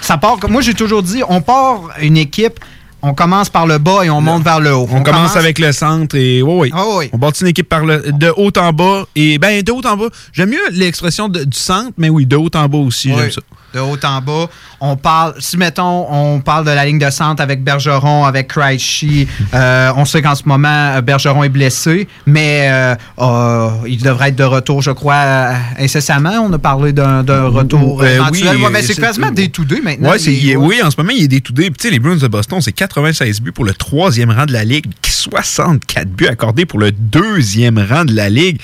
Ça 0.00 0.18
part, 0.18 0.36
moi 0.48 0.60
j'ai 0.60 0.74
toujours 0.74 1.02
dit, 1.02 1.22
on 1.30 1.40
part 1.40 1.88
une 1.98 2.18
équipe, 2.18 2.60
on 3.06 3.12
commence 3.14 3.50
par 3.50 3.66
le 3.66 3.76
bas 3.78 4.02
et 4.02 4.10
on 4.10 4.20
monte 4.22 4.42
vers 4.44 4.60
le 4.60 4.74
haut. 4.74 4.88
On, 4.90 5.02
commence 5.02 5.36
avec 5.36 5.58
le 5.58 5.72
centre 5.72 6.16
et 6.16 6.40
oui, 6.42 6.72
oui. 6.96 7.10
On 7.12 7.18
bâtit 7.18 7.42
une 7.42 7.48
équipe 7.48 7.68
par 7.68 7.84
le, 7.84 8.12
de 8.12 8.32
haut 8.36 8.50
en 8.56 8.72
bas. 8.72 9.04
Et 9.14 9.36
ben 9.38 9.62
de 9.62 9.72
haut 9.72 9.84
en 9.86 9.96
bas, 9.96 10.08
j'aime 10.32 10.50
mieux 10.50 10.70
l'expression 10.72 11.28
de- 11.28 11.44
du 11.44 11.56
centre, 11.58 11.92
mais 11.98 12.08
oui, 12.08 12.24
de 12.24 12.36
haut 12.36 12.50
en 12.54 12.66
bas 12.68 12.78
aussi, 12.78 13.10
Oui, 13.10 13.16
j'aime 13.18 13.30
ça. 13.30 13.40
De 13.74 13.80
haut 13.80 13.98
en 14.04 14.20
bas. 14.20 14.46
On 14.80 14.96
parle, 14.96 15.34
si 15.40 15.56
mettons, 15.56 16.06
on 16.08 16.40
parle 16.40 16.64
de 16.64 16.70
la 16.70 16.86
ligne 16.86 17.00
de 17.00 17.10
centre 17.10 17.42
avec 17.42 17.64
Bergeron, 17.64 18.24
avec 18.24 18.46
Krejci. 18.48 19.26
euh, 19.52 19.90
on 19.96 20.04
sait 20.04 20.22
qu'en 20.22 20.36
ce 20.36 20.44
moment, 20.46 20.68
euh, 20.96 21.00
Bergeron 21.00 21.42
est 21.42 21.48
blessé, 21.48 22.06
mais 22.24 22.68
euh, 22.70 22.94
euh, 23.18 23.70
il 23.88 24.00
devrait 24.00 24.28
être 24.28 24.36
de 24.36 24.44
retour, 24.44 24.80
je 24.80 24.92
crois, 24.92 25.54
incessamment. 25.78 26.34
On 26.40 26.52
a 26.52 26.58
parlé 26.58 26.92
d'un 26.92 27.22
retour 27.48 28.02
Euh, 28.02 28.14
éventuel. 28.14 28.56
oui, 28.56 28.62
Ouais, 28.64 28.70
mais 28.70 28.82
c'est 28.82 28.94
quasiment 28.94 29.32
deux 29.64 29.82
maintenant. 29.82 30.10
Ouais, 30.10 30.18
les 30.18 30.50
est- 30.50 30.56
oui, 30.56 30.80
en 30.80 30.90
ce 30.92 30.96
moment, 30.98 31.12
il 31.12 31.24
est 31.24 31.28
des 31.28 31.40
tout 31.40 31.52
deux. 31.52 31.62
Puis, 31.64 31.72
tu 31.72 31.88
sais, 31.88 31.90
les 31.90 31.98
Bruins 31.98 32.14
de 32.16 32.28
Boston, 32.28 32.60
c'est 32.60 32.72
96 32.72 33.40
buts 33.40 33.50
pour 33.50 33.64
le 33.64 33.74
troisième 33.74 34.30
rang 34.30 34.46
de 34.46 34.52
la 34.52 34.62
Ligue, 34.64 34.86
64 35.04 36.08
buts 36.10 36.28
accordés 36.28 36.64
pour 36.66 36.78
le 36.78 36.92
deuxième 36.92 37.78
rang 37.78 38.04
de 38.04 38.14
la 38.14 38.30
Ligue. 38.30 38.60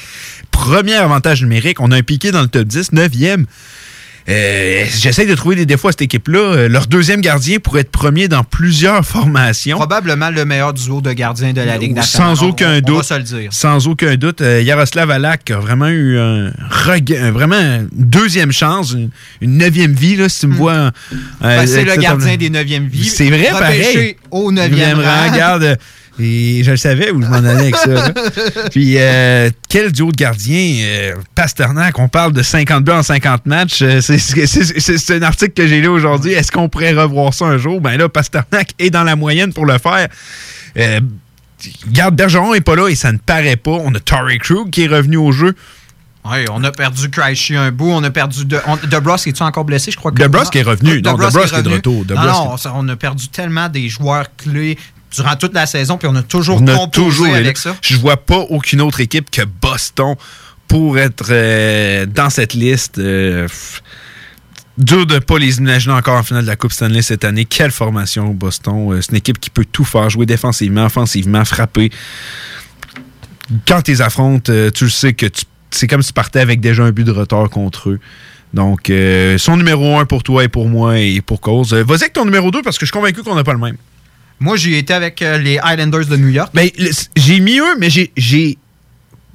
Premier 0.53 0.95
avantage 0.95 1.43
numérique, 1.43 1.81
on 1.81 1.91
a 1.91 1.97
un 1.97 2.03
piqué 2.03 2.31
dans 2.31 2.43
le 2.43 2.49
top 2.49 2.65
10, 2.69 2.93
neuvième. 2.93 3.47
Euh, 4.29 4.85
J'essaie 4.99 5.27
de 5.27 5.35
trouver 5.35 5.57
des 5.57 5.67
défauts 5.67 5.89
à 5.89 5.93
cette 5.93 6.03
équipe-là. 6.03 6.39
Euh, 6.39 6.69
leur 6.69 6.87
deuxième 6.87 7.21
gardien 7.21 7.59
pourrait 7.59 7.81
être 7.81 7.91
premier 7.91 8.29
dans 8.29 8.45
plusieurs 8.45 9.05
formations. 9.05 9.77
Probablement 9.77 10.31
le 10.31 10.45
meilleur 10.45 10.73
duo 10.75 11.01
de 11.01 11.13
gardiens 11.13 11.53
de 11.53 11.61
la 11.61 11.79
Ligue 11.79 11.95
nationale. 11.95 12.37
Sans 12.37 12.45
On- 12.45 12.49
aucun 12.51 12.77
on 12.79 12.81
doute. 12.81 12.97
va 12.99 13.03
se 13.03 13.15
le 13.15 13.23
dire. 13.23 13.53
Sans 13.53 13.89
aucun 13.89 14.15
doute. 14.17 14.41
Euh, 14.41 14.61
Yaroslav 14.63 15.11
Alak 15.11 15.51
a 15.51 15.59
vraiment 15.59 15.89
eu 15.89 16.19
un, 16.19 16.53
vraiment 17.33 17.57
une 17.57 17.89
deuxième 17.93 18.53
chance, 18.53 18.93
une, 18.93 19.11
une 19.41 19.57
neuvième 19.57 19.93
vie, 19.95 20.17
là, 20.17 20.29
si 20.29 20.41
tu 20.41 20.47
me 20.49 20.55
vois. 20.55 20.73
euh, 20.73 20.91
Ben, 21.41 21.67
c'est 21.67 21.85
le 21.85 21.97
gardien 21.97 22.37
des 22.37 22.51
9e 22.51 22.89
vies. 22.89 23.09
C'est 23.09 23.29
vrai, 23.31 23.51
Repêché 23.51 23.93
pareil. 23.93 24.17
au 24.31 24.53
9e 24.53 24.95
rang. 24.95 25.33
Regarde. 25.33 25.79
Et 26.21 26.63
je 26.65 26.71
le 26.73 26.77
savais 26.77 27.11
où 27.11 27.23
je 27.23 27.27
m'en 27.27 27.37
allais 27.37 27.49
avec 27.49 27.77
ça. 27.77 27.89
là. 27.89 28.13
Puis, 28.71 28.97
euh, 28.99 29.51
quel 29.69 29.91
duo 29.93 30.11
de 30.13 30.17
gardiens. 30.17 30.77
euh, 30.85 31.15
Pasternak, 31.35 31.99
on 31.99 32.09
parle 32.09 32.33
de 32.33 32.43
50 32.43 32.85
buts 32.85 32.93
en 32.93 33.03
50 33.03 33.47
matchs. 33.47 33.81
Euh, 33.83 34.01
c'est- 34.01 35.11
un 35.15 35.23
article 35.23 35.53
que 35.53 35.67
j'ai 35.67 35.81
lu 35.81 35.89
aujourd'hui. 35.89 36.33
Est-ce 36.33 36.53
qu'on 36.53 36.69
pourrait 36.69 36.93
revoir 36.93 37.33
ça 37.35 37.47
un 37.47 37.59
jour? 37.59 37.81
Ben 37.81 37.97
là, 37.97 38.09
Pasternak 38.09 38.71
est 38.79 38.91
dans 38.91 39.05
la 39.05 39.17
moyenne 39.17 39.53
pour 39.53 39.67
le 39.67 39.79
faire. 39.79 40.09
Euh, 40.77 41.01
Garde 41.89 42.17
Bergeron 42.17 42.55
est 42.55 42.61
pas 42.61 42.77
là 42.77 42.89
et 42.89 42.95
ça 42.95 43.13
ne 43.13 43.19
paraît 43.19 43.57
pas. 43.57 43.73
On 43.73 43.95
a 43.95 44.01
Torrey 44.01 44.39
Krug 44.39 44.71
qui 44.71 44.85
est 44.85 44.89
revenu 44.89 45.17
au 45.17 45.33
jeu. 45.33 45.55
Oui, 46.25 46.45
on 46.53 46.63
a 46.65 46.71
perdu 46.71 47.09
Krejci 47.09 47.57
un 47.57 47.71
bout, 47.73 47.91
on 47.91 48.05
a 48.05 48.11
perdu 48.11 48.45
de, 48.45 48.59
on, 48.67 48.77
DeBrusque, 48.77 49.29
est-tu 49.29 49.43
encore 49.43 49.65
blessé? 49.65 49.91
Je 49.91 49.97
crois 49.97 50.13
que 50.13 50.17
DeBrusque 50.23 50.55
est 50.55 50.63
revenu. 50.63 51.01
Non, 51.01 51.13
DeBrusque 51.13 51.33
DeBrusque 51.33 51.53
est 51.55 51.57
de 51.57 51.57
revenu. 51.63 51.75
retour. 51.77 51.95
Non, 52.01 52.03
DeBrusque 52.05 52.65
non, 52.67 52.73
on 52.75 52.89
a 52.89 52.97
perdu 52.97 53.29
tellement 53.29 53.69
des 53.71 53.89
joueurs 53.89 54.27
clés 54.37 54.77
durant 55.11 55.37
toute 55.37 55.55
la 55.55 55.67
saison, 55.67 55.99
puis 55.99 56.09
on 56.09 56.15
a 56.17 56.23
toujours 56.23 56.61
On 56.63 56.67
a 56.69 56.75
composé 56.77 56.91
toujours 57.07 57.35
avec 57.35 57.59
ça. 57.59 57.77
Je 57.83 57.97
vois 57.97 58.17
pas 58.17 58.39
aucune 58.39 58.81
autre 58.81 59.01
équipe 59.01 59.31
que 59.31 59.43
Boston 59.43 60.15
pour 60.69 60.99
être 60.99 61.27
euh, 61.31 62.07
dans 62.07 62.31
cette 62.31 62.55
liste. 62.55 62.99
euh, 62.99 63.49
dur 64.79 65.05
de 65.05 65.15
ne 65.15 65.19
pas 65.19 65.39
les 65.39 65.59
imaginer 65.59 65.93
encore 65.95 66.17
en 66.17 66.23
finale 66.23 66.43
de 66.45 66.49
la 66.49 66.57
Coupe 66.57 66.73
Stanley 66.73 67.03
cette 67.03 67.25
année. 67.25 67.45
Quelle 67.45 67.71
formation 67.73 68.29
Boston. 68.29 68.93
Euh, 68.93 69.01
C'est 69.03 69.11
une 69.11 69.19
équipe 69.19 69.39
qui 69.41 69.51
peut 69.51 69.67
tout 69.71 69.85
faire, 69.85 70.09
jouer 70.09 70.27
défensivement, 70.27 70.87
offensivement, 70.87 71.45
frapper. 71.45 71.91
Quand 73.67 73.83
tu 73.83 73.91
les 73.91 74.01
affrontes, 74.03 74.49
euh, 74.49 74.71
tu 74.71 74.85
le 74.85 74.91
sais 74.91 75.13
que 75.13 75.27
tu- 75.27 75.45
c'est 75.71 75.87
comme 75.87 76.03
si 76.03 76.09
tu 76.09 76.15
partais 76.15 76.41
avec 76.41 76.61
déjà 76.61 76.85
un 76.85 76.93
but 76.93 77.05
de 77.05 77.11
retard 77.11 77.51
contre 77.51 77.91
eux. 77.91 78.01
Donc, 78.55 78.91
son 79.39 79.57
numéro 79.57 79.99
un 79.99 80.07
pour 80.07 80.23
toi 80.25 80.43
et 80.45 80.49
pour 80.49 80.69
moi 80.69 80.99
et 80.99 81.21
pour 81.21 81.41
cause. 81.41 81.73
Vas-y 81.73 82.03
avec 82.03 82.13
ton 82.15 82.25
numéro 82.25 82.51
2 82.51 82.63
parce 82.63 82.79
que 82.79 82.85
je 82.87 82.91
suis 82.91 82.99
convaincu 82.99 83.23
qu'on 83.23 83.37
n'a 83.37 83.45
pas 83.45 83.53
le 83.53 83.59
même. 83.61 83.77
Moi, 84.41 84.57
j'y 84.57 84.75
étais 84.75 84.95
avec 84.95 85.21
euh, 85.23 85.39
les 85.39 85.61
Islanders 85.65 86.07
de 86.07 86.17
New 86.17 86.29
York. 86.29 86.51
Ben, 86.55 86.69
j'ai 87.17 87.41
mis 87.41 87.59
eux, 87.59 87.77
mais 87.79 87.91
j'ai- 87.91 88.11
j'ai 88.17 88.57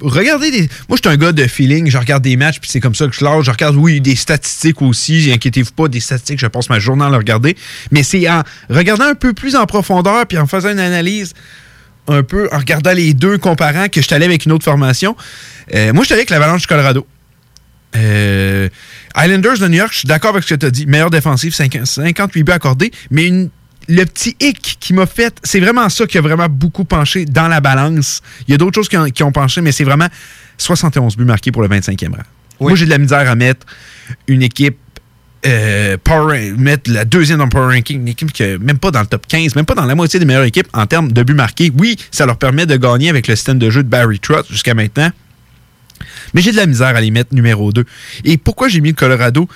regardé 0.00 0.50
des. 0.50 0.68
Moi, 0.88 0.96
je 1.02 1.08
suis 1.08 1.08
un 1.08 1.16
gars 1.16 1.32
de 1.32 1.46
feeling. 1.46 1.88
Je 1.90 1.96
regarde 1.96 2.22
des 2.24 2.36
matchs, 2.36 2.58
puis 2.60 2.68
c'est 2.70 2.80
comme 2.80 2.94
ça 2.94 3.06
que 3.06 3.14
je 3.14 3.24
lâche. 3.24 3.44
Je 3.46 3.50
regarde, 3.50 3.76
oui, 3.76 4.00
des 4.00 4.16
statistiques 4.16 4.82
aussi. 4.82 5.30
Inquiétez-vous 5.32 5.70
pas, 5.72 5.88
des 5.88 6.00
statistiques. 6.00 6.40
Je 6.40 6.46
passe 6.48 6.68
ma 6.68 6.78
journée 6.80 7.04
à 7.04 7.08
le 7.10 7.16
regarder. 7.16 7.56
Mais 7.92 8.02
c'est 8.02 8.28
en 8.28 8.42
regardant 8.68 9.04
un 9.06 9.14
peu 9.14 9.32
plus 9.32 9.54
en 9.56 9.64
profondeur, 9.66 10.26
puis 10.26 10.38
en 10.38 10.46
faisant 10.46 10.70
une 10.70 10.80
analyse 10.80 11.34
un 12.08 12.22
peu, 12.22 12.48
en 12.52 12.58
regardant 12.58 12.92
les 12.92 13.14
deux 13.14 13.38
comparant, 13.38 13.88
que 13.88 14.00
je 14.00 14.06
suis 14.06 14.14
allé 14.14 14.26
avec 14.26 14.44
une 14.44 14.52
autre 14.52 14.64
formation. 14.64 15.16
Euh, 15.74 15.92
moi, 15.92 16.02
je 16.02 16.06
suis 16.06 16.12
allé 16.14 16.20
avec 16.20 16.30
l'Avalanche 16.30 16.62
du 16.62 16.66
Colorado. 16.66 17.06
Euh, 17.96 18.68
Islanders 19.16 19.58
de 19.58 19.68
New 19.68 19.78
York, 19.78 19.90
je 19.92 19.98
suis 20.00 20.08
d'accord 20.08 20.30
avec 20.30 20.42
ce 20.44 20.50
que 20.54 20.58
tu 20.60 20.66
as 20.66 20.70
dit. 20.70 20.86
Meilleure 20.86 21.10
défensive, 21.10 21.54
50 21.54 21.86
58 21.86 22.42
buts 22.42 22.52
accordés. 22.52 22.90
Mais 23.10 23.26
une- 23.26 23.48
le 23.88 24.04
petit 24.04 24.36
hic 24.40 24.78
qui 24.80 24.92
m'a 24.92 25.06
fait, 25.06 25.36
c'est 25.42 25.60
vraiment 25.60 25.88
ça 25.88 26.06
qui 26.06 26.18
a 26.18 26.20
vraiment 26.20 26.48
beaucoup 26.48 26.84
penché 26.84 27.24
dans 27.24 27.48
la 27.48 27.60
balance. 27.60 28.20
Il 28.48 28.52
y 28.52 28.54
a 28.54 28.58
d'autres 28.58 28.74
choses 28.74 28.88
qui 28.88 28.96
ont, 28.96 29.06
qui 29.06 29.22
ont 29.22 29.32
penché, 29.32 29.60
mais 29.60 29.72
c'est 29.72 29.84
vraiment 29.84 30.08
71 30.58 31.16
buts 31.16 31.24
marqués 31.24 31.52
pour 31.52 31.62
le 31.62 31.68
25e 31.68 32.10
rang. 32.10 32.22
Moi, 32.60 32.74
j'ai 32.74 32.86
de 32.86 32.90
la 32.90 32.98
misère 32.98 33.30
à 33.30 33.34
mettre 33.34 33.66
une 34.26 34.42
équipe. 34.42 34.78
euh, 35.46 35.96
power, 36.02 36.52
mettre 36.56 36.90
la 36.90 37.04
deuxième 37.04 37.38
dans 37.38 37.44
le 37.44 37.50
power 37.50 37.74
ranking, 37.76 38.00
une 38.00 38.08
équipe 38.08 38.32
qui 38.32 38.42
est 38.42 38.58
même 38.58 38.78
pas 38.78 38.90
dans 38.90 39.00
le 39.00 39.06
top 39.06 39.26
15, 39.28 39.54
même 39.54 39.66
pas 39.66 39.74
dans 39.74 39.84
la 39.84 39.94
moitié 39.94 40.18
des 40.18 40.26
meilleures 40.26 40.44
équipes 40.44 40.66
en 40.72 40.86
termes 40.86 41.12
de 41.12 41.22
buts 41.22 41.34
marqués. 41.34 41.70
Oui, 41.78 41.96
ça 42.10 42.26
leur 42.26 42.36
permet 42.36 42.66
de 42.66 42.76
gagner 42.76 43.10
avec 43.10 43.28
le 43.28 43.36
système 43.36 43.58
de 43.58 43.70
jeu 43.70 43.84
de 43.84 43.88
Barry 43.88 44.18
Trotz 44.18 44.48
jusqu'à 44.50 44.74
maintenant. 44.74 45.10
Mais 46.34 46.40
j'ai 46.40 46.50
de 46.50 46.56
la 46.56 46.66
misère 46.66 46.96
à 46.96 47.00
les 47.00 47.10
mettre 47.12 47.32
numéro 47.34 47.70
2. 47.72 47.84
Et 48.24 48.38
pourquoi 48.38 48.68
j'ai 48.68 48.80
mis 48.80 48.88
le 48.88 48.94
Colorado? 48.96 49.48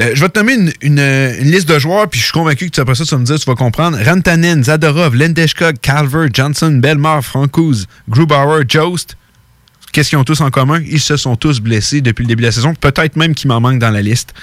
Euh, 0.00 0.10
je 0.14 0.20
vais 0.20 0.28
te 0.28 0.38
nommer 0.38 0.72
une, 0.82 0.98
euh, 0.98 1.36
liste 1.40 1.68
de 1.68 1.78
joueurs, 1.78 2.08
puis 2.08 2.18
je 2.18 2.24
suis 2.24 2.32
convaincu 2.32 2.66
que 2.66 2.74
tu 2.74 2.80
après 2.80 2.96
ça, 2.96 3.04
tu 3.04 3.10
vas 3.14 3.18
me 3.20 3.24
dire, 3.24 3.38
tu 3.38 3.46
vas 3.46 3.54
comprendre. 3.54 3.96
Rantanen, 4.04 4.64
Zadorov, 4.64 5.14
Lendeshkog, 5.14 5.76
Calver, 5.80 6.28
Johnson, 6.32 6.72
Belmar, 6.72 7.24
Francouz, 7.24 7.86
Grubauer, 8.08 8.64
Jost. 8.68 9.16
Qu'est-ce 9.92 10.08
qu'ils 10.08 10.18
ont 10.18 10.24
tous 10.24 10.40
en 10.40 10.50
commun? 10.50 10.80
Ils 10.84 11.00
se 11.00 11.16
sont 11.16 11.36
tous 11.36 11.60
blessés 11.60 12.00
depuis 12.00 12.24
le 12.24 12.28
début 12.28 12.42
de 12.42 12.48
la 12.48 12.52
saison. 12.52 12.74
Peut-être 12.74 13.14
même 13.14 13.32
qu'il 13.32 13.46
m'en 13.46 13.60
manque 13.60 13.78
dans 13.78 13.90
la 13.90 14.02
liste. 14.02 14.34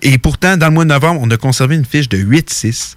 Et 0.00 0.16
pourtant, 0.16 0.56
dans 0.56 0.68
le 0.68 0.72
mois 0.72 0.84
de 0.84 0.88
novembre, 0.88 1.20
on 1.22 1.30
a 1.30 1.36
conservé 1.36 1.76
une 1.76 1.84
fiche 1.84 2.08
de 2.08 2.16
8-6. 2.16 2.94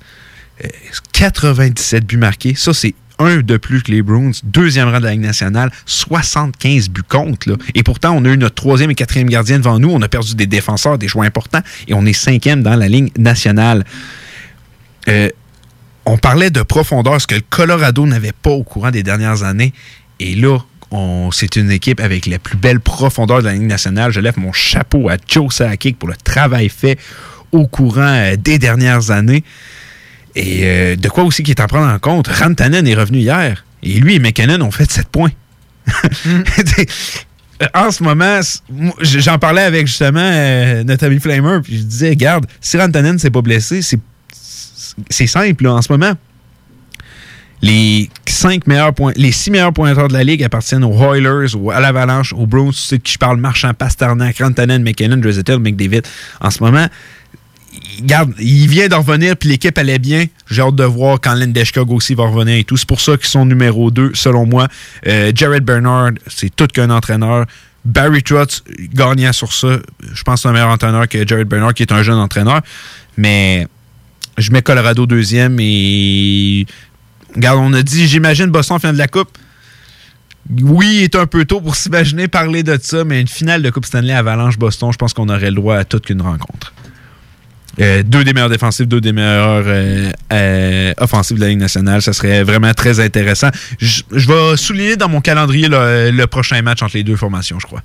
euh, 0.63 0.67
97 1.11 2.05
buts 2.05 2.15
marqués. 2.15 2.55
Ça, 2.55 2.73
c'est 2.73 2.95
un 3.19 3.37
de 3.37 3.57
plus 3.57 3.83
que 3.83 3.91
les 3.91 4.01
Bruins. 4.01 4.31
Deuxième 4.43 4.89
rang 4.89 4.99
de 4.99 5.05
la 5.05 5.11
Ligue 5.11 5.21
nationale. 5.21 5.71
75 5.85 6.89
buts 6.89 7.01
contre. 7.07 7.57
Et 7.75 7.83
pourtant, 7.83 8.11
on 8.11 8.25
a 8.25 8.29
eu 8.29 8.37
notre 8.37 8.55
troisième 8.55 8.91
et 8.91 8.95
quatrième 8.95 9.29
gardien 9.29 9.57
devant 9.57 9.79
nous. 9.79 9.89
On 9.89 10.01
a 10.01 10.07
perdu 10.07 10.35
des 10.35 10.47
défenseurs, 10.47 10.97
des 10.97 11.07
joueurs 11.07 11.25
importants. 11.25 11.61
Et 11.87 11.93
on 11.93 12.05
est 12.05 12.13
cinquième 12.13 12.63
dans 12.63 12.75
la 12.75 12.87
ligne 12.87 13.09
nationale. 13.17 13.83
Euh, 15.07 15.29
on 16.05 16.17
parlait 16.17 16.49
de 16.49 16.63
profondeur, 16.63 17.21
ce 17.21 17.27
que 17.27 17.35
le 17.35 17.41
Colorado 17.49 18.05
n'avait 18.05 18.31
pas 18.31 18.51
au 18.51 18.63
courant 18.63 18.91
des 18.91 19.03
dernières 19.03 19.43
années. 19.43 19.73
Et 20.19 20.35
là, 20.35 20.57
c'est 21.31 21.55
une 21.55 21.71
équipe 21.71 21.99
avec 21.99 22.25
la 22.25 22.39
plus 22.39 22.57
belle 22.57 22.79
profondeur 22.79 23.39
de 23.39 23.45
la 23.45 23.53
Ligue 23.53 23.61
nationale. 23.63 24.11
Je 24.11 24.19
lève 24.19 24.37
mon 24.37 24.51
chapeau 24.51 25.09
à 25.09 25.17
Joe 25.27 25.53
Sakic 25.53 25.97
pour 25.97 26.09
le 26.09 26.15
travail 26.15 26.69
fait 26.69 26.97
au 27.51 27.67
courant 27.67 28.01
euh, 28.01 28.35
des 28.35 28.59
dernières 28.59 29.11
années. 29.11 29.43
Et 30.35 30.61
euh, 30.63 30.95
de 30.95 31.09
quoi 31.09 31.23
aussi 31.23 31.43
qui 31.43 31.51
est 31.51 31.59
à 31.59 31.67
prendre 31.67 31.91
en 31.91 31.99
compte, 31.99 32.27
Rantanen 32.27 32.87
est 32.87 32.95
revenu 32.95 33.19
hier. 33.19 33.65
Et 33.83 33.99
lui 33.99 34.15
et 34.15 34.19
McKinnon 34.19 34.61
ont 34.61 34.71
fait 34.71 34.89
7 34.89 35.07
points. 35.07 35.31
Euh, 37.61 37.67
en 37.75 37.91
ce 37.91 38.01
moment, 38.01 38.39
j'en 39.01 39.37
parlais 39.37 39.61
avec 39.61 39.85
justement 39.85 40.19
euh, 40.19 40.83
notre 40.83 41.05
ami 41.05 41.19
Flamer, 41.19 41.59
puis 41.63 41.77
je 41.77 41.83
disais, 41.83 42.09
regarde, 42.09 42.47
si 42.59 42.75
Rantanen 42.75 43.19
s'est 43.19 43.29
pas 43.29 43.43
blessé, 43.43 43.81
c'est 43.83 45.27
simple 45.27 45.65
là, 45.65 45.73
en 45.73 45.81
ce 45.83 45.91
moment. 45.91 46.13
Les 47.61 48.09
cinq 48.25 48.65
meilleurs 48.65 48.95
points, 48.95 49.11
les 49.15 49.31
six 49.31 49.51
meilleurs 49.51 49.73
pointeurs 49.73 50.07
de 50.07 50.13
la 50.13 50.23
ligue 50.23 50.43
appartiennent 50.43 50.83
aux 50.83 50.97
Oilers, 51.13 51.55
ou 51.55 51.69
à 51.69 51.79
l'Avalanche, 51.79 52.33
aux 52.33 52.47
Bruins, 52.47 52.71
ceux 52.73 52.97
qui 52.97 53.13
je 53.13 53.19
parle, 53.19 53.37
Marchand, 53.37 53.75
Pasternak, 53.75 54.39
Rantanen, 54.39 54.81
McKinnon, 54.81 55.17
Drizzettel, 55.17 55.59
McDavid. 55.59 56.01
En 56.39 56.49
ce 56.49 56.63
moment, 56.63 56.87
regarde, 57.99 58.33
il 58.39 58.67
vient 58.67 58.87
de 58.87 58.95
revenir, 58.95 59.35
puis 59.35 59.49
l'équipe 59.49 59.77
allait 59.77 59.99
bien. 59.99 60.25
J'ai 60.49 60.61
hâte 60.61 60.75
de 60.75 60.83
voir 60.83 61.19
quand 61.21 61.33
Landeskog 61.33 61.91
aussi 61.91 62.15
va 62.15 62.25
revenir 62.25 62.57
et 62.57 62.63
tout. 62.63 62.77
C'est 62.77 62.87
pour 62.87 63.01
ça 63.01 63.17
qu'ils 63.17 63.27
sont 63.27 63.45
numéro 63.45 63.91
2, 63.91 64.11
selon 64.13 64.45
moi. 64.45 64.67
Euh, 65.07 65.31
Jared 65.33 65.63
Bernard, 65.63 66.11
c'est 66.27 66.55
tout 66.55 66.67
qu'un 66.67 66.89
entraîneur. 66.89 67.45
Barry 67.83 68.21
Trotz, 68.21 68.63
gagnant 68.93 69.33
sur 69.33 69.53
ça. 69.53 69.79
Je 70.13 70.23
pense 70.23 70.35
que 70.35 70.41
c'est 70.41 70.47
un 70.49 70.51
meilleur 70.51 70.69
entraîneur 70.69 71.07
que 71.07 71.27
Jared 71.27 71.47
Bernard, 71.47 71.73
qui 71.73 71.83
est 71.83 71.91
un 71.91 72.03
jeune 72.03 72.17
entraîneur. 72.17 72.61
Mais 73.17 73.67
je 74.37 74.51
mets 74.51 74.61
Colorado 74.61 75.05
deuxième 75.05 75.57
et. 75.59 76.65
Regarde, 77.35 77.59
on 77.61 77.73
a 77.73 77.81
dit, 77.81 78.07
j'imagine 78.07 78.47
Boston 78.47 78.77
en 78.83 78.93
de 78.93 78.97
la 78.97 79.07
Coupe. 79.07 79.37
Oui, 80.61 80.97
il 80.97 81.03
est 81.03 81.15
un 81.15 81.27
peu 81.27 81.45
tôt 81.45 81.61
pour 81.61 81.75
s'imaginer 81.77 82.27
parler 82.27 82.63
de 82.63 82.77
ça, 82.81 83.03
mais 83.03 83.21
une 83.21 83.27
finale 83.27 83.61
de 83.61 83.69
Coupe 83.69 83.85
Stanley 83.85 84.13
Avalanche-Boston, 84.13 84.91
je 84.91 84.97
pense 84.97 85.13
qu'on 85.13 85.29
aurait 85.29 85.49
le 85.49 85.55
droit 85.55 85.77
à 85.77 85.85
toute 85.85 86.05
qu'une 86.05 86.21
rencontre. 86.21 86.73
Euh, 87.79 88.03
deux 88.03 88.23
des 88.23 88.33
meilleurs 88.33 88.49
défensifs, 88.49 88.87
deux 88.87 89.01
des 89.01 89.13
meilleurs 89.13 89.63
euh, 89.65 90.11
euh, 90.33 90.93
offensifs 90.97 91.37
de 91.37 91.41
la 91.41 91.49
Ligue 91.49 91.59
nationale. 91.59 92.01
Ça 92.01 92.13
serait 92.13 92.43
vraiment 92.43 92.73
très 92.73 92.99
intéressant. 92.99 93.49
Je 93.79 94.03
vais 94.11 94.57
souligner 94.57 94.97
dans 94.97 95.09
mon 95.09 95.21
calendrier 95.21 95.67
le, 95.69 96.25
prochain 96.25 96.61
match 96.61 96.81
entre 96.81 96.95
les 96.95 97.03
deux 97.03 97.15
formations, 97.15 97.59
je 97.59 97.67
crois. 97.67 97.81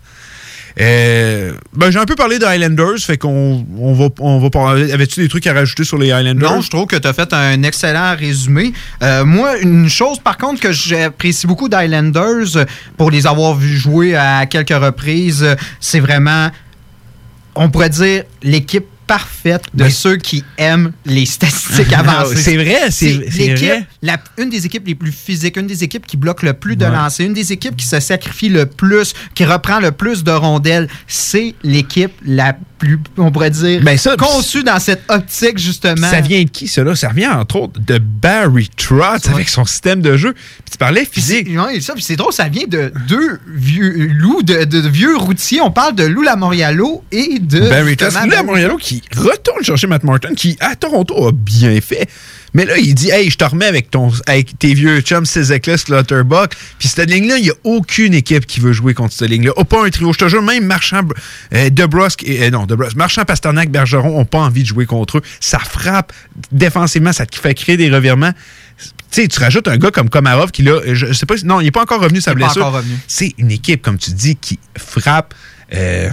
Euh, 0.79 1.55
ben, 1.73 1.91
j'ai 1.91 1.99
un 1.99 2.05
peu 2.05 2.17
parlé 2.17 2.39
des 2.39 2.45
Highlanders, 2.45 2.99
fait 2.99 3.17
qu'on 3.17 3.67
on 3.79 3.95
va, 3.95 4.09
on 4.21 4.39
va 4.41 4.51
parler. 4.51 4.93
Avais-tu 4.93 5.21
des 5.21 5.29
trucs 5.29 5.47
à 5.47 5.55
rajouter 5.55 5.85
sur 5.85 5.97
les 5.97 6.13
Highlanders? 6.13 6.51
Non, 6.51 6.61
je 6.61 6.69
trouve 6.69 6.87
que 6.87 6.97
tu 6.97 7.09
as 7.09 7.15
fait 7.15 7.33
un 7.33 7.63
excellent 7.63 8.15
résumé. 8.15 8.75
Moi, 9.01 9.59
une 9.61 9.89
chose 9.89 10.19
par 10.19 10.37
contre 10.37 10.61
que 10.61 10.73
j'apprécie 10.73 11.47
beaucoup 11.47 11.71
d'Highlanders, 11.71 12.67
pour 12.99 13.11
les 13.11 13.27
avoir 13.27 13.55
vus 13.55 13.79
jouer 13.79 14.17
à 14.17 14.45
quelques 14.45 14.69
reprises, 14.69 15.57
c'est 15.81 16.01
vraiment, 16.01 16.51
on 17.55 17.71
pourrait 17.71 17.89
dire, 17.89 18.25
l'équipe 18.43 18.87
parfaite 19.07 19.62
de 19.74 19.89
ceux 19.89 20.16
qui 20.16 20.45
aiment 20.59 20.93
les 21.05 21.27
statistiques 21.27 21.93
avancées. 21.93 22.37
C'est 22.37 22.57
vrai, 22.57 22.91
c'est- 22.91 23.12
l'équipe- 23.49 23.87
une 24.39 24.51
des 24.51 24.66
équipes 24.66 24.87
les 24.87 24.95
plus 24.95 25.12
physiques, 25.12 25.57
une 25.57 25.66
des 25.66 25.85
équipes 25.85 26.07
qui 26.07 26.16
bloque 26.16 26.43
le 26.43 26.53
plus 26.55 26.77
de 26.77 26.85
lancers, 26.85 27.27
une 27.27 27.35
des 27.35 27.53
équipes 27.53 27.77
qui 27.77 27.87
se 27.87 28.01
sacrifie 28.01 28.49
le 28.49 28.66
plus, 28.66 29.15
qui 29.35 29.45
reprend 29.45 29.81
le 29.81 29.93
plus 29.93 30.24
de 30.24 30.31
rondelles, 30.33 30.89
c'est 31.07 31.55
l'équipe 31.62 32.12
la 32.24 32.57
plus, 32.78 32.98
on 33.16 33.31
pourrait 33.31 33.51
dire, 33.51 33.81
Ben 33.82 33.97
ça, 33.97 34.16
conçue 34.16 34.62
dans 34.62 34.78
cette 34.78 35.03
optique 35.09 35.59
justement. 35.59 36.09
Ça 36.09 36.20
vient 36.20 36.43
de 36.43 36.51
qui, 36.51 36.70
là? 36.77 36.94
Ça 36.94 37.09
vient, 37.09 37.39
entre 37.39 37.57
autres, 37.57 37.81
de 37.81 37.98
Barry 37.98 38.70
Trotz 38.77 39.28
avec 39.28 39.48
son 39.48 39.65
système 39.65 40.01
de 40.03 40.16
jeu. 40.16 40.32
Puis 40.32 40.73
tu 40.73 40.78
parlais 40.78 41.05
physique. 41.05 41.48
Oui, 41.51 41.82
ça, 41.82 41.94
puis 41.94 42.03
c'est 42.03 42.16
drôle, 42.16 42.32
ça 42.32 42.48
vient 42.48 42.66
de 42.69 42.93
deux 43.09 43.40
vieux 43.47 44.11
loups, 44.12 44.43
de, 44.43 44.65
de 44.65 44.89
vieux 44.89 45.16
routiers. 45.16 45.61
On 45.61 45.70
parle 45.70 45.94
de 45.94 46.05
Lou 46.05 46.23
Lamoriello 46.23 47.05
et 47.12 47.39
de. 47.39 47.61
Barry 47.61 47.97
Trotz. 47.97 48.15
Là, 48.15 48.43
Moriello 48.43 48.77
qui 48.77 49.03
retourne 49.16 49.62
chercher 49.62 49.86
Matt 49.86 50.05
Martin, 50.05 50.35
qui, 50.35 50.57
à 50.61 50.77
Toronto, 50.77 51.28
a 51.28 51.32
bien 51.32 51.81
fait. 51.81 52.09
Mais 52.55 52.64
là, 52.64 52.78
il 52.78 52.94
dit, 52.94 53.10
hey, 53.10 53.31
je 53.31 53.36
te 53.36 53.44
remets 53.44 53.66
avec, 53.66 53.90
ton, 53.90 54.10
avec 54.27 54.59
tes 54.59 54.73
vieux 54.74 55.01
chums, 55.01 55.27
Cezekla, 55.27 55.77
Slaughterbuck. 55.77 56.52
Puis 56.78 56.89
cette 56.89 57.10
ligne-là, 57.10 57.36
il 57.39 57.44
n'y 57.44 57.51
a 57.51 57.55
aucune 57.64 58.14
équipe 58.14 58.47
qui 58.47 58.60
veut 58.60 58.73
jouer 58.73 58.94
contre 58.94 59.12
cette 59.12 59.28
ligne-là. 59.28 59.52
Oh, 59.56 59.64
pas 59.64 59.85
un 59.85 59.90
trio. 59.90 60.12
Je 60.12 60.18
te 60.18 60.28
jure, 60.28 60.43
même 60.43 60.64
Marchand, 60.64 61.02
euh, 61.55 61.70
DeBrusque, 61.70 62.23
et, 62.24 62.44
euh, 62.44 62.51
non, 62.51 62.66
DeBrusque, 62.66 62.97
Marchand, 62.97 63.24
Pasternak, 63.24 63.70
Bergeron 63.70 64.10
n'ont 64.10 64.24
pas 64.24 64.39
envie 64.39 64.62
de 64.62 64.68
jouer 64.68 64.86
contre 64.86 65.18
eux. 65.18 65.23
Ça 65.40 65.59
frappe 65.59 66.12
défensivement, 66.52 67.12
ça 67.12 67.27
te 67.27 67.36
fait 67.36 67.55
créer 67.55 67.77
des 67.77 67.90
revirements. 67.90 68.32
Tu 69.10 69.23
sais, 69.23 69.28
tu 69.28 69.40
rajoutes 69.40 69.68
un 69.68 69.78
gars 69.78 69.90
comme 69.90 70.10
Komarov 70.10 70.51
qui, 70.51 70.62
là, 70.62 70.81
je, 70.86 71.06
je 71.06 71.12
sais 71.12 71.27
pas 71.27 71.36
si. 71.36 71.47
Non, 71.47 71.60
il 71.60 71.64
n'est 71.64 71.70
pas 71.70 71.82
encore 71.82 72.01
revenu 72.01 72.18
de 72.18 72.23
sa 72.23 72.32
Il 72.32 72.39
est 72.39 72.40
pas 72.40 72.47
blessure. 72.47 72.66
encore 72.66 72.78
revenu. 72.81 72.94
C'est 73.06 73.35
une 73.39 73.51
équipe, 73.51 73.82
comme 73.82 73.98
tu 73.98 74.10
dis, 74.12 74.36
qui 74.36 74.59
frappe. 74.77 75.35
Euh, 75.74 76.10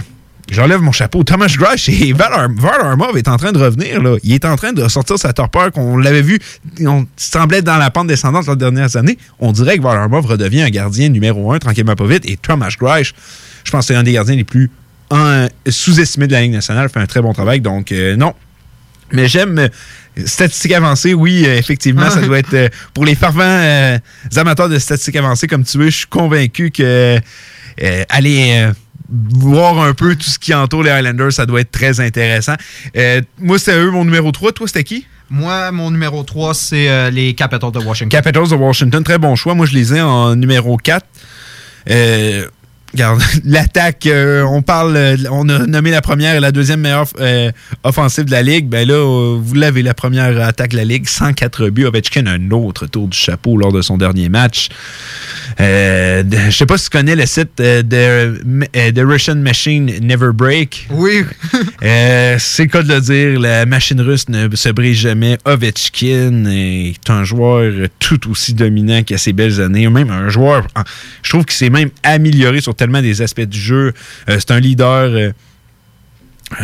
J'enlève 0.50 0.80
mon 0.80 0.92
chapeau. 0.92 1.24
Thomas 1.24 1.52
Grush 1.56 1.88
et 1.88 2.12
Val, 2.12 2.32
Ar- 2.32 2.48
Val 2.54 2.80
Armov 2.82 3.16
est 3.16 3.28
en 3.28 3.36
train 3.38 3.50
de 3.52 3.58
revenir. 3.58 4.02
Là. 4.02 4.16
Il 4.22 4.32
est 4.34 4.44
en 4.44 4.56
train 4.56 4.72
de 4.72 4.86
sortir 4.88 5.18
sa 5.18 5.32
torpeur 5.32 5.72
qu'on 5.72 5.96
l'avait 5.96 6.20
vu. 6.22 6.38
On 6.84 7.06
semblait 7.16 7.62
dans 7.62 7.78
la 7.78 7.90
pente 7.90 8.08
descendante 8.08 8.46
les 8.46 8.56
dernières 8.56 8.94
années. 8.96 9.16
On 9.38 9.52
dirait 9.52 9.78
que 9.78 9.82
Val 9.82 9.96
Armov 9.96 10.26
redevient 10.26 10.62
un 10.62 10.68
gardien 10.70 11.08
numéro 11.08 11.50
un 11.52 11.58
tranquillement 11.58 11.96
pas 11.96 12.06
vite. 12.06 12.28
Et 12.28 12.36
Thomas 12.36 12.74
Grush, 12.78 13.14
je 13.64 13.70
pense 13.70 13.86
que 13.86 13.94
c'est 13.94 13.98
un 13.98 14.02
des 14.02 14.12
gardiens 14.12 14.36
les 14.36 14.44
plus 14.44 14.70
sous-estimés 15.68 16.26
de 16.26 16.32
la 16.32 16.42
Ligue 16.42 16.52
nationale. 16.52 16.88
fait 16.88 17.00
un 17.00 17.06
très 17.06 17.22
bon 17.22 17.32
travail. 17.32 17.60
Donc, 17.60 17.90
euh, 17.92 18.16
non. 18.16 18.34
Mais 19.12 19.28
j'aime. 19.28 19.58
euh, 19.58 19.68
Statistiques 20.26 20.72
avancées, 20.72 21.12
oui, 21.14 21.44
euh, 21.46 21.56
effectivement, 21.56 22.08
ça 22.10 22.20
doit 22.26 22.38
être 22.38 22.70
pour 22.94 23.04
les 23.04 23.14
fervents 23.16 23.98
amateurs 24.36 24.68
de 24.68 24.78
statistiques 24.78 25.16
avancées 25.16 25.46
comme 25.48 25.64
tu 25.64 25.76
veux. 25.78 25.86
Je 25.86 25.96
suis 25.96 26.06
convaincu 26.06 26.70
que 26.70 27.18
aller 28.08 28.68
voir 29.30 29.80
un 29.80 29.94
peu 29.94 30.16
tout 30.16 30.28
ce 30.28 30.38
qui 30.38 30.54
entoure 30.54 30.82
les 30.82 30.90
Highlanders, 30.90 31.32
ça 31.32 31.46
doit 31.46 31.60
être 31.60 31.70
très 31.70 32.00
intéressant. 32.00 32.54
Euh, 32.96 33.20
moi, 33.38 33.58
c'était 33.58 33.78
eux, 33.78 33.90
mon 33.90 34.04
numéro 34.04 34.32
3. 34.32 34.52
Toi, 34.52 34.66
c'était 34.66 34.84
qui? 34.84 35.06
Moi, 35.30 35.70
mon 35.72 35.90
numéro 35.90 36.22
3, 36.22 36.54
c'est 36.54 36.88
euh, 36.88 37.10
les 37.10 37.34
Capitals 37.34 37.72
de 37.72 37.78
Washington. 37.78 38.08
Capitals 38.08 38.48
de 38.48 38.54
Washington, 38.54 39.02
très 39.04 39.18
bon 39.18 39.36
choix. 39.36 39.54
Moi, 39.54 39.66
je 39.66 39.74
les 39.74 39.94
ai 39.94 40.00
en 40.00 40.36
numéro 40.36 40.76
4. 40.76 41.06
Euh, 41.90 42.46
regarde, 42.92 43.22
l'attaque, 43.44 44.08
on 44.10 44.62
parle, 44.62 45.16
on 45.30 45.48
a 45.48 45.66
nommé 45.66 45.90
la 45.90 46.02
première 46.02 46.34
et 46.34 46.40
la 46.40 46.52
deuxième 46.52 46.80
meilleure 46.80 47.06
offensive 47.84 48.24
de 48.24 48.30
la 48.30 48.42
Ligue. 48.42 48.68
Ben 48.68 48.86
là, 48.86 49.38
vous 49.38 49.54
l'avez, 49.54 49.82
la 49.82 49.94
première 49.94 50.40
attaque 50.42 50.72
de 50.72 50.76
la 50.76 50.84
Ligue, 50.84 51.08
104 51.08 51.70
buts. 51.70 51.86
Ovechkin, 51.86 52.26
un 52.26 52.50
autre 52.50 52.86
tour 52.86 53.08
du 53.08 53.16
chapeau 53.16 53.56
lors 53.56 53.72
de 53.72 53.82
son 53.82 53.96
dernier 53.96 54.28
match. 54.28 54.68
Euh, 55.60 56.22
de- 56.24 56.36
je 56.36 56.50
sais 56.50 56.66
pas 56.66 56.76
si 56.78 56.84
tu 56.84 56.90
connais 56.90 57.14
le 57.14 57.26
site 57.26 57.60
euh, 57.60 57.82
de, 57.82 57.96
euh, 58.76 58.92
The 58.92 58.98
Russian 59.06 59.36
Machine 59.36 59.86
Never 60.02 60.30
Break. 60.34 60.88
Oui. 60.90 61.22
Euh, 61.82 62.36
c'est 62.40 62.64
le 62.64 62.68
cas 62.70 62.82
de 62.82 62.92
le 62.92 63.00
dire, 63.00 63.38
la 63.40 63.64
machine 63.66 64.00
russe 64.00 64.28
ne 64.28 64.54
se 64.56 64.68
brise 64.70 64.96
jamais. 64.98 65.38
Ovechkin 65.44 66.44
est 66.46 67.08
un 67.10 67.24
joueur 67.24 67.88
tout 68.00 68.30
aussi 68.30 68.54
dominant 68.54 69.02
qu'à 69.04 69.18
ses 69.18 69.32
belles 69.32 69.60
années. 69.60 69.88
Même 69.88 70.10
un 70.10 70.28
joueur, 70.28 70.66
je 71.22 71.30
trouve 71.30 71.44
qu'il 71.44 71.54
s'est 71.56 71.70
même 71.70 71.90
amélioré 72.02 72.60
sur 72.60 72.74
tellement 72.74 73.02
des 73.02 73.22
aspects 73.22 73.40
du 73.42 73.58
jeu. 73.60 73.92
Euh, 74.28 74.36
c'est 74.38 74.50
un 74.50 74.60
leader. 74.60 75.32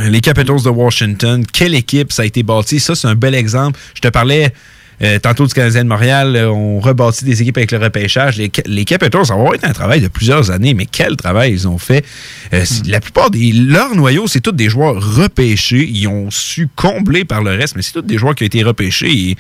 les 0.09 0.21
Capitals 0.21 0.62
de 0.62 0.69
Washington, 0.69 1.45
quelle 1.53 1.75
équipe 1.75 2.12
ça 2.12 2.23
a 2.23 2.25
été 2.25 2.43
bâti? 2.43 2.81
Ça, 2.81 2.95
c'est 2.95 3.09
un 3.09 3.15
bel 3.15 3.35
exemple. 3.35 3.79
Je 3.95 4.01
te 4.01 4.09
parlais 4.09 4.53
euh, 5.02 5.18
tantôt 5.18 5.47
du 5.47 5.55
Canadien 5.55 5.85
de 5.85 5.89
Montréal. 5.89 6.36
euh, 6.36 6.48
on 6.51 6.81
rebâtit 6.81 7.24
des 7.24 7.40
équipes 7.43 7.56
avec 7.59 7.72
le 7.72 7.78
repêchage. 7.78 8.36
Les, 8.36 8.51
les 8.66 8.85
Capitals, 8.85 9.27
ça 9.27 9.35
va 9.36 9.55
été 9.55 9.66
un 9.66 9.72
travail 9.72 10.01
de 10.01 10.09
plusieurs 10.09 10.51
années, 10.51 10.74
mais 10.74 10.86
quel 10.86 11.16
travail 11.16 11.52
ils 11.52 11.66
ont 11.68 11.78
fait. 11.78 12.05
Euh, 12.52 12.62
c'est- 12.64 12.86
La 12.86 13.01
plupart 13.01 13.31
des 13.31 13.52
leurs 13.52 13.94
noyaux, 13.94 14.27
c'est 14.27 14.40
tous 14.40 14.52
des 14.52 14.68
joueurs 14.68 14.97
repêchés. 15.16 15.89
Ils 15.90 16.06
ont 16.09 16.31
su 16.31 16.68
combler 16.77 17.24
par 17.24 17.43
le 17.43 17.51
reste, 17.51 17.77
mais 17.77 17.82
c'est 17.82 17.93
tous 17.93 18.02
des 18.02 18.18
joueurs 18.18 18.35
qui 18.35 18.44
ont 18.44 18.47
été 18.47 18.62
repêchés. 18.62 19.10
et 19.31 19.36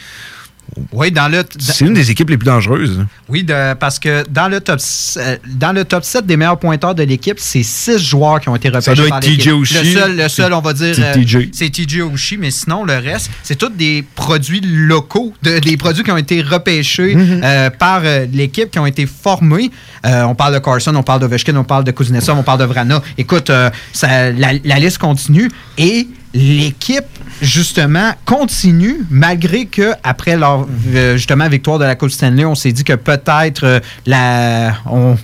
Oui, 0.92 1.10
dans 1.10 1.28
le. 1.28 1.42
C'est 1.58 1.84
une 1.84 1.94
des 1.94 2.10
équipes 2.10 2.30
les 2.30 2.36
plus 2.38 2.46
dangereuses. 2.46 3.04
Oui, 3.28 3.42
de- 3.44 3.74
parce 3.74 3.98
que 3.98 4.24
dans 4.28 4.48
le 4.48 4.60
top 4.60 4.80
euh, 5.16 5.36
dans 5.56 5.72
le 5.72 5.84
top 5.84 6.04
7 6.04 6.26
des 6.26 6.36
meilleurs 6.36 6.58
pointeurs 6.58 6.94
de 6.94 7.02
l'équipe, 7.02 7.38
c'est 7.38 7.62
6 7.62 7.98
joueurs 7.98 8.40
qui 8.40 8.48
ont 8.48 8.56
été 8.56 8.68
repêchés 8.68 8.94
doit 8.94 9.08
par 9.08 9.18
être. 9.18 9.24
TJ 9.24 9.48
Oshie. 9.48 9.74
Le 9.78 9.84
seul, 9.92 10.16
le 10.16 10.28
seul, 10.28 10.52
on 10.52 10.60
va 10.60 10.72
dire, 10.72 10.94
C'est 10.94 11.02
euh, 11.04 11.14
TJ. 11.22 11.48
c'est 11.52 11.70
TJ 11.70 12.00
Oshie, 12.02 12.36
mais 12.36 12.50
sinon, 12.50 12.84
le 12.84 12.94
reste, 12.94 13.30
c'est 13.42 13.56
tous 13.56 13.68
des 13.70 14.04
produits 14.14 14.60
locaux, 14.64 15.32
de- 15.42 15.58
des 15.58 15.76
produits 15.76 16.02
qui 16.04 16.10
ont 16.10 16.16
été 16.16 16.40
repêchés 16.42 17.14
Mm-hmm. 17.14 17.40
euh, 17.44 17.70
par 17.70 18.02
l'équipe, 18.32 18.70
qui 18.70 18.78
ont 18.78 18.86
été 18.86 19.06
formés. 19.06 19.70
Euh, 20.06 20.22
on 20.24 20.34
parle 20.34 20.54
de 20.54 20.58
Carson, 20.60 20.94
on 20.94 21.02
parle 21.02 21.20
de 21.20 21.26
Ovechkin, 21.26 21.56
on 21.56 21.64
parle 21.64 21.84
de 21.84 21.90
Kuznetsov, 21.90 22.38
on 22.38 22.42
parle 22.42 22.60
de 22.60 22.64
Vrana. 22.64 23.02
Écoute, 23.18 23.50
euh, 23.50 23.70
ça- 23.92 24.30
la, 24.30 24.52
la 24.64 24.78
liste 24.78 24.98
continue 24.98 25.50
et 25.78 26.08
l'équipe 26.34 27.04
justement 27.42 28.12
continue 28.24 28.98
malgré 29.10 29.66
que 29.66 29.92
après 30.04 30.36
leur 30.36 30.66
euh, 30.94 31.16
justement 31.16 31.48
victoire 31.48 31.78
de 31.78 31.84
la 31.84 31.94
Coupe 31.96 32.10
Stanley, 32.10 32.44
on 32.44 32.54
s'est 32.54 32.72
dit 32.72 32.84
que 32.84 32.92
peut-être 32.92 33.64
euh, 33.64 33.80
la 34.06 34.76
on, 34.86 35.16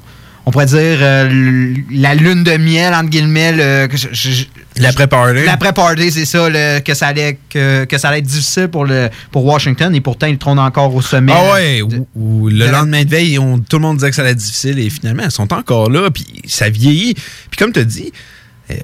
on 0.46 0.50
pourrait 0.50 0.66
dire 0.66 0.98
euh, 1.00 1.74
la 1.92 2.14
lune 2.14 2.42
de 2.44 2.56
miel 2.56 2.92
entre 2.94 3.10
guillemets 3.10 3.52
le- 3.52 3.86
que 3.88 3.96
je- 3.96 4.08
je- 4.12 4.44
L'après-party. 4.78 5.44
L'après-party, 5.46 6.10
c'est 6.12 6.26
ça, 6.26 6.50
le- 6.50 6.80
que, 6.80 6.92
ça 6.92 7.06
allait, 7.06 7.38
que, 7.48 7.84
que 7.86 7.96
ça 7.96 8.08
allait 8.10 8.18
être 8.18 8.26
difficile 8.26 8.68
pour, 8.68 8.84
le, 8.84 9.08
pour 9.32 9.42
Washington 9.46 9.94
et 9.94 10.02
pourtant 10.02 10.26
ils 10.26 10.36
trônent 10.36 10.58
encore 10.58 10.94
au 10.94 11.00
sommet. 11.00 11.32
Ah 11.34 11.54
ouais, 11.54 11.80
ou, 11.80 12.06
ou 12.14 12.48
le 12.50 12.58
de 12.58 12.64
la- 12.64 12.72
lendemain 12.72 13.02
de 13.04 13.08
veille, 13.08 13.38
on- 13.38 13.58
tout 13.58 13.76
le 13.76 13.82
monde 13.82 13.96
disait 13.96 14.10
que 14.10 14.16
ça 14.16 14.20
allait 14.20 14.32
être 14.32 14.36
difficile 14.36 14.78
et 14.78 14.90
finalement, 14.90 15.22
ils 15.24 15.30
sont 15.30 15.50
encore 15.54 15.88
là, 15.90 16.10
puis 16.10 16.26
ça 16.46 16.68
vieillit. 16.68 17.14
Puis 17.14 17.56
comme 17.58 17.72
tu 17.72 17.80
as 17.80 17.84
dit, 17.84 18.12
euh, 18.12 18.35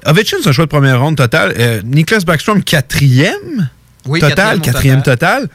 Ovechkin, 0.05 0.37
c'est 0.41 0.49
un 0.49 0.51
choix 0.51 0.65
de 0.65 0.69
première 0.69 1.01
ronde 1.01 1.17
total. 1.17 1.53
Euh, 1.57 1.81
Niklas 1.83 2.21
Backstrom, 2.25 2.63
quatrième? 2.63 3.69
Oui, 4.05 4.19
total, 4.19 4.59
quatrième 4.61 5.01
total. 5.01 5.43
total. 5.43 5.49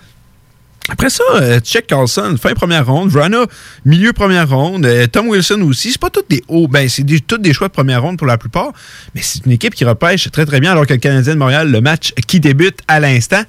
Après 0.90 1.10
ça, 1.10 1.22
euh, 1.34 1.60
Chuck 1.60 1.86
Carlson, 1.86 2.36
fin 2.40 2.54
première 2.54 2.86
ronde. 2.86 3.10
Vrana, 3.10 3.44
milieu 3.84 4.12
première 4.14 4.48
ronde. 4.48 4.86
Euh, 4.86 5.06
Tom 5.06 5.28
Wilson 5.28 5.60
aussi. 5.62 5.92
C'est 5.92 6.00
pas 6.00 6.08
toutes 6.08 6.30
des 6.30 6.42
hauts. 6.48 6.66
Ben, 6.66 6.88
c'est 6.88 7.02
des, 7.02 7.20
toutes 7.20 7.42
des 7.42 7.52
choix 7.52 7.68
de 7.68 7.72
première 7.74 8.02
ronde 8.02 8.16
pour 8.16 8.26
la 8.26 8.38
plupart. 8.38 8.72
Mais 9.14 9.20
c'est 9.22 9.44
une 9.44 9.52
équipe 9.52 9.74
qui 9.74 9.84
repêche 9.84 10.30
très, 10.30 10.46
très 10.46 10.60
bien. 10.60 10.72
Alors 10.72 10.86
que 10.86 10.94
le 10.94 10.98
Canadien 10.98 11.34
de 11.34 11.38
Montréal, 11.38 11.70
le 11.70 11.80
match 11.82 12.14
qui 12.26 12.40
débute 12.40 12.78
à 12.88 13.00
l'instant. 13.00 13.42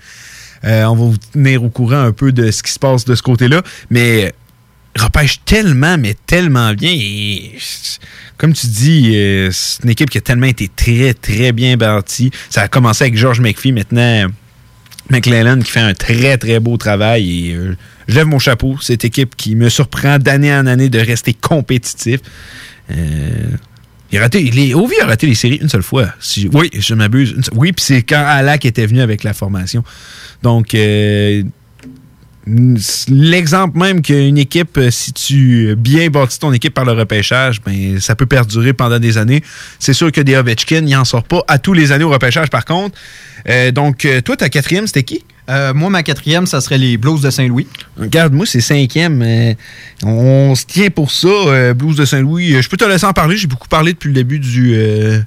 Euh, 0.66 0.84
on 0.84 0.96
va 0.96 1.04
vous 1.06 1.18
tenir 1.32 1.64
au 1.64 1.70
courant 1.70 2.02
un 2.02 2.12
peu 2.12 2.34
de 2.34 2.52
ce 2.52 2.62
qui 2.62 2.72
se 2.72 2.80
passe 2.80 3.06
de 3.06 3.16
ce 3.16 3.22
côté-là. 3.22 3.62
Mais 3.90 4.34
repêche 4.96 5.42
tellement, 5.46 5.98
mais 5.98 6.16
tellement 6.26 6.74
bien. 6.74 6.98
Comme 8.38 8.54
tu 8.54 8.68
dis, 8.68 9.16
euh, 9.16 9.50
c'est 9.52 9.84
une 9.84 9.90
équipe 9.90 10.10
qui 10.10 10.18
a 10.18 10.22
tellement 10.22 10.48
été 10.48 10.70
très, 10.74 11.14
très 11.14 11.52
bien 11.52 11.78
bâtie. 11.78 12.32
Ça 12.50 12.62
a 12.64 12.68
commencé 12.68 13.04
avec 13.04 13.18
George 13.18 13.42
McPhee. 13.42 13.72
Maintenant, 13.72 14.28
McClellan 15.10 15.60
qui 15.60 15.72
fait 15.72 15.80
un 15.82 15.94
très, 15.94 16.38
très 16.38 16.60
beau 16.60 16.78
travail. 16.78 17.50
Et 17.50 17.54
euh, 17.54 17.76
je 18.08 18.16
lève 18.16 18.28
mon 18.28 18.40
chapeau. 18.40 18.78
Cette 18.82 19.04
équipe 19.04 19.36
qui 19.36 19.56
me 19.56 19.70
surprend 19.70 20.20
d'année 20.20 20.54
en 20.54 20.68
année 20.68 20.90
de 20.90 21.00
rester 21.00 21.34
compétitif. 21.34 22.22
Euh, 22.92 23.50
il 24.12 24.18
a 24.18 24.22
raté, 24.22 24.42
les, 24.42 24.74
Ovi 24.74 24.96
a 25.02 25.06
raté 25.06 25.28
les 25.28 25.36
séries 25.36 25.60
une 25.62 25.70
seule 25.70 25.84
fois. 25.84 26.08
Oui, 26.54 26.72
je 26.74 26.96
m'abuse. 26.96 27.36
Oui, 27.54 27.74
puis 27.74 27.86
c'est 27.86 28.02
quand 28.02 28.24
Alak 28.26 28.66
était 28.66 28.88
venu 28.88 29.02
avec 29.02 29.24
la 29.24 29.34
formation. 29.34 29.84
Donc, 30.42 30.74
l'exemple 33.10 33.78
même 33.78 34.02
qu'une 34.02 34.38
équipe, 34.38 34.78
euh, 34.78 34.92
si 34.92 35.14
tu 35.14 35.76
bien 35.78 36.10
bâtis 36.10 36.40
ton 36.40 36.52
équipe 36.54 36.74
par 36.74 36.86
le 36.86 36.94
repêchage, 36.94 37.62
ben, 37.62 38.00
ça 38.00 38.16
peut 38.16 38.26
perdurer 38.26 38.74
pendant 38.74 39.00
des 39.00 39.18
années. 39.18 39.44
C'est 39.80 39.94
sûr 39.94 40.12
que 40.12 40.22
des 40.22 40.36
Ovechkin, 40.36 40.84
il 40.86 40.96
n'en 40.96 41.06
sort 41.06 41.24
pas 41.24 41.44
à 41.48 41.60
tous 41.60 41.74
les 41.74 41.92
années 41.92 42.04
au 42.04 42.10
repêchage, 42.10 42.50
par 42.50 42.66
contre. 42.66 42.98
Euh, 43.48 43.72
donc, 43.72 44.06
euh, 44.06 44.22
toi, 44.22 44.36
ta 44.36 44.50
quatrième, 44.50 44.88
c'était 44.88 45.04
qui? 45.04 45.24
Euh, 45.50 45.74
moi, 45.74 45.90
ma 45.90 46.04
quatrième, 46.04 46.46
ça 46.46 46.62
serait 46.62 46.78
les 46.78 46.98
Blues 46.98 47.22
de 47.22 47.30
Saint-Louis. 47.30 47.68
Regarde, 47.98 48.34
moi, 48.34 48.46
c'est 48.46 48.62
cinquième. 48.62 49.22
euh, 49.22 49.54
on 50.04 50.54
se 50.56 50.66
tient 50.66 50.90
pour 50.90 51.12
ça, 51.12 51.28
euh, 51.28 51.74
Blues 51.74 51.96
de 51.96 52.06
Saint-Louis. 52.06 52.56
Euh, 52.56 52.62
Je 52.62 52.70
peux 52.70 52.78
te 52.78 52.86
laisser 52.86 53.06
en 53.06 53.14
parler. 53.14 53.38
J'ai 53.38 53.48
beaucoup 53.48 53.68
parlé 53.68 53.94
depuis 53.94 54.10
le 54.10 54.14
début 54.14 54.40
du, 54.40 54.74
euh, 54.76 55.20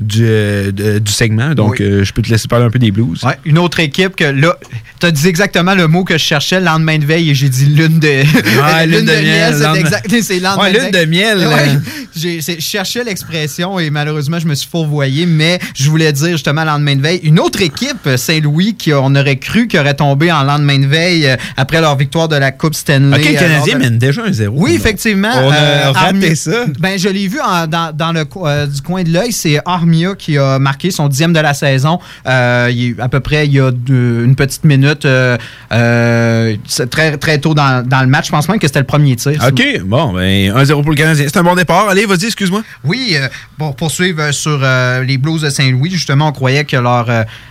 du, 0.00 0.24
euh, 0.26 0.72
de- 0.72 0.98
du 0.98 1.12
segment. 1.12 1.54
Donc, 1.54 1.72
Oui. 1.72 1.82
euh, 1.82 2.04
je 2.04 2.12
peux 2.12 2.22
te 2.22 2.28
laisser 2.30 2.48
parler 2.48 2.64
un 2.66 2.70
peu 2.70 2.78
des 2.78 2.90
Blues. 2.90 3.22
Ouais, 3.24 3.38
une 3.44 3.58
autre 3.58 3.80
équipe 3.80 4.16
que 4.16 4.24
là, 4.24 4.56
t'as 4.98 5.10
dit 5.10 5.28
exactement 5.28 5.74
le 5.74 5.86
mot 5.88 6.04
que 6.04 6.14
je 6.14 6.24
cherchais, 6.24 6.58
le 6.58 6.66
lendemain 6.66 6.98
de 6.98 7.04
veille, 7.04 7.30
et 7.30 7.34
j'ai 7.34 7.48
dit 7.48 7.66
lune 7.66 7.98
de, 8.00 8.08
Ouais, 8.08 8.86
lune 8.86 9.04
de 9.04 9.12
miel, 9.12 9.54
c'est 9.54 9.62
lendemain- 9.62 9.74
exact, 9.80 10.14
c'est 10.22 10.40
lendemain 10.40 10.62
Ouais, 10.64 10.72
lune 10.72 10.90
de 10.90 11.04
miel, 11.06 11.38
euh. 11.40 11.78
je 12.16 12.56
cherchais 12.58 13.04
l'expression 13.04 13.78
et 13.78 13.90
malheureusement, 13.90 14.38
je 14.38 14.46
me 14.46 14.54
suis 14.54 14.68
fourvoyé, 14.68 15.26
mais 15.26 15.58
je 15.74 15.88
voulais 15.90 16.12
dire 16.12 16.32
justement 16.32 16.64
lendemain 16.64 16.96
de 16.96 17.02
veille. 17.02 17.20
Une 17.22 17.38
autre 17.40 17.60
équipe, 17.62 18.08
Saint-Louis, 18.16 18.74
qui 18.74 18.92
on 18.92 19.14
aurait 19.14 19.36
cru 19.36 19.68
qu'il 19.68 19.78
aurait 19.80 19.94
tombé 19.94 20.30
en 20.32 20.42
lendemain 20.42 20.78
de 20.78 20.86
veille 20.86 21.28
après 21.56 21.80
leur 21.80 21.96
victoire 21.96 22.28
de 22.28 22.36
la 22.36 22.52
Coupe 22.52 22.74
Stanley. 22.74 23.16
OK, 23.16 23.24
le 23.24 23.30
euh, 23.36 23.38
Canadien 23.40 23.56
lors 23.56 23.66
de- 23.66 23.84
mène 23.90 23.98
déjà 23.98 24.22
un 24.24 24.32
zéro. 24.32 24.54
Oui, 24.58 24.72
effectivement. 24.74 25.30
On 25.34 25.50
a 25.50 25.54
euh, 25.56 25.92
raté 25.92 26.34
ça. 26.34 26.64
Ben, 26.78 26.98
je 26.98 27.08
l'ai 27.08 27.28
vu 27.28 27.38
en- 27.40 27.66
dans, 27.66 27.94
dans 27.96 28.12
le 28.12 28.24
euh, 28.44 28.66
du 28.66 28.80
coin 28.82 29.02
de 29.02 29.10
l'œil. 29.12 29.32
C'est 29.32 29.58
Armia 29.64 29.89
qui 30.18 30.38
a 30.38 30.58
marqué 30.58 30.90
son 30.90 31.08
dixième 31.08 31.32
de 31.32 31.40
la 31.40 31.54
saison. 31.54 31.98
Euh, 32.26 32.70
il 32.72 33.00
à 33.00 33.08
peu 33.08 33.20
près 33.20 33.46
il 33.46 33.52
y 33.52 33.60
a 33.60 33.70
deux- 33.70 34.24
une 34.24 34.34
petite 34.34 34.64
minute, 34.64 35.04
euh, 35.04 35.36
euh, 35.72 36.56
très, 36.90 37.16
très 37.16 37.38
tôt 37.38 37.54
dans, 37.54 37.86
dans 37.86 38.00
le 38.00 38.06
match. 38.06 38.26
Je 38.26 38.30
pense 38.32 38.48
même 38.48 38.58
que 38.58 38.66
c'était 38.66 38.80
le 38.80 38.86
premier 38.86 39.16
tir. 39.16 39.42
OK, 39.46 39.62
bon, 39.84 40.12
ben 40.12 40.52
1-0 40.54 40.82
pour 40.82 40.90
le 40.90 40.96
Canadien. 40.96 41.26
C'est 41.28 41.38
un 41.38 41.42
bon 41.42 41.54
départ. 41.54 41.88
Allez, 41.88 42.06
vas-y, 42.06 42.26
excuse-moi. 42.26 42.62
Oui, 42.84 43.16
pour 43.58 43.76
poursuivre 43.76 44.30
sur 44.32 44.60
les 45.06 45.18
Blues 45.18 45.42
de 45.42 45.50
Saint-Louis, 45.50 45.90
justement, 45.90 46.28
on 46.28 46.32
croyait 46.32 46.64
que 46.64 46.76
leur, 46.76 47.06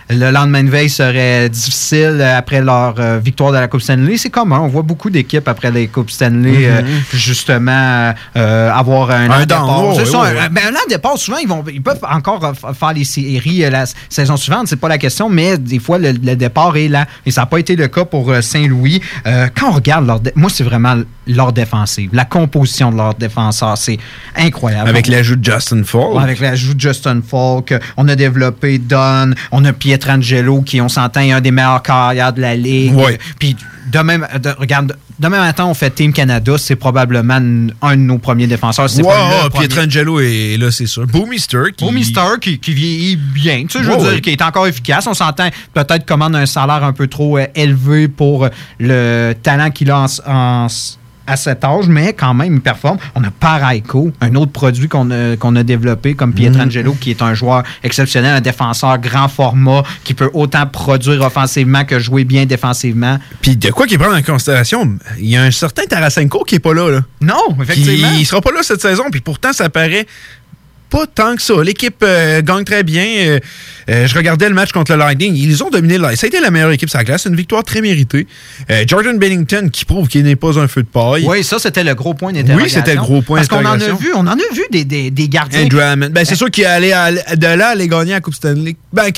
le 0.08 0.30
lendemain 0.30 0.62
de 0.64 0.70
veille 0.70 0.90
serait 0.90 1.48
difficile 1.48 2.22
après 2.36 2.60
leur 2.60 2.94
victoire 3.20 3.52
de 3.52 3.58
la 3.58 3.68
Coupe 3.68 3.82
Stanley. 3.82 4.16
C'est 4.16 4.30
commun. 4.30 4.60
On 4.60 4.68
voit 4.68 4.82
beaucoup 4.82 5.10
d'équipes 5.10 5.48
après 5.48 5.70
les 5.70 5.88
Coupes 5.88 6.10
Stanley, 6.10 6.68
Mhm. 6.70 6.86
justement, 7.12 8.12
avoir 8.34 9.10
un, 9.10 9.30
Un 9.30 9.40
départ. 9.46 9.94
C'est 9.94 10.10
ben, 10.50 10.62
un 10.68 10.70
lent 10.70 10.78
départ, 10.88 11.16
souvent, 11.18 11.38
ils, 11.38 11.48
vont, 11.48 11.64
ils 11.72 11.82
peuvent 11.82 11.98
encore 12.28 12.52
faire 12.78 12.92
les 12.92 13.04
séries 13.04 13.64
euh, 13.64 13.70
la 13.70 13.84
saison 14.08 14.36
suivante. 14.36 14.68
C'est 14.68 14.76
pas 14.76 14.88
la 14.88 14.98
question, 14.98 15.28
mais 15.28 15.58
des 15.58 15.78
fois, 15.78 15.98
le, 15.98 16.12
le 16.12 16.36
départ 16.36 16.76
est 16.76 16.88
là. 16.88 17.06
Et 17.26 17.30
ça 17.30 17.42
n'a 17.42 17.46
pas 17.46 17.58
été 17.58 17.76
le 17.76 17.88
cas 17.88 18.04
pour 18.04 18.30
euh, 18.30 18.40
Saint-Louis. 18.40 19.00
Euh, 19.26 19.48
quand 19.54 19.68
on 19.70 19.72
regarde 19.72 20.06
leur... 20.06 20.20
Moi, 20.34 20.50
c'est 20.52 20.64
vraiment 20.64 20.96
leur 21.26 21.52
défensive. 21.52 22.10
La 22.12 22.24
composition 22.24 22.90
de 22.90 22.96
leur 22.96 23.14
défenseur, 23.14 23.76
c'est 23.78 23.98
incroyable. 24.36 24.88
Avec 24.88 25.06
l'ajout 25.06 25.36
de 25.36 25.44
Justin. 25.44 25.82
Ouais, 25.94 26.22
avec 26.22 26.40
l'ajout 26.40 26.74
de 26.74 26.80
Justin 26.80 27.20
Falk, 27.26 27.74
on 27.96 28.08
a 28.08 28.16
développé 28.16 28.78
Don, 28.78 29.32
on 29.52 29.64
a 29.64 29.72
Pietrangelo 29.72 30.62
qui, 30.62 30.80
on 30.80 30.88
s'entend, 30.88 31.20
est 31.20 31.32
un 31.32 31.40
des 31.40 31.50
meilleurs 31.50 31.82
carrières 31.82 32.32
de 32.32 32.40
la 32.40 32.56
ligue. 32.56 32.94
Ouais. 32.94 33.18
Puis 33.38 33.56
de- 33.92 34.54
regarde, 34.58 34.96
demain 35.20 35.40
matin, 35.40 35.66
on 35.66 35.74
fait 35.74 35.90
Team 35.90 36.12
Canada, 36.12 36.56
c'est 36.58 36.76
probablement 36.76 37.34
un 37.82 37.96
de 37.96 38.00
nos 38.02 38.18
premiers 38.18 38.46
défenseurs. 38.46 38.88
c'est 38.90 39.02
Ouais, 39.02 39.08
pas 39.08 39.18
le 39.18 39.44
ouais, 39.44 39.50
premier. 39.50 39.68
Pietrangelo 39.68 40.20
est 40.20 40.56
là, 40.58 40.70
c'est 40.70 40.86
sûr. 40.86 41.06
Boomister 41.06 41.64
qui. 41.76 41.84
Boomister 41.84 42.20
qui, 42.40 42.58
qui 42.58 42.72
vieillit 42.72 43.16
bien, 43.16 43.62
tu 43.66 43.78
sais, 43.78 43.84
je 43.84 43.90
veux 43.90 43.96
dire, 43.98 44.06
ouais. 44.14 44.20
qui 44.20 44.30
est 44.30 44.42
encore 44.42 44.66
efficace. 44.66 45.06
On 45.06 45.14
s'entend, 45.14 45.48
peut-être 45.74 46.06
commande 46.06 46.34
un 46.34 46.46
salaire 46.46 46.82
un 46.82 46.92
peu 46.92 47.06
trop 47.06 47.38
euh, 47.38 47.46
élevé 47.54 48.08
pour 48.08 48.44
euh, 48.44 48.48
le 48.78 49.34
talent 49.40 49.70
qu'il 49.70 49.90
a 49.90 50.06
en 50.26 50.66
à 51.30 51.36
cet 51.36 51.64
âge, 51.64 51.86
mais 51.88 52.12
quand 52.12 52.34
même, 52.34 52.54
il 52.54 52.60
performe. 52.60 52.98
On 53.14 53.22
a 53.24 53.30
Paraiko, 53.30 54.12
un 54.20 54.34
autre 54.34 54.52
produit 54.52 54.88
qu'on 54.88 55.10
a, 55.10 55.36
qu'on 55.36 55.54
a 55.56 55.62
développé 55.62 56.14
comme 56.14 56.32
Pietrangelo, 56.34 56.94
qui 57.00 57.10
est 57.10 57.22
un 57.22 57.34
joueur 57.34 57.62
exceptionnel, 57.82 58.34
un 58.34 58.40
défenseur 58.40 58.98
grand 58.98 59.28
format, 59.28 59.82
qui 60.04 60.14
peut 60.14 60.30
autant 60.34 60.66
produire 60.66 61.22
offensivement 61.22 61.84
que 61.84 61.98
jouer 61.98 62.24
bien 62.24 62.46
défensivement. 62.46 63.18
Puis 63.40 63.56
de 63.56 63.70
quoi 63.70 63.86
qu'il 63.86 63.98
prend 63.98 64.14
en 64.14 64.22
considération, 64.22 64.96
il 65.18 65.28
y 65.30 65.36
a 65.36 65.42
un 65.42 65.50
certain 65.50 65.84
Tarasenko 65.84 66.44
qui 66.44 66.56
est 66.56 66.60
pas 66.60 66.74
là. 66.74 66.90
là. 66.90 67.00
Non, 67.20 67.56
effectivement. 67.62 68.08
Qui- 68.12 68.20
il 68.20 68.24
sera 68.26 68.40
pas 68.40 68.50
là 68.52 68.60
cette 68.62 68.80
saison, 68.80 69.04
puis 69.10 69.20
pourtant, 69.20 69.52
ça 69.52 69.68
paraît 69.68 70.06
pas 70.90 71.06
tant 71.06 71.36
que 71.36 71.42
ça. 71.42 71.54
L'équipe 71.62 72.02
euh, 72.02 72.42
gagne 72.42 72.64
très 72.64 72.82
bien. 72.82 73.04
Euh, 73.04 73.40
euh, 73.88 74.06
je 74.06 74.14
regardais 74.14 74.48
le 74.48 74.54
match 74.54 74.72
contre 74.72 74.92
le 74.92 74.98
Lightning. 74.98 75.34
Ils 75.36 75.62
ont 75.64 75.70
dominé 75.70 75.94
le 75.96 76.02
Lightning. 76.02 76.18
Ça 76.18 76.26
a 76.26 76.28
été 76.28 76.40
la 76.40 76.50
meilleure 76.50 76.72
équipe 76.72 76.90
sur 76.90 76.98
la 76.98 77.04
glace. 77.04 77.24
Une 77.24 77.36
victoire 77.36 77.64
très 77.64 77.80
méritée. 77.80 78.26
Jordan 78.86 79.18
Bennington 79.18 79.68
qui 79.72 79.84
prouve 79.84 80.08
qu'il 80.08 80.24
n'est 80.24 80.36
pas 80.36 80.58
un 80.58 80.68
feu 80.68 80.82
de 80.82 80.88
paille. 80.88 81.24
Oui, 81.26 81.42
ça, 81.44 81.58
c'était 81.58 81.84
le 81.84 81.94
gros 81.94 82.14
point 82.14 82.32
d'interrogation. 82.32 82.64
Oui, 82.64 82.70
c'était 82.70 82.94
le 82.94 83.00
gros 83.00 83.22
point 83.22 83.38
Parce 83.38 83.48
qu'on 83.48 83.64
en 83.64 83.80
a 83.80 83.92
vu, 83.94 84.12
on 84.14 84.20
en 84.20 84.26
a 84.32 84.54
vu 84.54 84.62
des, 84.70 84.84
des, 84.84 85.10
des 85.10 85.28
gardiens. 85.28 85.64
Andrew 85.64 85.80
Hammond. 85.80 86.10
Ben, 86.10 86.24
c'est 86.24 86.34
sûr 86.36 86.50
qu'il 86.50 86.64
est 86.64 86.66
allé 86.66 86.92
à- 86.92 87.12
de 87.36 87.46
là 87.46 87.68
aller 87.68 87.88
gagner 87.88 88.12
la 88.12 88.20
Coupe 88.20 88.34
Stanley. 88.34 88.76
Ben, 88.92 89.10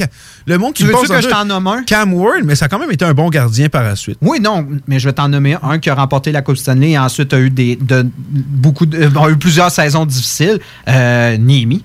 le 0.46 0.58
monde 0.58 0.74
qui 0.74 0.82
Tu 0.82 0.88
me 0.88 0.92
veux-tu 0.94 1.06
pense 1.08 1.16
en 1.16 1.20
que 1.20 1.24
je 1.24 1.28
t'en 1.28 1.44
nomme 1.44 1.66
un? 1.66 1.82
Cam 1.84 2.12
Ward, 2.12 2.42
mais 2.44 2.54
ça 2.54 2.66
a 2.66 2.68
quand 2.68 2.78
même 2.78 2.90
été 2.90 3.04
un 3.04 3.14
bon 3.14 3.28
gardien 3.30 3.68
par 3.68 3.82
la 3.82 3.96
suite. 3.96 4.18
Oui, 4.20 4.40
non, 4.40 4.66
mais 4.86 4.98
je 4.98 5.08
vais 5.08 5.12
t'en 5.12 5.28
nommer 5.28 5.56
un 5.62 5.78
qui 5.78 5.88
a 5.90 5.94
remporté 5.94 6.32
la 6.32 6.42
Coupe 6.42 6.56
Stanley 6.56 6.90
et 6.90 6.98
ensuite 6.98 7.32
a 7.32 7.38
eu 7.38 7.50
des, 7.50 7.76
de, 7.76 8.04
beaucoup 8.28 8.86
de, 8.86 9.04
a 9.16 9.30
eu 9.30 9.36
plusieurs 9.36 9.70
saisons 9.70 10.04
difficiles. 10.06 10.58
Euh, 10.88 11.36
Niemi. 11.62 11.82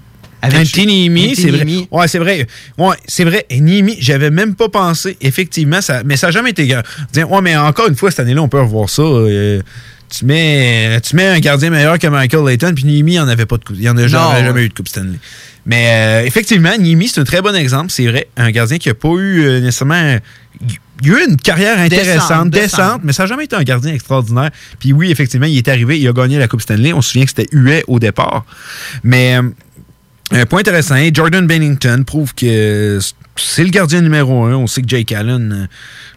Niemi, 1.09 1.35
c'est 1.35 1.49
vrai. 1.49 1.65
Ouais, 1.91 2.07
c'est 2.07 2.19
vrai. 2.19 2.47
Ouais, 2.77 2.95
c'est 3.07 3.23
vrai. 3.23 3.45
Niemi, 3.51 3.97
j'avais 3.99 4.29
même 4.29 4.55
pas 4.55 4.69
pensé. 4.69 5.17
Effectivement, 5.21 5.81
ça, 5.81 6.03
mais 6.05 6.17
ça 6.17 6.27
n'a 6.27 6.31
jamais 6.31 6.51
été. 6.51 6.65
Dire, 7.13 7.31
ouais, 7.31 7.41
mais 7.41 7.55
encore 7.57 7.87
une 7.87 7.95
fois, 7.95 8.11
cette 8.11 8.21
année-là, 8.21 8.41
on 8.41 8.49
peut 8.49 8.61
revoir 8.61 8.89
ça. 8.89 9.01
euh, 9.01 9.61
tu 10.09 10.25
mets, 10.25 11.01
tu 11.01 11.15
mets 11.15 11.27
un 11.27 11.39
gardien 11.39 11.69
meilleur 11.69 11.99
que 11.99 12.07
Michael 12.07 12.45
Layton, 12.45 12.73
puis 12.73 12.85
Niemi, 12.85 13.15
il 13.15 13.19
en 13.19 13.27
avait 13.27 13.45
pas 13.45 13.57
de 13.57 13.63
coupe. 13.65 13.75
Il 13.79 13.89
en 13.89 13.97
a 13.97 14.07
jamais, 14.07 14.63
eu 14.63 14.69
de 14.69 14.73
Coupe 14.73 14.87
Stanley. 14.87 15.19
Mais 15.65 15.89
euh, 15.89 16.25
effectivement, 16.25 16.75
Niemi, 16.77 17.09
c'est 17.09 17.19
un 17.19 17.25
très 17.25 17.41
bon 17.41 17.53
exemple. 17.55 17.89
C'est 17.89 18.07
vrai. 18.07 18.27
Un 18.37 18.51
gardien 18.51 18.77
qui 18.77 18.87
n'a 18.87 18.93
pas 18.93 19.09
eu 19.09 19.43
euh, 19.43 19.59
nécessairement. 19.59 20.17
Il 21.03 21.11
a 21.11 21.19
eu 21.19 21.29
une 21.29 21.37
carrière 21.37 21.77
intéressante, 21.77 22.49
décente. 22.49 23.01
mais 23.03 23.13
ça 23.13 23.23
n'a 23.23 23.27
jamais 23.27 23.43
été 23.43 23.55
un 23.55 23.63
gardien 23.63 23.93
extraordinaire. 23.93 24.49
Puis 24.79 24.93
oui, 24.93 25.11
effectivement, 25.11 25.45
il 25.45 25.57
est 25.57 25.67
arrivé, 25.67 25.99
il 25.99 26.07
a 26.07 26.13
gagné 26.13 26.39
la 26.39 26.47
Coupe 26.47 26.61
Stanley. 26.61 26.93
On 26.93 27.01
se 27.01 27.11
souvient 27.11 27.25
que 27.25 27.31
c'était 27.35 27.55
Huet 27.55 27.83
au 27.87 27.99
départ. 27.99 28.45
Mais 29.03 29.37
euh, 30.33 30.41
un 30.41 30.45
point 30.45 30.59
intéressant, 30.59 30.95
Jordan 31.13 31.47
Bennington 31.47 32.03
prouve 32.05 32.33
que 32.33 32.99
c'est 33.35 33.63
le 33.63 33.69
gardien 33.69 34.01
numéro 34.01 34.45
un. 34.45 34.55
On 34.55 34.67
sait 34.67 34.81
que 34.81 34.87
Jake 34.89 35.11
Allen, 35.11 35.51
euh, 35.53 35.67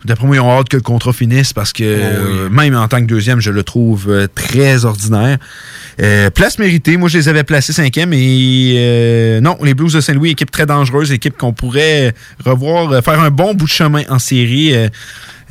d'après 0.04 0.26
moi, 0.26 0.36
ils 0.36 0.40
ont 0.40 0.50
hâte 0.50 0.68
que 0.68 0.76
le 0.76 0.82
contrat 0.82 1.12
finisse 1.12 1.52
parce 1.52 1.72
que 1.72 1.84
euh, 1.84 2.48
même 2.48 2.74
en 2.74 2.88
tant 2.88 3.00
que 3.00 3.06
deuxième, 3.06 3.40
je 3.40 3.50
le 3.50 3.62
trouve 3.62 4.10
euh, 4.10 4.26
très 4.34 4.84
ordinaire. 4.84 5.38
Euh, 6.00 6.30
place 6.30 6.58
méritée, 6.58 6.96
moi 6.96 7.08
je 7.08 7.18
les 7.18 7.28
avais 7.28 7.44
placés 7.44 7.72
cinquième 7.72 8.12
et 8.12 8.74
euh, 8.78 9.40
non, 9.40 9.58
les 9.62 9.74
Blues 9.74 9.92
de 9.92 10.00
Saint-Louis, 10.00 10.30
équipe 10.30 10.50
très 10.50 10.66
dangereuse, 10.66 11.12
équipe 11.12 11.36
qu'on 11.36 11.52
pourrait 11.52 12.14
revoir, 12.44 13.04
faire 13.04 13.20
un 13.20 13.30
bon 13.30 13.54
bout 13.54 13.66
de 13.66 13.70
chemin 13.70 14.02
en 14.08 14.18
série 14.18 14.72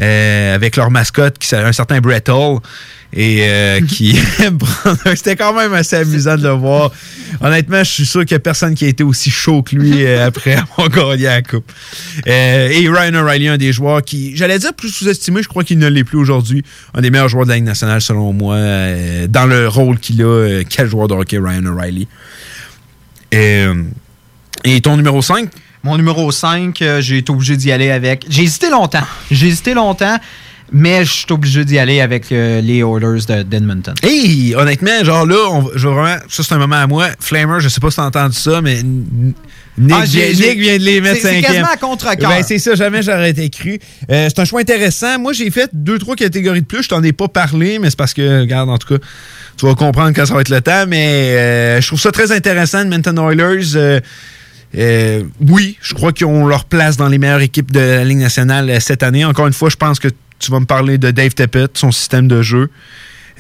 euh, 0.01 0.55
avec 0.55 0.75
leur 0.75 0.89
mascotte 0.91 1.37
qui 1.37 1.47
s'appelle 1.47 1.67
un 1.67 1.73
certain 1.73 1.99
Brett 1.99 2.29
Hall 2.29 2.59
et 3.13 3.39
euh, 3.41 3.81
qui 3.87 4.17
C'était 5.15 5.35
quand 5.35 5.53
même 5.53 5.73
assez 5.73 5.95
amusant 5.95 6.37
de 6.37 6.43
le 6.43 6.49
voir. 6.49 6.91
Honnêtement, 7.41 7.83
je 7.83 7.91
suis 7.91 8.05
sûr 8.05 8.25
qu'il 8.25 8.35
n'y 8.35 8.37
a 8.37 8.39
personne 8.39 8.75
qui 8.75 8.85
a 8.85 8.87
été 8.87 9.03
aussi 9.03 9.29
chaud 9.29 9.63
que 9.63 9.75
lui 9.75 10.05
euh, 10.05 10.25
après 10.27 10.53
avoir 10.77 10.89
gagné 10.89 11.23
la 11.23 11.41
coupe. 11.41 11.71
Euh, 12.27 12.69
et 12.69 12.89
Ryan 12.89 13.15
O'Reilly, 13.15 13.47
un 13.47 13.57
des 13.57 13.71
joueurs 13.71 14.01
qui, 14.01 14.35
j'allais 14.35 14.59
dire 14.59 14.73
plus 14.73 14.89
sous-estimé, 14.89 15.41
je 15.41 15.47
crois 15.47 15.63
qu'il 15.63 15.79
ne 15.79 15.87
l'est 15.87 16.03
plus 16.03 16.17
aujourd'hui. 16.17 16.63
Un 16.93 17.01
des 17.01 17.09
meilleurs 17.09 17.29
joueurs 17.29 17.45
de 17.45 17.49
la 17.49 17.55
Ligue 17.55 17.65
nationale, 17.65 18.01
selon 18.01 18.33
moi, 18.33 18.55
euh, 18.55 19.27
dans 19.27 19.45
le 19.45 19.67
rôle 19.67 19.99
qu'il 19.99 20.21
a. 20.23 20.63
quel 20.69 20.87
joueur 20.87 21.07
de 21.07 21.13
hockey, 21.13 21.37
Ryan 21.37 21.65
O'Reilly. 21.65 22.07
Euh, 23.33 23.83
et 24.63 24.81
ton 24.81 24.97
numéro 24.97 25.21
5? 25.21 25.49
Mon 25.83 25.95
numéro 25.95 26.29
5, 26.29 26.83
j'ai 26.99 27.19
été 27.19 27.31
obligé 27.31 27.55
d'y 27.55 27.71
aller 27.71 27.89
avec. 27.89 28.25
J'ai 28.27 28.43
hésité 28.43 28.69
longtemps. 28.69 29.05
J'ai 29.31 29.47
hésité 29.47 29.73
longtemps. 29.73 30.19
Mais 30.71 31.03
je 31.05 31.11
suis 31.11 31.25
obligé 31.31 31.65
d'y 31.65 31.79
aller 31.79 31.99
avec 32.01 32.31
euh, 32.31 32.61
les 32.61 32.77
Oilers 32.79 33.25
de- 33.27 33.43
d'Edmonton. 33.43 33.93
Hey, 34.03 34.53
honnêtement, 34.55 35.03
genre 35.03 35.25
là, 35.25 35.35
on 35.51 35.69
je 35.75 35.87
veux 35.87 35.93
vraiment, 35.95 36.21
ça 36.29 36.43
c'est 36.43 36.53
un 36.53 36.57
moment 36.59 36.75
à 36.75 36.87
moi. 36.87 37.07
Flamer, 37.19 37.59
je 37.59 37.69
sais 37.69 37.79
pas 37.81 37.89
si 37.89 37.97
t'as 37.97 38.05
entendu 38.05 38.35
ça, 38.37 38.61
mais 38.61 38.81
Nick, 38.83 39.35
Ah, 39.97 40.03
vient, 40.05 40.25
j'ai- 40.33 40.49
Nick 40.49 40.59
vient 40.59 40.77
de 40.77 40.83
les 40.83 40.99
mettre 41.01 41.15
c'est- 41.15 41.21
c'est 41.21 41.27
cinquième. 41.35 41.43
quasiment 41.63 41.71
à 41.71 41.77
contre-cœur. 41.77 42.29
Ben, 42.29 42.43
c'est 42.45 42.59
ça, 42.59 42.75
jamais 42.75 43.01
j'aurais 43.01 43.29
été 43.29 43.49
cru. 43.49 43.79
Euh, 44.11 44.27
c'est 44.29 44.39
un 44.39 44.45
choix 44.45 44.59
intéressant. 44.61 45.17
Moi, 45.19 45.31
j'ai 45.33 45.49
fait 45.51 45.69
deux, 45.73 45.97
trois 45.97 46.15
catégories 46.15 46.61
de 46.61 46.65
plus. 46.65 46.83
Je 46.83 46.89
t'en 46.89 47.01
ai 47.03 47.13
pas 47.13 47.29
parlé, 47.29 47.79
mais 47.79 47.89
c'est 47.89 47.97
parce 47.97 48.13
que, 48.13 48.41
regarde, 48.41 48.69
en 48.69 48.77
tout 48.77 48.97
cas, 48.97 49.03
tu 49.57 49.65
vas 49.65 49.75
comprendre 49.75 50.11
quand 50.13 50.25
ça 50.25 50.33
va 50.33 50.41
être 50.41 50.49
le 50.49 50.59
temps. 50.61 50.85
Mais 50.87 51.07
euh, 51.37 51.81
je 51.81 51.87
trouve 51.87 51.99
ça 51.99 52.11
très 52.11 52.31
intéressant, 52.33 52.81
Edmonton 52.81 53.17
Oilers. 53.29 53.75
Euh, 53.75 53.99
euh, 54.77 55.23
oui, 55.47 55.77
je 55.81 55.93
crois 55.93 56.11
qu'ils 56.11 56.27
ont 56.27 56.45
leur 56.45 56.65
place 56.65 56.97
dans 56.97 57.07
les 57.07 57.17
meilleures 57.17 57.41
équipes 57.41 57.71
de 57.71 57.79
la 57.79 58.03
Ligue 58.03 58.19
nationale 58.19 58.79
cette 58.81 59.01
année. 59.01 59.23
Encore 59.25 59.47
une 59.47 59.53
fois, 59.53 59.69
je 59.69 59.77
pense 59.77 59.97
que 59.99 60.09
tu 60.39 60.51
vas 60.51 60.59
me 60.59 60.65
parler 60.65 60.97
de 60.97 61.11
Dave 61.11 61.33
Tippett, 61.33 61.77
son 61.77 61.91
système 61.91 62.27
de 62.27 62.41
jeu. 62.41 62.69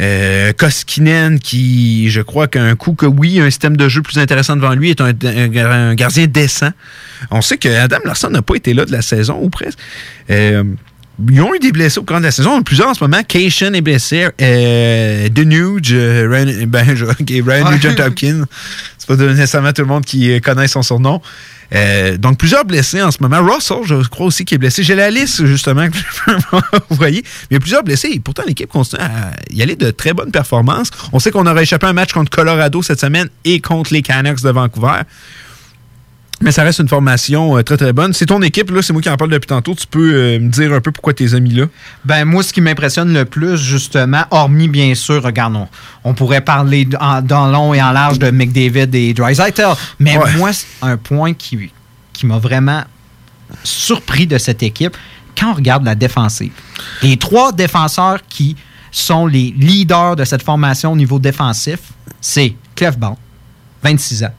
Euh, 0.01 0.53
Koskinen, 0.53 1.39
qui, 1.39 2.09
je 2.09 2.21
crois 2.21 2.47
qu'un 2.47 2.73
coup 2.77 2.93
que 2.93 3.05
oui, 3.05 3.41
un 3.41 3.49
système 3.49 3.75
de 3.75 3.89
jeu 3.89 4.01
plus 4.01 4.17
intéressant 4.17 4.55
devant 4.55 4.73
lui, 4.73 4.91
est 4.91 5.01
un, 5.01 5.07
un- 5.07 5.55
un 5.89 5.93
gardien 5.95 6.25
décent. 6.27 6.69
On 7.31 7.41
sait 7.41 7.57
que 7.57 7.67
Adam 7.67 7.97
Larson 8.05 8.29
n'a 8.29 8.41
pas 8.41 8.55
été 8.55 8.73
là 8.73 8.85
de 8.85 8.93
la 8.93 9.01
saison, 9.01 9.37
ou 9.41 9.49
presque. 9.49 9.77
Euh, 10.29 10.63
ils 11.29 11.41
ont 11.41 11.53
eu 11.53 11.59
des 11.59 11.73
blessés 11.73 11.99
au 11.99 12.03
cours 12.03 12.19
de 12.19 12.23
la 12.23 12.31
saison. 12.31 12.61
Plusieurs 12.63 12.87
en 12.87 12.93
ce 12.93 13.03
moment. 13.03 13.21
Cation 13.27 13.73
est 13.73 13.81
blessé. 13.81 14.27
Euh, 14.41 15.27
Denuge, 15.27 15.89
euh, 15.91 16.29
Ryan, 16.31 16.65
ben, 16.65 16.85
je- 16.95 17.03
ok, 17.03 17.17
Ryan 17.45 17.69
Nugent 17.71 17.99
Hopkins. 17.99 18.45
C'est 18.97 19.05
pas 19.05 19.17
nécessairement 19.17 19.73
tout 19.73 19.81
le 19.81 19.87
monde 19.89 20.05
qui 20.05 20.39
connaît 20.39 20.69
son 20.69 20.81
surnom. 20.81 21.21
Euh, 21.75 22.17
donc, 22.17 22.37
plusieurs 22.37 22.65
blessés 22.65 23.01
en 23.01 23.11
ce 23.11 23.17
moment. 23.21 23.43
Russell, 23.43 23.79
je 23.85 24.07
crois 24.07 24.27
aussi, 24.27 24.45
qui 24.45 24.55
est 24.55 24.57
blessé. 24.57 24.83
J'ai 24.83 24.95
la 24.95 25.09
liste, 25.09 25.45
justement, 25.45 25.87
que 25.89 25.97
vous 26.89 26.95
voyez. 26.95 27.21
Mais 27.23 27.47
il 27.51 27.53
y 27.53 27.57
a 27.57 27.59
plusieurs 27.59 27.83
blessés. 27.83 28.19
Pourtant, 28.23 28.43
l'équipe 28.47 28.69
continue 28.69 29.01
à 29.01 29.31
y 29.51 29.61
aller 29.61 29.75
de 29.75 29.91
très 29.91 30.13
bonnes 30.13 30.31
performances. 30.31 30.89
On 31.13 31.19
sait 31.19 31.31
qu'on 31.31 31.45
aurait 31.45 31.63
échappé 31.63 31.87
un 31.87 31.93
match 31.93 32.11
contre 32.11 32.31
Colorado 32.31 32.81
cette 32.81 32.99
semaine 32.99 33.29
et 33.45 33.61
contre 33.61 33.93
les 33.93 34.01
Canucks 34.01 34.41
de 34.41 34.49
Vancouver. 34.49 35.01
Mais 36.41 36.51
ça 36.53 36.63
reste 36.63 36.79
une 36.79 36.87
formation 36.87 37.57
euh, 37.57 37.63
très 37.63 37.75
très 37.75 37.91
bonne. 37.91 38.13
C'est 38.13 38.27
ton 38.27 38.41
équipe, 38.41 38.71
là, 38.71 38.81
c'est 38.81 38.93
moi 38.93 39.01
qui 39.01 39.09
en 39.09 39.17
parle 39.17 39.31
depuis 39.31 39.47
tantôt. 39.47 39.75
Tu 39.75 39.85
peux 39.87 40.13
euh, 40.13 40.39
me 40.39 40.49
dire 40.49 40.71
un 40.73 40.79
peu 40.79 40.91
pourquoi 40.91 41.13
tes 41.13 41.33
amis 41.33 41.53
là? 41.53 41.65
Ben 42.05 42.23
moi, 42.23 42.43
ce 42.43 42.53
qui 42.53 42.61
m'impressionne 42.61 43.13
le 43.13 43.25
plus, 43.25 43.57
justement, 43.57 44.23
hormis 44.31 44.69
bien 44.69 44.95
sûr, 44.95 45.21
regarde, 45.21 45.67
on, 46.05 46.13
pourrait 46.13 46.41
parler 46.41 46.87
en, 46.99 47.21
dans 47.21 47.47
long 47.47 47.73
et 47.73 47.81
en 47.81 47.91
large 47.91 48.19
de 48.19 48.31
McDavid 48.31 48.89
et 48.95 49.13
Drysdale, 49.13 49.51
mais 49.99 50.17
Ouais. 50.17 50.37
moi, 50.37 50.53
c'est 50.53 50.67
un 50.81 50.95
point 50.95 51.33
qui, 51.33 51.71
qui 52.13 52.25
m'a 52.25 52.37
vraiment 52.39 52.83
surpris 53.63 54.25
de 54.27 54.37
cette 54.37 54.63
équipe, 54.63 54.95
quand 55.37 55.51
on 55.51 55.55
regarde 55.55 55.83
la 55.83 55.95
défensive. 55.95 56.51
Les 57.01 57.17
trois 57.17 57.51
défenseurs 57.51 58.19
qui 58.29 58.55
sont 58.91 59.27
les 59.27 59.53
leaders 59.57 60.15
de 60.15 60.23
cette 60.23 60.43
formation 60.43 60.93
au 60.93 60.95
niveau 60.95 61.19
défensif, 61.19 61.79
c'est 62.21 62.55
Clef 62.75 62.97
Bond, 62.97 63.17
26 63.83 64.23
ans. 64.23 64.33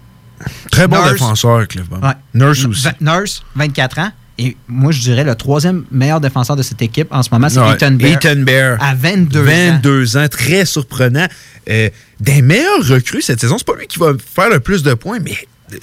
Très 0.71 0.87
bon 0.89 0.97
Nurse. 0.97 1.13
défenseur, 1.13 1.69
Cliff 1.69 1.89
Bond. 1.89 2.01
Ouais. 2.07 2.15
Nurse 2.35 2.65
aussi. 2.65 2.89
Nurse, 3.01 3.43
24 3.55 3.99
ans. 3.99 4.13
Et 4.39 4.57
moi, 4.69 4.91
je 4.91 5.01
dirais 5.01 5.23
le 5.23 5.35
troisième 5.35 5.85
meilleur 5.91 6.19
défenseur 6.19 6.57
de 6.57 6.63
cette 6.63 6.81
équipe 6.81 7.09
en 7.11 7.23
ce 7.23 7.29
moment, 7.31 7.51
c'est 7.51 7.61
Ouais. 7.61 7.75
Ethan 7.75 7.91
Bear. 7.93 8.13
Ethan 8.13 8.37
Bear. 8.41 8.79
À 8.83 8.95
22, 8.95 9.41
ans. 9.41 9.45
22 9.45 10.17
ans, 10.17 10.29
très 10.29 10.65
surprenant. 10.65 11.27
Euh, 11.69 11.91
des 12.21 12.41
meilleurs 12.41 12.87
recrues 12.89 13.21
cette 13.21 13.39
saison. 13.41 13.59
C'est 13.59 13.67
pas 13.67 13.77
lui 13.77 13.87
qui 13.87 13.99
va 13.99 14.13
faire 14.35 14.49
le 14.49 14.61
plus 14.61 14.83
de 14.83 14.95
points, 14.95 15.19
mais 15.23 15.37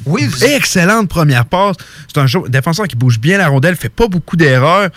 oui, 0.07 0.27
excellente 0.55 1.07
première 1.07 1.45
passe. 1.45 1.75
C'est 2.11 2.19
un 2.19 2.25
défenseur 2.49 2.87
qui 2.87 2.95
bouge 2.95 3.19
bien 3.19 3.37
la 3.37 3.47
rondelle, 3.47 3.75
fait 3.75 3.89
pas 3.89 4.07
beaucoup 4.07 4.35
d'erreurs. 4.35 4.89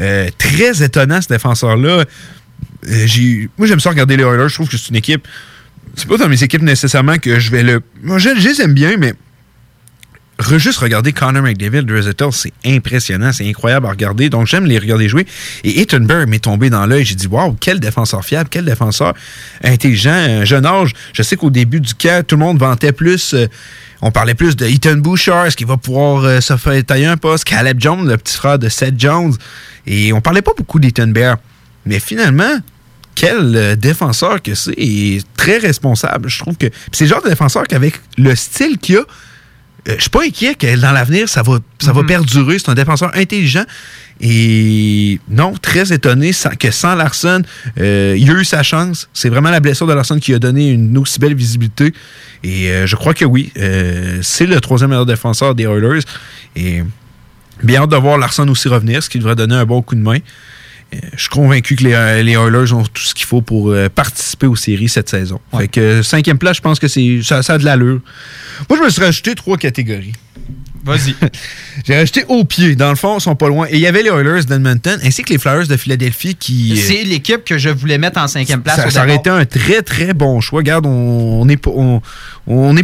Euh, 0.00 0.28
très 0.36 0.82
étonnant, 0.82 1.22
ce 1.22 1.28
défenseur-là. 1.28 2.04
Euh, 2.88 3.06
moi, 3.56 3.66
j'aime 3.66 3.80
ça 3.80 3.90
regarder 3.90 4.16
les 4.16 4.24
Oilers. 4.24 4.48
Je 4.48 4.54
trouve 4.54 4.68
que 4.68 4.76
c'est 4.76 4.88
une 4.90 4.96
équipe. 4.96 5.26
C'est 5.96 6.08
pas 6.08 6.18
dans 6.18 6.28
mes 6.28 6.42
équipes 6.42 6.62
nécessairement 6.62 7.16
que 7.16 7.38
je 7.40 7.50
vais 7.50 7.62
le. 7.62 7.80
Moi, 8.02 8.18
je, 8.18 8.28
les 8.28 8.60
aime 8.60 8.74
bien, 8.74 8.96
mais 8.98 9.14
juste 10.58 10.78
regarder 10.78 11.12
Connor 11.12 11.42
McDavid, 11.42 11.84
Drizzettel, 11.84 12.28
c'est 12.32 12.52
impressionnant, 12.66 13.32
c'est 13.32 13.48
incroyable 13.48 13.86
à 13.86 13.90
regarder. 13.90 14.28
Donc, 14.28 14.46
j'aime 14.46 14.66
les 14.66 14.78
regarder 14.78 15.08
jouer. 15.08 15.26
Et 15.64 15.80
Ethan 15.80 16.00
m'est 16.00 16.38
tombé 16.38 16.68
dans 16.68 16.84
l'œil. 16.84 17.04
J'ai 17.04 17.14
dit, 17.14 17.26
waouh, 17.26 17.56
quel 17.58 17.80
défenseur 17.80 18.24
fiable, 18.24 18.48
quel 18.50 18.66
défenseur 18.66 19.14
intelligent, 19.64 20.12
un 20.12 20.44
jeune 20.44 20.66
âge. 20.66 20.92
Je 21.14 21.22
sais 21.22 21.36
qu'au 21.36 21.50
début 21.50 21.80
du 21.80 21.94
camp, 21.94 22.24
tout 22.26 22.36
le 22.36 22.40
monde 22.40 22.58
vantait 22.58 22.92
plus. 22.92 23.32
euh, 23.32 23.46
on 24.02 24.10
parlait 24.10 24.34
plus 24.34 24.54
de 24.54 24.66
Ethan 24.66 24.96
Bouchard, 24.96 25.46
est-ce 25.46 25.56
qu'il 25.56 25.66
va 25.66 25.78
pouvoir 25.78 26.24
euh, 26.24 26.40
se 26.42 26.56
faire 26.58 26.84
tailler 26.84 27.06
un 27.06 27.16
poste? 27.16 27.44
Caleb 27.44 27.80
Jones, 27.80 28.06
le 28.06 28.18
petit 28.18 28.36
frère 28.36 28.58
de 28.58 28.68
Seth 28.68 29.00
Jones. 29.00 29.34
Et 29.86 30.12
on 30.12 30.20
parlait 30.20 30.42
pas 30.42 30.52
beaucoup 30.54 30.78
d'Ethan 30.78 31.06
Bear. 31.06 31.38
Mais 31.86 32.00
finalement, 32.00 32.58
quel 33.16 33.56
euh, 33.56 33.74
défenseur 33.74 34.40
que 34.40 34.54
c'est 34.54 34.74
et 34.76 35.20
très 35.36 35.58
responsable. 35.58 36.28
Je 36.28 36.38
trouve 36.38 36.56
que 36.56 36.66
c'est 36.92 37.04
le 37.04 37.10
genre 37.10 37.22
de 37.22 37.28
défenseur 37.28 37.64
qu'avec 37.64 37.94
le 38.16 38.36
style 38.36 38.78
qu'il 38.78 38.98
a, 38.98 39.04
euh, 39.88 39.94
je 39.96 40.02
suis 40.02 40.10
pas 40.10 40.24
inquiet 40.24 40.54
que 40.54 40.76
dans 40.80 40.92
l'avenir, 40.92 41.28
ça 41.28 41.42
va, 41.42 41.58
ça 41.78 41.92
va 41.92 42.02
perdurer. 42.02 42.58
C'est 42.58 42.70
un 42.70 42.74
défenseur 42.74 43.10
intelligent. 43.14 43.64
Et 44.20 45.20
non, 45.28 45.52
très 45.60 45.92
étonné 45.92 46.32
que 46.58 46.70
sans 46.70 46.94
Larson, 46.94 47.42
euh, 47.78 48.16
il 48.18 48.30
a 48.30 48.34
eu 48.34 48.44
sa 48.44 48.62
chance. 48.62 49.08
C'est 49.12 49.28
vraiment 49.28 49.50
la 49.50 49.60
blessure 49.60 49.86
de 49.86 49.92
Larson 49.92 50.18
qui 50.18 50.34
a 50.34 50.38
donné 50.38 50.70
une 50.70 50.96
aussi 50.98 51.18
belle 51.18 51.34
visibilité. 51.34 51.92
Et 52.42 52.70
euh, 52.70 52.86
je 52.86 52.96
crois 52.96 53.14
que 53.14 53.24
oui, 53.24 53.52
c'est 54.22 54.46
le 54.46 54.60
troisième 54.60 54.90
meilleur 54.90 55.06
défenseur 55.06 55.54
des 55.54 55.64
Oilers. 55.64 56.00
Et 56.56 56.82
bien 57.62 57.82
hâte 57.82 57.90
de 57.90 57.96
voir 57.96 58.18
Larson 58.18 58.48
aussi 58.48 58.68
revenir, 58.68 59.02
ce 59.02 59.10
qui 59.10 59.18
devrait 59.18 59.36
donner 59.36 59.54
un 59.54 59.66
bon 59.66 59.82
coup 59.82 59.94
de 59.94 60.00
main. 60.00 60.18
Euh, 60.94 60.98
je 61.14 61.20
suis 61.20 61.30
convaincu 61.30 61.76
que 61.76 61.84
les, 61.84 61.94
euh, 61.94 62.22
les 62.22 62.32
Oilers 62.32 62.72
ont 62.72 62.84
tout 62.84 63.02
ce 63.02 63.14
qu'il 63.14 63.26
faut 63.26 63.42
pour 63.42 63.70
euh, 63.70 63.88
participer 63.88 64.46
aux 64.46 64.56
séries 64.56 64.88
cette 64.88 65.08
saison. 65.08 65.40
Fait 65.56 65.68
que 65.68 66.02
cinquième 66.02 66.38
place, 66.38 66.58
je 66.58 66.62
pense 66.62 66.78
que 66.78 66.88
c'est 66.88 67.22
ça, 67.22 67.42
ça 67.42 67.54
a 67.54 67.58
de 67.58 67.64
l'allure. 67.64 68.00
Moi, 68.68 68.78
je 68.78 68.84
me 68.84 68.90
suis 68.90 69.02
rajouté 69.02 69.34
trois 69.34 69.56
catégories. 69.56 70.12
Vas-y. 70.86 71.14
J'ai 71.86 71.96
rajouté 71.96 72.24
au 72.28 72.44
pied. 72.44 72.76
Dans 72.76 72.90
le 72.90 72.96
fond, 72.96 73.18
ils 73.18 73.20
sont 73.20 73.34
pas 73.34 73.48
loin. 73.48 73.66
Et 73.68 73.74
il 73.74 73.80
y 73.80 73.86
avait 73.86 74.02
les 74.02 74.10
Oilers 74.10 74.44
d'Edmonton 74.44 74.98
ainsi 75.04 75.22
que 75.24 75.32
les 75.32 75.38
Flyers 75.38 75.66
de 75.66 75.76
Philadelphie 75.76 76.36
qui. 76.36 76.72
euh, 76.72 76.80
C'est 76.80 77.02
l'équipe 77.02 77.44
que 77.44 77.58
je 77.58 77.68
voulais 77.68 77.98
mettre 77.98 78.20
en 78.20 78.28
cinquième 78.28 78.62
place. 78.62 78.76
ça, 78.76 78.86
au 78.86 78.90
ça 78.90 79.02
aurait 79.02 79.16
été 79.16 79.28
un 79.28 79.44
très, 79.44 79.82
très 79.82 80.14
bon 80.14 80.40
choix. 80.40 80.58
Regarde, 80.60 80.86
on 80.86 81.44
n'est 81.44 81.56
pas, 81.56 81.70
on, 81.74 82.00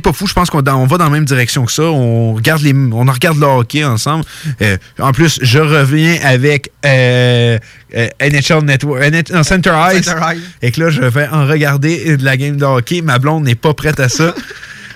pas 0.01 0.13
fou. 0.13 0.27
Je 0.27 0.33
pense 0.33 0.51
qu'on 0.51 0.67
on 0.67 0.87
va 0.87 0.99
dans 0.99 1.05
la 1.05 1.11
même 1.11 1.25
direction 1.25 1.65
que 1.65 1.73
ça. 1.73 1.85
On 1.85 2.35
regarde, 2.35 2.63
les, 2.63 2.75
on 2.75 3.07
en 3.07 3.13
regarde 3.13 3.39
le 3.39 3.47
hockey 3.47 3.85
ensemble. 3.85 4.25
Euh, 4.61 4.77
en 4.99 5.13
plus, 5.13 5.39
je 5.41 5.61
reviens 5.61 6.19
avec 6.25 6.71
euh, 6.85 7.59
euh, 7.95 8.09
NHL 8.21 8.65
Network, 8.65 9.03
NH 9.03 9.33
non, 9.33 9.43
Center 9.45 9.75
Ice. 9.95 10.07
Center 10.07 10.21
Ice. 10.35 10.43
Et 10.61 10.73
que 10.73 10.81
là, 10.81 10.91
je 10.91 11.03
vais 11.03 11.29
en 11.29 11.47
regarder 11.47 12.17
de 12.17 12.25
la 12.25 12.37
game 12.37 12.57
de 12.57 12.65
hockey. 12.65 13.01
Ma 13.01 13.19
blonde 13.19 13.45
n'est 13.45 13.55
pas 13.55 13.75
prête 13.75 14.01
à 14.01 14.09
ça. 14.09 14.35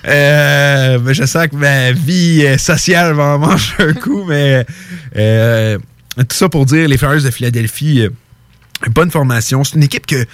Euh, 0.07 1.13
je 1.13 1.25
sens 1.25 1.47
que 1.47 1.55
ma 1.55 1.91
vie 1.91 2.43
euh, 2.45 2.57
sociale 2.57 3.13
va 3.13 3.35
en 3.35 3.39
manger 3.39 3.73
un 3.79 3.93
coup, 3.93 4.23
mais 4.25 4.65
euh, 5.17 5.77
tout 6.17 6.35
ça 6.35 6.47
pour 6.47 6.65
dire 6.65 6.87
les 6.87 6.97
Flyers 6.97 7.23
de 7.23 7.31
Philadelphie, 7.31 8.07
bonne 8.89 9.11
formation. 9.11 9.63
C'est 9.63 9.75
une 9.75 9.83
équipe 9.83 10.05
que 10.05 10.25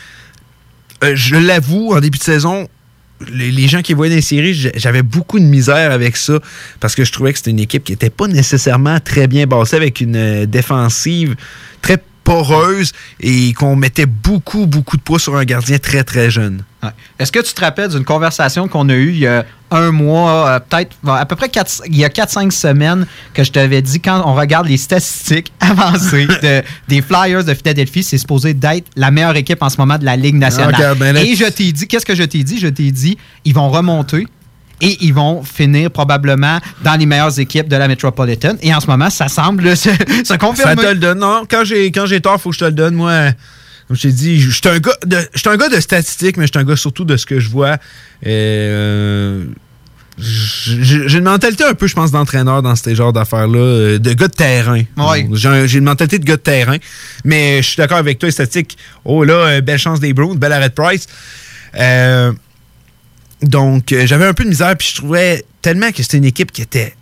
je 1.13 1.35
l'avoue, 1.35 1.93
en 1.93 1.99
début 1.99 2.19
de 2.19 2.23
saison, 2.23 2.67
les, 3.31 3.67
gens 3.67 3.81
qui 3.81 3.93
voyaient 3.93 4.11
dans 4.11 4.17
les 4.17 4.21
séries, 4.21 4.53
j'avais 4.75 5.01
beaucoup 5.01 5.39
de 5.39 5.45
misère 5.45 5.91
avec 5.91 6.17
ça 6.17 6.39
parce 6.79 6.93
que 6.93 7.03
je 7.03 7.11
trouvais 7.11 7.31
que 7.31 7.39
c'était 7.39 7.51
une 7.51 7.59
équipe 7.59 7.83
qui 7.83 7.93
n'était 7.93 8.09
pas 8.09 8.27
nécessairement 8.27 8.99
très 8.99 9.27
bien 9.27 9.47
bassée 9.47 9.75
avec 9.75 10.01
une 10.01 10.45
défensive 10.45 11.35
très 11.81 12.01
poreuse 12.23 12.91
et 13.19 13.53
qu'on 13.53 13.75
mettait 13.75 14.05
beaucoup, 14.05 14.65
beaucoup 14.65 14.97
de 14.97 15.01
poids 15.01 15.19
sur 15.19 15.35
un 15.35 15.43
gardien 15.45 15.77
très, 15.77 16.03
très 16.03 16.29
jeune. 16.31 16.63
Ouais. 16.81 16.89
Est-ce 17.19 17.31
que 17.31 17.39
tu 17.39 17.53
te 17.53 17.61
rappelles 17.61 17.89
d'une 17.89 18.03
conversation 18.05 18.67
qu'on 18.67 18.89
a 18.89 18.93
eue 18.93 19.09
il 19.11 19.19
y 19.19 19.27
a 19.27 19.45
un 19.71 19.91
mois, 19.91 20.47
euh, 20.49 20.59
peut-être 20.59 20.95
à 21.07 21.25
peu 21.25 21.35
près 21.35 21.49
quatre- 21.49 21.81
il 21.87 21.95
y 21.95 22.05
a 22.05 22.09
4-5 22.09 22.51
semaines, 22.51 23.07
que 23.33 23.43
je 23.43 23.51
t'avais 23.51 23.81
dit 23.81 23.99
quand 23.99 24.21
on 24.25 24.35
regarde 24.35 24.67
les 24.67 24.77
statistiques 24.77 25.51
avancées 25.59 26.27
de- 26.27 26.61
des 26.87 27.01
Flyers 27.01 27.43
de 27.43 27.53
Philadelphie, 27.53 28.03
c'est 28.03 28.17
supposé 28.17 28.53
d'être 28.53 28.85
la 28.95 29.09
meilleure 29.11 29.35
équipe 29.35 29.61
en 29.63 29.69
ce 29.69 29.77
moment 29.77 29.97
de 29.97 30.05
la 30.05 30.15
Ligue 30.15 30.35
nationale. 30.35 30.75
Ah, 30.77 30.95
ben 30.95 31.17
Et 31.17 31.35
je 31.35 31.45
t'ai 31.45 31.71
dit, 31.71 31.87
qu'est-ce 31.87 32.05
que 32.05 32.15
je 32.15 32.23
t'ai 32.23 32.43
dit? 32.43 32.59
Je 32.59 32.67
t'ai 32.67 32.91
dit, 32.91 33.17
ils 33.45 33.53
vont 33.53 33.69
remonter. 33.69 34.27
Et 34.81 34.97
ils 35.01 35.13
vont 35.13 35.43
finir 35.43 35.91
probablement 35.91 36.59
dans 36.83 36.95
les 36.99 37.05
meilleures 37.05 37.39
équipes 37.39 37.67
de 37.69 37.75
la 37.75 37.87
Metropolitan. 37.87 38.55
Et 38.61 38.73
en 38.73 38.79
ce 38.81 38.87
moment, 38.87 39.09
ça 39.09 39.27
semble 39.29 39.77
se, 39.77 39.89
se 39.89 40.37
confirmer. 40.37 40.75
Ça 40.81 40.87
te 40.89 40.93
le 40.93 40.99
donne. 40.99 41.19
Non, 41.19 41.43
quand 41.49 41.63
j'ai 41.63 41.91
quand 41.91 42.05
j'ai 42.05 42.19
tort, 42.21 42.39
faut 42.41 42.49
que 42.49 42.55
je 42.55 42.59
te 42.59 42.65
le 42.65 42.71
donne. 42.71 42.95
Moi, 42.95 43.31
comme 43.87 43.95
je 43.97 44.01
t'ai 44.03 44.11
dit, 44.11 44.39
je 44.39 44.49
suis 44.51 44.61
un 44.67 44.79
gars 44.79 44.97
de 45.05 45.17
un 45.45 45.57
gars 45.57 45.69
de 45.69 45.79
statistiques, 45.79 46.37
mais 46.37 46.47
je 46.47 46.51
suis 46.53 46.59
un 46.59 46.63
gars 46.67 46.75
surtout 46.75 47.05
de 47.05 47.15
ce 47.17 47.25
que 47.25 47.39
je 47.39 47.49
vois. 47.49 47.77
Euh, 48.25 49.45
j'ai 50.19 51.17
une 51.17 51.23
mentalité 51.23 51.63
un 51.63 51.73
peu, 51.73 51.87
je 51.87 51.95
pense, 51.95 52.11
d'entraîneur 52.11 52.61
dans 52.61 52.75
ces 52.75 52.93
genres 52.93 53.13
d'affaires-là, 53.13 53.57
euh, 53.59 53.99
de 53.99 54.13
gars 54.13 54.27
de 54.27 54.33
terrain. 54.33 54.81
Ouais. 54.95 55.27
J'ai 55.33 55.47
un- 55.49 55.65
j'ai 55.65 55.79
une 55.79 55.85
mentalité 55.85 56.19
de 56.19 56.25
gars 56.25 56.35
de 56.35 56.41
terrain. 56.41 56.77
Mais 57.25 57.61
je 57.63 57.67
suis 57.69 57.77
d'accord 57.77 57.97
avec 57.97 58.19
toi, 58.19 58.27
les 58.27 58.31
statistiques. 58.33 58.77
Oh 59.05 59.23
là, 59.23 59.33
euh, 59.33 59.61
belle 59.61 59.79
chance 59.79 59.99
des 59.99 60.13
Bruins, 60.13 60.35
belle 60.35 60.53
arrêt 60.53 60.69
de 60.69 60.73
Price. 60.75 61.07
Euh, 61.75 62.31
donc, 63.43 63.91
euh, 63.91 64.05
j'avais 64.05 64.25
un 64.25 64.33
peu 64.33 64.43
de 64.43 64.49
misère, 64.49 64.75
puis 64.77 64.89
je 64.91 64.95
trouvais 64.95 65.43
tellement 65.61 65.91
que 65.91 66.01
c'était 66.03 66.17
une 66.17 66.25
équipe 66.25 66.51
qui 66.51 66.61
était 66.61 66.95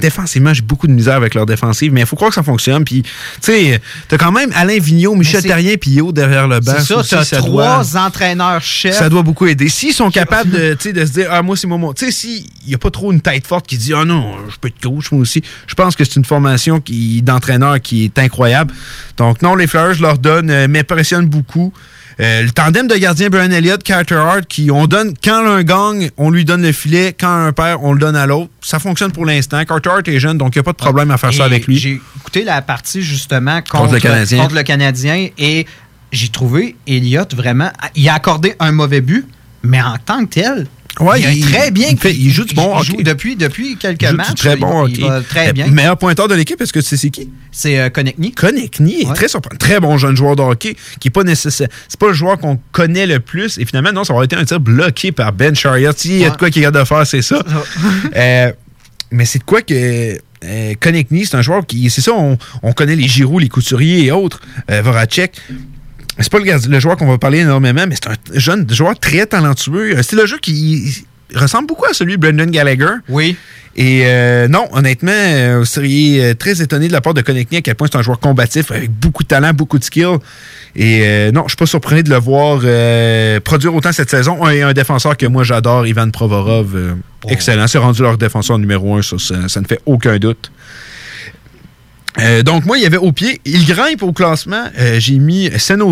défensivement, 0.00 0.52
j'ai 0.54 0.62
beaucoup 0.62 0.86
de 0.86 0.92
misère 0.92 1.14
avec 1.14 1.34
leur 1.34 1.44
défensive, 1.46 1.92
mais 1.92 2.00
il 2.00 2.06
faut 2.06 2.16
croire 2.16 2.30
que 2.30 2.34
ça 2.34 2.42
fonctionne. 2.42 2.84
Puis, 2.84 3.02
tu 3.02 3.08
sais, 3.42 3.80
t'as 4.08 4.16
quand 4.16 4.32
même 4.32 4.50
Alain 4.54 4.78
Vigneault, 4.78 5.14
Michel 5.14 5.42
Terrien, 5.42 5.74
puis 5.80 5.92
Yo 5.92 6.10
derrière 6.10 6.48
le 6.48 6.60
banc. 6.60 6.72
C'est 6.78 6.84
ça, 6.84 6.96
aussi, 6.98 7.10
tu 7.10 7.14
as 7.16 7.24
ça 7.24 7.36
trois 7.38 7.82
doit- 7.84 8.00
entraîneurs-chefs. 8.06 8.94
ça 8.96 9.08
doit 9.08 9.22
beaucoup 9.22 9.46
aider. 9.46 9.68
S'ils 9.68 9.92
sont 9.92 10.10
capables 10.10 10.50
de, 10.50 10.76
de 10.92 11.04
se 11.06 11.12
dire, 11.12 11.28
ah, 11.30 11.42
moi, 11.42 11.56
c'est 11.56 11.66
mon 11.66 11.78
moment. 11.78 11.92
Tu 11.94 12.06
sais, 12.06 12.10
s'il 12.12 12.44
n'y 12.66 12.74
a 12.74 12.78
pas 12.78 12.90
trop 12.90 13.12
une 13.12 13.20
tête 13.20 13.46
forte 13.46 13.66
qui 13.66 13.76
dit, 13.78 13.92
ah 13.94 14.04
non, 14.04 14.36
je 14.50 14.56
peux 14.58 14.68
être 14.68 14.80
coach, 14.82 15.12
moi 15.12 15.20
aussi. 15.22 15.42
Je 15.66 15.74
pense 15.74 15.94
que 15.96 16.04
c'est 16.04 16.16
une 16.16 16.24
formation 16.24 16.82
d'entraîneur 17.22 17.80
qui 17.80 18.04
est 18.04 18.18
incroyable. 18.18 18.72
Donc, 19.16 19.42
non, 19.42 19.54
les 19.54 19.66
Flyers, 19.66 19.94
je 19.94 20.02
leur 20.02 20.18
donne, 20.18 20.50
euh, 20.50 20.66
m'impressionnent 20.68 21.26
beaucoup. 21.28 21.72
Euh, 22.20 22.42
le 22.42 22.50
tandem 22.50 22.88
de 22.88 22.96
gardien 22.96 23.28
Brian 23.28 23.50
Elliott, 23.52 23.80
Carter 23.82 24.16
Hart, 24.16 24.46
qui 24.48 24.70
on 24.72 24.86
donne, 24.88 25.14
quand 25.22 25.40
l'un 25.42 25.62
gagne, 25.62 26.10
on 26.16 26.30
lui 26.30 26.44
donne 26.44 26.62
le 26.62 26.72
filet, 26.72 27.14
quand 27.18 27.32
un 27.46 27.52
perd, 27.52 27.78
on 27.82 27.92
le 27.92 28.00
donne 28.00 28.16
à 28.16 28.26
l'autre. 28.26 28.50
Ça 28.60 28.80
fonctionne 28.80 29.12
pour 29.12 29.24
l'instant. 29.24 29.64
Carter 29.64 29.90
Hart 29.90 30.08
est 30.08 30.18
jeune, 30.18 30.36
donc 30.36 30.56
il 30.56 30.58
n'y 30.58 30.60
a 30.60 30.64
pas 30.64 30.72
de 30.72 30.76
problème 30.76 31.12
à 31.12 31.16
faire 31.16 31.32
ça 31.32 31.44
avec 31.44 31.66
lui. 31.68 31.78
J'ai 31.78 32.00
écouté 32.16 32.42
la 32.42 32.60
partie 32.60 33.02
justement 33.02 33.60
contre, 33.60 33.70
Contre 33.82 33.94
le 33.94 34.00
Canadien. 34.00 34.42
contre 34.42 34.54
le 34.56 34.62
Canadien 34.64 35.28
et 35.38 35.66
j'ai 36.10 36.28
trouvé 36.28 36.74
Elliott 36.88 37.34
vraiment. 37.34 37.70
Il 37.94 38.08
a 38.08 38.14
accordé 38.14 38.54
un 38.58 38.72
mauvais 38.72 39.00
but, 39.00 39.26
mais 39.62 39.80
en 39.80 39.96
tant 40.04 40.24
que 40.26 40.40
tel. 40.40 40.66
Ouais, 41.00 41.20
il, 41.20 41.38
il- 41.38 41.44
très 41.52 41.70
bien. 41.70 41.88
il 41.90 41.98
fait- 41.98 42.14
il 42.14 42.30
joue 42.30 42.44
du 42.44 42.54
bon 42.54 42.76
il 42.80 42.84
joue 42.84 42.92
hockey. 42.94 43.02
depuis, 43.04 43.36
depuis 43.36 43.76
quelques 43.76 44.02
Il 44.02 44.08
joue 44.08 44.16
du 44.16 44.34
très 44.34 44.56
bon 44.56 44.86
il, 44.86 44.92
hockey. 44.94 45.02
il 45.02 45.08
va 45.08 45.20
très 45.22 45.52
bien. 45.52 45.66
Meilleur 45.68 45.96
pointeur 45.96 46.26
de 46.28 46.34
l'équipe, 46.34 46.60
est-ce 46.60 46.72
que 46.72 46.80
tu 46.80 46.86
sais 46.86 46.96
c'est 46.96 47.10
qui? 47.10 47.30
C'est 47.52 47.78
euh, 47.78 47.88
Konechny. 47.88 48.32
Konechny 48.32 49.02
est 49.02 49.14
très 49.14 49.28
surprenant. 49.28 49.58
Très 49.58 49.80
bon 49.80 49.96
jeune 49.98 50.16
joueur 50.16 50.34
de 50.36 50.42
hockey 50.42 50.76
qui 51.00 51.08
est 51.08 51.10
pas 51.12 51.24
nécessaire. 51.24 51.68
C'est 51.88 51.98
pas 52.00 52.08
le 52.08 52.14
joueur 52.14 52.38
qu'on 52.38 52.58
connaît 52.72 53.06
le 53.06 53.20
plus. 53.20 53.58
Et 53.58 53.64
finalement, 53.64 53.92
non, 53.92 54.04
ça 54.04 54.12
aurait 54.14 54.24
été 54.26 54.36
un 54.36 54.44
tir 54.44 54.60
bloqué 54.60 55.12
par 55.12 55.32
Ben 55.32 55.54
Chariot. 55.54 55.92
S'il 55.96 56.18
y 56.18 56.24
a 56.24 56.30
de 56.30 56.36
quoi 56.36 56.50
qu'il 56.50 56.64
a 56.64 56.70
de 56.70 56.82
faire, 56.84 57.06
c'est 57.06 57.22
ça. 57.22 57.42
Euh, 58.16 58.52
mais 59.10 59.24
c'est 59.24 59.38
de 59.38 59.44
quoi 59.44 59.62
que. 59.62 60.18
Euh, 60.44 60.74
Konechny, 60.80 61.26
c'est 61.26 61.36
un 61.36 61.42
joueur 61.42 61.66
qui. 61.66 61.90
C'est 61.90 62.00
ça, 62.00 62.12
on, 62.12 62.38
on 62.62 62.72
connaît 62.72 62.94
les 62.96 63.08
Giroud, 63.08 63.42
les 63.42 63.48
Couturiers 63.48 64.04
et 64.06 64.12
autres. 64.12 64.40
Euh, 64.70 64.82
Voracek. 64.82 65.32
C'est 66.20 66.30
pas 66.32 66.38
le, 66.38 66.68
le 66.68 66.80
joueur 66.80 66.96
qu'on 66.96 67.06
va 67.06 67.18
parler 67.18 67.38
énormément, 67.38 67.84
mais 67.88 67.94
c'est 67.94 68.08
un 68.10 68.38
jeune 68.38 68.68
joueur 68.70 68.98
très 68.98 69.26
talentueux. 69.26 69.96
Un 69.96 70.02
style 70.02 70.18
de 70.18 70.26
jeu 70.26 70.38
qui 70.40 71.04
ressemble 71.34 71.66
beaucoup 71.66 71.84
à 71.84 71.92
celui 71.92 72.14
de 72.16 72.20
Brendan 72.20 72.50
Gallagher. 72.50 72.94
Oui. 73.08 73.36
Et 73.76 74.02
euh, 74.06 74.48
non, 74.48 74.66
honnêtement, 74.72 75.12
euh, 75.14 75.58
vous 75.60 75.64
seriez 75.64 76.24
euh, 76.24 76.34
très 76.34 76.60
étonné 76.60 76.88
de 76.88 76.92
la 76.92 77.00
part 77.00 77.14
de 77.14 77.20
Konechny 77.20 77.58
à 77.58 77.60
quel 77.60 77.76
point 77.76 77.86
c'est 77.92 77.98
un 77.98 78.02
joueur 78.02 78.18
combatif 78.18 78.72
avec 78.72 78.90
beaucoup 78.90 79.22
de 79.22 79.28
talent, 79.28 79.52
beaucoup 79.52 79.78
de 79.78 79.84
skill. 79.84 80.16
Et 80.74 81.02
euh, 81.04 81.30
non, 81.30 81.44
je 81.44 81.50
suis 81.50 81.56
pas 81.56 81.66
surpris 81.66 82.02
de 82.02 82.10
le 82.10 82.16
voir 82.16 82.60
euh, 82.64 83.38
produire 83.38 83.72
autant 83.74 83.92
cette 83.92 84.10
saison. 84.10 84.44
Un, 84.44 84.68
un 84.68 84.72
défenseur 84.72 85.16
que 85.16 85.26
moi 85.26 85.44
j'adore, 85.44 85.86
Ivan 85.86 86.10
Provorov, 86.10 86.74
euh, 86.74 86.94
excellent. 87.28 87.68
C'est 87.68 87.78
rendu 87.78 88.02
leur 88.02 88.18
défenseur 88.18 88.58
numéro 88.58 88.96
un, 88.96 89.02
ça, 89.02 89.16
ça, 89.18 89.48
ça 89.48 89.60
ne 89.60 89.66
fait 89.66 89.80
aucun 89.86 90.16
doute. 90.18 90.50
Euh, 92.20 92.42
donc 92.42 92.64
moi, 92.64 92.78
il 92.78 92.82
y 92.82 92.86
avait 92.86 92.96
au 92.96 93.12
pied, 93.12 93.40
il 93.44 93.66
grimpe 93.66 94.02
au 94.02 94.12
classement. 94.12 94.64
Euh, 94.78 94.98
J'ai 94.98 95.18
mis 95.18 95.50
San. 95.58 95.82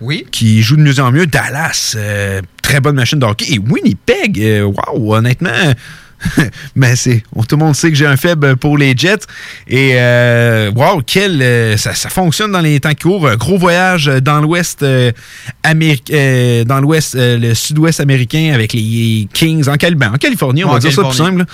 Oui. 0.00 0.26
Qui 0.32 0.62
joue 0.62 0.76
de 0.76 0.82
mieux 0.82 0.98
en 1.00 1.12
mieux. 1.12 1.26
Dallas, 1.26 1.94
euh, 1.96 2.40
très 2.60 2.80
bonne 2.80 2.96
machine 2.96 3.18
de 3.18 3.26
hockey. 3.26 3.46
Et 3.54 3.58
Winnipeg, 3.58 4.62
wow, 4.64 5.14
honnêtement, 5.14 5.50
mais 6.76 6.96
c'est, 6.96 7.22
tout 7.48 7.56
le 7.56 7.64
monde 7.64 7.74
sait 7.74 7.90
que 7.90 7.96
j'ai 7.96 8.06
un 8.06 8.16
faible 8.16 8.56
pour 8.56 8.78
les 8.78 8.94
Jets. 8.96 9.26
Et 9.68 9.92
euh, 9.94 10.70
wow, 10.74 11.02
quel, 11.06 11.40
euh, 11.42 11.76
ça, 11.76 11.94
ça 11.94 12.08
fonctionne 12.08 12.52
dans 12.52 12.60
les 12.60 12.80
temps 12.80 12.90
qui 12.90 13.02
courent. 13.02 13.34
Gros 13.36 13.58
voyage 13.58 14.06
dans 14.06 14.40
l'Ouest 14.40 14.82
euh, 14.82 15.12
euh, 15.66 16.64
dans 16.64 16.80
l'Ouest, 16.80 17.16
le 17.18 17.54
Sud-Ouest 17.54 18.00
américain 18.00 18.52
avec 18.54 18.72
les 18.72 19.28
Kings 19.32 19.68
en, 19.68 19.74
en 19.74 20.16
Californie, 20.18 20.64
on 20.64 20.68
En 20.68 20.74
va 20.74 20.78
dire 20.78 20.92
ça 20.92 21.02
plus 21.02 21.16
Californie. 21.16 21.44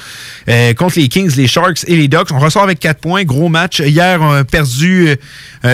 simple. 0.47 0.75
contre 0.75 0.99
les 0.99 1.09
Kings, 1.09 1.35
les 1.37 1.47
Sharks 1.47 1.85
et 1.87 1.97
les 1.97 2.09
Ducks. 2.09 2.31
On 2.33 2.39
ressort 2.39 2.63
avec 2.63 2.79
4 2.81 3.01
points. 3.01 3.25
Gros 3.25 3.49
match. 3.49 3.81
Hier, 3.81 4.21
on 4.21 4.33
a 4.33 4.45
perdu 4.45 5.09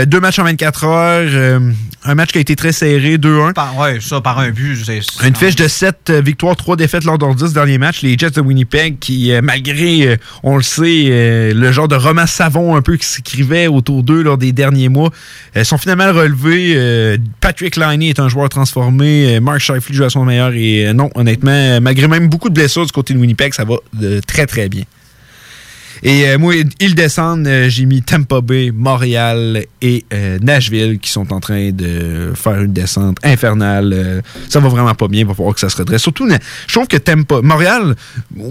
deux 0.07 0.21
matchs 0.21 0.39
en 0.39 0.45
24 0.45 0.85
heures. 0.85 1.61
un 2.05 2.15
match 2.15 2.33
qui 2.33 2.39
a 2.39 2.41
été 2.41 2.57
très 2.57 2.73
serré, 2.73 3.17
2-1. 3.17 3.53
Par, 3.55 3.77
ouais, 3.79 3.99
ça, 4.01 4.21
par 4.21 4.39
un 4.39 4.51
but. 4.51 4.77
Une 5.25 5.37
fiche 5.37 5.57
de 5.57 5.69
7 5.69 6.11
victoires, 6.11 6.57
3 6.57 6.77
défaites 6.77 7.05
lors 7.05 7.19
de 7.19 7.25
leurs 7.25 7.35
10 7.35 7.53
derniers 7.53 7.79
matchs. 7.79 8.03
Les 8.03 8.17
Jets 8.19 8.31
de 8.31 8.41
Winnipeg 8.41 8.84
qui, 8.91 9.33
euh, 9.33 9.41
malgré, 9.43 10.07
euh, 10.07 10.17
on 10.43 10.57
le 10.57 10.63
sait, 10.63 11.07
euh, 11.09 11.55
le 11.55 11.73
genre 11.73 11.89
de 11.89 11.95
roman 11.95 12.27
savon 12.27 12.77
un 12.77 12.83
peu 12.83 12.97
qui 12.97 13.07
s'écrivait 13.07 13.67
autour 13.67 14.03
d'eux 14.03 14.23
lors 14.23 14.39
des 14.39 14.53
derniers 14.53 14.89
mois, 14.89 15.11
sont 15.63 15.79
finalement 15.79 16.13
relevés. 16.13 17.19
Patrick 17.41 17.77
Liney 17.77 18.09
est 18.09 18.19
un 18.19 18.29
joueur 18.29 18.49
transformé. 18.49 19.39
Mark 19.41 19.61
Scheifele 19.61 19.95
joue 19.95 20.05
à 20.05 20.11
son 20.11 20.25
meilleur. 20.25 20.53
Et 20.55 20.93
non, 20.93 21.11
honnêtement, 21.15 21.81
malgré 21.81 22.09
même 22.09 22.29
beaucoup 22.29 22.49
de 22.49 22.55
blessures 22.55 22.87
du 22.87 22.93
côté 22.93 23.15
de 23.15 23.19
Winnipeg, 23.19 23.55
ça 23.55 23.65
va 23.65 23.77
très, 24.27 24.47
très 24.47 24.69
bien. 24.69 24.83
Et 26.07 26.29
euh, 26.29 26.39
moi, 26.39 26.55
ils 26.81 26.95
descendent, 26.95 27.47
euh, 27.47 27.71
j'ai 27.71 27.87
mis 27.87 28.03
Tampa 28.03 28.43
Bay, 28.43 28.71
Montréal 28.71 29.65
et 29.81 30.05
euh, 30.13 30.39
Nashville 30.39 30.99
qui 30.99 31.11
sont 31.11 31.33
en 31.33 31.41
train 31.41 31.71
de 31.71 32.33
faire 32.35 32.61
une 32.61 32.75
descente 32.75 33.17
infernale. 33.25 34.23
Ça 34.51 34.61
va 34.61 34.69
vraiment 34.69 34.95
pas 34.95 35.09
bien, 35.09 35.23
il 35.23 35.27
va 35.27 35.33
falloir 35.33 35.55
que 35.55 35.61
ça 35.61 35.71
se 35.71 35.79
redresse. 35.79 36.03
Surtout, 36.03 36.29
je 36.29 36.73
trouve 36.75 36.89
que 36.89 36.99
Tampa, 36.99 37.41
Montréal, 37.43 37.97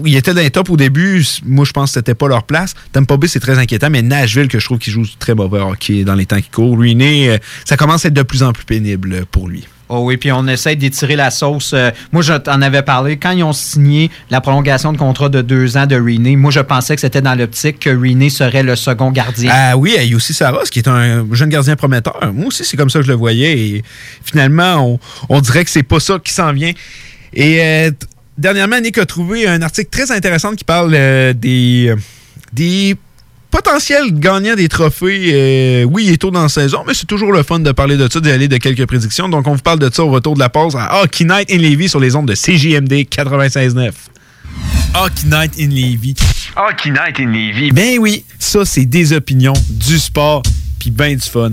ils 0.04 0.16
étaient 0.16 0.34
dans 0.34 0.40
les 0.40 0.50
top 0.50 0.68
au 0.68 0.76
début, 0.76 1.24
moi 1.44 1.64
je 1.64 1.70
pense 1.70 1.90
que 1.90 1.94
c'était 2.00 2.16
pas 2.16 2.26
leur 2.26 2.42
place. 2.42 2.74
Tampa 2.90 3.16
Bay, 3.16 3.28
c'est 3.28 3.38
très 3.38 3.56
inquiétant, 3.56 3.88
mais 3.88 4.02
Nashville, 4.02 4.48
que 4.48 4.58
je 4.58 4.64
trouve 4.64 4.78
qu'il 4.78 4.92
joue 4.92 5.04
très 5.20 5.36
mauvais 5.36 5.60
hockey 5.60 6.02
dans 6.02 6.16
les 6.16 6.26
temps 6.26 6.40
qui 6.40 6.50
courent, 6.50 6.76
ruiné, 6.76 7.38
ça 7.64 7.76
commence 7.76 8.04
à 8.04 8.08
être 8.08 8.14
de 8.14 8.22
plus 8.22 8.42
en 8.42 8.52
plus 8.52 8.64
pénible 8.64 9.26
pour 9.30 9.48
lui. 9.48 9.64
Oh 9.88 10.00
oui, 10.04 10.16
puis 10.16 10.32
on 10.32 10.46
essaie 10.46 10.76
d'étirer 10.76 11.14
la 11.14 11.30
sauce. 11.30 11.72
Euh, 11.74 11.90
moi, 12.10 12.22
je 12.22 12.32
t'en 12.34 12.62
avais 12.62 12.82
parlé. 12.82 13.18
Quand 13.18 13.32
ils 13.32 13.44
ont 13.44 13.52
signé 13.52 14.10
la 14.30 14.40
prolongation 14.40 14.92
de 14.92 14.98
contrat 14.98 15.28
de 15.28 15.42
deux 15.42 15.76
ans 15.76 15.86
de 15.86 15.96
René, 15.96 16.36
moi, 16.36 16.50
je 16.50 16.60
pensais 16.60 16.94
que 16.94 17.00
c'était 17.02 17.20
dans 17.20 17.34
l'optique 17.34 17.80
que 17.80 17.90
René 17.90 18.30
serait 18.30 18.62
le 18.62 18.76
second 18.76 19.10
gardien. 19.10 19.50
Ah 19.52 19.76
oui, 19.76 19.94
il 19.98 20.10
y 20.10 20.12
a 20.12 20.16
aussi 20.16 20.32
Saros, 20.32 20.64
qui 20.70 20.78
est 20.78 20.88
un 20.88 21.26
jeune 21.32 21.50
gardien 21.50 21.76
prometteur. 21.76 22.18
Moi 22.32 22.46
aussi, 22.46 22.64
c'est 22.64 22.76
comme 22.76 22.90
ça 22.90 23.00
que 23.00 23.04
je 23.04 23.10
le 23.10 23.16
voyais. 23.16 23.58
Et 23.58 23.84
finalement, 24.24 24.98
on, 25.28 25.40
dirait 25.40 25.64
que 25.64 25.70
c'est 25.70 25.82
pas 25.82 26.00
ça 26.00 26.18
qui 26.22 26.32
s'en 26.32 26.52
vient. 26.52 26.72
Et 27.34 27.62
euh, 27.62 27.90
dernièrement, 28.38 28.80
Nick 28.80 28.98
a 28.98 29.06
trouvé 29.06 29.46
un 29.46 29.60
article 29.62 29.90
très 29.90 30.10
intéressant 30.10 30.54
qui 30.54 30.64
parle 30.64 30.92
euh, 30.94 31.32
des, 31.32 31.88
euh, 31.90 32.94
des 33.54 33.62
potentiels 33.62 34.12
gagnants 34.12 34.54
des 34.54 34.68
trophées. 34.68 35.30
Euh, 35.32 35.84
oui, 35.84 36.04
il 36.06 36.12
est 36.12 36.16
tôt 36.16 36.30
dans 36.30 36.42
la 36.42 36.48
saison, 36.48 36.84
mais 36.86 36.94
c'est 36.94 37.06
toujours 37.06 37.32
le 37.32 37.42
fun 37.42 37.60
de 37.60 37.72
parler 37.72 37.96
de 37.96 38.08
ça, 38.10 38.20
d'aller 38.20 38.48
de 38.48 38.56
quelques 38.56 38.86
prédictions. 38.86 39.28
Donc, 39.28 39.46
on 39.46 39.54
vous 39.54 39.62
parle 39.62 39.78
de 39.78 39.90
ça 39.92 40.04
au 40.04 40.10
retour 40.10 40.34
de 40.34 40.40
la 40.40 40.48
pause 40.48 40.76
à 40.76 41.02
Hockey 41.02 41.24
Night 41.24 41.50
in 41.50 41.58
Levy 41.58 41.88
sur 41.88 42.00
les 42.00 42.16
ondes 42.16 42.26
de 42.28 42.34
CJMD 42.34 42.92
96.9. 43.08 43.92
Hockey 44.94 45.26
Night 45.26 45.52
in 45.58 45.68
Levy. 45.68 46.14
Hockey 46.56 46.90
Night 46.90 47.18
in 47.18 47.26
Levy. 47.26 47.72
Ben 47.72 47.98
oui, 47.98 48.24
ça 48.38 48.64
c'est 48.64 48.86
des 48.86 49.12
opinions, 49.12 49.54
du 49.70 49.98
sport, 49.98 50.42
puis 50.78 50.90
ben 50.90 51.16
du 51.16 51.28
fun. 51.28 51.52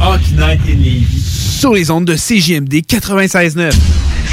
Hockey 0.00 0.32
Night 0.32 0.60
in 0.68 0.78
Levy. 0.78 1.20
Sur 1.20 1.74
les 1.74 1.90
ondes 1.90 2.06
de 2.06 2.14
CJMD 2.14 2.74
96.9. 2.88 3.72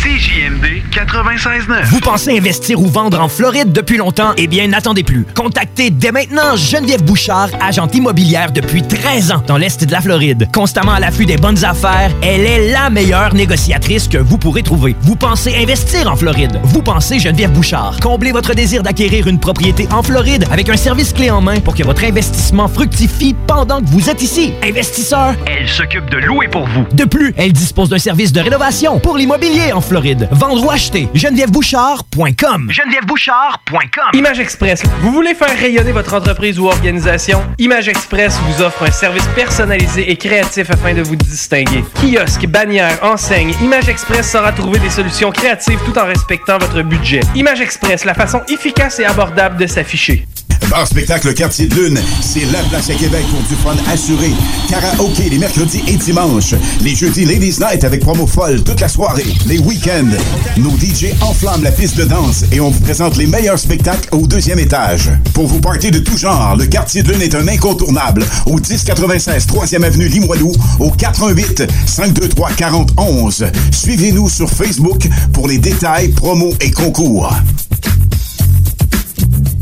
CJMD 0.02 0.79
96.9. 1.06 1.86
Vous 1.86 2.00
pensez 2.02 2.38
investir 2.38 2.80
ou 2.82 2.86
vendre 2.88 3.22
en 3.22 3.30
Floride 3.30 3.72
depuis 3.72 3.96
longtemps? 3.96 4.34
Eh 4.36 4.48
bien, 4.48 4.68
n'attendez 4.68 5.04
plus. 5.04 5.26
Contactez 5.34 5.92
dès 5.92 6.12
maintenant 6.12 6.58
Geneviève 6.58 7.04
Bouchard, 7.04 7.50
agente 7.62 7.96
immobilière 7.96 8.52
depuis 8.52 8.82
13 8.84 9.32
ans 9.32 9.44
dans 9.48 9.56
l'Est 9.56 9.82
de 9.86 9.92
la 9.92 10.02
Floride. 10.02 10.50
Constamment 10.54 10.92
à 10.92 11.00
l'affût 11.00 11.26
des 11.26 11.38
bonnes 11.38 11.64
affaires, 11.64 12.12
elle 12.22 12.46
est 12.46 12.72
la 12.74 12.90
meilleure 12.90 13.34
négociatrice 13.34 14.10
que 14.10 14.18
vous 14.18 14.38
pourrez 14.38 14.62
trouver. 14.62 14.94
Vous 15.04 15.16
pensez 15.16 15.56
investir 15.56 16.12
en 16.12 16.18
Floride? 16.18 16.60
Vous 16.64 16.82
pensez 16.82 17.18
Geneviève 17.18 17.52
Bouchard. 17.54 17.98
Comblez 18.02 18.34
votre 18.34 18.54
désir 18.54 18.84
d'acquérir 18.84 19.28
une 19.28 19.40
propriété 19.40 19.88
en 19.94 20.04
Floride 20.04 20.46
avec 20.52 20.68
un 20.68 20.78
service 20.78 21.14
clé 21.14 21.30
en 21.32 21.40
main 21.40 21.62
pour 21.62 21.76
que 21.76 21.84
votre 21.84 22.04
investissement 22.04 22.68
fructifie 22.68 23.36
pendant 23.48 23.80
que 23.80 23.88
vous 23.88 24.10
êtes 24.10 24.22
ici. 24.22 24.52
Investisseur, 24.64 25.34
Elle 25.46 25.70
s'occupe 25.70 26.10
de 26.10 26.18
louer 26.18 26.50
pour 26.50 26.68
vous. 26.68 26.84
de 26.92 27.06
plus, 27.06 27.34
elle 27.38 27.54
dispose 27.54 27.88
d'un 27.88 28.00
service 28.00 28.34
de 28.34 28.42
rénovation 28.42 29.00
pour 29.00 29.16
l'immobilier 29.18 29.72
en 29.72 29.80
Floride. 29.80 30.28
Vendre 30.32 30.66
ou 30.66 30.70
acheter, 30.70 30.89
genevièvebouchard.com. 31.14 32.72
GenevièveBouchard.com. 32.72 34.10
Image 34.14 34.40
Express. 34.40 34.84
Vous 35.02 35.12
voulez 35.12 35.36
faire 35.36 35.56
rayonner 35.58 35.92
votre 35.92 36.14
entreprise 36.14 36.60
ou 36.60 36.68
organisation? 36.68 37.44
Image 37.58 37.88
Express 37.88 38.38
vous 38.40 38.64
offre 38.64 38.84
un 38.84 38.92
service 38.92 39.26
personnalisé 39.36 40.10
et 40.10 40.16
créatif 40.16 40.70
afin 40.72 40.94
de 40.94 41.02
vous 41.02 41.16
distinguer. 41.16 41.84
Kiosque, 41.96 42.48
bannière, 42.48 42.98
enseigne, 43.04 43.54
Image 43.62 43.90
Express 43.90 44.32
saura 44.32 44.52
trouver 44.52 44.80
des 44.80 44.90
solutions 44.90 45.32
créatives 45.32 45.80
tout 45.86 45.98
en 45.98 46.06
respectant 46.06 46.58
votre 46.58 46.82
budget. 46.82 47.22
Image 47.36 47.62
Express, 47.62 48.06
la 48.06 48.14
façon 48.14 48.42
efficace 48.50 49.00
et 49.00 49.06
abordable 49.06 49.58
de 49.58 49.68
s'afficher. 49.68 50.26
Bar 50.70 50.86
spectacle 50.86 51.34
Quartier 51.34 51.68
de 51.68 51.76
Lune, 51.76 52.00
c'est 52.22 52.46
la 52.52 52.62
place 52.64 52.90
à 52.92 52.94
Québec 52.94 53.26
pour 53.32 53.42
du 53.42 53.56
fun 53.56 53.76
assuré. 53.92 54.32
Karaoke 54.70 55.28
les 55.30 55.40
mercredis 55.40 55.82
et 55.88 55.98
dimanches. 55.98 56.54
Les 56.82 56.94
jeudis 56.96 57.26
Ladies 57.26 57.58
Night 57.60 57.84
avec 57.84 58.02
promo 58.02 58.28
folle 58.28 58.62
toute 58.64 58.80
la 58.80 58.88
soirée. 58.88 59.26
Les 59.48 59.58
week-ends, 59.58 60.12
nos 60.58 60.70
DJ 60.78 61.08
enflamment 61.22 61.64
la 61.64 61.72
piste 61.72 61.98
de 61.98 62.04
danse 62.04 62.46
et 62.52 62.60
on 62.60 62.70
vous 62.70 62.80
présente 62.82 63.18
les 63.18 63.26
meilleurs 63.26 63.58
spectacles 63.58 64.10
au 64.12 64.28
deuxième 64.28 64.60
étage. 64.60 65.10
Pour 65.34 65.48
vous 65.48 65.60
partir 65.60 65.90
de 65.90 66.00
tout 66.00 66.18
genre, 66.18 66.56
le 66.56 66.68
Quartier 66.68 67.02
de 67.02 67.14
Lune 67.14 67.24
est 67.24 67.36
un 67.36 67.48
incontournable 67.48 68.24
au 68.46 68.56
1096 68.56 69.48
3e 69.48 69.84
avenue 69.84 70.08
Limoilou 70.08 70.52
au 70.80 70.92
88 70.92 71.64
523 71.88 72.52
4011. 72.52 73.46
Suivez-nous 73.72 74.30
sur 74.30 74.50
Facebook 74.50 75.08
pour 75.34 75.48
les 75.48 75.58
détails, 75.58 76.10
promos 76.10 76.54
et 76.62 76.70
concours. 76.70 77.34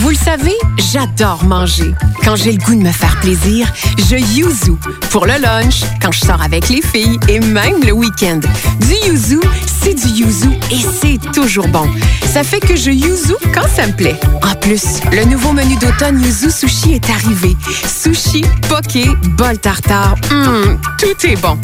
Vous 0.00 0.08
le 0.08 0.16
savez, 0.16 0.56
j'adore 0.78 1.44
manger. 1.44 1.94
Quand 2.24 2.34
j'ai 2.34 2.52
le 2.52 2.58
goût 2.58 2.74
de 2.74 2.80
me 2.80 2.90
faire 2.90 3.20
plaisir, 3.20 3.70
je 3.98 4.16
yuzu. 4.16 4.72
Pour 5.10 5.26
le 5.26 5.34
lunch, 5.38 5.82
quand 6.00 6.10
je 6.10 6.20
sors 6.20 6.40
avec 6.40 6.70
les 6.70 6.80
filles 6.80 7.18
et 7.28 7.38
même 7.38 7.82
le 7.84 7.92
week-end. 7.92 8.40
Du 8.80 9.10
yuzu, 9.10 9.38
c'est 9.82 9.92
du 9.92 10.08
yuzu 10.08 10.48
et 10.70 10.78
c'est 10.78 11.18
toujours 11.32 11.68
bon. 11.68 11.86
Ça 12.32 12.42
fait 12.44 12.60
que 12.60 12.76
je 12.76 12.90
yuzu 12.90 13.34
quand 13.52 13.68
ça 13.68 13.86
me 13.86 13.92
plaît. 13.92 14.18
En 14.42 14.54
plus, 14.54 15.00
le 15.12 15.26
nouveau 15.26 15.52
menu 15.52 15.76
d'automne 15.76 16.18
Yuzu 16.22 16.50
Sushi 16.50 16.94
est 16.94 17.10
arrivé. 17.10 17.54
Sushi, 17.86 18.42
poké, 18.70 19.06
bol 19.36 19.58
tartare, 19.58 20.14
hum, 20.30 20.80
tout 20.98 21.26
est 21.26 21.36
bon. 21.42 21.58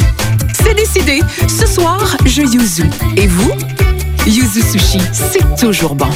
C'est 0.63 0.75
décidé. 0.75 1.23
Ce 1.49 1.67
soir, 1.67 2.19
je 2.27 2.43
yuzu. 2.43 2.85
Et 3.17 3.29
vous? 3.29 3.53
Yuzu 4.27 4.61
Sushi, 4.61 5.01
c'est 5.13 5.57
toujours 5.59 5.95
bon. 5.95 6.11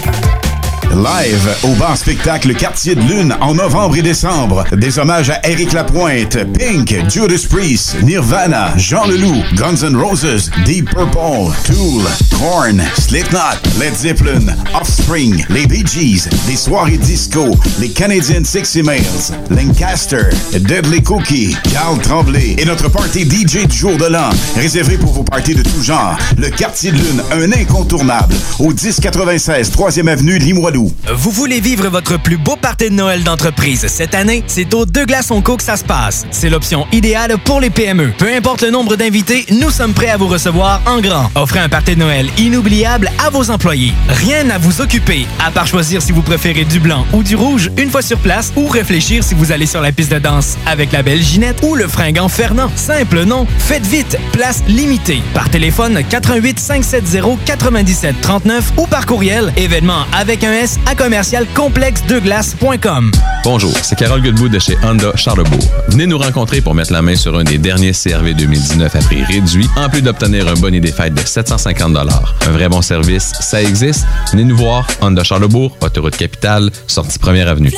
Live 0.90 1.48
au 1.62 1.74
bar 1.76 1.96
spectacle 1.96 2.52
Quartier 2.54 2.96
de 2.96 3.00
Lune 3.00 3.36
en 3.40 3.54
novembre 3.54 3.96
et 3.96 4.02
décembre. 4.02 4.64
Des 4.72 4.98
hommages 4.98 5.30
à 5.30 5.40
Eric 5.48 5.72
Lapointe, 5.72 6.36
Pink, 6.58 6.96
Judas 7.08 7.46
Priest, 7.48 7.96
Nirvana, 8.02 8.76
Jean 8.76 9.06
Leloup, 9.06 9.42
Guns 9.54 9.84
N' 9.84 9.96
Roses, 9.96 10.50
Deep 10.66 10.90
Purple, 10.90 11.52
Tool, 11.64 12.02
Korn, 12.36 12.82
Slipknot, 12.98 13.38
Led 13.78 13.94
Zeppelin, 13.94 14.46
Offspring, 14.74 15.44
les 15.48 15.66
Bee 15.66 15.84
Gees, 15.86 16.28
des 16.48 16.56
soirées 16.56 16.98
disco, 16.98 17.56
les 17.78 17.90
Canadian 17.90 18.42
Sexy 18.44 18.82
Males, 18.82 19.04
Lancaster, 19.48 20.28
Deadly 20.52 21.02
Cookie, 21.02 21.56
Carl 21.72 21.98
Tremblay 22.00 22.56
et 22.58 22.64
notre 22.64 22.88
party 22.88 23.22
DJ 23.22 23.66
du 23.68 23.76
jour 23.76 23.96
de 23.96 24.06
l'an. 24.06 24.30
Réservé 24.56 24.98
pour 24.98 25.12
vos 25.12 25.24
parties 25.24 25.54
de 25.54 25.62
tout 25.62 25.82
genre. 25.82 26.18
Le 26.36 26.50
Quartier 26.50 26.90
de 26.90 26.96
Lune, 26.96 27.22
un 27.30 27.52
incontournable. 27.52 28.34
Au 28.58 28.70
1096 28.70 29.70
3e 29.70 30.08
Avenue 30.08 30.38
Limoilou. 30.38 30.79
Vous 31.14 31.30
voulez 31.30 31.60
vivre 31.60 31.88
votre 31.88 32.16
plus 32.18 32.36
beau 32.36 32.56
party 32.56 32.90
de 32.90 32.94
Noël 32.94 33.22
d'entreprise 33.22 33.86
cette 33.88 34.14
année? 34.14 34.42
C'est 34.46 34.72
au 34.74 34.86
Deux 34.86 35.04
Glaces 35.04 35.32
Co 35.44 35.56
que 35.56 35.62
ça 35.62 35.76
se 35.76 35.84
passe. 35.84 36.26
C'est 36.30 36.50
l'option 36.50 36.86
idéale 36.92 37.36
pour 37.44 37.60
les 37.60 37.70
PME. 37.70 38.12
Peu 38.18 38.32
importe 38.34 38.62
le 38.62 38.70
nombre 38.70 38.96
d'invités, 38.96 39.46
nous 39.50 39.70
sommes 39.70 39.92
prêts 39.92 40.08
à 40.08 40.16
vous 40.16 40.28
recevoir 40.28 40.80
en 40.86 41.00
grand. 41.00 41.30
Offrez 41.34 41.60
un 41.60 41.68
party 41.68 41.94
de 41.94 42.00
Noël 42.00 42.28
inoubliable 42.38 43.10
à 43.24 43.30
vos 43.30 43.50
employés. 43.50 43.92
Rien 44.08 44.48
à 44.50 44.58
vous 44.58 44.80
occuper, 44.80 45.26
à 45.44 45.50
part 45.50 45.66
choisir 45.66 46.02
si 46.02 46.12
vous 46.12 46.22
préférez 46.22 46.64
du 46.64 46.80
blanc 46.80 47.06
ou 47.12 47.22
du 47.22 47.36
rouge 47.36 47.70
une 47.76 47.90
fois 47.90 48.02
sur 48.02 48.18
place 48.18 48.52
ou 48.56 48.68
réfléchir 48.68 49.22
si 49.22 49.34
vous 49.34 49.52
allez 49.52 49.66
sur 49.66 49.80
la 49.80 49.92
piste 49.92 50.12
de 50.12 50.18
danse 50.18 50.56
avec 50.66 50.92
la 50.92 51.02
belle 51.02 51.22
Ginette 51.22 51.62
ou 51.62 51.74
le 51.74 51.86
fringant 51.86 52.28
Fernand. 52.28 52.70
Simple, 52.76 53.24
non? 53.24 53.46
Faites 53.58 53.86
vite, 53.86 54.18
place 54.32 54.62
limitée. 54.66 55.22
Par 55.34 55.50
téléphone 55.50 56.00
88 56.08 56.58
570 56.58 57.38
97 57.44 58.20
39 58.20 58.72
ou 58.78 58.86
par 58.86 59.06
courriel 59.06 59.52
événement 59.56 60.04
avec 60.12 60.44
un 60.44 60.52
S 60.52 60.69
à 60.86 60.94
commercial 60.94 61.46
complexe 61.54 62.04
de 62.06 62.18
glace.com. 62.18 63.10
Bonjour, 63.44 63.72
c'est 63.82 63.96
Carole 63.96 64.22
Goodwood 64.22 64.52
de 64.52 64.58
chez 64.58 64.76
Honda 64.82 65.12
Charlebourg. 65.16 65.64
Venez 65.88 66.06
nous 66.06 66.18
rencontrer 66.18 66.60
pour 66.60 66.74
mettre 66.74 66.92
la 66.92 67.02
main 67.02 67.16
sur 67.16 67.38
un 67.38 67.44
des 67.44 67.58
derniers 67.58 67.92
CRV 67.92 68.34
2019 68.34 68.94
à 68.94 68.98
prix 68.98 69.22
réduit, 69.22 69.68
en 69.76 69.88
plus 69.88 70.02
d'obtenir 70.02 70.48
un 70.48 70.54
bonnet 70.54 70.80
des 70.80 70.92
fêtes 70.92 71.14
de 71.14 71.26
750 71.26 71.96
Un 71.96 72.50
vrai 72.50 72.68
bon 72.68 72.82
service, 72.82 73.32
ça 73.40 73.62
existe. 73.62 74.06
Venez 74.32 74.44
nous 74.44 74.56
voir, 74.56 74.86
Honda 75.00 75.24
Charlebourg, 75.24 75.76
autoroute 75.80 76.16
capitale, 76.16 76.70
sortie 76.86 77.18
première 77.18 77.48
avenue. 77.48 77.72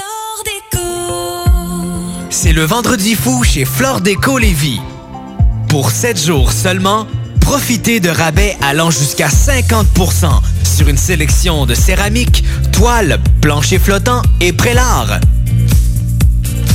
C'est 2.30 2.52
le 2.52 2.64
vendredi 2.64 3.14
fou 3.14 3.44
chez 3.44 3.64
Flore 3.64 4.00
Déco 4.00 4.38
Lévis. 4.38 4.80
Pour 5.68 5.90
7 5.90 6.18
jours 6.18 6.52
seulement, 6.52 7.06
profitez 7.52 8.00
de 8.00 8.08
rabais 8.08 8.56
allant 8.62 8.90
jusqu'à 8.90 9.28
50% 9.28 9.84
sur 10.64 10.88
une 10.88 10.96
sélection 10.96 11.66
de 11.66 11.74
céramique, 11.74 12.42
toiles, 12.72 13.18
planchers 13.42 13.78
flottants 13.78 14.22
et 14.40 14.54
prélats. 14.54 15.20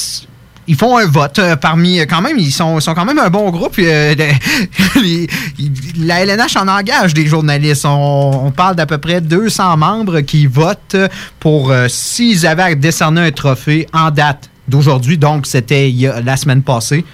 ils 0.68 0.76
font 0.76 0.98
un 0.98 1.06
vote 1.06 1.40
euh, 1.40 1.56
parmi. 1.56 2.00
Quand 2.00 2.22
même, 2.22 2.38
ils 2.38 2.52
sont, 2.52 2.80
sont 2.80 2.94
quand 2.94 3.06
même 3.06 3.20
un 3.20 3.30
bon 3.30 3.50
groupe. 3.50 3.76
euh, 3.80 4.14
la 5.98 6.26
LNH 6.26 6.58
en 6.58 6.68
engage 6.68 7.14
des 7.14 7.26
journalistes. 7.26 7.86
On, 7.86 8.52
parle 8.56 8.76
d'à 8.76 8.86
peu 8.86 8.98
près 8.98 9.22
200 9.22 9.78
membres 9.78 10.20
qui 10.22 10.46
votent 10.46 10.98
pour 11.40 11.72
euh, 11.72 11.88
s'ils 11.88 12.46
avaient 12.46 12.64
à 12.64 12.76
décerner 12.76 13.22
un 13.22 13.32
trophée 13.32 13.88
en 13.94 14.12
date 14.12 14.50
d'aujourd'hui. 14.68 15.18
Donc, 15.18 15.48
c'était 15.48 15.94
la 16.24 16.36
semaine 16.36 16.62
passée. 16.62 17.06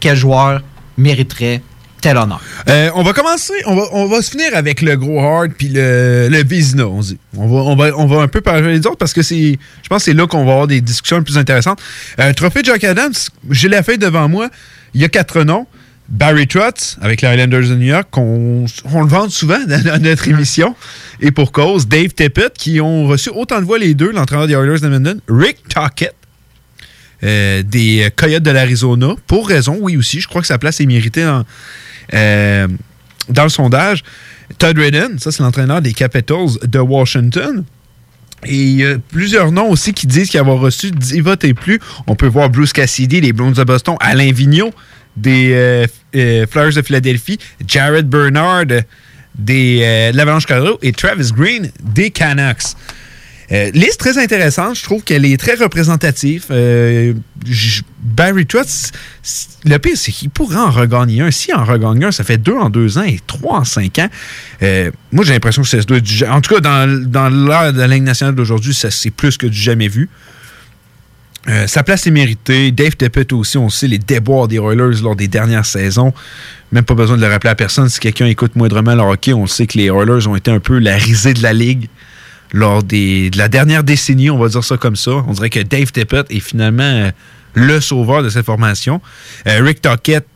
Quel 0.00 0.16
joueur 0.16 0.62
mériterait 0.96 1.62
tel 2.02 2.18
honneur? 2.18 2.42
Euh, 2.68 2.90
on 2.94 3.02
va 3.02 3.14
commencer, 3.14 3.54
on 3.64 3.74
va, 3.74 3.84
on 3.92 4.06
va 4.06 4.20
se 4.20 4.32
finir 4.32 4.54
avec 4.54 4.82
le 4.82 4.96
gros 4.96 5.20
hard 5.20 5.52
puis 5.56 5.68
le, 5.68 6.28
le 6.30 6.44
Vizina, 6.44 6.86
on 6.86 7.00
dit. 7.00 7.18
On 7.36 7.46
va, 7.46 7.62
on, 7.62 7.76
va, 7.76 7.96
on 7.96 8.06
va 8.06 8.20
un 8.20 8.28
peu 8.28 8.42
parler 8.42 8.78
des 8.78 8.86
autres 8.86 8.98
parce 8.98 9.14
que 9.14 9.22
c'est, 9.22 9.58
je 9.82 9.88
pense 9.88 9.98
que 9.98 10.04
c'est 10.04 10.12
là 10.12 10.26
qu'on 10.26 10.44
va 10.44 10.52
avoir 10.52 10.66
des 10.66 10.82
discussions 10.82 11.18
les 11.18 11.24
plus 11.24 11.38
intéressantes. 11.38 11.80
Euh, 12.18 12.34
trophée 12.34 12.60
Jack 12.62 12.84
Adams, 12.84 13.14
j'ai 13.50 13.68
la 13.68 13.82
feuille 13.82 13.98
devant 13.98 14.28
moi. 14.28 14.50
Il 14.92 15.00
y 15.00 15.04
a 15.04 15.08
quatre 15.08 15.42
noms. 15.44 15.66
Barry 16.08 16.46
Trotz 16.46 16.98
avec 17.00 17.22
les 17.22 17.28
Islanders 17.28 17.68
de 17.68 17.74
New 17.74 17.86
York, 17.86 18.08
qu'on 18.10 18.66
on 18.92 19.00
le 19.00 19.08
vante 19.08 19.30
souvent 19.30 19.60
dans, 19.66 19.82
dans 19.82 20.02
notre 20.02 20.28
émission. 20.28 20.74
Et 21.20 21.30
pour 21.30 21.52
cause, 21.52 21.88
Dave 21.88 22.08
Tippett, 22.08 22.52
qui 22.52 22.80
ont 22.82 23.06
reçu 23.06 23.30
autant 23.30 23.60
de 23.60 23.64
voix 23.64 23.78
les 23.78 23.94
deux, 23.94 24.10
l'entraîneur 24.10 24.46
des 24.46 24.52
Oilers 24.52 24.80
de 24.80 24.88
Minden, 24.88 25.20
Rick 25.28 25.68
Tockett, 25.68 26.14
euh, 27.24 27.62
des 27.62 28.10
Coyotes 28.16 28.42
de 28.42 28.50
l'Arizona, 28.50 29.14
pour 29.26 29.48
raison, 29.48 29.78
oui 29.80 29.96
aussi, 29.96 30.20
je 30.20 30.26
crois 30.26 30.40
que 30.40 30.46
sa 30.48 30.58
place 30.58 30.80
est 30.80 30.86
méritée 30.86 31.22
dans, 31.24 31.44
euh, 32.14 32.68
dans 33.28 33.44
le 33.44 33.48
sondage. 33.48 34.02
Todd 34.58 34.78
Redden, 34.78 35.18
ça 35.18 35.32
c'est 35.32 35.42
l'entraîneur 35.42 35.80
des 35.80 35.92
Capitals 35.92 36.58
de 36.66 36.78
Washington. 36.78 37.64
Et 38.44 38.56
il 38.56 38.76
y 38.76 38.84
a 38.84 38.96
plusieurs 38.98 39.52
noms 39.52 39.70
aussi 39.70 39.92
qui 39.92 40.06
disent 40.06 40.30
qu'avoir 40.30 40.58
reçu 40.58 40.90
10 40.90 41.20
votes 41.20 41.44
et 41.44 41.54
plus. 41.54 41.78
On 42.08 42.16
peut 42.16 42.26
voir 42.26 42.50
Bruce 42.50 42.72
Cassidy, 42.72 43.20
les 43.20 43.32
Browns 43.32 43.52
de 43.52 43.64
Boston, 43.64 43.96
Alain 44.00 44.32
Vigneault 44.32 44.72
des 45.16 45.52
euh, 45.52 45.86
euh, 46.16 46.46
Flyers 46.46 46.74
de 46.74 46.82
Philadelphie, 46.82 47.38
Jared 47.66 48.08
Bernard 48.08 48.66
des 49.34 49.80
euh, 49.82 50.12
de 50.12 50.16
l'Avalanche 50.16 50.46
Colorado 50.46 50.78
et 50.82 50.92
Travis 50.92 51.30
Green 51.32 51.70
des 51.82 52.10
Canucks. 52.10 52.76
Euh, 53.52 53.70
liste 53.72 54.00
très 54.00 54.16
intéressante, 54.16 54.76
je 54.76 54.82
trouve 54.82 55.02
qu'elle 55.02 55.26
est 55.26 55.36
très 55.36 55.54
représentative. 55.54 56.46
Euh, 56.50 57.12
Barry 58.02 58.46
Trotz, 58.46 58.92
le 59.64 59.76
pire, 59.76 59.96
c'est 59.96 60.10
qu'il 60.10 60.30
pourrait 60.30 60.56
en 60.56 60.70
regagner 60.70 61.20
un. 61.20 61.30
S'il 61.30 61.54
en 61.54 61.64
regagne 61.64 62.04
un, 62.04 62.12
ça 62.12 62.24
fait 62.24 62.38
deux 62.38 62.56
en 62.56 62.70
deux 62.70 62.96
ans 62.96 63.02
et 63.02 63.20
trois 63.26 63.58
en 63.58 63.64
cinq 63.64 63.98
ans. 63.98 64.08
Euh, 64.62 64.90
moi, 65.12 65.24
j'ai 65.24 65.34
l'impression 65.34 65.62
que 65.62 65.76
être 65.76 65.92
du 66.00 66.24
En 66.24 66.40
tout 66.40 66.54
cas, 66.54 66.60
dans, 66.60 67.46
l'ère 67.46 67.72
de 67.74 67.78
la 67.78 67.88
Ligue 67.88 68.04
nationale 68.04 68.34
d'aujourd'hui, 68.34 68.72
c'est 68.74 69.10
plus 69.10 69.36
que 69.36 69.46
du 69.46 69.58
jamais 69.58 69.88
vu. 69.88 70.08
Sa 71.66 71.82
place 71.82 72.06
est 72.06 72.12
méritée. 72.12 72.70
Dave 72.70 72.94
Tippett 72.94 73.32
aussi, 73.32 73.58
on 73.58 73.68
sait 73.68 73.88
les 73.88 73.98
déboires 73.98 74.46
des 74.46 74.58
Oilers 74.58 75.02
lors 75.02 75.16
des 75.16 75.26
dernières 75.26 75.66
saisons. 75.66 76.14
Même 76.70 76.84
pas 76.84 76.94
besoin 76.94 77.16
de 77.16 77.20
le 77.20 77.26
rappeler 77.26 77.50
à 77.50 77.56
personne. 77.56 77.88
Si 77.88 77.98
quelqu'un 77.98 78.26
écoute 78.26 78.54
moindrement 78.54 78.94
le 78.94 79.02
hockey, 79.02 79.34
on 79.34 79.48
sait 79.48 79.66
que 79.66 79.76
les 79.76 79.86
Oilers 79.86 80.28
ont 80.28 80.36
été 80.36 80.52
un 80.52 80.60
peu 80.60 80.78
la 80.78 80.94
risée 80.94 81.34
de 81.34 81.42
la 81.42 81.52
Ligue 81.52 81.88
lors 82.52 82.82
des, 82.82 83.30
de 83.30 83.38
la 83.38 83.48
dernière 83.48 83.82
décennie, 83.82 84.30
on 84.30 84.38
va 84.38 84.48
dire 84.48 84.62
ça 84.62 84.76
comme 84.76 84.96
ça. 84.96 85.10
On 85.26 85.32
dirait 85.32 85.50
que 85.50 85.60
Dave 85.60 85.90
Tippett 85.90 86.30
est 86.30 86.40
finalement 86.40 86.82
euh, 86.82 87.10
le 87.54 87.80
sauveur 87.80 88.22
de 88.22 88.28
cette 88.28 88.44
formation. 88.44 89.00
Euh, 89.46 89.62
Rick 89.62 89.80
Tockett, 89.80 90.26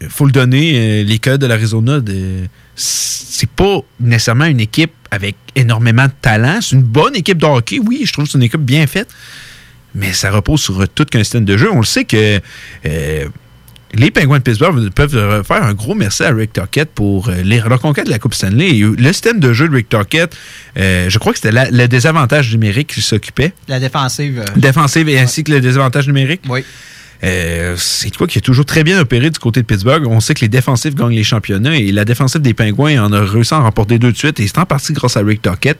il 0.00 0.08
faut 0.08 0.26
le 0.26 0.32
donner, 0.32 1.02
euh, 1.02 1.04
les 1.04 1.18
de 1.18 1.46
l'Arizona, 1.46 2.00
c'est 2.74 3.50
pas 3.50 3.80
nécessairement 4.00 4.46
une 4.46 4.60
équipe 4.60 4.92
avec 5.10 5.36
énormément 5.54 6.06
de 6.06 6.12
talent. 6.20 6.58
C'est 6.60 6.76
une 6.76 6.82
bonne 6.82 7.16
équipe 7.16 7.38
de 7.38 7.46
hockey, 7.46 7.78
oui, 7.78 8.02
je 8.04 8.12
trouve 8.12 8.26
que 8.26 8.32
c'est 8.32 8.38
une 8.38 8.44
équipe 8.44 8.62
bien 8.62 8.86
faite 8.86 9.08
mais 9.94 10.14
ça 10.14 10.30
repose 10.30 10.62
sur 10.62 10.88
tout 10.88 11.04
qu'un 11.04 11.22
système 11.22 11.44
de 11.44 11.54
jeu. 11.58 11.70
On 11.70 11.80
le 11.80 11.84
sait 11.84 12.06
que 12.06 12.40
les 13.94 14.10
Penguins 14.10 14.38
de 14.38 14.42
Pittsburgh 14.42 14.90
peuvent 14.90 15.16
euh, 15.16 15.42
faire 15.42 15.62
un 15.62 15.74
gros 15.74 15.94
merci 15.94 16.22
à 16.22 16.32
Rick 16.32 16.52
Tockett 16.54 16.90
pour 16.94 17.28
euh, 17.28 17.42
les 17.42 17.60
reconquêtes 17.60 18.06
de 18.06 18.10
la 18.10 18.18
Coupe 18.18 18.34
Stanley. 18.34 18.70
Et 18.70 18.80
le 18.80 19.12
système 19.12 19.38
de 19.40 19.52
jeu 19.52 19.68
de 19.68 19.74
Rick 19.74 19.88
Tockett, 19.88 20.34
euh, 20.78 21.10
je 21.10 21.18
crois 21.18 21.32
que 21.32 21.38
c'était 21.40 21.70
le 21.70 21.86
désavantage 21.88 22.50
numérique 22.52 22.88
qui 22.94 23.02
s'occupait. 23.02 23.52
La 23.68 23.80
défensive. 23.80 24.40
euh, 24.40 24.58
Défensive 24.60 25.08
et 25.08 25.18
ainsi 25.18 25.44
que 25.44 25.52
le 25.52 25.60
désavantage 25.60 26.06
numérique. 26.06 26.42
Oui. 26.48 26.64
Euh, 27.24 27.76
c'est 27.78 28.14
quoi 28.16 28.26
qui 28.26 28.38
a 28.38 28.40
toujours 28.40 28.64
très 28.64 28.82
bien 28.82 28.98
opéré 28.98 29.30
du 29.30 29.38
côté 29.38 29.60
de 29.60 29.66
Pittsburgh? 29.66 30.04
On 30.08 30.18
sait 30.20 30.34
que 30.34 30.40
les 30.40 30.48
défensifs 30.48 30.94
gagnent 30.94 31.14
les 31.14 31.22
championnats 31.22 31.76
et 31.76 31.92
la 31.92 32.04
défensive 32.04 32.40
des 32.40 32.52
Pingouins 32.54 33.00
en 33.04 33.12
a 33.12 33.20
réussi 33.24 33.54
à 33.54 33.58
en 33.58 33.62
remporter 33.62 33.98
deux 34.00 34.10
de 34.10 34.16
suite 34.16 34.40
et 34.40 34.46
c'est 34.48 34.58
en 34.58 34.66
partie 34.66 34.92
grâce 34.92 35.16
à 35.16 35.20
Rick 35.20 35.42
Tockett. 35.42 35.78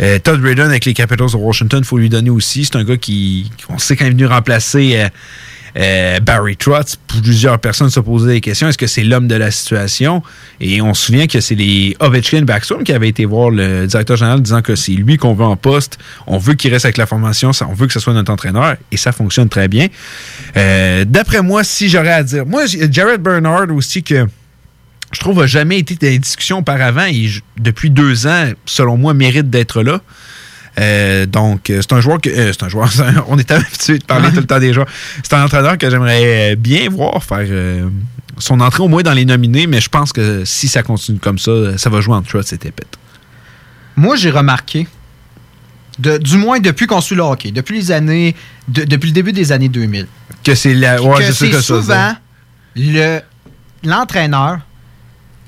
Euh, 0.00 0.18
Todd 0.18 0.42
Redden 0.44 0.66
avec 0.66 0.84
les 0.84 0.92
Capitals 0.94 1.30
de 1.30 1.36
Washington, 1.36 1.80
il 1.82 1.86
faut 1.86 1.96
lui 1.98 2.08
donner 2.10 2.30
aussi. 2.30 2.64
C'est 2.64 2.76
un 2.76 2.84
gars 2.84 2.96
qui, 2.96 3.50
on 3.68 3.78
sait 3.78 3.94
quand 3.96 4.04
il 4.04 4.08
est 4.08 4.10
venu 4.10 4.26
remplacer 4.26 5.06
euh, 5.76 6.20
Barry 6.20 6.56
Trotz. 6.56 6.96
Plusieurs 7.06 7.58
personnes 7.58 7.90
se 7.90 8.00
posaient 8.00 8.34
des 8.34 8.40
questions. 8.40 8.68
Est-ce 8.68 8.78
que 8.78 8.86
c'est 8.86 9.04
l'homme 9.04 9.28
de 9.28 9.34
la 9.34 9.50
situation? 9.50 10.22
Et 10.60 10.80
on 10.82 10.94
se 10.94 11.06
souvient 11.06 11.26
que 11.26 11.40
c'est 11.40 11.54
les 11.54 11.96
Ovechkin 12.00 12.42
Backstrom 12.42 12.84
qui 12.84 12.92
avaient 12.92 13.08
été 13.08 13.24
voir 13.24 13.50
le 13.50 13.86
directeur 13.86 14.16
général 14.16 14.42
disant 14.42 14.62
que 14.62 14.76
c'est 14.76 14.92
lui 14.92 15.16
qu'on 15.16 15.34
veut 15.34 15.44
en 15.44 15.56
poste. 15.56 15.98
On 16.26 16.38
veut 16.38 16.54
qu'il 16.54 16.72
reste 16.72 16.84
avec 16.84 16.96
la 16.96 17.06
formation. 17.06 17.50
On 17.68 17.74
veut 17.74 17.86
que 17.86 17.92
ce 17.92 18.00
soit 18.00 18.12
notre 18.12 18.32
entraîneur. 18.32 18.76
Et 18.90 18.96
ça 18.96 19.12
fonctionne 19.12 19.48
très 19.48 19.68
bien. 19.68 19.88
Euh, 20.56 21.04
D'après 21.04 21.42
moi, 21.42 21.64
si 21.64 21.88
j'aurais 21.88 22.12
à 22.12 22.22
dire, 22.22 22.46
moi, 22.46 22.64
Jared 22.66 23.20
Bernard 23.20 23.70
aussi 23.74 24.02
que 24.02 24.26
je 25.12 25.20
trouve 25.20 25.40
n'a 25.40 25.46
jamais 25.46 25.78
été 25.78 25.94
dans 25.94 26.06
les 26.06 26.18
discussions 26.18 26.58
auparavant 26.58 27.04
et 27.04 27.28
depuis 27.58 27.90
deux 27.90 28.26
ans, 28.26 28.50
selon 28.64 28.96
moi, 28.96 29.14
mérite 29.14 29.50
d'être 29.50 29.82
là. 29.82 30.00
Euh, 30.80 31.26
donc, 31.26 31.68
euh, 31.70 31.80
c'est 31.82 31.92
un 31.92 32.00
joueur 32.00 32.20
que. 32.20 32.30
euh, 32.30 32.52
c'est 32.52 32.62
un 32.64 32.68
joueur. 32.68 32.90
on 33.28 33.38
est 33.38 33.50
habitué 33.50 33.98
de 33.98 34.04
parler 34.04 34.30
tout 34.30 34.36
le 34.36 34.46
temps 34.46 34.58
des 34.58 34.72
joueurs. 34.72 34.86
C'est 35.22 35.34
un 35.34 35.44
entraîneur 35.44 35.76
que 35.76 35.90
j'aimerais 35.90 36.56
bien 36.56 36.88
voir 36.88 37.22
faire 37.22 37.38
euh, 37.42 37.88
son 38.38 38.58
entrée 38.60 38.82
au 38.82 38.88
moins 38.88 39.02
dans 39.02 39.12
les 39.12 39.24
nominés, 39.26 39.66
mais 39.66 39.80
je 39.80 39.88
pense 39.90 40.12
que 40.12 40.44
si 40.46 40.68
ça 40.68 40.82
continue 40.82 41.18
comme 41.18 41.38
ça, 41.38 41.76
ça 41.76 41.90
va 41.90 42.00
jouer 42.00 42.14
entre 42.14 42.28
Trotz 42.28 42.52
et 42.52 42.58
Tippett. 42.58 42.86
Moi, 43.96 44.16
j'ai 44.16 44.30
remarqué, 44.30 44.88
de- 45.98 46.16
du 46.16 46.38
moins 46.38 46.58
depuis 46.58 46.86
qu'on 46.86 47.02
suit 47.02 47.16
le 47.16 47.22
hockey, 47.22 47.50
depuis 47.52 47.76
les 47.76 47.92
années, 47.92 48.34
de- 48.68 48.84
depuis 48.84 49.08
le 49.08 49.12
début 49.14 49.32
des 49.32 49.52
années 49.52 49.68
2000, 49.68 50.06
Que 50.42 50.54
c'est 50.54 50.72
la. 50.72 51.02
ouais, 51.02 51.30
ça, 51.32 51.60
souvent 51.60 52.12
le 52.74 53.20
l'entraîneur 53.84 54.60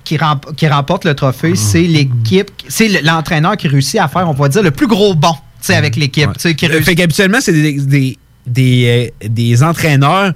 qui, 0.05 0.17
remp- 0.17 0.55
qui 0.57 0.69
remporte 0.69 1.05
le 1.05 1.15
trophée, 1.15 1.53
Ah. 1.55 1.59
c'est 1.59 1.83
l'équipe, 1.83 2.51
c'est 2.69 2.89
le- 2.89 3.01
l'entraîneur 3.03 3.57
qui 3.57 3.69
réussit 3.69 3.99
à 4.01 4.09
faire, 4.09 4.29
on 4.29 4.33
va 4.35 4.49
dire, 4.49 4.63
le 4.63 4.71
plus 4.71 4.87
gros 4.87 5.15
bond 5.15 5.35
avec 5.71 5.97
l'équipe. 5.97 6.31
qui 6.37 6.49
Euh, 6.67 6.69
réussit- 6.69 6.85
Fait 6.85 6.95
qu'habituellement, 6.95 7.39
c'est 7.41 7.53
des, 7.53 7.73
des, 7.81 8.19
des, 8.47 9.11
euh, 9.25 9.29
des 9.29 9.63
entraîneurs 9.63 10.33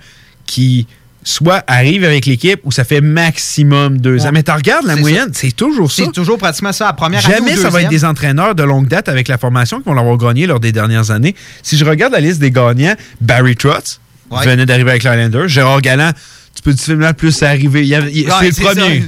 qui 0.47 0.86
soit 1.23 1.62
arrivent 1.66 2.05
avec 2.05 2.24
l'équipe 2.24 2.61
ou 2.65 2.73
ça 2.73 2.85
fait 2.85 3.03
maximum 3.03 3.99
deux 3.99 4.24
ans. 4.24 4.31
Mais 4.32 4.43
tu 4.43 4.51
regardes 4.51 4.86
la 4.86 4.97
moyenne, 4.97 5.28
c'est 5.35 5.55
toujours 5.55 5.93
ça. 5.93 6.05
C'est 6.05 6.12
toujours 6.12 6.39
pratiquement 6.39 6.73
ça, 6.73 6.86
la 6.86 6.93
première 6.95 7.24
année 7.27 7.35
Jamais 7.36 7.59
ou 7.59 7.61
ça 7.61 7.69
va 7.69 7.82
être 7.82 7.90
des 7.90 8.05
entraîneurs 8.07 8.55
de 8.55 8.62
longue 8.62 8.89
date 8.89 9.11
avec 9.11 9.28
la 9.28 9.36
formation 9.36 9.78
qui 9.81 9.85
vont 9.85 9.95
l'avoir 9.95 10.16
gagné 10.16 10.47
lors 10.47 10.61
des 10.61 10.73
dernières 10.73 11.11
années. 11.11 11.35
Si 11.62 11.77
je 11.77 11.85
regarde 11.85 12.15
la 12.15 12.20
liste 12.20 12.39
des 12.40 12.51
gagnants, 12.51 12.95
Barry 13.20 13.57
Trotz 13.57 14.01
Ouais. 14.31 14.45
venait 14.47 14.65
d'arriver 14.65 14.90
avec 14.90 15.03
l'Islander. 15.05 15.45
Gérard 15.49 15.82
Galland, 15.82 16.12
tu 16.55 16.62
peux 16.62 16.73
difficilement 16.73 17.12
plus 17.12 17.43
arriver. 17.43 17.81
Ouais, 17.81 18.24
c'est 18.53 18.61
le 18.61 18.65
premier. 18.65 19.03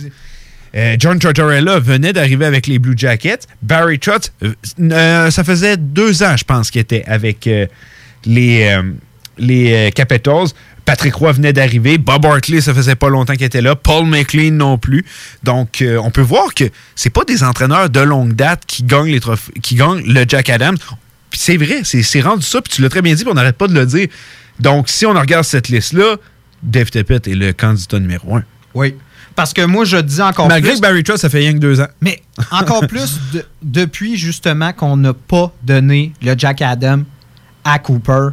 Euh, 0.77 0.97
John 0.99 1.19
Tortorella 1.19 1.79
venait 1.81 2.13
d'arriver 2.13 2.47
avec 2.47 2.67
les 2.67 2.79
Blue 2.79 2.95
Jackets. 2.97 3.41
Barry 3.63 3.99
Trotz, 3.99 4.33
euh, 4.43 4.53
euh, 4.81 5.31
ça 5.31 5.45
faisait 5.45 5.77
deux 5.77 6.23
ans, 6.23 6.37
je 6.37 6.45
pense, 6.45 6.71
qu'il 6.71 6.81
était 6.81 7.05
avec 7.07 7.49
les, 8.25 8.81
les 9.39 9.93
Capitals. 9.95 10.49
Patrick 10.85 11.15
Roy 11.15 11.33
venait 11.33 11.53
d'arriver. 11.53 11.99
Bob 11.99 12.27
Hartley, 12.27 12.61
ça 12.61 12.75
faisait 12.75 12.97
pas 12.97 13.09
longtemps 13.09 13.35
qu'il 13.35 13.45
était 13.45 13.61
là. 13.61 13.77
Paul 13.77 14.07
McLean 14.07 14.53
non 14.53 14.79
plus. 14.79 15.05
Donc, 15.45 15.85
on 16.03 16.11
peut 16.11 16.21
voir 16.21 16.55
que 16.55 16.65
c'est 16.97 17.11
pas 17.11 17.25
des 17.25 17.45
entraîneurs 17.45 17.91
de 17.91 18.01
longue 18.01 18.35
date 18.35 18.63
qui 18.67 18.83
gagnent, 18.83 19.19
le 19.19 20.25
Jack 20.27 20.51
Adams. 20.51 20.79
C'est 21.33 21.57
vrai, 21.57 21.83
c'est 21.85 22.03
c'est 22.03 22.21
rendu 22.21 22.43
ça. 22.43 22.61
Puis 22.61 22.73
tu 22.75 22.83
l'as 22.83 22.89
très 22.89 23.03
bien 23.03 23.15
dit, 23.15 23.23
puis 23.23 23.31
on 23.31 23.35
n'arrête 23.35 23.57
pas 23.57 23.69
de 23.69 23.75
le 23.75 23.87
dire. 23.87 24.09
Donc, 24.59 24.89
si 24.89 25.07
on 25.07 25.13
regarde 25.13 25.45
cette 25.45 25.69
liste-là, 25.69 26.17
Dave 26.63 26.91
Tippett 26.91 27.27
est 27.29 27.35
le 27.35 27.53
candidat 27.53 28.01
numéro 28.01 28.37
un. 28.37 28.45
Oui. 28.75 28.95
Parce 29.37 29.53
que 29.53 29.63
moi, 29.65 29.85
je 29.85 29.97
dis 29.97 30.21
encore 30.21 30.49
Malgré 30.49 30.71
plus. 30.73 30.77
que 30.79 30.83
Barry 30.83 31.03
Trotz, 31.05 31.21
ça 31.21 31.29
fait 31.31 31.39
rien 31.39 31.53
que 31.55 31.59
deux 31.59 31.81
ans. 31.81 31.87
Mais 32.01 32.21
encore 32.51 32.87
plus 32.89 33.19
de- 33.33 33.45
depuis 33.63 34.17
justement 34.17 34.73
qu'on 34.73 34.97
n'a 34.97 35.15
pas 35.15 35.53
donné 35.63 36.13
le 36.23 36.35
Jack 36.37 36.61
Adam 36.63 37.03
à 37.65 37.79
Cooper 37.79 38.29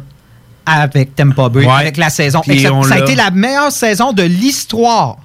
avec 0.66 1.14
Tampa 1.14 1.48
Bay, 1.48 1.64
Ouais. 1.64 1.72
avec 1.72 1.96
la 1.96 2.10
saison. 2.10 2.42
Ça 2.42 2.94
a 2.94 2.98
été 2.98 3.14
la 3.14 3.30
meilleure 3.30 3.72
saison 3.72 4.12
de 4.12 4.22
l'histoire. 4.22 5.16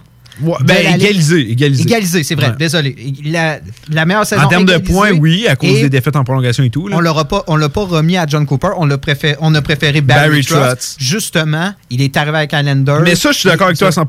De 0.42 0.64
ben, 0.66 0.96
égalisé, 0.96 1.52
égalisé. 1.52 1.84
Égalisé, 1.84 2.24
c'est 2.24 2.36
vrai. 2.36 2.48
Ouais. 2.50 2.56
Désolé. 2.58 2.96
La, 3.26 3.60
la 3.90 4.06
meilleure 4.06 4.26
saison 4.26 4.42
En 4.44 4.48
termes 4.48 4.66
de 4.66 4.78
points, 4.78 5.12
oui, 5.12 5.48
à 5.48 5.56
cause 5.56 5.70
des 5.82 5.90
défaites 5.90 6.16
en 6.16 6.24
prolongation 6.24 6.64
et 6.64 6.70
tout. 6.70 6.88
là. 6.88 6.96
On 6.98 7.00
l'aura 7.00 7.26
pas, 7.26 7.44
on 7.48 7.56
l'a 7.56 7.70
pas 7.70 7.84
remis 7.86 8.18
à 8.18 8.26
John 8.28 8.46
Cooper. 8.46 8.70
On 8.78 8.86
l'a 8.86 8.98
préféré, 8.98 9.36
on 9.42 9.54
a 9.56 9.62
préféré 9.62 10.02
Barry, 10.02 10.30
Barry 10.30 10.44
Trotz. 10.46 10.96
Justement, 11.00 11.74
il 11.90 12.02
est 12.02 12.16
arrivé 12.18 12.38
avec 12.38 12.54
Islander. 12.54 13.00
Mais 13.04 13.16
ça, 13.16 13.32
je 13.32 13.38
suis 13.40 13.50
d'accord 13.50 13.68
avec 13.68 13.78
toi 13.78 13.90
à 13.90 13.92
100 13.92 14.08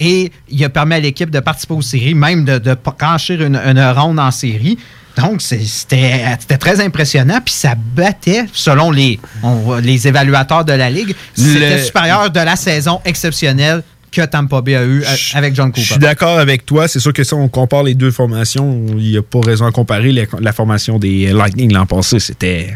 Et 0.00 0.32
il 0.48 0.64
a 0.64 0.68
permis 0.70 0.94
à 0.94 1.00
l'équipe 1.00 1.30
de 1.30 1.40
participer 1.40 1.74
aux 1.74 1.82
séries, 1.82 2.14
même 2.14 2.44
de, 2.44 2.58
de 2.58 2.74
franchir 2.98 3.42
une, 3.42 3.56
une 3.56 3.80
ronde 3.96 4.18
en 4.18 4.30
série. 4.30 4.78
Donc, 5.16 5.42
c'était 5.42 6.36
très 6.60 6.80
impressionnant. 6.80 7.40
Puis 7.44 7.52
ça 7.54 7.74
battait, 7.76 8.44
selon 8.52 8.90
les, 8.92 9.18
on- 9.42 9.76
les 9.76 10.06
évaluateurs 10.06 10.64
de 10.64 10.72
la 10.72 10.88
Ligue, 10.90 11.14
c'était 11.34 11.76
Le- 11.78 11.82
supérieur 11.82 12.30
de 12.30 12.38
la 12.40 12.54
saison 12.56 13.00
exceptionnelle 13.04 13.82
que 14.10 14.24
Tampa 14.26 14.60
Bay 14.60 14.74
a 14.76 14.84
eu 14.84 15.04
avec 15.34 15.54
John 15.54 15.72
Je 15.74 15.80
suis 15.80 15.94
Cooper. 15.94 16.00
d'accord 16.06 16.38
avec 16.38 16.64
toi. 16.66 16.88
C'est 16.88 17.00
sûr 17.00 17.12
que 17.12 17.24
si 17.24 17.34
on 17.34 17.48
compare 17.48 17.82
les 17.82 17.94
deux 17.94 18.10
formations, 18.10 18.86
il 18.96 19.10
n'y 19.10 19.16
a 19.16 19.22
pas 19.22 19.40
raison 19.40 19.66
à 19.66 19.72
comparer. 19.72 20.12
La, 20.12 20.22
la 20.40 20.52
formation 20.52 20.98
des 20.98 21.26
Lightning 21.32 21.72
l'an 21.72 21.86
passé, 21.86 22.18
c'était 22.18 22.74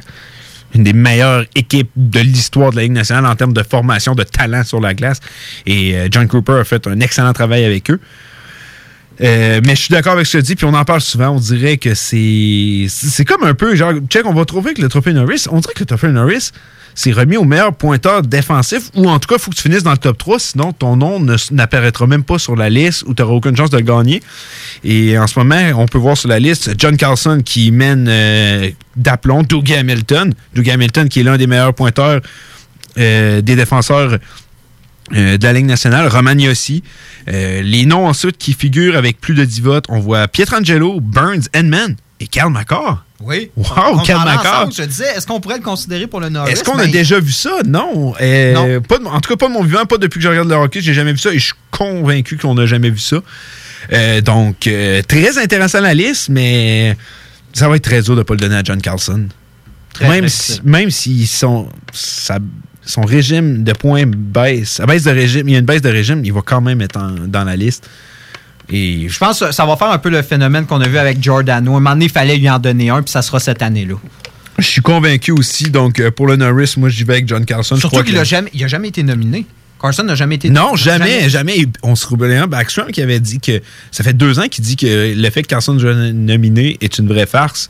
une 0.75 0.85
des 0.85 0.93
meilleures 0.95 1.45
équipes 1.55 1.91
de 1.97 2.21
l'histoire 2.21 2.71
de 2.71 2.77
la 2.77 2.83
Ligue 2.83 2.93
nationale 2.93 3.27
en 3.27 3.35
termes 3.37 3.53
de 3.53 3.63
formation, 3.63 4.15
de 4.15 4.23
talent 4.23 4.65
sur 4.65 4.81
la 4.81 4.95
glace. 4.95 5.21
Et 5.67 5.95
euh, 5.97 6.09
John 6.11 6.27
Cooper 6.29 6.59
a 6.61 6.65
fait 6.65 6.87
un 6.87 6.99
excellent 7.01 7.33
travail 7.33 7.65
avec 7.65 7.91
eux. 7.91 8.01
Euh, 9.21 9.61
mais 9.65 9.77
je 9.77 9.83
suis 9.83 9.93
d'accord 9.93 10.15
avec 10.15 10.27
ce 10.27 10.39
que 10.39 10.43
tu 10.43 10.49
dis, 10.49 10.57
puis 10.57 10.65
on 10.65 10.73
en 10.75 10.85
parle 10.85 11.03
souvent. 11.03 11.29
On 11.29 11.39
dirait 11.39 11.77
que 11.77 11.95
c'est. 11.95 12.87
C'est 12.89 13.25
comme 13.25 13.45
un 13.45 13.55
peu, 13.55 13.75
genre, 13.77 13.93
check, 14.09 14.25
on 14.27 14.33
va 14.33 14.45
trouver 14.47 14.73
que 14.75 14.81
le 14.81 14.89
trophée 14.89 15.13
Norris, 15.13 15.45
on 15.51 15.61
dirait 15.61 15.75
que 15.75 15.81
le 15.81 15.87
trophée 15.87 16.09
Norris, 16.09 16.51
c'est 16.95 17.13
remis 17.13 17.37
au 17.37 17.45
meilleur 17.45 17.75
pointeur 17.75 18.23
défensif, 18.23 18.91
ou 18.95 19.09
en 19.09 19.19
tout 19.19 19.29
cas, 19.29 19.37
il 19.37 19.41
faut 19.41 19.51
que 19.51 19.57
tu 19.57 19.63
finisses 19.63 19.83
dans 19.83 19.93
le 19.93 19.99
top 19.99 20.19
3, 20.19 20.39
sinon 20.39 20.73
ton 20.73 20.97
nom 20.97 21.25
n'apparaîtra 21.51 22.07
même 22.07 22.25
pas 22.25 22.39
sur 22.39 22.57
la 22.57 22.71
liste 22.71 23.05
ou 23.07 23.15
tu 23.15 23.23
n'auras 23.23 23.35
aucune 23.35 23.57
chance 23.57 23.71
de 23.71 23.81
gagner. 23.81 24.23
Et 24.85 25.19
en 25.19 25.27
ce 25.27 25.39
moment, 25.39 25.61
on 25.77 25.87
peut 25.87 25.99
voir 25.99 26.17
sur 26.17 26.29
la 26.29 26.39
liste 26.39 26.75
John 26.79 26.97
Carlson 26.97 27.43
qui 27.45 27.71
mène 27.71 28.07
euh, 28.09 28.71
d'aplomb, 28.97 29.43
Dougie 29.43 29.75
Hamilton. 29.75 30.35
Dougie 30.55 30.71
Hamilton 30.71 31.09
qui 31.09 31.21
est 31.21 31.23
l'un 31.25 31.37
des 31.37 31.47
meilleurs 31.47 31.75
pointeurs 31.75 32.21
euh, 32.99 33.41
des 33.41 33.57
défenseurs 33.57 34.19
euh, 35.15 35.39
de 35.39 35.45
la 35.45 35.53
Ligue 35.55 35.65
nationale, 35.65 36.09
Romagnosi. 36.09 36.83
Euh, 37.29 37.63
les 37.63 37.87
noms 37.87 38.07
ensuite 38.07 38.37
qui 38.37 38.53
figurent 38.53 38.97
avec 38.97 39.19
plus 39.21 39.35
de 39.35 39.45
10 39.45 39.61
votes, 39.63 39.85
on 39.89 39.99
voit 39.99 40.29
Pietrangelo, 40.29 41.01
Burns, 41.01 41.49
Edman 41.55 41.97
et 42.23 42.27
Karl 42.29 42.53
McCarr. 42.53 43.05
Oui. 43.21 43.51
Wow, 43.57 43.67
On 43.95 43.99
Karl 43.99 44.29
ensemble, 44.29 44.73
Je 44.73 44.83
disais, 44.85 45.07
est-ce 45.17 45.27
qu'on 45.27 45.41
pourrait 45.41 45.59
le 45.59 45.63
considérer 45.63 46.07
pour 46.07 46.21
le 46.21 46.29
Norris? 46.29 46.53
Est-ce 46.53 46.65
qu'on 46.65 46.79
a 46.79 46.85
Ben, 46.85 46.91
déjà 46.91 47.19
vu 47.21 47.33
ça? 47.33 47.51
Non. 47.67 48.15
Euh, 48.21 48.81
Pas 48.81 48.99
de- 48.99 49.05
en 49.07 49.21
tout 49.21 49.29
cas, 49.31 49.37
pas 49.37 49.49
de 49.49 49.53
mon 49.53 49.63
vivant, 49.63 49.85
pas 49.87 49.99
depuis 49.99 50.19
que 50.19 50.25
je 50.25 50.29
regarde 50.29 50.49
le 50.49 50.55
hockey, 50.55 50.81
j'ai 50.81 50.95
jamais 50.95 51.13
vu 51.13 51.19
ça 51.19 51.31
et 51.33 51.39
je 51.39 51.45
suis 51.47 51.55
convaincu 51.71 52.37
qu'on 52.37 52.55
n'a 52.55 52.67
jamais 52.67 52.91
vu 52.91 52.99
ça. 52.99 53.17
Euh, 53.93 54.21
donc, 54.21 54.67
euh, 54.67 55.03
très 55.03 55.39
intéressant 55.39 55.81
la 55.81 55.95
liste, 55.95 56.29
mais 56.29 56.97
ça 57.53 57.69
va 57.69 57.77
être 57.77 57.85
très 57.85 58.03
dur 58.03 58.15
de 58.15 58.21
ne 58.21 58.23
pas 58.25 58.35
le 58.35 58.41
donner 58.41 58.57
à 58.57 58.63
John 58.65 58.81
Carlson. 58.81 59.27
Très, 59.93 60.09
même 60.09 60.29
si, 60.29 60.61
même 60.65 60.91
si 60.91 61.27
son, 61.27 61.69
sa- 61.93 62.39
son 62.85 63.03
régime 63.03 63.63
de 63.65 63.73
points 63.73 64.05
baisse, 64.07 64.71
sa 64.75 64.87
baisse 64.87 65.03
de 65.05 65.11
régime, 65.11 65.49
il 65.49 65.53
y 65.53 65.57
a 65.57 65.59
une 65.59 65.67
baisse 65.67 65.83
de 65.83 65.91
régime, 65.91 66.23
il 66.25 66.33
va 66.33 66.41
quand 66.45 66.61
même 66.61 66.81
être 66.81 66.97
en- 66.99 67.27
dans 67.27 67.45
la 67.45 67.57
liste. 67.57 67.89
Et 68.73 69.07
Je 69.09 69.19
pense 69.19 69.41
que 69.41 69.53
ça 69.53 69.67
va 69.67 69.77
faire 69.77 69.91
un 69.91 69.99
peu 69.99 70.09
le 70.09 70.23
phénomène 70.23 70.67
qu'on 70.67 70.81
a 70.81 70.89
vu 70.89 70.99
avec 70.99 71.23
Giordano. 71.23 71.73
À 71.73 71.77
un 71.77 71.81
moment 71.81 71.91
donné, 71.91 72.07
il 72.07 72.11
fallait 72.11 72.37
lui 72.37 72.49
en 72.49 72.59
donner 72.59 72.91
un, 72.91 73.03
puis 73.03 73.13
ça 73.13 73.23
sera 73.23 73.39
cette 73.39 73.63
année-là. 73.63 73.97
je 74.59 74.65
suis 74.65 74.81
convaincu 74.81 75.31
aussi. 75.33 75.71
Donc, 75.71 76.01
euh, 76.01 76.11
pour 76.11 76.27
le 76.27 76.37
Norris, 76.37 76.75
moi, 76.79 76.89
j'y 76.89 77.05
vais 77.05 77.15
avec 77.15 77.29
John 77.29 77.45
Carlson. 77.45 77.77
Je 77.77 77.81
Surtout 77.81 78.03
qu'il 78.03 78.15
n'a 78.15 78.25
jamais, 78.25 78.51
il 78.55 78.65
a 78.65 78.69
jamais 78.69 78.89
été 78.89 79.03
nominé. 79.03 79.47
Carson 79.83 80.05
n'a 80.05 80.15
jamais 80.15 80.37
été 80.37 80.49
Non, 80.49 80.77
jamais, 80.77 81.29
jamais. 81.29 81.67
On 81.83 81.97
se 81.97 82.07
roulait 82.07 82.37
un 82.37 82.47
Backstrom 82.47 82.93
qui 82.93 83.03
avait 83.03 83.19
dit 83.21 83.41
que 83.41 83.61
ça 83.91 84.05
fait 84.05 84.13
deux 84.13 84.39
ans 84.39 84.47
qu'il 84.49 84.63
dit 84.65 84.77
que 84.77 85.13
le 85.15 85.31
fait 85.31 85.43
que 85.43 85.49
Carson 85.49 85.77
soit 85.79 85.95
nominé 85.95 86.79
est 86.81 86.99
une 86.99 87.09
vraie 87.09 87.27
farce. 87.27 87.69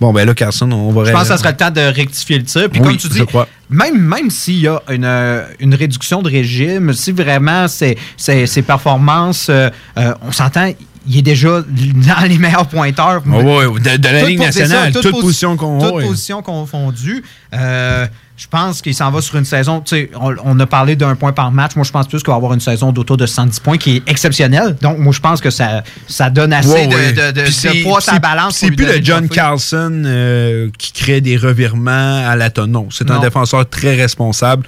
Bon, 0.00 0.12
ben 0.12 0.26
là, 0.26 0.34
Carson, 0.34 0.70
on 0.72 0.92
va 0.92 1.04
Je 1.04 1.12
pense 1.12 1.22
que 1.22 1.28
ça 1.28 1.38
serait 1.38 1.52
le 1.52 1.56
temps 1.56 1.70
de 1.70 1.80
rectifier 1.80 2.38
le 2.38 2.44
tir. 2.44 2.68
Puis 2.70 2.80
Oui, 2.80 2.86
comme 2.88 2.96
tu 2.98 3.08
dis, 3.08 3.22
même, 3.70 3.98
même 3.98 4.30
s'il 4.30 4.58
y 4.60 4.68
a 4.68 4.82
une, 4.90 5.04
euh, 5.04 5.44
une 5.58 5.74
réduction 5.74 6.20
de 6.22 6.30
régime, 6.30 6.92
si 6.92 7.12
vraiment 7.12 7.66
ses, 7.66 7.96
ses- 8.16 8.46
ses 8.46 8.62
performances, 8.62 9.46
euh, 9.48 9.70
euh, 9.98 10.12
on 10.22 10.32
s'entend, 10.32 10.70
il 11.08 11.18
est 11.18 11.22
déjà 11.22 11.62
dans 11.62 12.28
les 12.28 12.36
meilleurs 12.38 12.66
pointeurs. 12.66 13.22
Ah 13.26 13.38
ouais, 13.38 13.64
de- 13.80 13.96
de 13.96 14.08
la 14.08 14.24
Ligue 14.24 14.38
nationale, 14.40 14.90
c'est 14.92 15.00
ça, 15.02 15.02
toute 15.02 15.14
posi- 15.18 15.20
position 15.22 15.56
qu'on- 15.56 15.78
Toute 15.78 15.94
ouais. 15.94 16.04
position 16.06 16.42
confondue. 16.42 17.22
Euh, 17.54 18.06
je 18.36 18.46
pense 18.48 18.82
qu'il 18.82 18.94
s'en 18.94 19.10
va 19.10 19.22
sur 19.22 19.36
une 19.36 19.46
saison. 19.46 19.80
tu 19.80 19.96
sais, 19.96 20.10
On, 20.20 20.34
on 20.44 20.60
a 20.60 20.66
parlé 20.66 20.94
d'un 20.94 21.14
point 21.14 21.32
par 21.32 21.50
match. 21.50 21.74
Moi, 21.74 21.84
je 21.84 21.90
pense 21.90 22.06
plus 22.06 22.18
qu'il 22.22 22.28
va 22.30 22.36
avoir 22.36 22.52
une 22.52 22.60
saison 22.60 22.92
d'autour 22.92 23.16
de 23.16 23.24
110 23.24 23.60
points 23.60 23.78
qui 23.78 23.96
est 23.96 24.02
exceptionnelle. 24.06 24.76
Donc, 24.82 24.98
moi, 24.98 25.12
je 25.14 25.20
pense 25.20 25.40
que 25.40 25.48
ça, 25.48 25.82
ça 26.06 26.28
donne 26.28 26.52
assez 26.52 26.68
Ouais, 26.68 26.86
de, 26.86 26.94
ouais. 26.94 27.12
de, 27.32 27.82
poids 27.82 28.00
à 28.06 28.18
balance. 28.18 28.56
C'est 28.56 28.70
plus 28.70 28.84
le 28.84 29.02
John. 29.02 29.28
Carlson 29.28 30.02
euh, 30.04 30.68
qui 30.78 30.92
crée 30.92 31.22
des 31.22 31.38
revirements 31.38 32.26
à 32.26 32.36
la 32.36 32.50
tonne. 32.50 32.72
Non, 32.72 32.88
c'est 32.90 33.10
un 33.10 33.20
défenseur 33.20 33.68
très 33.68 33.94
responsable. 33.94 34.66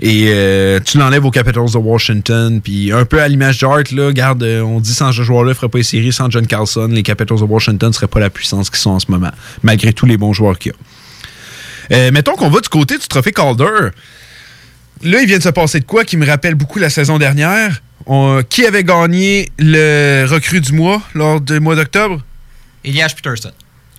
Et 0.00 0.24
euh, 0.28 0.80
tu 0.84 0.98
l'enlèves 0.98 1.24
aux 1.24 1.30
Capitals 1.30 1.70
de 1.72 1.78
Washington. 1.78 2.60
Puis 2.62 2.90
un 2.90 3.04
peu 3.04 3.20
à 3.20 3.28
l'image 3.28 3.58
d'Art, 3.58 3.82
là, 3.92 4.12
garde, 4.12 4.42
euh, 4.42 4.62
on 4.62 4.80
dit 4.80 4.92
sans 4.94 5.12
ce 5.12 5.22
joueur-là, 5.22 5.50
il 5.50 5.50
ne 5.50 5.54
ferait 5.54 5.68
pas 5.68 5.78
les 5.78 5.84
séries. 5.84 6.12
Sans 6.12 6.30
John 6.30 6.46
Carlson, 6.46 6.88
les 6.90 7.02
Capitals 7.02 7.38
de 7.38 7.44
Washington 7.44 7.90
ne 7.90 7.94
seraient 7.94 8.06
pas 8.08 8.20
la 8.20 8.30
puissance 8.30 8.70
qu'ils 8.70 8.78
sont 8.78 8.90
en 8.90 8.98
ce 8.98 9.10
moment, 9.10 9.30
malgré 9.62 9.92
tous 9.92 10.06
les 10.06 10.16
bons 10.16 10.32
joueurs 10.32 10.58
qu'il 10.58 10.72
y 10.72 10.74
a. 10.74 10.78
Euh, 11.92 12.10
mettons 12.12 12.34
qu'on 12.36 12.48
va 12.50 12.60
du 12.60 12.68
côté 12.68 12.96
du 12.98 13.06
trophée 13.06 13.32
Calder. 13.32 13.90
Là, 15.02 15.20
il 15.20 15.26
vient 15.26 15.38
de 15.38 15.42
se 15.42 15.48
passer 15.50 15.80
de 15.80 15.84
quoi 15.84 16.04
qui 16.04 16.16
me 16.16 16.26
rappelle 16.26 16.54
beaucoup 16.54 16.78
la 16.78 16.88
saison 16.90 17.18
dernière? 17.18 17.82
On- 18.06 18.42
qui 18.48 18.64
avait 18.66 18.84
gagné 18.84 19.50
le 19.58 20.24
recrue 20.26 20.60
du 20.60 20.72
mois 20.72 21.02
lors 21.14 21.40
du 21.40 21.58
mois 21.60 21.74
d'octobre? 21.76 22.22
Elias 22.84 23.12
Peterson. 23.16 23.50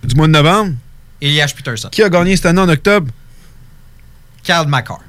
Du 0.03 0.15
mois 0.15 0.27
de 0.27 0.31
novembre? 0.31 0.73
Elias 1.21 1.53
Peterson. 1.55 1.89
Qui 1.91 2.03
a 2.03 2.09
gagné 2.09 2.35
cette 2.35 2.45
année 2.47 2.61
en 2.61 2.69
octobre? 2.69 3.11
Carl 4.43 4.67
McCarr. 4.67 4.99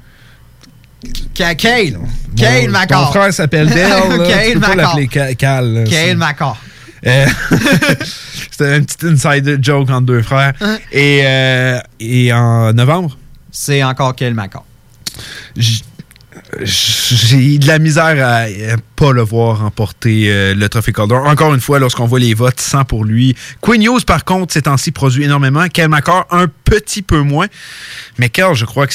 Ka- 1.35 1.53
Kale. 1.55 1.99
Kale 2.35 2.65
Ton 2.65 2.71
McCarr. 2.71 3.09
frère 3.11 3.33
s'appelle 3.33 3.69
Dale. 3.69 4.27
Kale. 5.37 5.83
C'est- 5.87 5.91
Kale 5.95 6.17
McCarr. 6.17 6.57
C'était 8.57 8.73
un 8.73 8.81
petit 8.81 9.05
inside 9.05 9.59
joke 9.61 9.89
entre 9.89 10.01
deux 10.01 10.21
frères. 10.23 10.53
Et, 10.91 11.21
euh, 11.23 11.79
et 11.99 12.33
en 12.33 12.73
novembre? 12.73 13.17
C'est 13.51 13.83
encore 13.83 14.15
McCarr. 14.19 14.63
J- 15.55 15.83
J'ai 16.63 17.57
de 17.59 17.67
la 17.67 17.77
misère 17.79 18.03
à 18.27 18.41
euh, 18.47 18.77
pas 18.95 19.11
le 19.11 19.21
voir 19.21 19.59
remporter 19.59 20.31
euh, 20.31 20.53
le 20.55 20.69
trophée 20.69 20.91
Calder. 20.93 21.15
Encore 21.15 21.53
une 21.53 21.59
fois, 21.59 21.77
lorsqu'on 21.79 22.05
voit 22.05 22.19
les 22.19 22.33
votes, 22.33 22.59
100 22.59 22.85
pour 22.85 23.05
lui. 23.05 23.35
Quinn 23.61 23.81
Hughes, 23.83 24.05
par 24.05 24.25
contre, 24.25 24.53
ces 24.53 24.63
temps-ci 24.63 24.91
produit 24.91 25.23
énormément. 25.23 25.67
Kel 25.67 25.89
McCarr, 25.89 26.25
un 26.31 26.47
petit 26.63 27.01
peu 27.01 27.21
moins. 27.21 27.47
Mais 28.17 28.29
Kel, 28.29 28.53
je 28.55 28.65
crois 28.65 28.87
que 28.87 28.93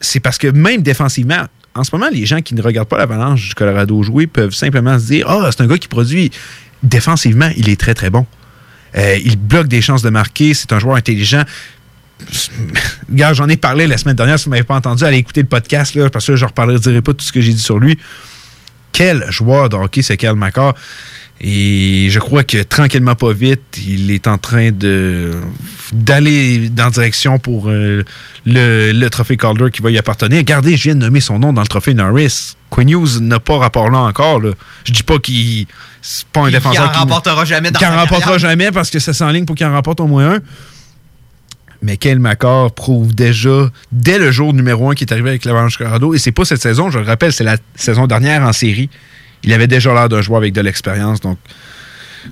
c'est 0.00 0.20
parce 0.20 0.38
que 0.38 0.48
même 0.48 0.82
défensivement, 0.82 1.44
en 1.74 1.84
ce 1.84 1.90
moment, 1.94 2.08
les 2.10 2.24
gens 2.24 2.40
qui 2.40 2.54
ne 2.54 2.62
regardent 2.62 2.88
pas 2.88 2.98
l'Avalanche 2.98 3.48
du 3.48 3.54
Colorado 3.54 4.02
jouer 4.02 4.26
peuvent 4.26 4.54
simplement 4.54 4.98
se 4.98 5.06
dire 5.06 5.26
Ah, 5.28 5.50
c'est 5.52 5.62
un 5.62 5.66
gars 5.66 5.78
qui 5.78 5.88
produit 5.88 6.30
défensivement, 6.82 7.50
il 7.56 7.68
est 7.68 7.78
très 7.80 7.94
très 7.94 8.10
bon. 8.10 8.26
Euh, 8.96 9.18
il 9.24 9.36
bloque 9.36 9.68
des 9.68 9.82
chances 9.82 10.02
de 10.02 10.10
marquer, 10.10 10.54
c'est 10.54 10.72
un 10.72 10.78
joueur 10.78 10.96
intelligent. 10.96 11.42
Regarde, 13.10 13.34
j'en 13.34 13.48
ai 13.48 13.56
parlé 13.56 13.86
la 13.86 13.98
semaine 13.98 14.16
dernière, 14.16 14.38
si 14.38 14.46
vous 14.46 14.50
m'avez 14.50 14.62
pas 14.62 14.76
entendu, 14.76 15.04
allez 15.04 15.18
écouter 15.18 15.42
le 15.42 15.48
podcast, 15.48 15.94
là, 15.94 16.08
parce 16.08 16.26
que 16.26 16.36
je 16.36 16.44
ne 16.44 16.48
reparlerai 16.48 17.02
pas 17.02 17.12
tout 17.12 17.24
ce 17.24 17.32
que 17.32 17.40
j'ai 17.40 17.52
dit 17.52 17.60
sur 17.60 17.78
lui. 17.78 17.98
Quel 18.96 19.30
joueur 19.30 19.68
de 19.68 19.76
hockey, 19.76 20.00
c'est 20.00 20.16
Cal 20.16 20.36
McCarr. 20.36 20.72
Et 21.38 22.08
je 22.08 22.18
crois 22.18 22.44
que 22.44 22.62
tranquillement, 22.62 23.14
pas 23.14 23.34
vite, 23.34 23.60
il 23.86 24.10
est 24.10 24.26
en 24.26 24.38
train 24.38 24.70
de 24.70 25.34
d'aller 25.92 26.70
dans 26.70 26.84
la 26.84 26.90
direction 26.90 27.38
pour 27.38 27.68
euh, 27.68 28.04
le, 28.46 28.92
le 28.92 29.10
trophée 29.10 29.36
Calder 29.36 29.70
qui 29.70 29.82
va 29.82 29.90
y 29.90 29.98
appartenir. 29.98 30.38
Regardez, 30.38 30.78
je 30.78 30.84
viens 30.84 30.94
de 30.94 31.00
nommer 31.00 31.20
son 31.20 31.38
nom 31.38 31.52
dans 31.52 31.60
le 31.60 31.66
trophée 31.66 31.92
Norris. 31.92 32.54
Quinn 32.70 32.88
Hughes 32.88 33.20
n'a 33.20 33.38
pas 33.38 33.58
rapport 33.58 33.90
là 33.90 33.98
encore. 33.98 34.40
Là. 34.40 34.52
Je 34.84 34.92
dis 34.92 35.02
pas 35.02 35.18
qu'il 35.18 35.66
c'est 36.00 36.24
pas 36.28 36.46
un 36.46 36.50
défenseur 36.50 36.90
qui 36.90 36.96
en 36.96 37.00
remportera 37.00 37.44
jamais 37.44 37.70
dans 37.70 37.78
qui 37.78 37.84
en 37.84 37.90
sa 37.90 37.96
remportera 37.96 38.30
carrière. 38.30 38.38
jamais 38.38 38.72
parce 38.72 38.88
que 38.88 38.98
ça 38.98 39.12
s'enligne 39.12 39.44
pour 39.44 39.56
qu'il 39.56 39.66
en 39.66 39.74
remporte 39.74 40.00
au 40.00 40.06
moins 40.06 40.36
un. 40.36 40.38
Mais 41.82 41.96
Kyle 41.96 42.18
McCarr 42.18 42.72
prouve 42.72 43.14
déjà, 43.14 43.70
dès 43.92 44.18
le 44.18 44.30
jour 44.30 44.52
numéro 44.52 44.90
1 44.90 44.94
qui 44.94 45.04
est 45.04 45.12
arrivé 45.12 45.30
avec 45.30 45.44
l'Avalanche 45.44 45.78
Colorado, 45.78 46.14
et 46.14 46.18
c'est 46.18 46.32
pas 46.32 46.44
cette 46.44 46.62
saison, 46.62 46.90
je 46.90 46.98
le 46.98 47.04
rappelle, 47.04 47.32
c'est 47.32 47.44
la 47.44 47.56
saison 47.74 48.06
dernière 48.06 48.42
en 48.42 48.52
série, 48.52 48.90
il 49.44 49.52
avait 49.52 49.66
déjà 49.66 49.92
l'air 49.94 50.08
d'un 50.08 50.22
joueur 50.22 50.38
avec 50.38 50.52
de 50.52 50.60
l'expérience. 50.60 51.20
Donc, 51.20 51.38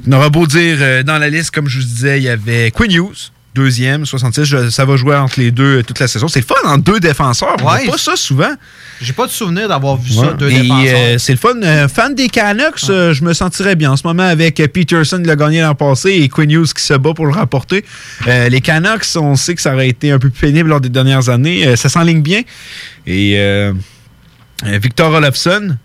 on 0.06 0.12
aura 0.12 0.30
beau 0.30 0.46
dire, 0.46 0.78
euh, 0.80 1.02
dans 1.02 1.18
la 1.18 1.28
liste, 1.28 1.50
comme 1.50 1.68
je 1.68 1.78
vous 1.78 1.84
disais, 1.84 2.18
il 2.18 2.24
y 2.24 2.28
avait 2.28 2.70
Quinn 2.70 2.90
Hughes, 2.90 3.30
deuxième, 3.54 4.04
66. 4.04 4.44
Je- 4.44 4.70
ça 4.70 4.84
va 4.84 4.96
jouer 4.96 5.16
entre 5.16 5.38
les 5.40 5.50
deux 5.50 5.78
euh, 5.78 5.82
toute 5.82 5.98
la 6.00 6.08
saison. 6.08 6.26
C'est 6.28 6.42
fun 6.46 6.54
en 6.64 6.76
deux 6.78 6.98
défenseurs. 7.00 7.56
On 7.62 7.70
Ouais. 7.72 7.84
voit 7.84 7.92
pas 7.92 7.98
ça 7.98 8.16
souvent. 8.16 8.52
J'ai 9.00 9.12
pas 9.12 9.26
de 9.26 9.30
souvenir 9.30 9.68
d'avoir 9.68 9.96
vu 9.96 10.12
Ouais. 10.18 10.26
ça, 10.26 10.32
deux 10.34 10.50
Et, 10.50 10.60
défenseurs. 10.62 10.94
euh, 10.96 11.18
c'est 11.18 11.32
le 11.32 11.38
fun. 11.38 11.54
Euh, 11.62 11.88
fan 11.88 12.14
des 12.14 12.28
Canucks, 12.28 12.88
euh, 12.90 13.12
je 13.14 13.22
me 13.24 13.32
sentirais 13.32 13.76
bien 13.76 13.92
en 13.92 13.96
ce 13.96 14.06
moment 14.06 14.24
avec 14.24 14.58
euh, 14.60 14.66
Peterson 14.68 15.18
qui 15.20 15.26
l'a 15.26 15.36
gagné 15.36 15.60
l'an 15.60 15.74
passé 15.74 16.10
et 16.10 16.28
Quinn 16.28 16.50
Hughes 16.50 16.72
qui 16.74 16.82
se 16.82 16.94
bat 16.94 17.14
pour 17.14 17.26
le 17.26 17.32
rapporter. 17.32 17.84
Euh, 18.26 18.48
les 18.48 18.60
Canucks, 18.60 19.04
on 19.16 19.36
sait 19.36 19.54
que 19.54 19.62
ça 19.62 19.72
aurait 19.74 19.88
été 19.88 20.10
un 20.10 20.18
peu 20.18 20.30
plus 20.30 20.40
pénible 20.48 20.68
lors 20.70 20.80
des 20.80 20.88
dernières 20.88 21.28
années. 21.28 21.66
Euh, 21.66 21.76
ça 21.76 21.88
s'enligne 21.88 22.22
bien. 22.22 22.42
Et 23.06 23.34
euh, 23.38 23.72
euh, 24.66 24.78
Victor 24.82 25.12
Olofsson, 25.12 25.76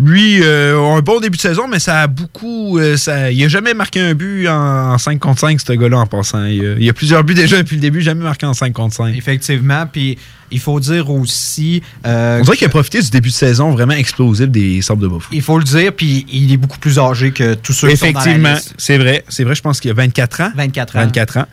lui, 0.00 0.40
euh, 0.42 0.76
un 0.96 1.00
bon 1.00 1.20
début 1.20 1.36
de 1.36 1.42
saison, 1.42 1.68
mais 1.68 1.78
ça 1.78 2.00
a 2.02 2.06
beaucoup. 2.08 2.78
euh, 2.78 2.96
ça, 2.96 3.30
il 3.30 3.42
a 3.44 3.48
jamais 3.48 3.74
marqué 3.74 4.00
un 4.00 4.14
but 4.14 4.48
en, 4.48 4.92
en 4.94 4.98
5 4.98 5.18
contre 5.20 5.40
5, 5.40 5.60
ce 5.60 5.72
gars-là, 5.72 5.98
en 5.98 6.06
passant. 6.06 6.44
Il, 6.46 6.66
a- 6.66 6.74
il 6.78 6.88
a 6.88 6.92
plusieurs 6.92 7.22
buts 7.22 7.34
déjà 7.34 7.58
depuis 7.58 7.76
le 7.76 7.80
début, 7.82 8.00
jamais 8.00 8.24
marqué 8.24 8.44
en 8.44 8.54
5 8.54 8.72
contre 8.72 8.94
5. 8.96 9.14
Effectivement, 9.16 9.86
puis 9.90 10.18
il 10.50 10.58
faut 10.60 10.80
dire 10.80 11.10
aussi... 11.10 11.82
euh, 12.06 12.38
On 12.40 12.42
dirait 12.42 12.56
qu'il 12.56 12.66
a 12.66 12.70
profité 12.70 13.00
du 13.00 13.10
début 13.10 13.28
de 13.30 13.34
saison 13.34 13.70
vraiment 13.70 13.94
explosif 13.94 14.48
des 14.48 14.82
Sabres 14.82 15.02
de 15.02 15.06
Buffalo. 15.08 15.30
Il 15.32 15.42
faut 15.42 15.58
le 15.58 15.64
dire, 15.64 15.92
puis 15.92 16.26
il 16.32 16.52
est 16.52 16.56
beaucoup 16.56 16.78
plus 16.78 16.98
âgé 16.98 17.30
que 17.30 17.54
tous 17.54 17.72
ceux 17.72 17.88
qui 17.88 17.96
sont 17.96 18.10
dans 18.10 18.20
Effectivement, 18.20 18.54
c'est 18.76 18.98
vrai. 18.98 19.24
C'est 19.28 19.44
vrai, 19.44 19.54
je 19.54 19.62
pense 19.62 19.78
qu'il 19.80 19.90
a 19.90 19.94
24 19.94 20.40
ans. 20.40 20.50
24 20.56 20.96
ans. 20.96 21.00
24 21.00 21.36
ans. 21.38 21.46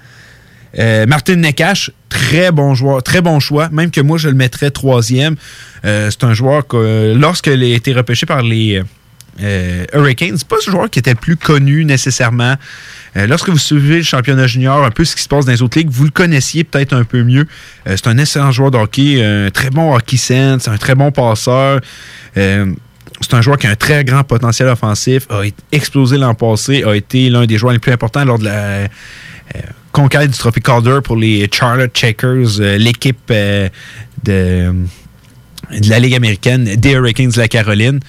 Euh, 0.80 1.06
Martin 1.06 1.36
Nekash, 1.36 1.92
très 2.10 2.52
bon 2.52 2.74
joueur, 2.76 3.04
très 3.04 3.22
bon 3.22 3.40
choix. 3.40 3.70
Même 3.72 3.92
que 3.92 4.02
moi, 4.02 4.18
je 4.18 4.30
le 4.30 4.36
mettrais 4.36 4.72
troisième. 4.72 5.36
Euh, 5.86 6.10
c'est 6.10 6.24
un 6.24 6.34
joueur 6.34 6.68
que, 6.68 7.14
lorsqu'il 7.16 7.64
a 7.64 7.76
été 7.76 7.94
repêché 7.94 8.26
par 8.26 8.42
les 8.42 8.82
euh, 9.42 9.86
Hurricanes, 9.94 10.38
c'est 10.38 10.48
pas 10.48 10.58
ce 10.60 10.72
joueur 10.72 10.90
qui 10.90 11.00
était 11.00 11.16
plus 11.16 11.38
connu 11.38 11.86
nécessairement. 11.86 12.56
Lorsque 13.14 13.50
vous 13.50 13.58
suivez 13.58 13.98
le 13.98 14.04
championnat 14.04 14.48
junior, 14.48 14.86
un 14.86 14.90
peu 14.90 15.04
ce 15.04 15.18
qui 15.18 15.22
se 15.22 15.28
passe 15.28 15.44
dans 15.44 15.52
les 15.52 15.62
autres 15.62 15.78
ligues, 15.78 15.90
vous 15.90 16.06
le 16.06 16.12
connaissiez 16.12 16.64
peut-être 16.64 16.94
un 16.94 17.04
peu 17.04 17.24
mieux. 17.24 17.46
C'est 17.86 18.08
un 18.08 18.18
excellent 18.18 18.54
joueur 18.54 18.72
de 18.72 18.78
un 18.78 19.52
très 19.52 19.70
bon 19.70 19.94
hockey 19.94 20.16
sense, 20.16 20.70
un 20.70 20.78
très 20.78 20.96
bon 20.96 21.12
passeur. 21.12 21.82
C'est 22.36 23.34
un 23.34 23.42
joueur 23.42 23.58
qui 23.58 23.68
a 23.68 23.72
un 23.72 23.76
très 23.76 24.06
grand 24.06 24.24
potentiel 24.24 24.70
offensif, 24.70 25.28
a 25.30 25.42
explosé 25.74 26.18
l'an 26.18 26.36
passé, 26.36 26.86
a 26.86 26.96
été 26.96 27.30
l'un 27.30 27.46
des 27.46 27.58
joueurs 27.58 27.74
les 27.74 27.80
plus 27.80 27.92
importants 27.92 28.24
lors 28.24 28.40
de 28.40 28.46
la 28.46 28.88
conquête 29.92 30.32
du 30.32 30.38
Trophée 30.38 30.62
Calder 30.62 31.00
pour 31.04 31.16
les 31.16 31.50
Charlotte 31.52 31.92
Checkers, 31.94 32.60
euh, 32.60 32.78
l'équipe 32.78 33.20
euh, 33.30 33.70
de, 34.24 34.74
de 35.72 35.90
la 35.90 36.00
Ligue 36.00 36.16
américaine 36.16 36.76
des 36.76 36.92
Hurricanes 36.92 37.30
de 37.30 37.40
la 37.40 37.48
Caroline. 37.48 38.00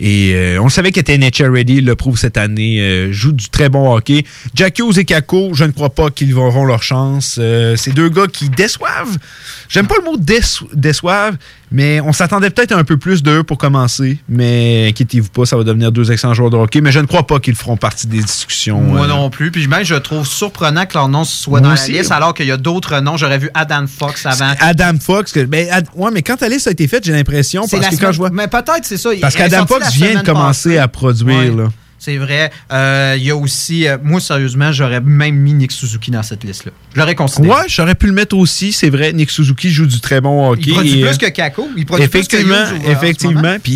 Et 0.00 0.32
euh, 0.34 0.58
on 0.62 0.68
savait 0.70 0.92
qu'il 0.92 1.00
était 1.00 1.18
NHL 1.18 1.50
ready, 1.50 1.74
il 1.76 1.84
le 1.84 1.94
prouve 1.94 2.18
cette 2.18 2.36
année, 2.38 2.80
euh, 2.80 3.12
joue 3.12 3.32
du 3.32 3.50
très 3.50 3.68
bon 3.68 3.94
hockey. 3.94 4.24
Jack 4.54 4.78
Hughes 4.78 4.98
et 4.98 5.04
Kako, 5.04 5.50
je 5.52 5.64
ne 5.64 5.72
crois 5.72 5.90
pas 5.90 6.10
qu'ils 6.10 6.34
auront 6.34 6.64
leur 6.64 6.82
chance. 6.82 7.36
Euh, 7.38 7.76
c'est 7.76 7.92
deux 7.92 8.08
gars 8.08 8.26
qui 8.26 8.48
déçoivent. 8.48 9.18
J'aime 9.68 9.86
pas 9.86 9.94
le 9.98 10.04
mot 10.04 10.16
déço- 10.16 10.66
déçoivent, 10.74 11.36
mais 11.70 12.00
on 12.00 12.12
s'attendait 12.12 12.50
peut-être 12.50 12.72
un 12.72 12.82
peu 12.82 12.96
plus 12.96 13.22
d'eux 13.22 13.42
pour 13.44 13.58
commencer. 13.58 14.18
Mais 14.28 14.86
inquiétez-vous 14.88 15.28
pas, 15.28 15.44
ça 15.44 15.56
va 15.56 15.64
devenir 15.64 15.92
deux 15.92 16.10
excellents 16.10 16.34
joueurs 16.34 16.50
de 16.50 16.56
hockey. 16.56 16.80
Mais 16.80 16.90
je 16.92 16.98
ne 16.98 17.06
crois 17.06 17.26
pas 17.26 17.38
qu'ils 17.38 17.54
feront 17.54 17.76
partie 17.76 18.06
des 18.06 18.22
discussions. 18.22 18.80
Moi 18.80 19.06
non 19.06 19.28
plus. 19.30 19.50
Puis 19.50 19.66
même, 19.68 19.84
je 19.84 19.94
trouve 19.96 20.26
surprenant 20.26 20.86
que 20.86 20.94
leur 20.94 21.08
nom 21.08 21.24
soit 21.24 21.60
Moi 21.60 21.68
dans 21.68 21.74
aussi. 21.74 21.92
la 21.92 21.98
liste, 21.98 22.10
alors 22.10 22.34
qu'il 22.34 22.46
y 22.46 22.50
a 22.52 22.56
d'autres 22.56 22.98
noms. 23.00 23.16
J'aurais 23.16 23.38
vu 23.38 23.50
Adam 23.54 23.84
Fox 23.86 24.24
avant. 24.26 24.52
Adam 24.60 24.98
Fox, 25.00 25.30
que, 25.32 25.44
ben, 25.44 25.68
Ad- 25.70 25.86
ouais, 25.94 26.10
mais 26.12 26.22
quand 26.22 26.36
ta 26.36 26.48
liste 26.48 26.66
a 26.66 26.70
été 26.72 26.88
faite, 26.88 27.04
j'ai 27.04 27.12
l'impression, 27.12 27.66
parce 27.70 27.82
la 27.82 27.90
que 27.90 27.96
quand 27.96 28.12
je 28.12 28.16
vois. 28.16 28.30
Mais 28.32 28.48
peut-être, 28.48 28.84
c'est 28.84 28.96
ça. 28.96 29.10
Parce 29.20 29.34
qu'Adam 29.36 29.66
Fox 29.66 29.89
la 29.98 30.06
vient 30.06 30.20
de 30.20 30.26
commencer 30.26 30.78
à 30.78 30.88
produire, 30.88 31.26
Ouais. 31.36 31.50
là. 31.50 31.68
C'est 32.00 32.16
vrai. 32.16 32.50
Euh, 32.72 33.14
Il 33.18 33.22
y 33.24 33.30
a 33.30 33.36
aussi, 33.36 33.86
euh, 33.86 33.98
moi 34.02 34.20
sérieusement, 34.20 34.72
j'aurais 34.72 35.02
même 35.02 35.36
mis 35.36 35.52
Nick 35.52 35.70
Suzuki 35.70 36.10
dans 36.10 36.22
cette 36.22 36.42
liste-là. 36.44 36.72
Je 36.94 36.98
l'aurais 36.98 37.14
considéré. 37.14 37.54
Ouais, 37.54 37.64
j'aurais 37.68 37.94
pu 37.94 38.06
le 38.06 38.12
mettre 38.14 38.34
aussi, 38.36 38.72
c'est 38.72 38.88
vrai. 38.88 39.12
Nick 39.12 39.30
Suzuki 39.30 39.70
joue 39.70 39.84
du 39.86 40.00
très 40.00 40.22
bon 40.22 40.50
hockey. 40.50 40.62
Il 40.68 40.72
produit 40.72 40.98
Et, 41.00 41.02
plus 41.02 41.14
euh, 41.14 41.18
que 41.18 41.26
Kako. 41.26 41.68
Il 41.76 41.84
produit 41.84 42.08
plus 42.08 42.26
que 42.26 42.36
effectivement, 42.36 42.56
Hughes 42.56 42.78
moment. 42.80 42.90
effectivement. 42.90 43.56
Puis 43.62 43.72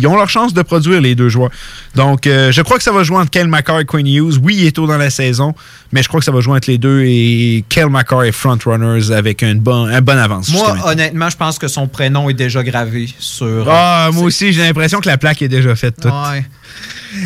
ils 0.00 0.06
ont 0.06 0.16
leur 0.16 0.30
chance 0.30 0.54
de 0.54 0.62
produire 0.62 1.02
les 1.02 1.14
deux 1.14 1.28
joueurs. 1.28 1.50
Donc, 1.94 2.26
euh, 2.26 2.50
je 2.50 2.62
crois 2.62 2.78
que 2.78 2.82
ça 2.82 2.92
va 2.92 3.02
jouer 3.02 3.18
entre 3.18 3.30
Kyle 3.30 3.46
McCarr 3.48 3.80
et 3.80 3.84
Quinn 3.84 4.06
Hughes. 4.06 4.38
Oui, 4.42 4.56
il 4.58 4.66
est 4.66 4.72
tôt 4.72 4.86
dans 4.86 4.96
la 4.96 5.10
saison, 5.10 5.54
mais 5.92 6.02
je 6.02 6.08
crois 6.08 6.20
que 6.20 6.24
ça 6.24 6.32
va 6.32 6.40
jouer 6.40 6.56
entre 6.56 6.70
les 6.70 6.78
deux 6.78 7.02
et 7.04 7.62
Kyle 7.68 7.88
McCarr 7.90 8.24
est 8.24 8.32
frontrunners 8.32 9.12
avec 9.12 9.42
une 9.42 9.58
bonne, 9.58 9.92
un 9.92 10.00
bon 10.00 10.16
avance. 10.16 10.48
Moi, 10.50 10.76
honnêtement, 10.86 11.28
je 11.28 11.36
pense 11.36 11.58
que 11.58 11.68
son 11.68 11.88
prénom 11.88 12.30
est 12.30 12.34
déjà 12.34 12.62
gravé 12.62 13.10
sur. 13.18 13.66
Ah, 13.68 14.08
moi 14.14 14.24
aussi, 14.24 14.54
j'ai 14.54 14.62
l'impression 14.62 15.00
que 15.00 15.08
la 15.08 15.18
plaque 15.18 15.42
est 15.42 15.48
déjà 15.48 15.76
faite. 15.76 15.96
toute. 16.00 16.10
Ouais. 16.10 16.44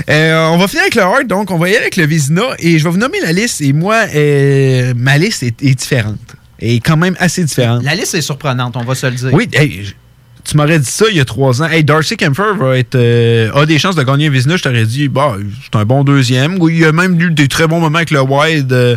Euh, 0.08 0.46
on 0.48 0.56
va 0.56 0.66
finir 0.66 0.82
avec 0.82 0.94
le 0.94 1.02
hard, 1.02 1.26
donc 1.26 1.50
on 1.50 1.58
va 1.58 1.68
y 1.68 1.72
aller 1.72 1.82
avec 1.82 1.96
le 1.96 2.06
Vizina 2.06 2.42
et 2.58 2.78
je 2.78 2.84
vais 2.84 2.90
vous 2.90 2.96
nommer 2.96 3.20
la 3.20 3.32
liste. 3.32 3.60
Et 3.60 3.72
moi, 3.72 4.04
euh, 4.14 4.94
ma 4.96 5.18
liste 5.18 5.42
est, 5.42 5.62
est 5.62 5.74
différente. 5.74 6.18
Et 6.58 6.80
quand 6.80 6.96
même 6.96 7.16
assez 7.18 7.44
différente. 7.44 7.82
La 7.84 7.94
liste 7.94 8.14
est 8.14 8.22
surprenante, 8.22 8.76
on 8.76 8.84
va 8.84 8.94
se 8.94 9.06
le 9.06 9.12
dire. 9.12 9.28
Oui, 9.34 9.48
hey, 9.52 9.94
tu 10.44 10.56
m'aurais 10.56 10.78
dit 10.78 10.90
ça 10.90 11.06
il 11.10 11.16
y 11.16 11.20
a 11.20 11.24
trois 11.24 11.62
ans. 11.62 11.66
Hey, 11.66 11.84
Darcy 11.84 12.16
Kempfer 12.16 12.54
va 12.58 12.78
être, 12.78 12.94
euh, 12.94 13.52
a 13.52 13.66
des 13.66 13.78
chances 13.78 13.96
de 13.96 14.02
gagner 14.02 14.28
un 14.28 14.30
Vizina. 14.30 14.56
Je 14.56 14.62
t'aurais 14.62 14.84
dit, 14.86 15.08
bah, 15.08 15.36
c'est 15.62 15.78
un 15.78 15.84
bon 15.84 16.04
deuxième. 16.04 16.56
Oui, 16.60 16.76
il 16.78 16.84
a 16.84 16.92
même 16.92 17.20
eu 17.20 17.30
des 17.30 17.48
très 17.48 17.66
bons 17.66 17.80
moments 17.80 17.98
avec 17.98 18.10
le 18.10 18.20
Wild. 18.20 18.72
euh, 18.72 18.96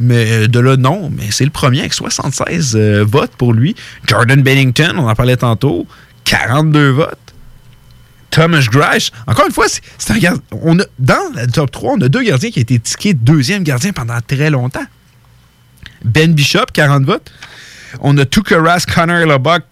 mais 0.00 0.48
de 0.48 0.58
là, 0.58 0.76
non. 0.76 1.10
Mais 1.16 1.30
c'est 1.30 1.44
le 1.44 1.50
premier 1.50 1.80
avec 1.80 1.92
76 1.92 2.74
euh, 2.74 3.04
votes 3.06 3.32
pour 3.36 3.52
lui. 3.52 3.74
Jordan 4.06 4.42
Bennington, 4.42 4.94
on 4.96 5.08
en 5.08 5.14
parlait 5.14 5.36
tantôt, 5.36 5.86
42 6.24 6.90
votes. 6.90 7.18
Thomas 8.32 8.66
Grish, 8.70 9.12
encore 9.26 9.46
une 9.46 9.52
fois, 9.52 9.66
c'est 9.68 10.10
un 10.10 10.18
gardien. 10.18 10.42
On 10.62 10.78
a, 10.80 10.84
dans 10.98 11.32
le 11.36 11.46
top 11.46 11.70
3, 11.70 11.92
on 11.92 12.00
a 12.00 12.08
deux 12.08 12.22
gardiens 12.22 12.50
qui 12.50 12.58
ont 12.58 12.62
été 12.62 12.78
tickés 12.80 13.14
deuxième 13.14 13.62
gardien 13.62 13.92
pendant 13.92 14.18
très 14.26 14.50
longtemps. 14.50 14.86
Ben 16.04 16.32
Bishop, 16.32 16.66
40 16.72 17.04
votes. 17.04 17.30
On 18.00 18.16
a 18.16 18.24
Tukaras, 18.24 18.84
Connor 18.92 19.26
Lubbock, 19.26 19.64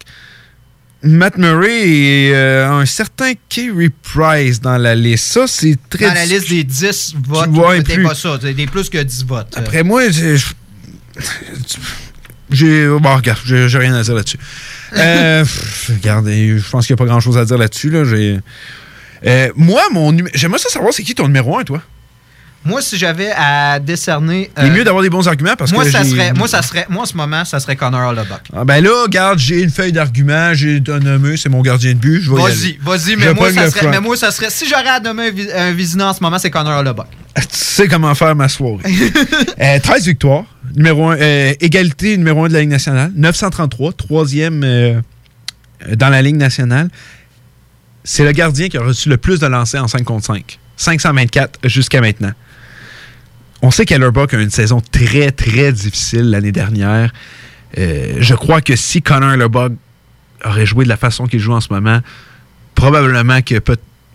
Matt 1.03 1.39
Murray 1.39 1.89
et 1.89 2.35
euh, 2.35 2.71
un 2.71 2.85
certain 2.85 3.33
Kerry 3.49 3.89
Price 3.89 4.61
dans 4.61 4.77
la 4.77 4.95
liste. 4.95 5.33
Ça, 5.33 5.47
c'est 5.47 5.79
très. 5.89 6.07
Dans 6.07 6.15
la 6.15 6.27
liste 6.27 6.51
des 6.51 6.63
10 6.63 7.15
votes, 7.27 7.49
c'était 7.79 8.03
pas 8.03 8.15
ça. 8.15 8.35
C'était 8.35 8.53
des 8.53 8.67
plus 8.67 8.91
que 8.91 8.99
10 8.99 9.25
votes. 9.25 9.55
Après 9.57 9.83
moi, 9.83 10.03
j'ai. 12.51 12.89
Bon, 12.89 13.17
regarde, 13.17 13.41
j'ai 13.47 13.79
rien 13.79 13.95
à 13.95 14.03
dire 14.03 14.15
là-dessus. 14.15 14.39
Euh, 14.97 15.45
regardez, 15.89 16.59
je 16.59 16.71
pense 16.71 16.87
qu'il 16.87 16.95
n'y 16.95 16.99
a 16.99 17.03
pas 17.05 17.09
grand-chose 17.09 17.39
à 17.39 17.45
dire 17.45 17.59
là-dessus. 17.59 17.91
Là. 17.91 18.03
Euh, 19.27 19.51
moi, 19.55 19.83
mon 19.93 20.17
J'aimerais 20.35 20.59
ça 20.59 20.69
savoir 20.69 20.93
c'est 20.93 21.03
qui 21.03 21.15
ton 21.15 21.27
numéro 21.27 21.59
1, 21.59 21.65
toi? 21.65 21.83
Moi, 22.63 22.83
si 22.83 22.99
j'avais 22.99 23.31
à 23.35 23.79
décerner. 23.79 24.51
Il 24.59 24.65
est 24.65 24.71
euh, 24.71 24.75
mieux 24.75 24.85
d'avoir 24.85 25.03
des 25.03 25.09
bons 25.09 25.27
arguments 25.27 25.57
parce 25.57 25.73
moi, 25.73 25.85
que. 25.85 25.91
ça 25.91 26.05
serait, 26.05 26.35
moi, 26.35 26.47
ça 26.47 26.61
serait, 26.61 26.85
moi, 26.91 27.05
en 27.05 27.07
ce 27.07 27.17
moment, 27.17 27.45
ça 27.47 27.59
serait 27.59 27.75
Connor 27.75 28.13
Lubbock. 28.13 28.41
Ah 28.55 28.65
ben 28.67 28.85
là, 28.85 28.91
regarde, 29.05 29.39
j'ai 29.39 29.63
une 29.63 29.71
feuille 29.71 29.93
d'arguments, 29.93 30.53
j'ai 30.53 30.83
un 30.89 30.99
nommé, 30.99 31.39
c'est 31.39 31.49
mon 31.49 31.63
gardien 31.63 31.95
de 31.95 31.99
but. 31.99 32.21
je 32.21 32.31
vais 32.31 32.37
Vas-y, 32.37 32.79
vas-y, 32.83 33.17
mais, 33.17 33.33
moi, 33.33 33.51
ça 33.51 33.71
serait, 33.71 33.89
mais 33.89 34.01
moi, 34.01 34.15
ça 34.17 34.31
serait. 34.31 34.51
Si 34.51 34.69
j'aurais 34.69 34.89
à 34.89 35.01
nommer 35.01 35.29
un, 35.29 35.31
vi- 35.31 35.53
un 35.53 35.73
Vizina 35.73 36.11
en 36.11 36.13
ce 36.13 36.23
moment, 36.23 36.39
c'est 36.39 36.51
Connor 36.51 36.83
Lubbock. 36.83 37.07
Tu 37.37 37.45
sais 37.53 37.89
comment 37.89 38.15
faire 38.15 38.35
ma 38.37 38.49
soirée. 38.49 38.83
Euh, 39.61 39.79
13 39.79 40.07
victoires. 40.07 40.45
Numéro 40.75 41.11
1, 41.11 41.17
égalité 41.61 42.17
numéro 42.17 42.45
1 42.45 42.49
de 42.49 42.53
la 42.55 42.61
Ligue 42.61 42.71
nationale. 42.71 43.13
933, 43.15 43.93
troisième 43.93 44.63
euh, 44.65 45.01
dans 45.95 46.09
la 46.09 46.23
Ligue 46.23 46.37
nationale. 46.37 46.89
C'est 48.05 48.25
le 48.25 48.33
gardien 48.33 48.69
qui 48.69 48.79
a 48.79 48.83
reçu 48.83 49.09
le 49.09 49.17
plus 49.19 49.39
de 49.41 49.47
lancers 49.47 49.83
en 49.85 49.89
5 49.89 50.03
contre 50.05 50.25
5. 50.27 50.59
524 50.77 51.61
jusqu'à 51.65 52.01
maintenant. 52.01 52.33
On 53.63 53.71
sait 53.71 53.85
qu'Ellerbuck 53.85 54.33
a 54.35 54.41
une 54.41 54.51
saison 54.51 54.81
très, 54.81 55.31
très 55.33 55.73
difficile 55.73 56.31
l'année 56.31 56.53
dernière. 56.53 57.13
Euh, 57.79 58.17
je 58.19 58.35
crois 58.35 58.61
que 58.61 58.75
si 58.75 59.03
Connor 59.03 59.37
Lubbock 59.37 59.73
aurait 60.45 60.67
joué 60.67 60.85
de 60.85 60.89
la 60.89 60.97
façon 60.97 61.27
qu'il 61.27 61.41
joue 61.41 61.53
en 61.53 61.61
ce 61.61 61.73
moment, 61.73 62.01
probablement 62.75 63.43
que 63.43 63.57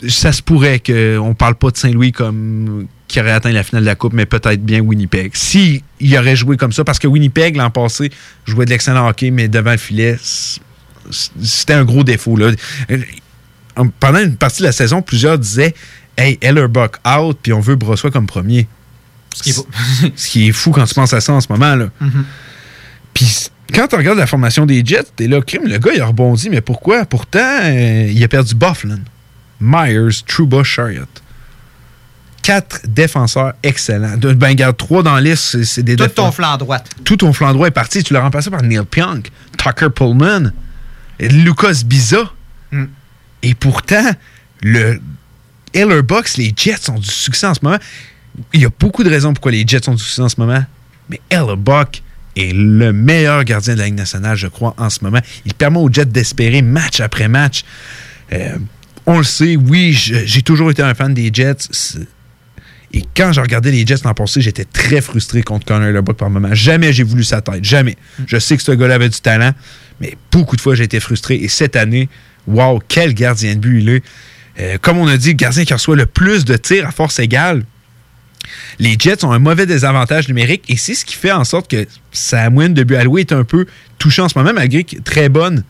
ça 0.08 0.32
se 0.32 0.42
pourrait 0.42 0.80
qu'on 0.80 1.30
ne 1.30 1.34
parle 1.34 1.56
pas 1.56 1.70
de 1.70 1.78
Saint-Louis 1.78 2.12
comme 2.12 2.88
qui 3.08 3.20
aurait 3.20 3.32
atteint 3.32 3.52
la 3.52 3.64
finale 3.64 3.84
de 3.84 3.88
la 3.88 3.96
Coupe, 3.96 4.14
mais 4.14 4.26
peut-être 4.26 4.64
bien 4.64 4.80
Winnipeg. 4.80 5.32
Si 5.36 5.84
il 6.00 6.18
aurait 6.18 6.36
joué 6.36 6.58
comme 6.58 6.72
ça, 6.72 6.84
parce 6.84 6.98
que 6.98 7.08
Winnipeg, 7.08 7.56
l'an 7.56 7.70
passé, 7.70 8.10
jouait 8.46 8.66
de 8.66 8.72
l'excellent 8.72 9.08
hockey, 9.08 9.30
mais 9.30 9.48
devant 9.48 9.72
le 9.72 9.78
filet, 9.78 10.18
c'était 11.12 11.74
un 11.74 11.86
gros 11.86 12.04
défaut. 12.04 12.36
Là. 12.36 12.52
Euh, 12.90 12.98
Pendant 14.00 14.20
une 14.20 14.38
partie 14.38 14.62
de 14.62 14.68
la 14.68 14.72
saison, 14.72 15.04
plusieurs 15.04 15.38
disaient 15.38 15.76
Hey, 16.18 16.40
Ellerbuck 16.42 16.98
out, 17.06 17.38
puis 17.42 17.54
on 17.54 17.60
veut 17.60 17.76
Brossois 17.76 18.10
comme 18.10 18.26
premier. 18.26 18.68
Ce 19.36 19.44
qui 19.44 19.50
est 19.52 19.56
beau. 19.56 19.68
Ce 20.16 20.28
qui 20.28 20.48
est 20.48 20.52
fou 20.52 20.72
quand 20.72 20.86
tu 20.86 20.94
penses 20.94 21.14
à 21.14 21.22
ça 21.22 21.34
en 21.34 21.42
ce 21.42 21.48
moment. 21.52 21.76
là. 21.76 21.90
Mhm. 22.02 22.26
Puis 23.14 23.48
quand 23.74 23.88
tu 23.88 23.96
regardes 23.96 24.18
la 24.18 24.28
formation 24.28 24.66
des 24.66 24.84
Jets, 24.86 25.04
t'es 25.16 25.28
là, 25.28 25.42
crime, 25.42 25.64
le 25.68 25.78
gars, 25.78 25.92
il 25.94 26.02
a 26.02 26.06
rebondi, 26.06 26.50
mais 26.50 26.62
pourquoi? 26.62 27.06
Pourtant, 27.06 27.40
euh, 27.64 28.10
il 28.12 28.24
a 28.24 28.28
perdu 28.28 28.56
Bufflin, 28.56 29.00
Myers, 29.60 30.22
Trouba, 30.28 30.64
Chariot. 30.64 31.06
quatre 32.42 32.82
défenseurs 32.88 33.54
excellents. 33.64 34.18
De- 34.18 34.34
Ben, 34.34 34.54
garde 34.54 34.78
trois 34.78 35.02
dans 35.02 35.16
la 35.16 35.22
liste, 35.22 35.64
c'est- 35.64 35.82
des 35.82 35.96
Tout 35.96 36.04
défenseurs. 36.04 36.26
ton 36.26 36.32
flanc 36.32 36.58
droite. 36.58 36.90
Tout 37.04 37.18
ton 37.18 37.34
flanc 37.34 37.52
droit 37.54 37.68
est 37.68 37.72
parti. 37.72 38.04
Tu 38.04 38.14
l'as 38.14 38.22
remplacé 38.22 38.52
par 38.52 38.62
Neil 38.62 38.84
Pionk, 38.90 39.32
Tucker 39.58 39.88
Pullman, 39.90 40.52
Lucas 41.20 41.82
Biza. 41.86 42.32
Mm. 42.72 42.84
Et 43.42 43.56
pourtant, 43.56 44.12
le 44.62 45.00
Bucks, 46.02 46.38
les 46.38 46.54
Jets 46.56 46.90
ont 46.90 47.00
du 47.00 47.10
succès 47.10 47.48
en 47.48 47.54
ce 47.56 47.60
moment. 47.64 47.80
Il 48.54 48.62
y 48.62 48.66
a 48.66 48.70
beaucoup 48.80 49.04
de 49.04 49.10
raisons 49.10 49.34
pourquoi 49.34 49.52
les 49.52 49.66
Jets 49.66 49.88
ont 49.90 49.94
du 49.94 50.04
succès 50.04 50.22
en 50.22 50.30
ce 50.30 50.40
moment. 50.40 50.64
Mais 51.10 51.20
Buck 51.58 52.02
est 52.36 52.54
le 52.54 52.92
meilleur 52.92 53.44
gardien 53.44 53.76
de 53.76 53.80
la 53.80 53.86
Ligue 53.86 53.96
nationale, 53.96 54.36
je 54.36 54.48
crois, 54.48 54.74
en 54.78 54.90
ce 54.90 55.04
moment. 55.04 55.20
Il 55.46 55.54
permet 55.54 55.80
aux 55.80 55.92
Jets 55.92 56.06
d'espérer 56.06 56.62
match 56.62 57.00
après 57.00 57.28
match. 57.28 57.64
Euh, 58.34 58.58
on 59.06 59.20
le 59.20 59.24
sait, 59.24 59.56
oui, 59.56 59.94
j'ai 59.94 60.42
toujours 60.42 60.72
été 60.72 60.82
un 60.82 60.94
fan 60.94 61.14
des 61.14 61.30
Jets. 61.32 61.70
Et 62.92 63.04
quand 63.16 63.32
j'ai 63.32 63.42
regardé 63.42 63.72
les 63.72 63.86
Jets 63.86 64.04
l'an 64.04 64.14
passé, 64.14 64.42
j'étais 64.42 64.66
très 64.66 65.02
frustré 65.02 65.44
contre 65.44 65.66
Connor 65.66 65.92
LeBuck 65.92 66.18
par 66.18 66.30
moment. 66.30 66.54
Jamais 66.54 66.94
j'ai 66.94 67.04
voulu 67.04 67.24
sa 67.24 67.42
tête. 67.42 67.64
Jamais. 67.64 67.98
Je 68.26 68.38
sais 68.40 68.58
que 68.58 68.64
ce 68.64 68.72
gars-là 68.72 68.96
avait 68.96 69.10
du 69.10 69.20
talent, 69.20 69.52
mais 70.00 70.18
beaucoup 70.32 70.56
de 70.56 70.62
fois, 70.62 70.76
j'ai 70.76 70.86
été 70.86 71.00
frustré. 71.00 71.36
Et 71.36 71.48
cette 71.48 71.76
année, 71.76 72.10
wow, 72.48 72.82
quel 72.88 73.14
gardien 73.14 73.56
de 73.56 73.60
but 73.60 73.82
il 73.82 73.90
est. 73.90 74.04
Euh, 74.60 74.78
comme 74.82 74.98
on 74.98 75.08
a 75.08 75.18
dit, 75.18 75.30
le 75.30 75.34
gardien 75.34 75.66
qui 75.66 75.74
reçoit 75.74 75.96
le 75.96 76.06
plus 76.06 76.46
de 76.46 76.56
tirs 76.56 76.88
à 76.88 76.92
force 76.92 77.20
égale. 77.20 77.64
Les 78.80 78.96
Jets 79.00 79.24
ont 79.24 79.32
un 79.32 79.40
mauvais 79.40 79.66
désavantage 79.66 80.28
numérique 80.28 80.64
et 80.68 80.78
c'est 80.78 80.96
ce 80.96 81.06
qui 81.06 81.16
fait 81.16 81.32
en 81.32 81.44
sorte 81.44 81.70
que 81.70 81.86
sa 82.12 82.50
de 82.74 82.84
but 82.84 82.96
est 83.18 83.32
un 83.32 83.44
peu 83.44 83.66
touchée 84.00 84.22
en 84.22 84.30
ce 84.30 84.38
moment, 84.38 84.54
malgré 84.54 84.84
est 84.98 85.04
très 85.04 85.30
bonne. 85.30 85.64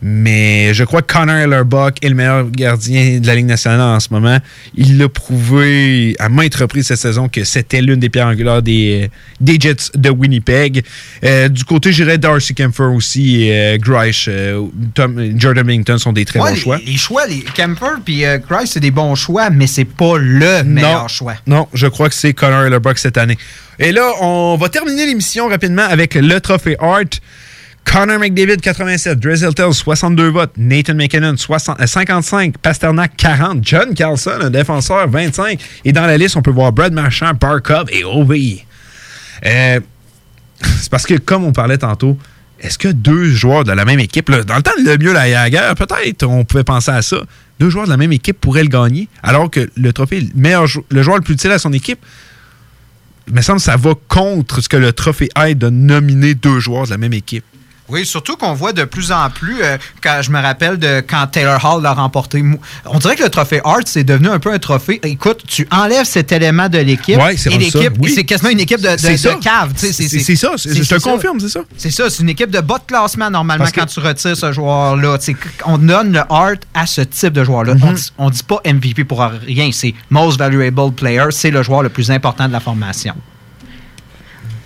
Mais 0.00 0.74
je 0.74 0.84
crois 0.84 1.02
que 1.02 1.12
Connor 1.12 1.36
Ellerbuck 1.36 1.96
est 2.04 2.08
le 2.08 2.14
meilleur 2.14 2.48
gardien 2.50 3.18
de 3.18 3.26
la 3.26 3.34
Ligue 3.34 3.46
nationale 3.46 3.80
en 3.80 3.98
ce 3.98 4.08
moment. 4.12 4.38
Il 4.76 4.96
l'a 4.96 5.08
prouvé 5.08 6.14
à 6.20 6.28
maintes 6.28 6.54
reprises 6.54 6.86
cette 6.86 6.98
saison 7.00 7.28
que 7.28 7.42
c'était 7.42 7.80
l'une 7.82 7.98
des 7.98 8.08
pierres 8.08 8.28
angulaires 8.28 8.62
des, 8.62 9.10
des 9.40 9.58
Jets 9.58 9.90
de 9.96 10.08
Winnipeg. 10.10 10.84
Euh, 11.24 11.48
du 11.48 11.64
côté, 11.64 11.92
j'irais 11.92 12.16
Darcy 12.16 12.54
Kemper 12.54 12.84
aussi 12.94 13.42
et 13.42 13.74
euh, 13.74 13.78
Grice, 13.78 14.26
euh, 14.28 14.62
Tom- 14.94 15.32
Jordan 15.36 15.66
Millington 15.66 15.98
sont 15.98 16.12
des 16.12 16.24
très 16.24 16.38
Ouais, 16.38 16.50
bons 16.50 16.54
les, 16.54 16.60
choix. 16.60 16.78
les 16.86 16.96
choix, 16.96 17.26
les 17.26 17.40
Kemper 17.56 17.96
puis 18.04 18.22
Grice, 18.48 18.70
c'est 18.72 18.80
des 18.80 18.92
bons 18.92 19.16
choix, 19.16 19.50
mais 19.50 19.66
c'est 19.66 19.84
pas 19.84 20.16
le 20.16 20.62
meilleur 20.62 21.08
choix. 21.08 21.34
Non, 21.48 21.66
je 21.74 21.88
crois 21.88 22.08
que 22.08 22.14
c'est 22.14 22.34
Connor 22.34 22.64
Ellerbuck 22.66 22.98
cette 22.98 23.18
année. 23.18 23.36
Et 23.80 23.90
là, 23.92 24.10
on 24.20 24.56
va 24.60 24.68
terminer 24.68 25.06
l'émission 25.06 25.48
rapidement 25.48 25.82
avec 25.88 26.14
le 26.14 26.40
trophée 26.40 26.76
Hart. 26.80 27.20
Connor 27.90 28.18
McDavid, 28.18 28.60
87. 28.60 29.18
Drizzle 29.18 29.54
Tell, 29.54 29.72
62 29.72 30.28
votes. 30.30 30.52
Nathan 30.58 30.94
McKinnon, 30.94 31.36
60, 31.36 31.80
euh, 31.80 31.86
55. 31.86 32.58
Pasternak, 32.58 33.16
40. 33.16 33.60
John 33.62 33.94
Carlson, 33.94 34.38
un 34.42 34.50
défenseur, 34.50 35.08
25. 35.08 35.58
Et 35.86 35.92
dans 35.92 36.06
la 36.06 36.18
liste, 36.18 36.36
on 36.36 36.42
peut 36.42 36.50
voir 36.50 36.70
Brad 36.72 36.92
Marchand, 36.92 37.32
Barkov 37.32 37.86
et 37.90 38.04
Ovi. 38.04 38.62
Euh, 39.46 39.80
c'est 40.62 40.90
parce 40.90 41.06
que, 41.06 41.14
comme 41.14 41.44
on 41.44 41.52
parlait 41.52 41.78
tantôt, 41.78 42.18
est-ce 42.60 42.76
que 42.76 42.88
deux 42.88 43.24
joueurs 43.24 43.64
de 43.64 43.72
la 43.72 43.86
même 43.86 44.00
équipe, 44.00 44.30
dans 44.30 44.56
le 44.56 44.62
temps 44.62 44.72
de 44.78 44.84
le 44.84 44.98
mieux 44.98 45.12
la 45.14 45.30
Jagger, 45.30 45.72
peut-être 45.76 46.24
on 46.24 46.44
pouvait 46.44 46.64
penser 46.64 46.90
à 46.90 47.00
ça, 47.00 47.18
deux 47.58 47.70
joueurs 47.70 47.86
de 47.86 47.90
la 47.90 47.96
même 47.96 48.12
équipe 48.12 48.38
pourraient 48.38 48.64
le 48.64 48.68
gagner, 48.68 49.08
alors 49.22 49.50
que 49.50 49.70
le 49.76 49.92
trophée, 49.92 50.20
le, 50.20 50.28
meilleur, 50.34 50.66
le 50.90 51.02
joueur 51.02 51.16
le 51.16 51.22
plus 51.22 51.34
utile 51.34 51.52
à 51.52 51.58
son 51.58 51.72
équipe, 51.72 52.00
il 53.28 53.34
me 53.34 53.40
semble 53.40 53.58
que 53.58 53.64
ça 53.64 53.76
va 53.76 53.92
contre 54.08 54.60
ce 54.60 54.68
que 54.68 54.76
le 54.76 54.92
trophée 54.92 55.28
aide 55.42 55.58
de 55.58 55.70
nominer 55.70 56.34
deux 56.34 56.60
joueurs 56.60 56.84
de 56.84 56.90
la 56.90 56.98
même 56.98 57.12
équipe. 57.12 57.44
Oui, 57.88 58.06
surtout 58.06 58.36
qu'on 58.36 58.52
voit 58.54 58.72
de 58.72 58.84
plus 58.84 59.12
en 59.12 59.28
plus, 59.30 59.62
euh, 59.62 59.76
quand 60.02 60.20
je 60.22 60.30
me 60.30 60.40
rappelle 60.40 60.78
de 60.78 61.00
quand 61.00 61.26
Taylor 61.26 61.62
Hall 61.64 61.82
l'a 61.82 61.92
remporté, 61.94 62.44
on 62.86 62.98
dirait 62.98 63.16
que 63.16 63.22
le 63.24 63.30
trophée 63.30 63.60
Hart, 63.64 63.86
c'est 63.86 64.04
devenu 64.04 64.28
un 64.28 64.38
peu 64.38 64.52
un 64.52 64.58
trophée. 64.58 65.00
Écoute, 65.04 65.42
tu 65.46 65.66
enlèves 65.70 66.04
cet 66.04 66.30
élément 66.32 66.68
de 66.68 66.78
l'équipe 66.78 67.18
Ouais, 67.18 67.36
c'est 67.36 67.52
et 67.52 67.58
l'équipe, 67.58 67.92
oui. 67.98 68.12
c'est 68.14 68.24
quasiment 68.24 68.50
une 68.50 68.60
équipe 68.60 68.80
de, 68.80 68.88
cave. 69.42 69.72
C'est- 69.76 69.92
ça, 70.36 70.52
je 70.56 70.88
te 70.88 71.00
confirme, 71.02 71.40
c'est 71.40 71.48
ça. 71.48 71.60
C'est 71.76 71.90
ça, 71.90 72.10
c'est 72.10 72.22
une 72.22 72.28
équipe 72.28 72.50
de 72.50 72.60
bas 72.60 72.78
de 72.78 72.84
classement 72.86 73.30
normalement 73.30 73.64
Parce 73.64 73.72
que- 73.72 73.80
quand 73.80 73.86
tu 73.86 74.00
retires 74.00 74.36
ce 74.36 74.52
joueur-là. 74.52 75.18
On 75.64 75.78
donne 75.78 76.12
le 76.12 76.20
Hart 76.30 76.60
à 76.74 76.86
ce 76.86 77.00
type 77.00 77.32
de 77.32 77.42
joueur-là. 77.44 77.74
Mhm. 77.74 77.96
On 78.18 78.28
On 78.28 78.30
dit 78.30 78.42
pas 78.42 78.60
MVP 78.66 79.04
pour 79.04 79.20
rien, 79.22 79.70
c'est 79.72 79.94
Most 80.10 80.38
Valuable 80.38 80.92
Player, 80.92 81.24
c'est 81.30 81.50
le 81.50 81.62
joueur 81.62 81.82
le 81.82 81.88
plus 81.88 82.10
important 82.10 82.46
de 82.46 82.52
la 82.52 82.60
formation. 82.60 83.14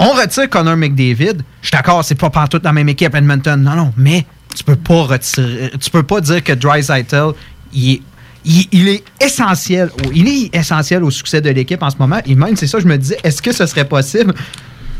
On 0.02 0.12
retire 0.14 0.48
Connor 0.50 0.76
McDavid. 0.76 1.38
Je 1.62 1.68
suis 1.68 1.72
d'accord, 1.72 2.04
c'est 2.04 2.14
pas 2.16 2.30
pantoute 2.30 2.62
dans 2.62 2.70
la 2.70 2.74
même 2.74 2.88
équipe 2.88 3.14
Edmonton. 3.14 3.60
Non, 3.62 3.76
non, 3.76 3.92
mais 3.96 4.26
tu 4.54 4.64
peux 4.64 4.76
pas 4.76 5.02
retirer. 5.04 5.70
Tu 5.80 5.90
peux 5.90 6.02
pas 6.02 6.20
dire 6.20 6.42
que 6.42 6.52
Drysaitel, 6.52 7.30
il 7.72 7.92
est. 7.94 8.02
Il, 8.44 8.66
il 8.72 8.88
est 8.88 9.04
essentiel, 9.20 9.88
au- 10.04 10.10
il 10.12 10.26
est 10.26 10.56
essentiel 10.56 11.04
au 11.04 11.12
succès 11.12 11.40
de 11.40 11.48
l'équipe 11.50 11.80
en 11.80 11.90
ce 11.90 11.96
moment. 11.96 12.18
Et 12.26 12.34
même, 12.34 12.56
c'est 12.56 12.66
ça, 12.66 12.80
je 12.80 12.86
me 12.86 12.98
disais, 12.98 13.16
est-ce 13.22 13.40
que 13.40 13.52
ce 13.52 13.66
serait 13.66 13.84
possible 13.86 14.34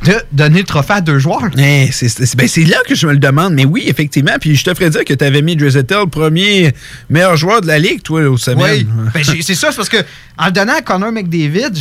de 0.05 0.15
donner 0.31 0.59
le 0.61 0.65
trophée 0.65 0.93
à 0.93 1.01
deux 1.01 1.19
joueurs? 1.19 1.51
Eh, 1.59 1.89
c'est 1.91 2.37
ben, 2.37 2.47
c'est 2.47 2.63
là 2.65 2.77
que 2.87 2.95
je 2.95 3.05
me 3.05 3.11
le 3.15 3.19
demande, 3.19 3.55
mais 3.55 3.65
oui, 3.65 3.83
effectivement. 3.89 4.35
Puis 4.41 4.55
je 4.55 4.63
te 4.63 4.73
ferais 4.75 4.91
dire 4.91 5.05
que 5.05 5.15
tu 5.15 5.25
avais 5.25 5.43
mis 5.43 5.57
Drizzettel 5.57 6.07
premier 6.09 6.73
meilleur 7.11 7.37
joueur 7.37 7.63
de 7.63 7.67
la 7.67 7.81
ligue, 7.81 8.01
toi, 8.03 8.21
au 8.29 8.37
semaine. 8.37 8.87
Oui, 8.87 9.11
ben, 9.13 9.25
c'est 9.25 9.55
ça, 9.57 9.71
c'est 9.73 9.77
parce 9.77 9.89
que 9.89 10.05
en 10.39 10.47
le 10.47 10.53
donnant 10.53 10.75
à 10.77 10.83
Connor 10.83 11.11
McDavid, 11.11 11.73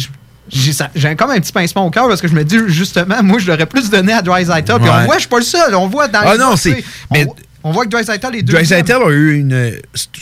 j'ai 0.51 0.73
ça- 0.73 0.89
comme 1.17 1.31
un 1.31 1.39
petit 1.39 1.51
pincement 1.51 1.85
au 1.85 1.89
cœur 1.89 2.07
parce 2.07 2.21
que 2.21 2.27
je 2.27 2.33
me 2.33 2.43
dis 2.43 2.57
justement, 2.67 3.21
moi, 3.23 3.39
je 3.39 3.47
l'aurais 3.47 3.65
plus 3.65 3.89
donné 3.89 4.13
à 4.13 4.21
Drysaitel. 4.21 4.75
Puis 4.77 4.85
Ouais. 4.89 4.95
on 5.01 5.05
voit, 5.05 5.15
je 5.15 5.19
suis 5.21 5.29
pas 5.29 5.39
le 5.39 5.43
seul. 5.45 5.75
On 5.75 5.87
voit 5.87 6.07
dans 6.07 6.19
Ah 6.23 6.33
les 6.33 6.39
non, 6.39 6.55
c'est- 6.55 6.83
mais- 7.11 7.25
On, 7.63 7.71
voit 7.71 7.85
que 7.85 7.91
Drysaitel 7.91 8.35
est 8.35 8.41
deux. 8.41 8.53
Dreisaitl 8.53 8.91
a 9.05 9.09
eu 9.11 9.35
une. 9.37 9.73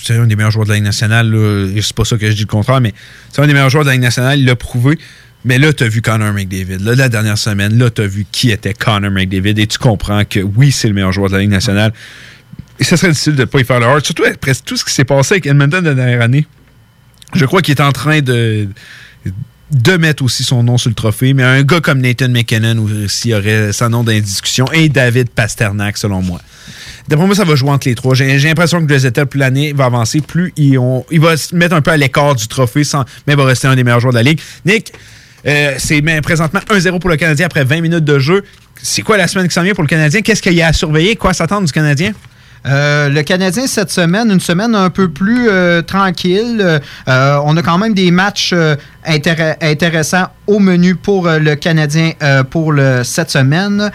C'est 0.04 0.16
un 0.18 0.28
des 0.28 0.36
meilleurs 0.36 0.52
joueurs 0.52 0.66
de 0.66 0.72
la 0.72 0.76
Ligue 0.76 0.84
nationale. 0.84 1.34
C'est 1.82 1.94
pas 1.96 2.04
ça 2.04 2.18
que 2.18 2.28
je 2.30 2.34
dis 2.36 2.42
le 2.42 2.48
contraire, 2.48 2.82
mais 2.82 2.94
c'est 3.32 3.42
un 3.42 3.48
des 3.48 3.54
meilleurs 3.54 3.70
joueurs 3.70 3.86
de 3.86 3.90
la 3.90 3.94
Ligue 3.94 4.04
nationale. 4.04 4.38
Il 4.40 4.46
l'a 4.46 4.56
prouvé. 4.58 5.00
Mais 5.46 5.58
là, 5.58 5.72
tu 5.72 5.86
as 5.86 5.88
vu 5.88 6.02
Connor 6.02 6.34
McDavid. 6.34 6.80
Là, 6.84 6.96
la 6.96 7.08
dernière 7.08 7.38
semaine, 7.38 7.78
là, 7.78 7.90
tu 7.90 8.02
as 8.02 8.08
vu 8.08 8.26
qui 8.30 8.52
était 8.52 8.74
Connor 8.74 9.10
McDavid. 9.10 9.58
Et 9.58 9.68
tu 9.68 9.78
comprends 9.78 10.26
que 10.26 10.42
oui, 10.42 10.70
c'est 10.74 10.90
le 10.90 10.94
meilleur 10.94 11.14
joueur 11.14 11.30
de 11.30 11.36
la 11.36 11.40
Ligue 11.40 11.50
nationale. 11.52 11.94
Et 12.78 12.84
ce 12.84 12.98
serait 12.98 13.12
difficile 13.14 13.36
de 13.36 13.42
ne 13.42 13.46
pas 13.46 13.62
y 13.62 13.64
faire 13.64 13.80
le 13.80 13.86
hard. 13.86 14.04
Surtout 14.06 14.26
après 14.26 14.52
tout 14.66 14.76
ce 14.76 14.84
qui 14.84 14.94
s'est 14.94 15.06
passé 15.06 15.36
avec 15.36 15.46
Edmonton 15.46 15.82
la 15.82 15.94
dernière 15.94 16.22
année. 16.22 16.46
Je 17.36 17.46
crois 17.46 17.62
qu'il 17.62 17.74
est 17.74 17.82
en 17.82 17.94
train 17.94 18.20
de 18.20 18.68
de 19.72 19.98
mettre 19.98 20.24
aussi 20.24 20.44
son 20.44 20.64
nom 20.64 20.78
sur 20.78 20.90
le 20.90 20.96
trophée, 20.96 21.34
mais 21.34 21.44
un 21.44 21.62
gars 21.64 21.80
comme 21.80 22.02
Nathan 22.02 22.30
McKinnon 22.30 22.88
aussi 23.06 23.34
aurait 23.34 23.72
son 23.72 23.90
nom 23.90 24.04
dans 24.04 24.12
les 24.12 24.22
discussions, 24.22 24.66
et 24.74 24.90
David 24.90 25.30
Pasternak, 25.30 25.98
selon 25.98 26.22
moi. 26.22 26.41
D'après 27.08 27.26
moi, 27.26 27.36
ça 27.36 27.44
va 27.44 27.56
jouer 27.56 27.70
entre 27.72 27.88
les 27.88 27.96
trois. 27.96 28.14
J'ai 28.16 28.38
l'impression 28.40 28.80
que 28.82 28.86
Drizzettel, 28.86 29.26
plus 29.28 29.40
l'année 29.40 29.74
va 29.74 29.86
avancer, 29.86 30.22
plus 30.22 30.54
il, 30.58 30.78
on- 30.80 31.06
il 31.12 31.20
va 31.20 31.38
se 31.38 31.56
mettre 31.56 31.76
un 31.76 31.82
peu 31.82 31.91
à 31.91 31.98
l'écart 31.98 32.36
du 32.36 32.48
trophée, 32.48 32.84
sans, 32.84 33.04
mais 33.28 33.34
il 33.34 33.38
va 33.38 33.46
rester 33.46 33.68
un 33.68 33.76
des 33.76 33.84
meilleurs 33.84 34.00
joueurs 34.00 34.14
de 34.14 34.18
la 34.20 34.24
Ligue. 34.24 34.40
Nick, 34.66 34.91
euh, 35.48 35.76
c'est 35.78 36.02
présentement 36.22 36.60
1-0 36.70 37.00
pour 37.00 37.10
le 37.10 37.16
Canadien 37.18 37.46
après 37.46 37.64
20 37.64 37.82
minutes 37.82 38.04
de 38.06 38.20
jeu. 38.20 38.44
C'est 38.82 39.02
quoi 39.02 39.18
la 39.18 39.28
semaine 39.28 39.48
qui 39.48 39.54
s'en 39.54 39.64
vient 39.64 39.74
pour 39.74 39.84
le 39.84 39.88
Canadien? 39.90 40.22
Qu'est-ce 40.22 40.41
qu'il 40.41 40.54
y 40.54 40.62
a 40.62 40.68
à 40.68 40.74
surveiller? 40.74 41.16
Quoi 41.16 41.34
s'attendre 41.34 41.66
du 41.68 41.72
Canadien? 41.74 42.14
Euh, 42.65 43.10
le 43.10 43.22
Canadien, 43.23 43.68
cette 43.68 43.90
semaine, 43.91 44.31
une 44.31 44.40
semaine 44.40 44.76
un 44.76 44.90
peu 44.90 45.10
plus 45.10 45.48
euh, 45.49 45.81
tranquille. 45.81 46.81
Euh, 47.07 47.38
on 47.45 47.56
a 47.57 47.61
quand 47.61 47.77
même 47.77 47.94
des 47.94 48.11
matchs 48.11 48.53
intér- 49.07 49.56
intéressants 49.61 50.27
au 50.48 50.60
menu 50.60 50.95
pour 50.95 51.30
le 51.30 51.56
Canadien 51.56 52.11
pour 52.49 52.73
cette 53.03 53.30
semaine. 53.31 53.91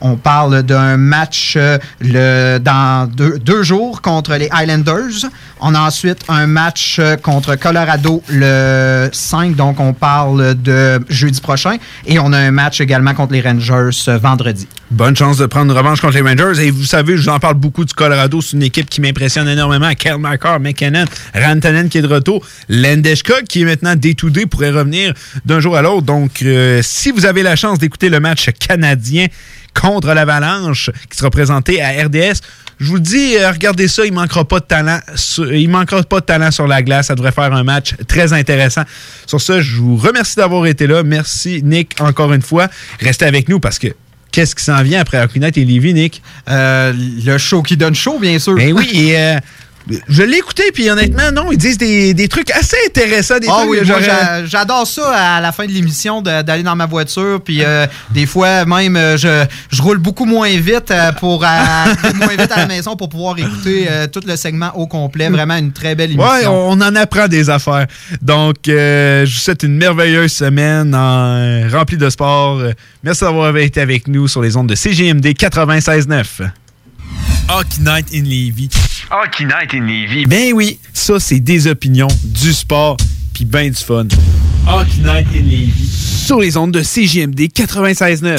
On 0.00 0.16
parle 0.16 0.62
d'un 0.62 0.96
match 0.96 1.54
euh, 1.56 1.78
le, 2.00 2.58
dans 2.58 3.08
deux, 3.08 3.62
jours 3.62 4.02
contre 4.02 4.34
les 4.34 4.48
Islanders. 4.54 5.30
On 5.60 5.74
a 5.74 5.80
ensuite 5.80 6.18
un 6.28 6.46
match 6.46 6.98
euh, 6.98 7.16
contre 7.16 7.56
Colorado 7.56 8.22
le 8.28 9.08
5, 9.10 9.56
donc 9.56 9.80
on 9.80 9.94
parle 9.94 10.54
de 10.54 11.00
jeudi 11.08 11.40
prochain. 11.40 11.76
Et 12.06 12.18
on 12.18 12.32
a 12.32 12.38
un 12.38 12.50
match 12.50 12.80
également 12.80 13.14
contre 13.14 13.32
les 13.32 13.40
Rangers 13.40 13.98
euh, 14.08 14.18
vendredi. 14.18 14.68
Bonne 14.90 15.16
chance 15.16 15.38
de 15.38 15.46
prendre 15.46 15.74
revanche 15.74 16.00
contre 16.02 16.14
les 16.14 16.20
Rangers. 16.20 16.66
Et 16.66 16.70
vous 16.70 16.84
savez, 16.84 17.16
je 17.16 17.22
vous 17.22 17.28
en 17.30 17.38
parle 17.38 17.54
beaucoup 17.54 17.84
du 17.84 17.94
Colorado. 17.94 18.42
C'est 18.42 18.52
une 18.52 18.62
équipe 18.62 18.90
qui 18.90 19.00
m'impressionne 19.00 19.48
énormément. 19.48 19.90
Kel 19.94 20.18
McCarr, 20.18 20.60
McKinnon, 20.60 21.06
Rantanen 21.34 21.88
qui 21.88 21.98
est 21.98 22.02
de 22.02 22.06
retour. 22.06 22.44
Landeskog 22.68 23.44
qui 23.48 23.62
est 23.62 23.64
maintenant 23.64 23.96
day-to-day 23.96 24.44
pourrait 24.44 24.70
revenir 24.70 25.14
d'un 25.46 25.60
jour 25.60 25.76
à 25.76 25.82
l'autre. 25.82 26.02
Donc, 26.02 26.44
si 26.82 27.10
vous 27.10 27.24
avez 27.24 27.42
la 27.42 27.56
chance 27.56 27.78
d'écouter 27.78 28.10
le 28.10 28.20
match 28.20 28.50
canadien 28.58 29.26
contre 29.80 30.12
l'Avalanche 30.14 30.90
qui 31.10 31.16
sera 31.16 31.30
présenté 31.30 31.80
à 31.82 31.90
RDS, 32.04 32.40
je 32.78 32.86
vous 32.88 32.94
le 32.96 33.00
dis, 33.00 33.36
euh, 33.36 33.50
regardez 33.50 33.88
ça, 33.88 34.04
il 34.04 34.12
manquera 34.12 34.44
pas 34.46 34.60
de 34.60 34.64
talent. 34.66 34.98
sur- 35.14 35.52
il 35.52 35.68
manquera 35.70 36.02
pas 36.02 36.20
de 36.20 36.26
talent 36.26 36.50
sur 36.50 36.66
la 36.66 36.82
glace. 36.82 37.06
Ça 37.06 37.14
devrait 37.14 37.32
faire 37.32 37.52
un 37.52 37.64
match 37.64 37.94
très 38.06 38.32
intéressant. 38.34 38.82
Sur 39.26 39.40
ce, 39.40 39.60
je 39.62 39.76
vous 39.76 39.96
remercie 39.96 40.36
d'avoir 40.36 40.66
été 40.66 40.86
là. 40.86 41.02
Merci, 41.02 41.62
Nick, 41.64 41.98
encore 42.00 42.32
une 42.34 42.42
fois. 42.42 42.68
Restez 43.00 43.24
avec 43.24 43.48
nous 43.48 43.60
parce 43.60 43.78
que 43.78 43.88
qu'est-ce 44.30 44.54
qui 44.54 44.62
s'en 44.62 44.82
vient 44.82 45.00
après 45.00 45.22
Hockey 45.22 45.40
Night 45.40 45.56
et 45.56 45.64
Lévis, 45.64 45.94
Nick? 45.94 46.22
Euh, 46.50 46.92
le 47.24 47.38
show 47.38 47.62
qui 47.62 47.78
donne 47.78 47.94
chaud, 47.94 48.18
bien 48.18 48.38
sûr. 48.38 48.54
Ben 48.56 48.74
oui, 48.74 48.90
et 48.92 49.18
euh, 49.18 49.38
je 50.08 50.22
l'ai 50.22 50.38
écouté, 50.38 50.64
puis 50.74 50.90
honnêtement, 50.90 51.30
non, 51.32 51.52
ils 51.52 51.58
disent 51.58 51.78
des, 51.78 52.12
des 52.14 52.28
trucs 52.28 52.50
assez 52.50 52.76
intéressants. 52.86 53.38
Des 53.38 53.46
Ah 53.48 53.58
trucs 53.60 53.70
oui, 53.70 53.78
j'adore 54.46 54.86
ça 54.86 55.36
à 55.36 55.40
la 55.40 55.52
fin 55.52 55.66
de 55.66 55.70
l'émission 55.72 56.22
d'aller 56.22 56.62
dans 56.62 56.74
ma 56.76 56.86
voiture. 56.86 57.40
Puis 57.44 57.62
euh, 57.62 57.86
des 58.10 58.26
fois, 58.26 58.64
même, 58.64 58.96
euh, 58.96 59.16
je, 59.16 59.44
je 59.70 59.82
roule 59.82 59.98
beaucoup 59.98 60.24
moins 60.24 60.48
vite 60.56 60.90
euh, 60.90 61.12
pour 61.12 61.44
arriver 61.46 62.12
moins 62.14 62.36
vite 62.36 62.50
à 62.52 62.56
la 62.60 62.66
maison 62.66 62.96
pour 62.96 63.08
pouvoir 63.08 63.38
écouter 63.38 63.86
euh, 63.90 64.06
tout 64.06 64.20
le 64.26 64.36
segment 64.36 64.72
au 64.74 64.86
complet. 64.86 65.28
Vraiment 65.28 65.56
une 65.56 65.72
très 65.72 65.94
belle 65.94 66.12
émission. 66.12 66.30
Ouais, 66.32 66.46
on 66.46 66.72
en 66.80 66.94
apprend 66.96 67.28
des 67.28 67.48
affaires. 67.50 67.86
Donc, 68.22 68.68
euh, 68.68 69.24
je 69.24 69.32
vous 69.32 69.38
souhaite 69.40 69.62
une 69.62 69.76
merveilleuse 69.76 70.32
semaine 70.32 70.94
en- 70.94 71.68
remplie 71.70 71.96
de 71.96 72.10
sport. 72.10 72.60
Merci 73.04 73.22
d'avoir 73.24 73.56
été 73.56 73.80
avec 73.80 74.08
nous 74.08 74.26
sur 74.28 74.42
les 74.42 74.56
ondes 74.56 74.68
de 74.68 74.74
CGMD 74.74 75.26
96.9. 75.26 76.24
Hockey 77.48 77.80
Night 77.80 78.12
in 78.12 78.24
Levy. 78.24 78.68
Hockey 79.08 79.44
Night 79.44 79.72
in 79.72 79.86
Levy. 79.86 80.26
Ben 80.26 80.52
oui, 80.52 80.80
ça, 80.92 81.20
c'est 81.20 81.38
des 81.38 81.68
opinions, 81.68 82.08
du 82.24 82.52
sport, 82.52 82.96
puis 83.32 83.44
ben 83.44 83.70
du 83.70 83.76
fun. 83.76 84.08
Hockey 84.66 84.98
Night 84.98 85.28
in 85.32 85.42
Levy. 85.44 85.86
Sur 85.86 86.40
les 86.40 86.56
ondes 86.56 86.72
de 86.72 86.82
CGMD 86.82 87.42
96.9. 87.42 88.38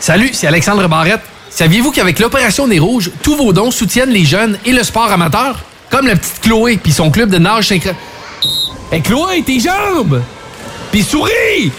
Salut, 0.01 0.31
c'est 0.33 0.49
Alexandre 0.49 0.89
Barrette. 0.89 1.21
Saviez-vous 1.57 1.91
qu'avec 1.91 2.19
l'Opération 2.19 2.69
Nez 2.69 2.79
Rouge, 2.79 3.11
tous 3.23 3.35
vos 3.35 3.51
dons 3.55 3.71
soutiennent 3.71 4.11
les 4.11 4.27
jeunes 4.27 4.59
et 4.67 4.73
le 4.73 4.83
sport 4.83 5.11
amateur? 5.11 5.59
Comme 5.89 6.07
la 6.07 6.15
petite 6.15 6.43
Chloé 6.43 6.77
puis 6.77 6.93
son 6.93 7.11
club 7.11 7.31
de 7.31 7.39
nage 7.39 7.69
synchro... 7.69 7.93
Hey 8.93 9.01
Chloé, 9.01 9.43
tes 9.43 9.59
jambes! 9.59 10.21
Puis 10.93 11.03
souris! 11.03 11.73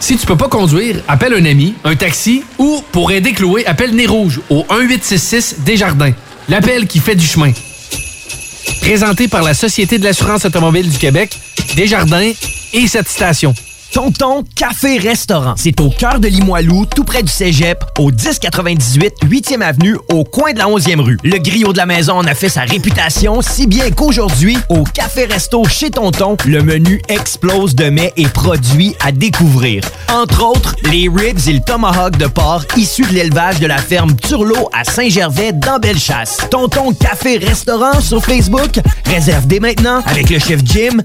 Si 0.00 0.16
tu 0.16 0.26
peux 0.26 0.36
pas 0.36 0.48
conduire, 0.48 0.96
appelle 1.06 1.34
un 1.34 1.44
ami, 1.44 1.74
un 1.84 1.94
taxi 1.94 2.42
ou, 2.58 2.82
pour 2.90 3.12
aider 3.12 3.32
Chloé, 3.32 3.64
appelle 3.64 3.94
Nez 3.94 4.06
Rouge 4.06 4.40
au 4.50 4.64
1866 4.68 5.60
Desjardins. 5.60 6.14
L'appel 6.48 6.88
qui 6.88 6.98
fait 6.98 7.14
du 7.14 7.24
chemin. 7.24 7.52
Présenté 8.80 9.28
par 9.28 9.44
la 9.44 9.54
Société 9.54 9.98
de 9.98 10.04
l'assurance 10.04 10.46
automobile 10.46 10.90
du 10.90 10.98
Québec, 10.98 11.38
Desjardins 11.76 12.32
et 12.72 12.88
cette 12.88 13.08
station. 13.08 13.54
Tonton 13.92 14.42
Café 14.56 14.96
Restaurant. 14.96 15.52
C'est 15.58 15.78
au 15.78 15.90
cœur 15.90 16.18
de 16.18 16.26
Limoilou, 16.26 16.86
tout 16.86 17.04
près 17.04 17.22
du 17.22 17.30
Cégep, 17.30 17.84
au 17.98 18.10
1098 18.10 19.12
8e 19.26 19.60
avenue, 19.60 19.96
au 20.08 20.24
coin 20.24 20.54
de 20.54 20.58
la 20.58 20.64
11e 20.64 20.98
rue. 21.00 21.18
Le 21.22 21.36
griot 21.36 21.74
de 21.74 21.76
la 21.76 21.84
maison 21.84 22.14
en 22.14 22.24
a 22.24 22.34
fait 22.34 22.48
sa 22.48 22.62
réputation, 22.62 23.42
si 23.42 23.66
bien 23.66 23.90
qu'aujourd'hui, 23.90 24.56
au 24.70 24.84
Café 24.84 25.26
Resto 25.26 25.62
chez 25.68 25.90
Tonton, 25.90 26.38
le 26.46 26.62
menu 26.62 27.02
explose 27.08 27.74
de 27.74 27.90
mets 27.90 28.14
et 28.16 28.28
produits 28.28 28.96
à 29.04 29.12
découvrir. 29.12 29.84
Entre 30.10 30.42
autres, 30.42 30.74
les 30.90 31.10
ribs 31.14 31.46
et 31.46 31.52
le 31.52 31.60
tomahawk 31.60 32.16
de 32.16 32.28
porc 32.28 32.64
issus 32.78 33.04
de 33.04 33.12
l'élevage 33.12 33.60
de 33.60 33.66
la 33.66 33.76
ferme 33.76 34.16
Turlot 34.16 34.70
à 34.72 34.84
Saint-Gervais 34.84 35.52
dans 35.52 35.78
Bellechasse. 35.78 36.38
Tonton 36.50 36.94
Café 36.94 37.36
Restaurant 37.36 38.00
sur 38.00 38.24
Facebook 38.24 38.80
réserve 39.04 39.46
dès 39.46 39.60
maintenant 39.60 40.02
avec 40.06 40.30
le 40.30 40.38
chef 40.38 40.60
Jim 40.64 41.02